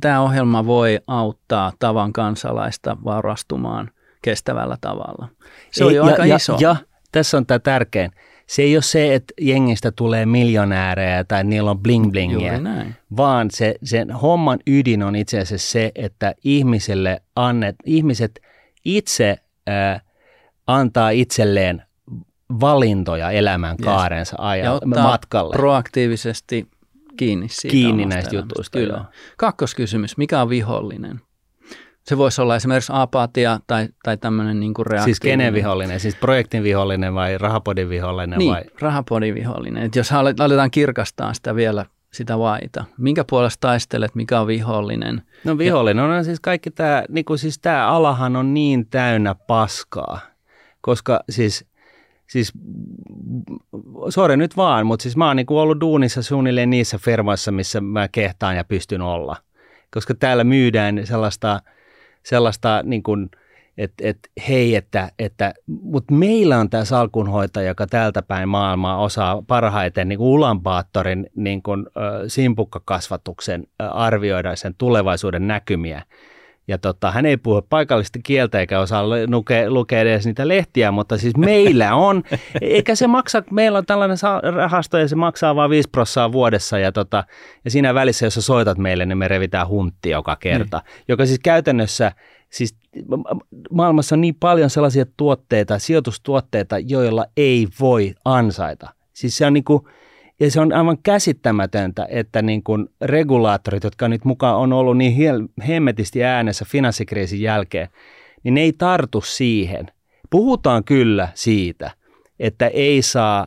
Tämä 0.00 0.20
ohjelma 0.20 0.66
voi 0.66 1.00
auttaa 1.06 1.72
tavan 1.78 2.12
kansalaista 2.12 2.96
vaurastumaan 3.04 3.90
kestävällä 4.22 4.76
tavalla. 4.80 5.28
Se 5.70 5.84
on 5.84 5.90
Ei, 5.90 5.96
jo 5.96 6.04
ja, 6.04 6.10
aika 6.10 6.26
ja, 6.26 6.36
iso. 6.36 6.56
Ja 6.60 6.76
tässä 7.12 7.36
on 7.36 7.46
tämä 7.46 7.58
tärkein. 7.58 8.10
Se 8.46 8.62
ei 8.62 8.76
ole 8.76 8.82
se, 8.82 9.14
että 9.14 9.34
jengistä 9.40 9.92
tulee 9.92 10.26
miljonäärejä 10.26 11.24
tai 11.24 11.44
niillä 11.44 11.70
on 11.70 11.78
bling 11.78 12.10
blingiä, 12.12 12.60
vaan 13.16 13.50
se, 13.50 13.74
sen 13.84 14.10
homman 14.10 14.58
ydin 14.66 15.02
on 15.02 15.16
itse 15.16 15.38
asiassa 15.40 15.70
se, 15.70 15.92
että 15.94 16.34
ihmiselle 16.44 17.22
annet, 17.36 17.76
ihmiset 17.84 18.40
itse 18.84 19.36
äh, 19.68 20.02
antaa 20.66 21.10
itselleen 21.10 21.82
valintoja 22.60 23.30
elämän 23.30 23.76
Yes. 23.80 23.84
kaarensa 23.84 24.36
Ja 24.38 24.48
ajan, 24.48 24.74
ottaa 24.74 25.02
matkalle. 25.10 25.52
proaktiivisesti 25.56 26.66
kiinni 27.16 27.48
siitä 27.48 27.72
Kiinni 27.72 28.06
näistä 28.06 28.30
elämästä. 28.30 28.36
jutuista, 28.52 28.78
Kyllä. 28.78 29.04
Kakkoskysymys, 29.36 30.16
mikä 30.16 30.42
on 30.42 30.48
vihollinen? 30.48 31.20
Se 32.04 32.18
voisi 32.18 32.42
olla 32.42 32.56
esimerkiksi 32.56 32.92
apatia 32.94 33.60
tai, 33.66 33.88
tai 34.02 34.16
tämmöinen 34.16 34.60
niin 34.60 34.74
kuin 34.74 34.86
Siis 34.86 34.92
reaktiivinen. 34.92 35.38
kenen 35.38 35.54
vihollinen? 35.54 36.00
Siis 36.00 36.16
projektin 36.16 36.62
vihollinen 36.62 37.14
vai 37.14 37.38
rahapodin 37.38 37.88
vihollinen? 37.88 38.38
Niin, 38.38 38.52
vai? 38.52 38.62
rahapodin 38.80 39.34
vihollinen. 39.34 39.82
Et 39.82 39.96
jos 39.96 40.12
ale- 40.12 40.34
aletaan 40.40 40.70
kirkastaa 40.70 41.34
sitä 41.34 41.54
vielä, 41.54 41.86
sitä 42.12 42.38
vaita. 42.38 42.84
Minkä 42.98 43.24
puolesta 43.30 43.68
taistelet, 43.68 44.14
mikä 44.14 44.40
on 44.40 44.46
vihollinen? 44.46 45.22
No 45.44 45.58
vihollinen 45.58 46.04
on 46.04 46.24
siis 46.24 46.40
kaikki 46.40 46.70
tämä, 46.70 47.04
niin 47.08 47.24
kuin 47.24 47.38
siis 47.38 47.58
tämä 47.58 47.88
alahan 47.88 48.36
on 48.36 48.54
niin 48.54 48.86
täynnä 48.86 49.34
paskaa, 49.34 50.20
koska 50.80 51.20
siis, 51.30 51.64
siis 52.26 52.52
sori 54.08 54.36
nyt 54.36 54.56
vaan, 54.56 54.86
mutta 54.86 55.02
siis 55.02 55.16
mä 55.16 55.26
oon 55.26 55.36
niin 55.36 55.46
kuin 55.46 55.58
ollut 55.58 55.80
duunissa 55.80 56.22
suunnilleen 56.22 56.70
niissä 56.70 56.98
firmoissa, 56.98 57.52
missä 57.52 57.80
mä 57.80 58.08
kehtaan 58.08 58.56
ja 58.56 58.64
pystyn 58.64 59.00
olla. 59.02 59.36
Koska 59.90 60.14
täällä 60.14 60.44
myydään 60.44 61.00
sellaista, 61.04 61.60
sellaista 62.24 62.82
niin 62.84 63.02
kuin, 63.02 63.30
että 63.78 64.08
et, 64.08 64.18
hei, 64.48 64.76
että, 64.76 65.10
että 65.18 65.54
mutta 65.82 66.14
meillä 66.14 66.58
on 66.58 66.70
tämä 66.70 66.84
salkunhoitaja, 66.84 67.68
joka 67.68 67.86
täältä 67.86 68.22
päin 68.22 68.48
maailmaa 68.48 68.98
osaa 68.98 69.42
parhaiten 69.46 70.08
niin 70.08 70.18
kuin 70.18 70.28
Ulaanbaattorin 70.28 71.26
niin 71.36 71.62
simpukkakasvatuksen 72.28 73.66
arvioida 73.78 74.56
sen 74.56 74.74
tulevaisuuden 74.78 75.46
näkymiä. 75.46 76.02
Ja 76.68 76.78
tota, 76.78 77.10
hän 77.10 77.26
ei 77.26 77.36
puhu 77.36 77.62
paikallista 77.62 78.18
kieltä 78.22 78.60
eikä 78.60 78.80
osaa 78.80 79.04
lukea, 79.26 79.70
lukea 79.70 80.00
edes 80.00 80.26
niitä 80.26 80.48
lehtiä, 80.48 80.90
mutta 80.90 81.18
siis 81.18 81.36
meillä 81.36 81.94
on, 81.94 82.22
eikä 82.60 82.94
se 82.94 83.06
maksa, 83.06 83.42
meillä 83.50 83.78
on 83.78 83.86
tällainen 83.86 84.16
rahasto 84.54 84.98
ja 84.98 85.08
se 85.08 85.16
maksaa 85.16 85.56
vain 85.56 85.70
5 85.70 85.88
prossaa 85.92 86.32
vuodessa 86.32 86.78
ja, 86.78 86.92
tota, 86.92 87.24
ja 87.64 87.70
siinä 87.70 87.94
välissä, 87.94 88.26
jos 88.26 88.34
sä 88.34 88.42
soitat 88.42 88.78
meille, 88.78 89.06
niin 89.06 89.18
me 89.18 89.28
revitään 89.28 89.68
huntti 89.68 90.10
joka 90.10 90.36
kerta, 90.36 90.82
joka 91.08 91.26
siis 91.26 91.40
käytännössä 91.42 92.12
Siis 92.54 92.76
ma- 93.08 93.16
ma- 93.16 93.40
maailmassa 93.70 94.14
on 94.14 94.20
niin 94.20 94.34
paljon 94.34 94.70
sellaisia 94.70 95.06
tuotteita, 95.16 95.78
sijoitustuotteita, 95.78 96.78
joilla 96.78 97.26
ei 97.36 97.68
voi 97.80 98.14
ansaita. 98.24 98.94
Siis 99.12 99.36
se 99.36 99.46
on 99.46 99.52
niin 99.52 99.64
kuin, 99.64 99.82
ja 100.44 100.50
se 100.50 100.60
on 100.60 100.72
aivan 100.72 100.98
käsittämätöntä, 101.02 102.06
että 102.10 102.42
niin 102.42 102.62
kuin 102.62 102.88
regulaattorit, 103.00 103.84
jotka 103.84 104.08
nyt 104.08 104.24
mukaan 104.24 104.56
on 104.56 104.72
ollut 104.72 104.98
niin 104.98 105.48
hemmetisti 105.68 106.24
äänessä 106.24 106.64
finanssikriisin 106.68 107.40
jälkeen, 107.40 107.88
niin 108.42 108.54
ne 108.54 108.60
ei 108.60 108.72
tartu 108.72 109.20
siihen. 109.20 109.86
Puhutaan 110.30 110.84
kyllä 110.84 111.28
siitä, 111.34 111.90
että 112.40 112.66
ei 112.66 113.02
saa, 113.02 113.46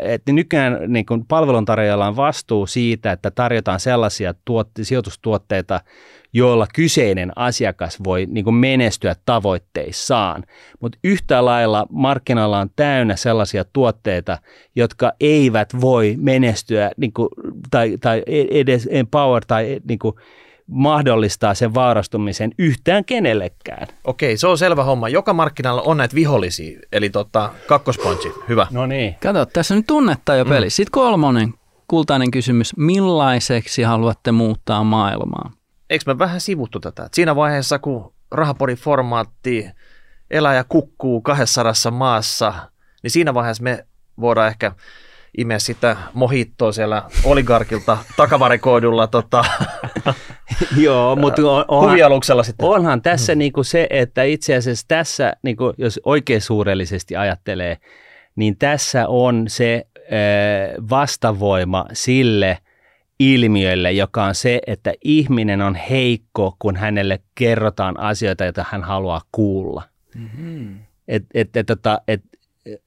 että 0.00 0.32
nykyään 0.32 0.78
niin 0.86 1.06
kuin 1.06 1.24
palveluntarjoajalla 1.26 2.06
on 2.06 2.16
vastuu 2.16 2.66
siitä, 2.66 3.12
että 3.12 3.30
tarjotaan 3.30 3.80
sellaisia 3.80 4.34
tuotte- 4.44 4.84
sijoitustuotteita, 4.84 5.80
joilla 6.32 6.66
kyseinen 6.74 7.32
asiakas 7.36 7.98
voi 8.04 8.26
niin 8.30 8.44
kuin 8.44 8.54
menestyä 8.54 9.16
tavoitteissaan. 9.26 10.44
Mutta 10.80 10.98
yhtä 11.04 11.44
lailla 11.44 11.86
markkinoilla 11.90 12.58
on 12.58 12.70
täynnä 12.76 13.16
sellaisia 13.16 13.64
tuotteita, 13.72 14.38
jotka 14.76 15.12
eivät 15.20 15.80
voi 15.80 16.14
menestyä 16.18 16.90
niin 16.96 17.12
kuin, 17.12 17.28
tai, 17.70 17.98
tai 18.00 18.22
edes 18.50 18.88
empower 18.90 19.44
tai 19.46 19.80
niin 19.88 19.98
kuin, 19.98 20.14
mahdollistaa 20.68 21.54
sen 21.54 21.74
vaarastumisen 21.74 22.50
yhtään 22.58 23.04
kenellekään. 23.04 23.86
Okei, 24.04 24.36
se 24.36 24.46
on 24.46 24.58
selvä 24.58 24.84
homma. 24.84 25.08
Joka 25.08 25.32
markkinalla 25.32 25.82
on 25.82 25.96
näitä 25.96 26.14
vihollisia, 26.14 26.80
eli 26.92 27.10
tota, 27.10 27.52
kakkospointsi, 27.66 28.32
hyvä. 28.48 28.66
No 28.70 28.86
niin. 28.86 29.16
Kato, 29.22 29.46
tässä 29.46 29.74
nyt 29.74 29.86
tunnetta 29.86 30.34
jo 30.34 30.44
peli. 30.44 30.70
Sitten 30.70 30.92
kolmonen, 30.92 31.54
kultainen 31.88 32.30
kysymys. 32.30 32.76
Millaiseksi 32.76 33.82
haluatte 33.82 34.32
muuttaa 34.32 34.84
maailmaa? 34.84 35.50
Eikö 35.90 36.04
me 36.06 36.18
vähän 36.18 36.40
sivuttu 36.40 36.80
tätä? 36.80 37.04
Et 37.04 37.14
siinä 37.14 37.36
vaiheessa, 37.36 37.78
kun 37.78 38.12
rahapodin 38.30 38.76
formaatti 38.76 39.70
elää 40.30 40.54
ja 40.54 40.64
kukkuu 40.64 41.20
200 41.20 41.72
maassa, 41.90 42.54
niin 43.02 43.10
siinä 43.10 43.34
vaiheessa 43.34 43.62
me 43.62 43.86
voidaan 44.20 44.48
ehkä 44.48 44.72
imeä 45.38 45.58
sitä 45.58 45.96
mohittoa 46.14 46.72
siellä 46.72 47.02
oligarkilta 47.24 47.98
takavarikoidulla 48.16 49.06
tota, 49.06 49.44
Joo, 50.84 51.16
mutta 51.16 51.42
on, 51.42 51.64
onhan, 51.68 51.90
huvialuksella 51.90 52.42
sitten. 52.42 52.68
onhan 52.68 53.02
tässä 53.02 53.34
mm. 53.34 53.38
niinku 53.38 53.64
se, 53.64 53.86
että 53.90 54.22
itse 54.22 54.56
asiassa 54.56 54.84
tässä, 54.88 55.32
niinku, 55.42 55.72
jos 55.78 56.00
oikein 56.04 56.40
suurellisesti 56.40 57.16
ajattelee, 57.16 57.76
niin 58.36 58.56
tässä 58.58 59.08
on 59.08 59.44
se 59.48 59.86
vastavoima 60.90 61.86
sille 61.92 62.58
ilmiölle, 63.20 63.92
joka 63.92 64.24
on 64.24 64.34
se, 64.34 64.60
että 64.66 64.92
ihminen 65.04 65.62
on 65.62 65.74
heikko, 65.74 66.56
kun 66.58 66.76
hänelle 66.76 67.20
kerrotaan 67.34 68.00
asioita, 68.00 68.44
joita 68.44 68.64
hän 68.70 68.82
haluaa 68.82 69.20
kuulla. 69.32 69.82
Mm-hmm. 70.14 70.78
Et, 71.08 71.24
et, 71.34 71.56
et, 71.56 71.66
tota, 71.66 72.00
et, 72.08 72.22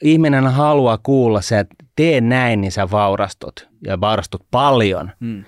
ihminen 0.03 0.47
haluaa 0.47 0.97
kuulla 1.03 1.41
se, 1.41 1.59
että 1.59 1.75
tee 1.95 2.21
näin, 2.21 2.61
niin 2.61 2.71
sä 2.71 2.91
vaurastut 2.91 3.69
ja 3.85 4.01
vaurastut 4.01 4.45
paljon. 4.51 5.11
Mm. 5.19 5.43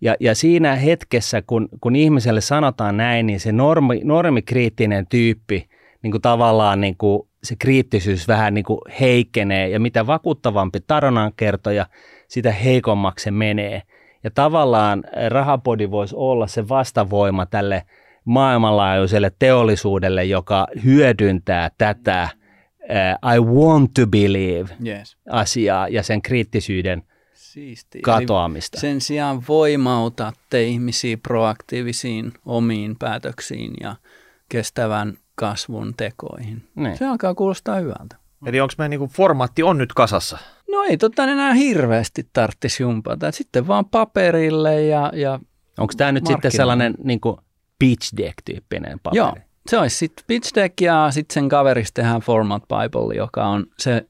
Ja, 0.00 0.14
ja 0.20 0.34
siinä 0.34 0.74
hetkessä, 0.74 1.42
kun, 1.42 1.68
kun 1.80 1.96
ihmiselle 1.96 2.40
sanotaan 2.40 2.96
näin, 2.96 3.26
niin 3.26 3.40
se 3.40 3.52
normi, 3.52 4.00
normikriittinen 4.04 5.06
tyyppi 5.06 5.68
niin 6.02 6.10
kuin 6.10 6.22
tavallaan 6.22 6.80
niin 6.80 6.96
kuin 6.96 7.28
se 7.42 7.56
kriittisyys 7.58 8.28
vähän 8.28 8.54
niin 8.54 8.64
kuin 8.64 8.80
heikkenee 9.00 9.68
ja 9.68 9.80
mitä 9.80 10.06
vakuuttavampi 10.06 10.78
tarinankertoja, 10.86 11.86
sitä 12.28 12.52
heikommaksi 12.52 13.24
se 13.24 13.30
menee. 13.30 13.82
Ja 14.24 14.30
tavallaan 14.30 15.04
rahapodi 15.28 15.90
voisi 15.90 16.14
olla 16.18 16.46
se 16.46 16.68
vastavoima 16.68 17.46
tälle 17.46 17.82
maailmanlaajuiselle 18.24 19.32
teollisuudelle, 19.38 20.24
joka 20.24 20.66
hyödyntää 20.84 21.70
tätä 21.78 22.28
uh, 22.34 23.34
I 23.34 23.40
want 23.40 23.90
to 23.94 24.06
believe 24.06 24.68
yes. 24.86 25.16
asiaa 25.30 25.88
ja 25.88 26.02
sen 26.02 26.22
kriittisyyden 26.22 27.02
Siisti. 27.56 28.00
katoamista. 28.00 28.76
Eli 28.76 28.80
sen 28.80 29.00
sijaan 29.00 29.42
voimautatte 29.48 30.62
ihmisiä 30.62 31.16
proaktiivisiin 31.16 32.32
omiin 32.46 32.96
päätöksiin 32.98 33.74
ja 33.80 33.96
kestävän 34.48 35.16
kasvun 35.34 35.94
tekoihin. 35.96 36.68
Niin. 36.74 36.96
Se 36.96 37.06
alkaa 37.06 37.34
kuulostaa 37.34 37.76
hyvältä. 37.76 38.16
Eli 38.46 38.60
onko 38.60 38.74
meidän 38.78 38.90
niinku 38.90 39.06
formaatti 39.06 39.62
on 39.62 39.78
nyt 39.78 39.92
kasassa? 39.92 40.38
No 40.70 40.82
ei 40.82 40.96
tota 40.96 41.24
enää 41.24 41.54
hirveästi 41.54 42.28
tarttisi 42.32 42.82
jumpata. 42.82 43.32
Sitten 43.32 43.66
vaan 43.66 43.84
paperille 43.84 44.82
ja, 44.82 45.12
ja 45.14 45.40
Onko 45.78 45.94
tämä 45.96 46.12
nyt 46.12 46.26
sitten 46.26 46.50
sellainen 46.50 46.94
niin 47.04 47.20
kuin 47.20 47.36
pitch 47.78 48.16
deck-tyyppinen 48.16 49.00
paperi? 49.02 49.18
Joo, 49.18 49.34
se 49.68 49.78
olisi 49.78 49.96
sitten 49.96 50.24
pitch 50.26 50.54
deck 50.54 50.80
ja 50.80 51.08
sitten 51.10 51.34
sen 51.34 51.48
kaverista 51.48 51.94
tehdään 51.94 52.20
Format 52.20 52.62
Bible, 52.62 53.14
joka 53.14 53.46
on 53.46 53.66
se 53.78 54.06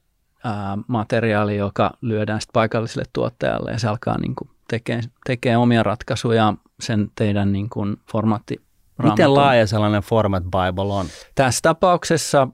ää, 0.47 0.77
materiaali, 0.87 1.57
joka 1.57 1.91
lyödään 2.01 2.41
sitten 2.41 2.53
paikalliselle 2.53 3.05
tuottajalle 3.13 3.71
ja 3.71 3.79
se 3.79 3.87
alkaa 3.87 4.19
niin 4.19 4.35
kuin 4.35 4.49
tekee, 4.67 5.01
tekee 5.25 5.57
omia 5.57 5.83
ratkaisuja 5.83 6.53
sen 6.79 7.11
teidän 7.15 7.51
niin 7.51 7.69
kuin 7.69 7.97
formaatti 8.11 8.67
Miten 9.03 9.33
laaja 9.33 9.67
sellainen 9.67 10.01
Format 10.01 10.43
Bible 10.43 10.93
on? 10.93 11.05
Tässä 11.35 11.59
tapauksessa 11.61 12.47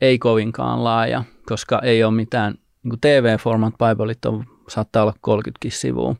ei 0.00 0.18
kovinkaan 0.18 0.84
laaja, 0.84 1.24
koska 1.46 1.80
ei 1.82 2.04
ole 2.04 2.14
mitään, 2.14 2.54
niin 2.82 2.90
kuin 2.90 3.00
TV-format 3.00 3.74
Biblet 3.78 4.24
on, 4.24 4.44
saattaa 4.68 5.02
olla 5.02 5.14
30 5.20 5.68
sivua. 5.68 6.16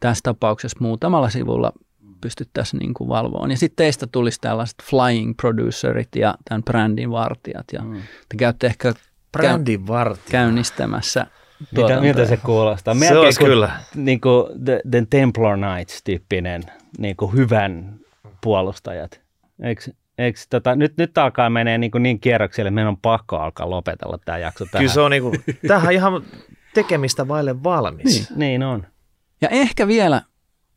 Tässä 0.00 0.22
tapauksessa 0.22 0.78
muutamalla 0.80 1.30
sivulla 1.30 1.72
pystyttäisiin 2.20 2.78
niin 2.78 2.94
kuin 2.94 3.08
valvoon. 3.08 3.50
Ja 3.50 3.56
sitten 3.56 3.84
teistä 3.84 4.06
tulisi 4.06 4.40
tällaiset 4.40 4.76
flying 4.82 5.36
producerit 5.36 6.08
ja 6.16 6.34
tämän 6.48 6.62
brändin 6.62 7.10
vartijat. 7.10 7.66
Ja 7.72 7.82
mm. 7.82 7.94
te 8.28 8.36
käytte 8.36 8.66
ehkä 8.66 8.94
brändin 9.32 9.84
käynnistämässä 10.30 11.26
mitä, 11.76 12.00
miltä 12.00 12.26
se 12.26 12.36
kuulostaa? 12.36 12.94
Melkein 12.94 13.14
se 13.14 13.18
olisi 13.18 13.40
kyllä. 13.40 13.70
Niin 13.94 14.20
kuin 14.20 14.64
the, 14.64 14.80
the 14.90 15.06
Templar 15.10 15.56
Knights-tyyppinen 15.56 16.62
niin 16.98 17.16
kuin 17.16 17.32
hyvän 17.32 17.94
puolustajat. 18.40 19.20
Eikö, 19.62 19.82
eikö, 20.18 20.40
tota, 20.50 20.76
nyt, 20.76 20.96
nyt 20.96 21.18
alkaa 21.18 21.50
menee 21.50 21.78
niin, 21.78 21.90
kuin 21.90 22.02
niin 22.02 22.20
kierroksille, 22.20 22.68
että 22.68 22.74
meidän 22.74 22.88
on 22.88 22.96
pakko 22.96 23.36
alkaa 23.36 23.70
lopetella 23.70 24.18
tämä 24.24 24.38
jakso 24.38 24.64
tähän. 24.64 24.82
Kyllä 24.82 24.94
se 24.94 25.00
on 25.00 25.10
niin 25.10 25.22
kuin, 25.22 25.44
tähän 25.68 25.92
ihan 25.92 26.22
tekemistä 26.74 27.28
vaille 27.28 27.62
valmis. 27.62 28.30
Niin, 28.30 28.38
niin 28.38 28.62
on. 28.62 28.86
Ja 29.40 29.48
ehkä 29.48 29.86
vielä 29.86 30.22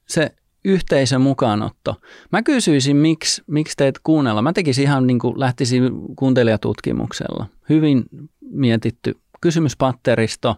se 0.08 0.32
yhteisön 0.66 1.22
mukaanotto. 1.22 1.96
Mä 2.32 2.44
kysyisin, 2.44 2.98
miksi, 2.98 3.44
miksi 3.48 3.76
teet 3.78 4.00
kuunnella. 4.04 4.42
Mä 4.42 4.54
tekisin 4.54 4.84
ihan 4.84 5.08
niin 5.08 5.20
kuin 5.20 5.40
lähtisin 5.40 5.92
kuuntelijatutkimuksella. 6.16 7.46
Hyvin 7.70 8.04
mietitty 8.42 9.16
kysymyspatteristo, 9.42 10.56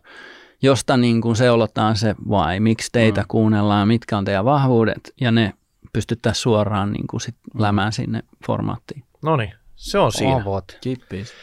josta 0.61 0.98
niin 0.98 1.22
kuin 1.22 1.36
seulotaan 1.36 1.95
se 1.95 2.15
vai, 2.30 2.60
miksi 2.60 2.90
teitä 2.91 3.22
mm. 3.22 3.26
kuunnellaan, 3.27 3.88
mitkä 3.88 4.18
on 4.18 4.26
teidän 4.26 4.45
vahvuudet 4.45 5.14
ja 5.22 5.32
ne 5.32 5.53
pystyttäisiin 5.94 6.41
suoraan 6.41 6.91
niin 6.91 7.07
kuin 7.07 7.22
sit 7.22 7.36
lämään 7.60 7.94
sinne 7.94 8.23
formaattiin. 8.48 9.03
No 9.23 9.38
niin, 9.38 9.53
se 9.76 9.99
on 9.99 10.11
siinä. 10.11 10.36
Avot. 10.36 10.77
Kippis. 10.82 11.34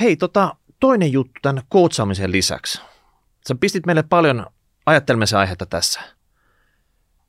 Hei, 0.00 0.16
tota, 0.16 0.56
toinen 0.80 1.12
juttu 1.12 1.32
tämän 1.42 1.62
kootsaamisen 1.68 2.32
lisäksi. 2.32 2.80
Sä 3.48 3.54
pistit 3.60 3.86
meille 3.86 4.02
paljon 4.02 4.46
ajattelemisen 4.86 5.38
aihetta 5.38 5.66
tässä. 5.66 6.00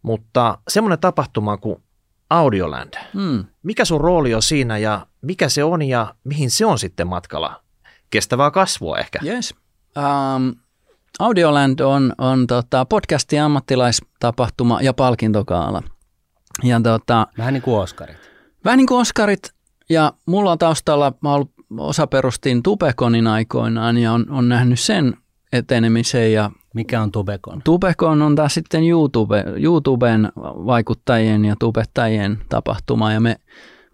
Mutta 0.01 0.57
semmoinen 0.67 0.99
tapahtuma 0.99 1.57
kuin 1.57 1.83
Audioland. 2.29 2.93
Hmm. 3.13 3.45
Mikä 3.63 3.85
sun 3.85 4.01
rooli 4.01 4.33
on 4.33 4.41
siinä 4.41 4.77
ja 4.77 5.07
mikä 5.21 5.49
se 5.49 5.63
on 5.63 5.81
ja 5.81 6.15
mihin 6.23 6.51
se 6.51 6.65
on 6.65 6.79
sitten 6.79 7.07
matkalla? 7.07 7.63
Kestävää 8.09 8.51
kasvua 8.51 8.97
ehkä. 8.97 9.19
Yes. 9.25 9.55
Um, 9.97 10.55
Audioland 11.19 11.79
on, 11.79 12.13
on 12.17 12.47
tota 12.47 12.85
podcastin 12.85 13.41
ammattilaistapahtuma 13.41 14.81
ja 14.81 14.93
palkintokaala– 14.93 15.83
ja 16.63 16.81
tota, 16.81 17.27
vähän 17.37 17.53
niin 17.53 17.61
kuin 17.61 17.81
Oskarit. 17.81 18.17
Vähän 18.65 18.77
niin 18.77 18.87
kuin 18.87 19.01
Oskarit. 19.01 19.53
Ja 19.89 20.13
mulla 20.25 20.51
on 20.51 20.57
taustalla, 20.57 21.13
mä 21.21 21.29
osa 21.77 22.07
perustin 22.07 22.63
Tubekonin 22.63 23.27
aikoinaan 23.27 23.97
ja 23.97 24.13
on, 24.13 24.25
on 24.29 24.49
nähnyt 24.49 24.79
sen 24.79 25.17
etenemisen. 25.53 26.33
Ja 26.33 26.51
Mikä 26.73 27.01
on 27.01 27.11
Tubekon? 27.11 27.61
Tubekon 27.63 28.21
on 28.21 28.35
taas 28.35 28.53
sitten 28.53 28.83
YouTube, 28.83 29.43
YouTuben 29.57 30.31
vaikuttajien 30.65 31.45
ja 31.45 31.55
tubettajien 31.59 32.41
tapahtuma 32.49 33.13
ja 33.13 33.19
me 33.19 33.35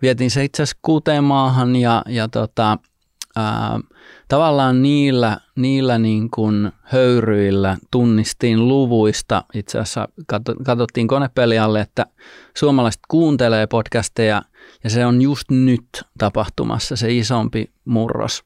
vietin 0.02 0.32
se 0.32 0.44
itse 0.44 0.64
asiassa 0.64 0.80
kuuteen 0.82 1.24
maahan 1.24 1.76
ja, 1.76 2.04
ja 2.08 2.28
tota, 2.28 2.78
ää, 3.36 3.80
tavallaan 4.28 4.82
niillä, 4.82 5.38
niillä 5.56 5.98
niin 5.98 6.30
kuin 6.30 6.72
höyryillä 6.82 7.78
tunnistiin 7.92 8.68
luvuista. 8.68 9.44
Itse 9.54 9.80
asiassa 9.80 10.08
katsottiin 10.66 11.08
konepelialle, 11.08 11.82
että 11.82 12.06
suomalaiset 12.58 13.02
kuuntelee 13.08 13.68
podcasteja 13.68 14.42
ja 14.84 14.90
se 14.90 15.06
on 15.06 15.22
just 15.22 15.52
nyt 15.52 15.86
tapahtumassa 16.18 16.96
se 16.96 17.14
isompi 17.14 17.72
murros. 17.86 18.44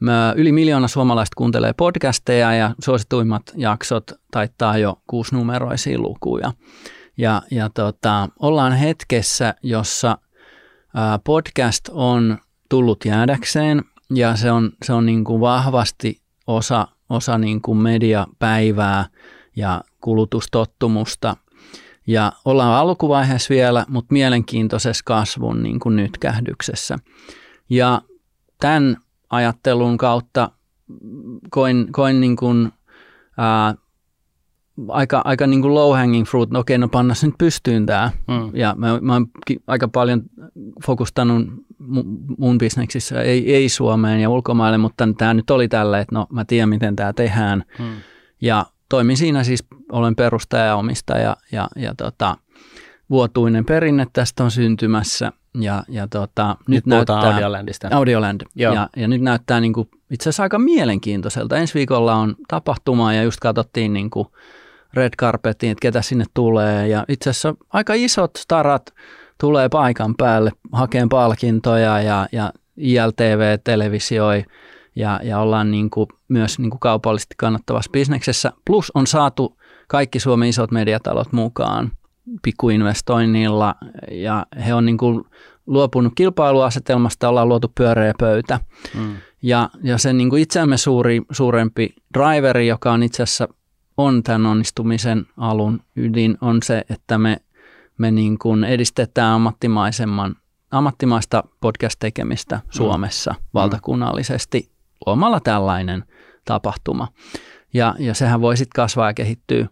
Mä, 0.00 0.34
yli 0.36 0.52
miljoona 0.52 0.88
suomalaista 0.88 1.34
kuuntelee 1.36 1.72
podcasteja 1.72 2.54
ja 2.54 2.74
suosituimmat 2.84 3.42
jaksot 3.56 4.10
taittaa 4.30 4.78
jo 4.78 5.02
kuusinumeroisia 5.06 5.98
lukuja. 5.98 6.52
Ja, 7.16 7.42
ja 7.50 7.70
tota, 7.70 8.28
ollaan 8.38 8.72
hetkessä, 8.72 9.54
jossa 9.62 10.18
podcast 11.24 11.88
on 11.92 12.38
tullut 12.68 13.04
jäädäkseen 13.04 13.84
ja 14.14 14.36
se 14.36 14.52
on, 14.52 14.72
se 14.84 14.92
on 14.92 15.06
niin 15.06 15.24
kuin 15.24 15.40
vahvasti 15.40 16.20
osa, 16.46 16.88
osa 17.10 17.38
niin 17.38 17.62
kuin 17.62 17.78
mediapäivää 17.78 19.06
ja 19.56 19.80
kulutustottumusta. 20.00 21.36
Ja 22.06 22.32
ollaan 22.44 22.74
alkuvaiheessa 22.74 23.54
vielä, 23.54 23.84
mutta 23.88 24.12
mielenkiintoisessa 24.12 25.02
kasvun 25.04 25.62
niin 25.62 25.80
kuin 25.80 25.96
nytkähdyksessä. 25.96 26.98
Ja 27.70 28.02
tämän 28.60 28.96
ajattelun 29.30 29.98
kautta 29.98 30.50
koin, 31.50 31.88
koin 31.92 32.20
niin 32.20 32.36
kuin, 32.36 32.72
ää, 33.38 33.74
aika, 34.88 35.22
aika 35.24 35.46
niin 35.46 35.62
kuin 35.62 35.74
low 35.74 35.96
hanging 35.96 36.26
fruit, 36.26 36.50
no 36.50 36.58
okei, 36.60 36.78
no 36.78 36.88
panna 36.88 37.14
nyt 37.22 37.34
pystyyn 37.38 37.86
tämä. 37.86 38.10
Mm. 38.28 38.50
Ja 38.56 38.74
mä, 38.78 38.98
mä 39.00 39.12
oon 39.12 39.26
aika 39.66 39.88
paljon 39.88 40.22
fokustanut 40.86 41.46
mun 42.38 42.58
bisneksissä, 42.58 43.22
ei, 43.22 43.54
ei 43.54 43.68
Suomeen 43.68 44.20
ja 44.20 44.30
ulkomaille, 44.30 44.78
mutta 44.78 45.08
tämä 45.18 45.34
nyt 45.34 45.50
oli 45.50 45.68
tällä, 45.68 46.00
että 46.00 46.14
no 46.14 46.26
mä 46.32 46.44
tiedän 46.44 46.68
miten 46.68 46.96
tämä 46.96 47.12
tehdään. 47.12 47.64
Mm. 47.78 47.84
Ja 48.40 48.66
toimin 48.88 49.16
siinä 49.16 49.44
siis, 49.44 49.64
olen 49.92 50.16
perustaja 50.16 50.64
ja 50.64 50.76
omistaja 50.76 51.36
ja, 51.52 51.68
ja 51.76 51.94
tota, 51.94 52.36
vuotuinen 53.10 53.64
perinne 53.64 54.06
tästä 54.12 54.44
on 54.44 54.50
syntymässä. 54.50 55.32
Ja, 55.60 55.82
ja 55.88 56.08
tota, 56.08 56.56
nyt, 56.58 56.66
nyt 56.68 56.86
näyttää, 56.86 57.20
Audiolandista. 57.20 57.88
Audioland. 57.92 58.40
Ja, 58.54 58.88
ja 58.96 59.08
nyt 59.08 59.22
näyttää 59.22 59.60
niin 59.60 59.72
kuin, 59.72 59.88
itse 60.10 60.28
asiassa 60.28 60.42
aika 60.42 60.58
mielenkiintoiselta. 60.58 61.56
Ensi 61.56 61.74
viikolla 61.74 62.14
on 62.14 62.36
tapahtuma 62.48 63.14
ja 63.14 63.22
just 63.22 63.40
katsottiin 63.40 63.92
niin 63.92 64.10
kuin 64.10 64.28
red 64.94 65.12
carpetiin, 65.20 65.72
että 65.72 65.82
ketä 65.82 66.02
sinne 66.02 66.24
tulee. 66.34 66.88
Ja 66.88 67.04
itse 67.08 67.30
asiassa 67.30 67.54
aika 67.72 67.94
isot 67.94 68.30
starat 68.38 68.94
tulee 69.40 69.68
paikan 69.68 70.14
päälle 70.18 70.50
hakeen 70.72 71.08
palkintoja 71.08 72.00
ja, 72.00 72.28
ja 72.32 72.52
ILTV 72.76 73.58
televisioi 73.64 74.44
ja, 74.96 75.20
ja 75.22 75.38
ollaan 75.38 75.70
niin 75.70 75.90
kuin 75.90 76.06
myös 76.28 76.58
niin 76.58 76.70
kuin 76.70 76.80
kaupallisesti 76.80 77.34
kannattavassa 77.38 77.90
bisneksessä. 77.90 78.52
Plus 78.64 78.92
on 78.94 79.06
saatu 79.06 79.58
kaikki 79.88 80.20
Suomen 80.20 80.48
isot 80.48 80.70
mediatalot 80.70 81.32
mukaan 81.32 81.90
pikkuinvestoinnilla 82.42 83.74
ja 84.10 84.46
he 84.66 84.74
on 84.74 84.86
niin 84.86 84.98
kuin 84.98 85.24
luopunut 85.66 86.12
kilpailuasetelmasta, 86.16 87.28
ollaan 87.28 87.48
luotu 87.48 87.72
pyöreä 87.74 88.12
pöytä. 88.18 88.60
Mm. 88.94 89.16
Ja, 89.42 89.70
ja 89.82 89.98
se 89.98 90.12
niin 90.12 90.30
kuin 90.30 90.42
itseämme 90.42 90.76
suuri, 90.76 91.22
suurempi 91.30 91.94
driveri, 92.14 92.66
joka 92.66 92.92
on 92.92 93.02
itse 93.02 93.22
asiassa 93.22 93.48
on 93.96 94.22
tämän 94.22 94.46
onnistumisen 94.46 95.26
alun 95.36 95.80
ydin, 95.96 96.38
on 96.40 96.62
se, 96.62 96.84
että 96.90 97.18
me, 97.18 97.36
me 97.98 98.10
niin 98.10 98.38
kuin 98.38 98.64
edistetään 98.64 99.32
ammattimaisemman, 99.32 100.36
ammattimaista 100.70 101.44
podcast-tekemistä 101.60 102.56
mm. 102.56 102.62
Suomessa 102.70 103.30
mm. 103.30 103.44
valtakunnallisesti 103.54 104.70
luomalla 105.06 105.40
tällainen 105.40 106.04
tapahtuma. 106.44 107.08
Ja, 107.74 107.94
ja 107.98 108.14
sehän 108.14 108.40
voi 108.40 108.56
sitten 108.56 108.82
kasvaa 108.82 109.10
ja 109.10 109.14
kehittyä. 109.14 109.68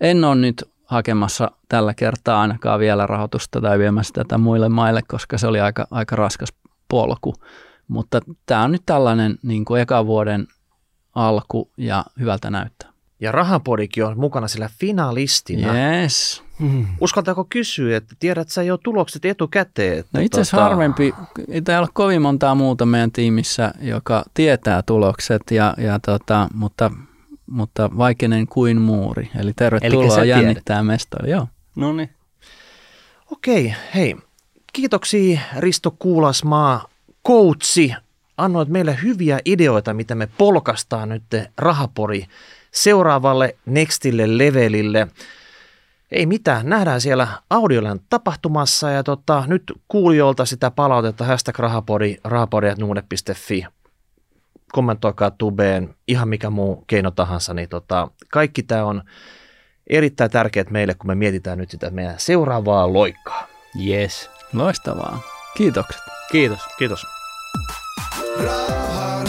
En 0.00 0.24
ole 0.24 0.34
nyt 0.34 0.64
hakemassa 0.90 1.50
tällä 1.68 1.94
kertaa 1.94 2.40
ainakaan 2.40 2.80
vielä 2.80 3.06
rahoitusta 3.06 3.60
tai 3.60 3.78
viemässä 3.78 4.14
tätä 4.14 4.38
muille 4.38 4.68
maille, 4.68 5.02
koska 5.08 5.38
se 5.38 5.46
oli 5.46 5.60
aika, 5.60 5.86
aika 5.90 6.16
raskas 6.16 6.52
polku. 6.88 7.34
Mutta 7.88 8.20
tämä 8.46 8.62
on 8.62 8.72
nyt 8.72 8.82
tällainen 8.86 9.38
niin 9.42 9.64
kuin 9.64 9.82
ekan 9.82 10.06
vuoden 10.06 10.46
alku 11.14 11.70
ja 11.76 12.04
hyvältä 12.20 12.50
näyttää. 12.50 12.90
Ja 13.20 13.32
Rahapodikin 13.32 14.04
on 14.04 14.18
mukana 14.18 14.48
sillä 14.48 14.70
finalistina. 14.78 15.74
Yes. 15.74 16.42
Mm. 16.58 16.86
Uskaltaako 17.00 17.46
kysyä, 17.48 17.96
että 17.96 18.14
tiedät 18.18 18.48
sä 18.48 18.62
jo 18.62 18.76
tulokset 18.76 19.24
etukäteen? 19.24 19.98
Että 19.98 20.18
no 20.18 20.24
itse 20.24 20.40
asiassa 20.40 20.56
tota... 20.56 20.68
harvempi, 20.68 21.14
ei 21.48 21.62
täällä 21.62 21.84
ole 21.84 21.88
kovin 21.92 22.22
montaa 22.22 22.54
muuta 22.54 22.86
meidän 22.86 23.12
tiimissä, 23.12 23.72
joka 23.80 24.24
tietää 24.34 24.82
tulokset, 24.82 25.42
ja, 25.50 25.74
ja 25.78 25.98
tota, 25.98 26.48
mutta, 26.54 26.90
mutta 27.50 27.90
vaikeinen 27.98 28.46
kuin 28.46 28.80
muuri. 28.80 29.30
Eli 29.38 29.52
tervetuloa 29.56 30.24
jännittää 30.24 30.82
mestoille. 30.82 31.30
Joo. 31.30 31.48
No 31.76 31.92
niin. 31.92 32.10
Okei, 33.32 33.74
hei. 33.94 34.16
Kiitoksia 34.72 35.40
Risto 35.58 35.96
Kuulasmaa, 35.98 36.88
coachi. 37.26 37.94
Annoit 38.36 38.68
meille 38.68 38.98
hyviä 39.02 39.38
ideoita, 39.44 39.94
mitä 39.94 40.14
me 40.14 40.28
polkastaan 40.38 41.08
nyt 41.08 41.22
Rahapori 41.58 42.26
seuraavalle 42.70 43.56
nextille 43.66 44.38
levelille. 44.38 45.08
Ei 46.10 46.26
mitään, 46.26 46.68
nähdään 46.68 47.00
siellä 47.00 47.28
Audiolan 47.50 48.00
tapahtumassa 48.10 48.90
ja 48.90 49.02
tota, 49.02 49.44
nyt 49.46 49.62
kuulijoilta 49.88 50.44
sitä 50.44 50.70
palautetta 50.70 51.24
hashtag 51.24 51.58
rahapodi, 51.58 52.16
rahapodi.nuude.fi. 52.24 53.66
Kommentoikaa 54.72 55.30
tubeen, 55.30 55.94
ihan 56.08 56.28
mikä 56.28 56.50
muu 56.50 56.84
keino 56.86 57.10
tahansa, 57.10 57.54
niin 57.54 57.68
tota, 57.68 58.08
kaikki 58.32 58.62
tämä 58.62 58.84
on 58.84 59.02
erittäin 59.86 60.30
tärkeää 60.30 60.70
meille, 60.70 60.94
kun 60.94 61.06
me 61.06 61.14
mietitään 61.14 61.58
nyt 61.58 61.70
sitä 61.70 61.90
meidän 61.90 62.14
seuraavaa 62.18 62.92
loikkaa. 62.92 63.46
Yes. 63.86 64.30
Loistavaa. 64.52 65.20
Kiitokset. 65.56 66.02
Kiitos. 66.32 66.60
Kiitos. 66.78 67.06
Raha. 68.44 69.19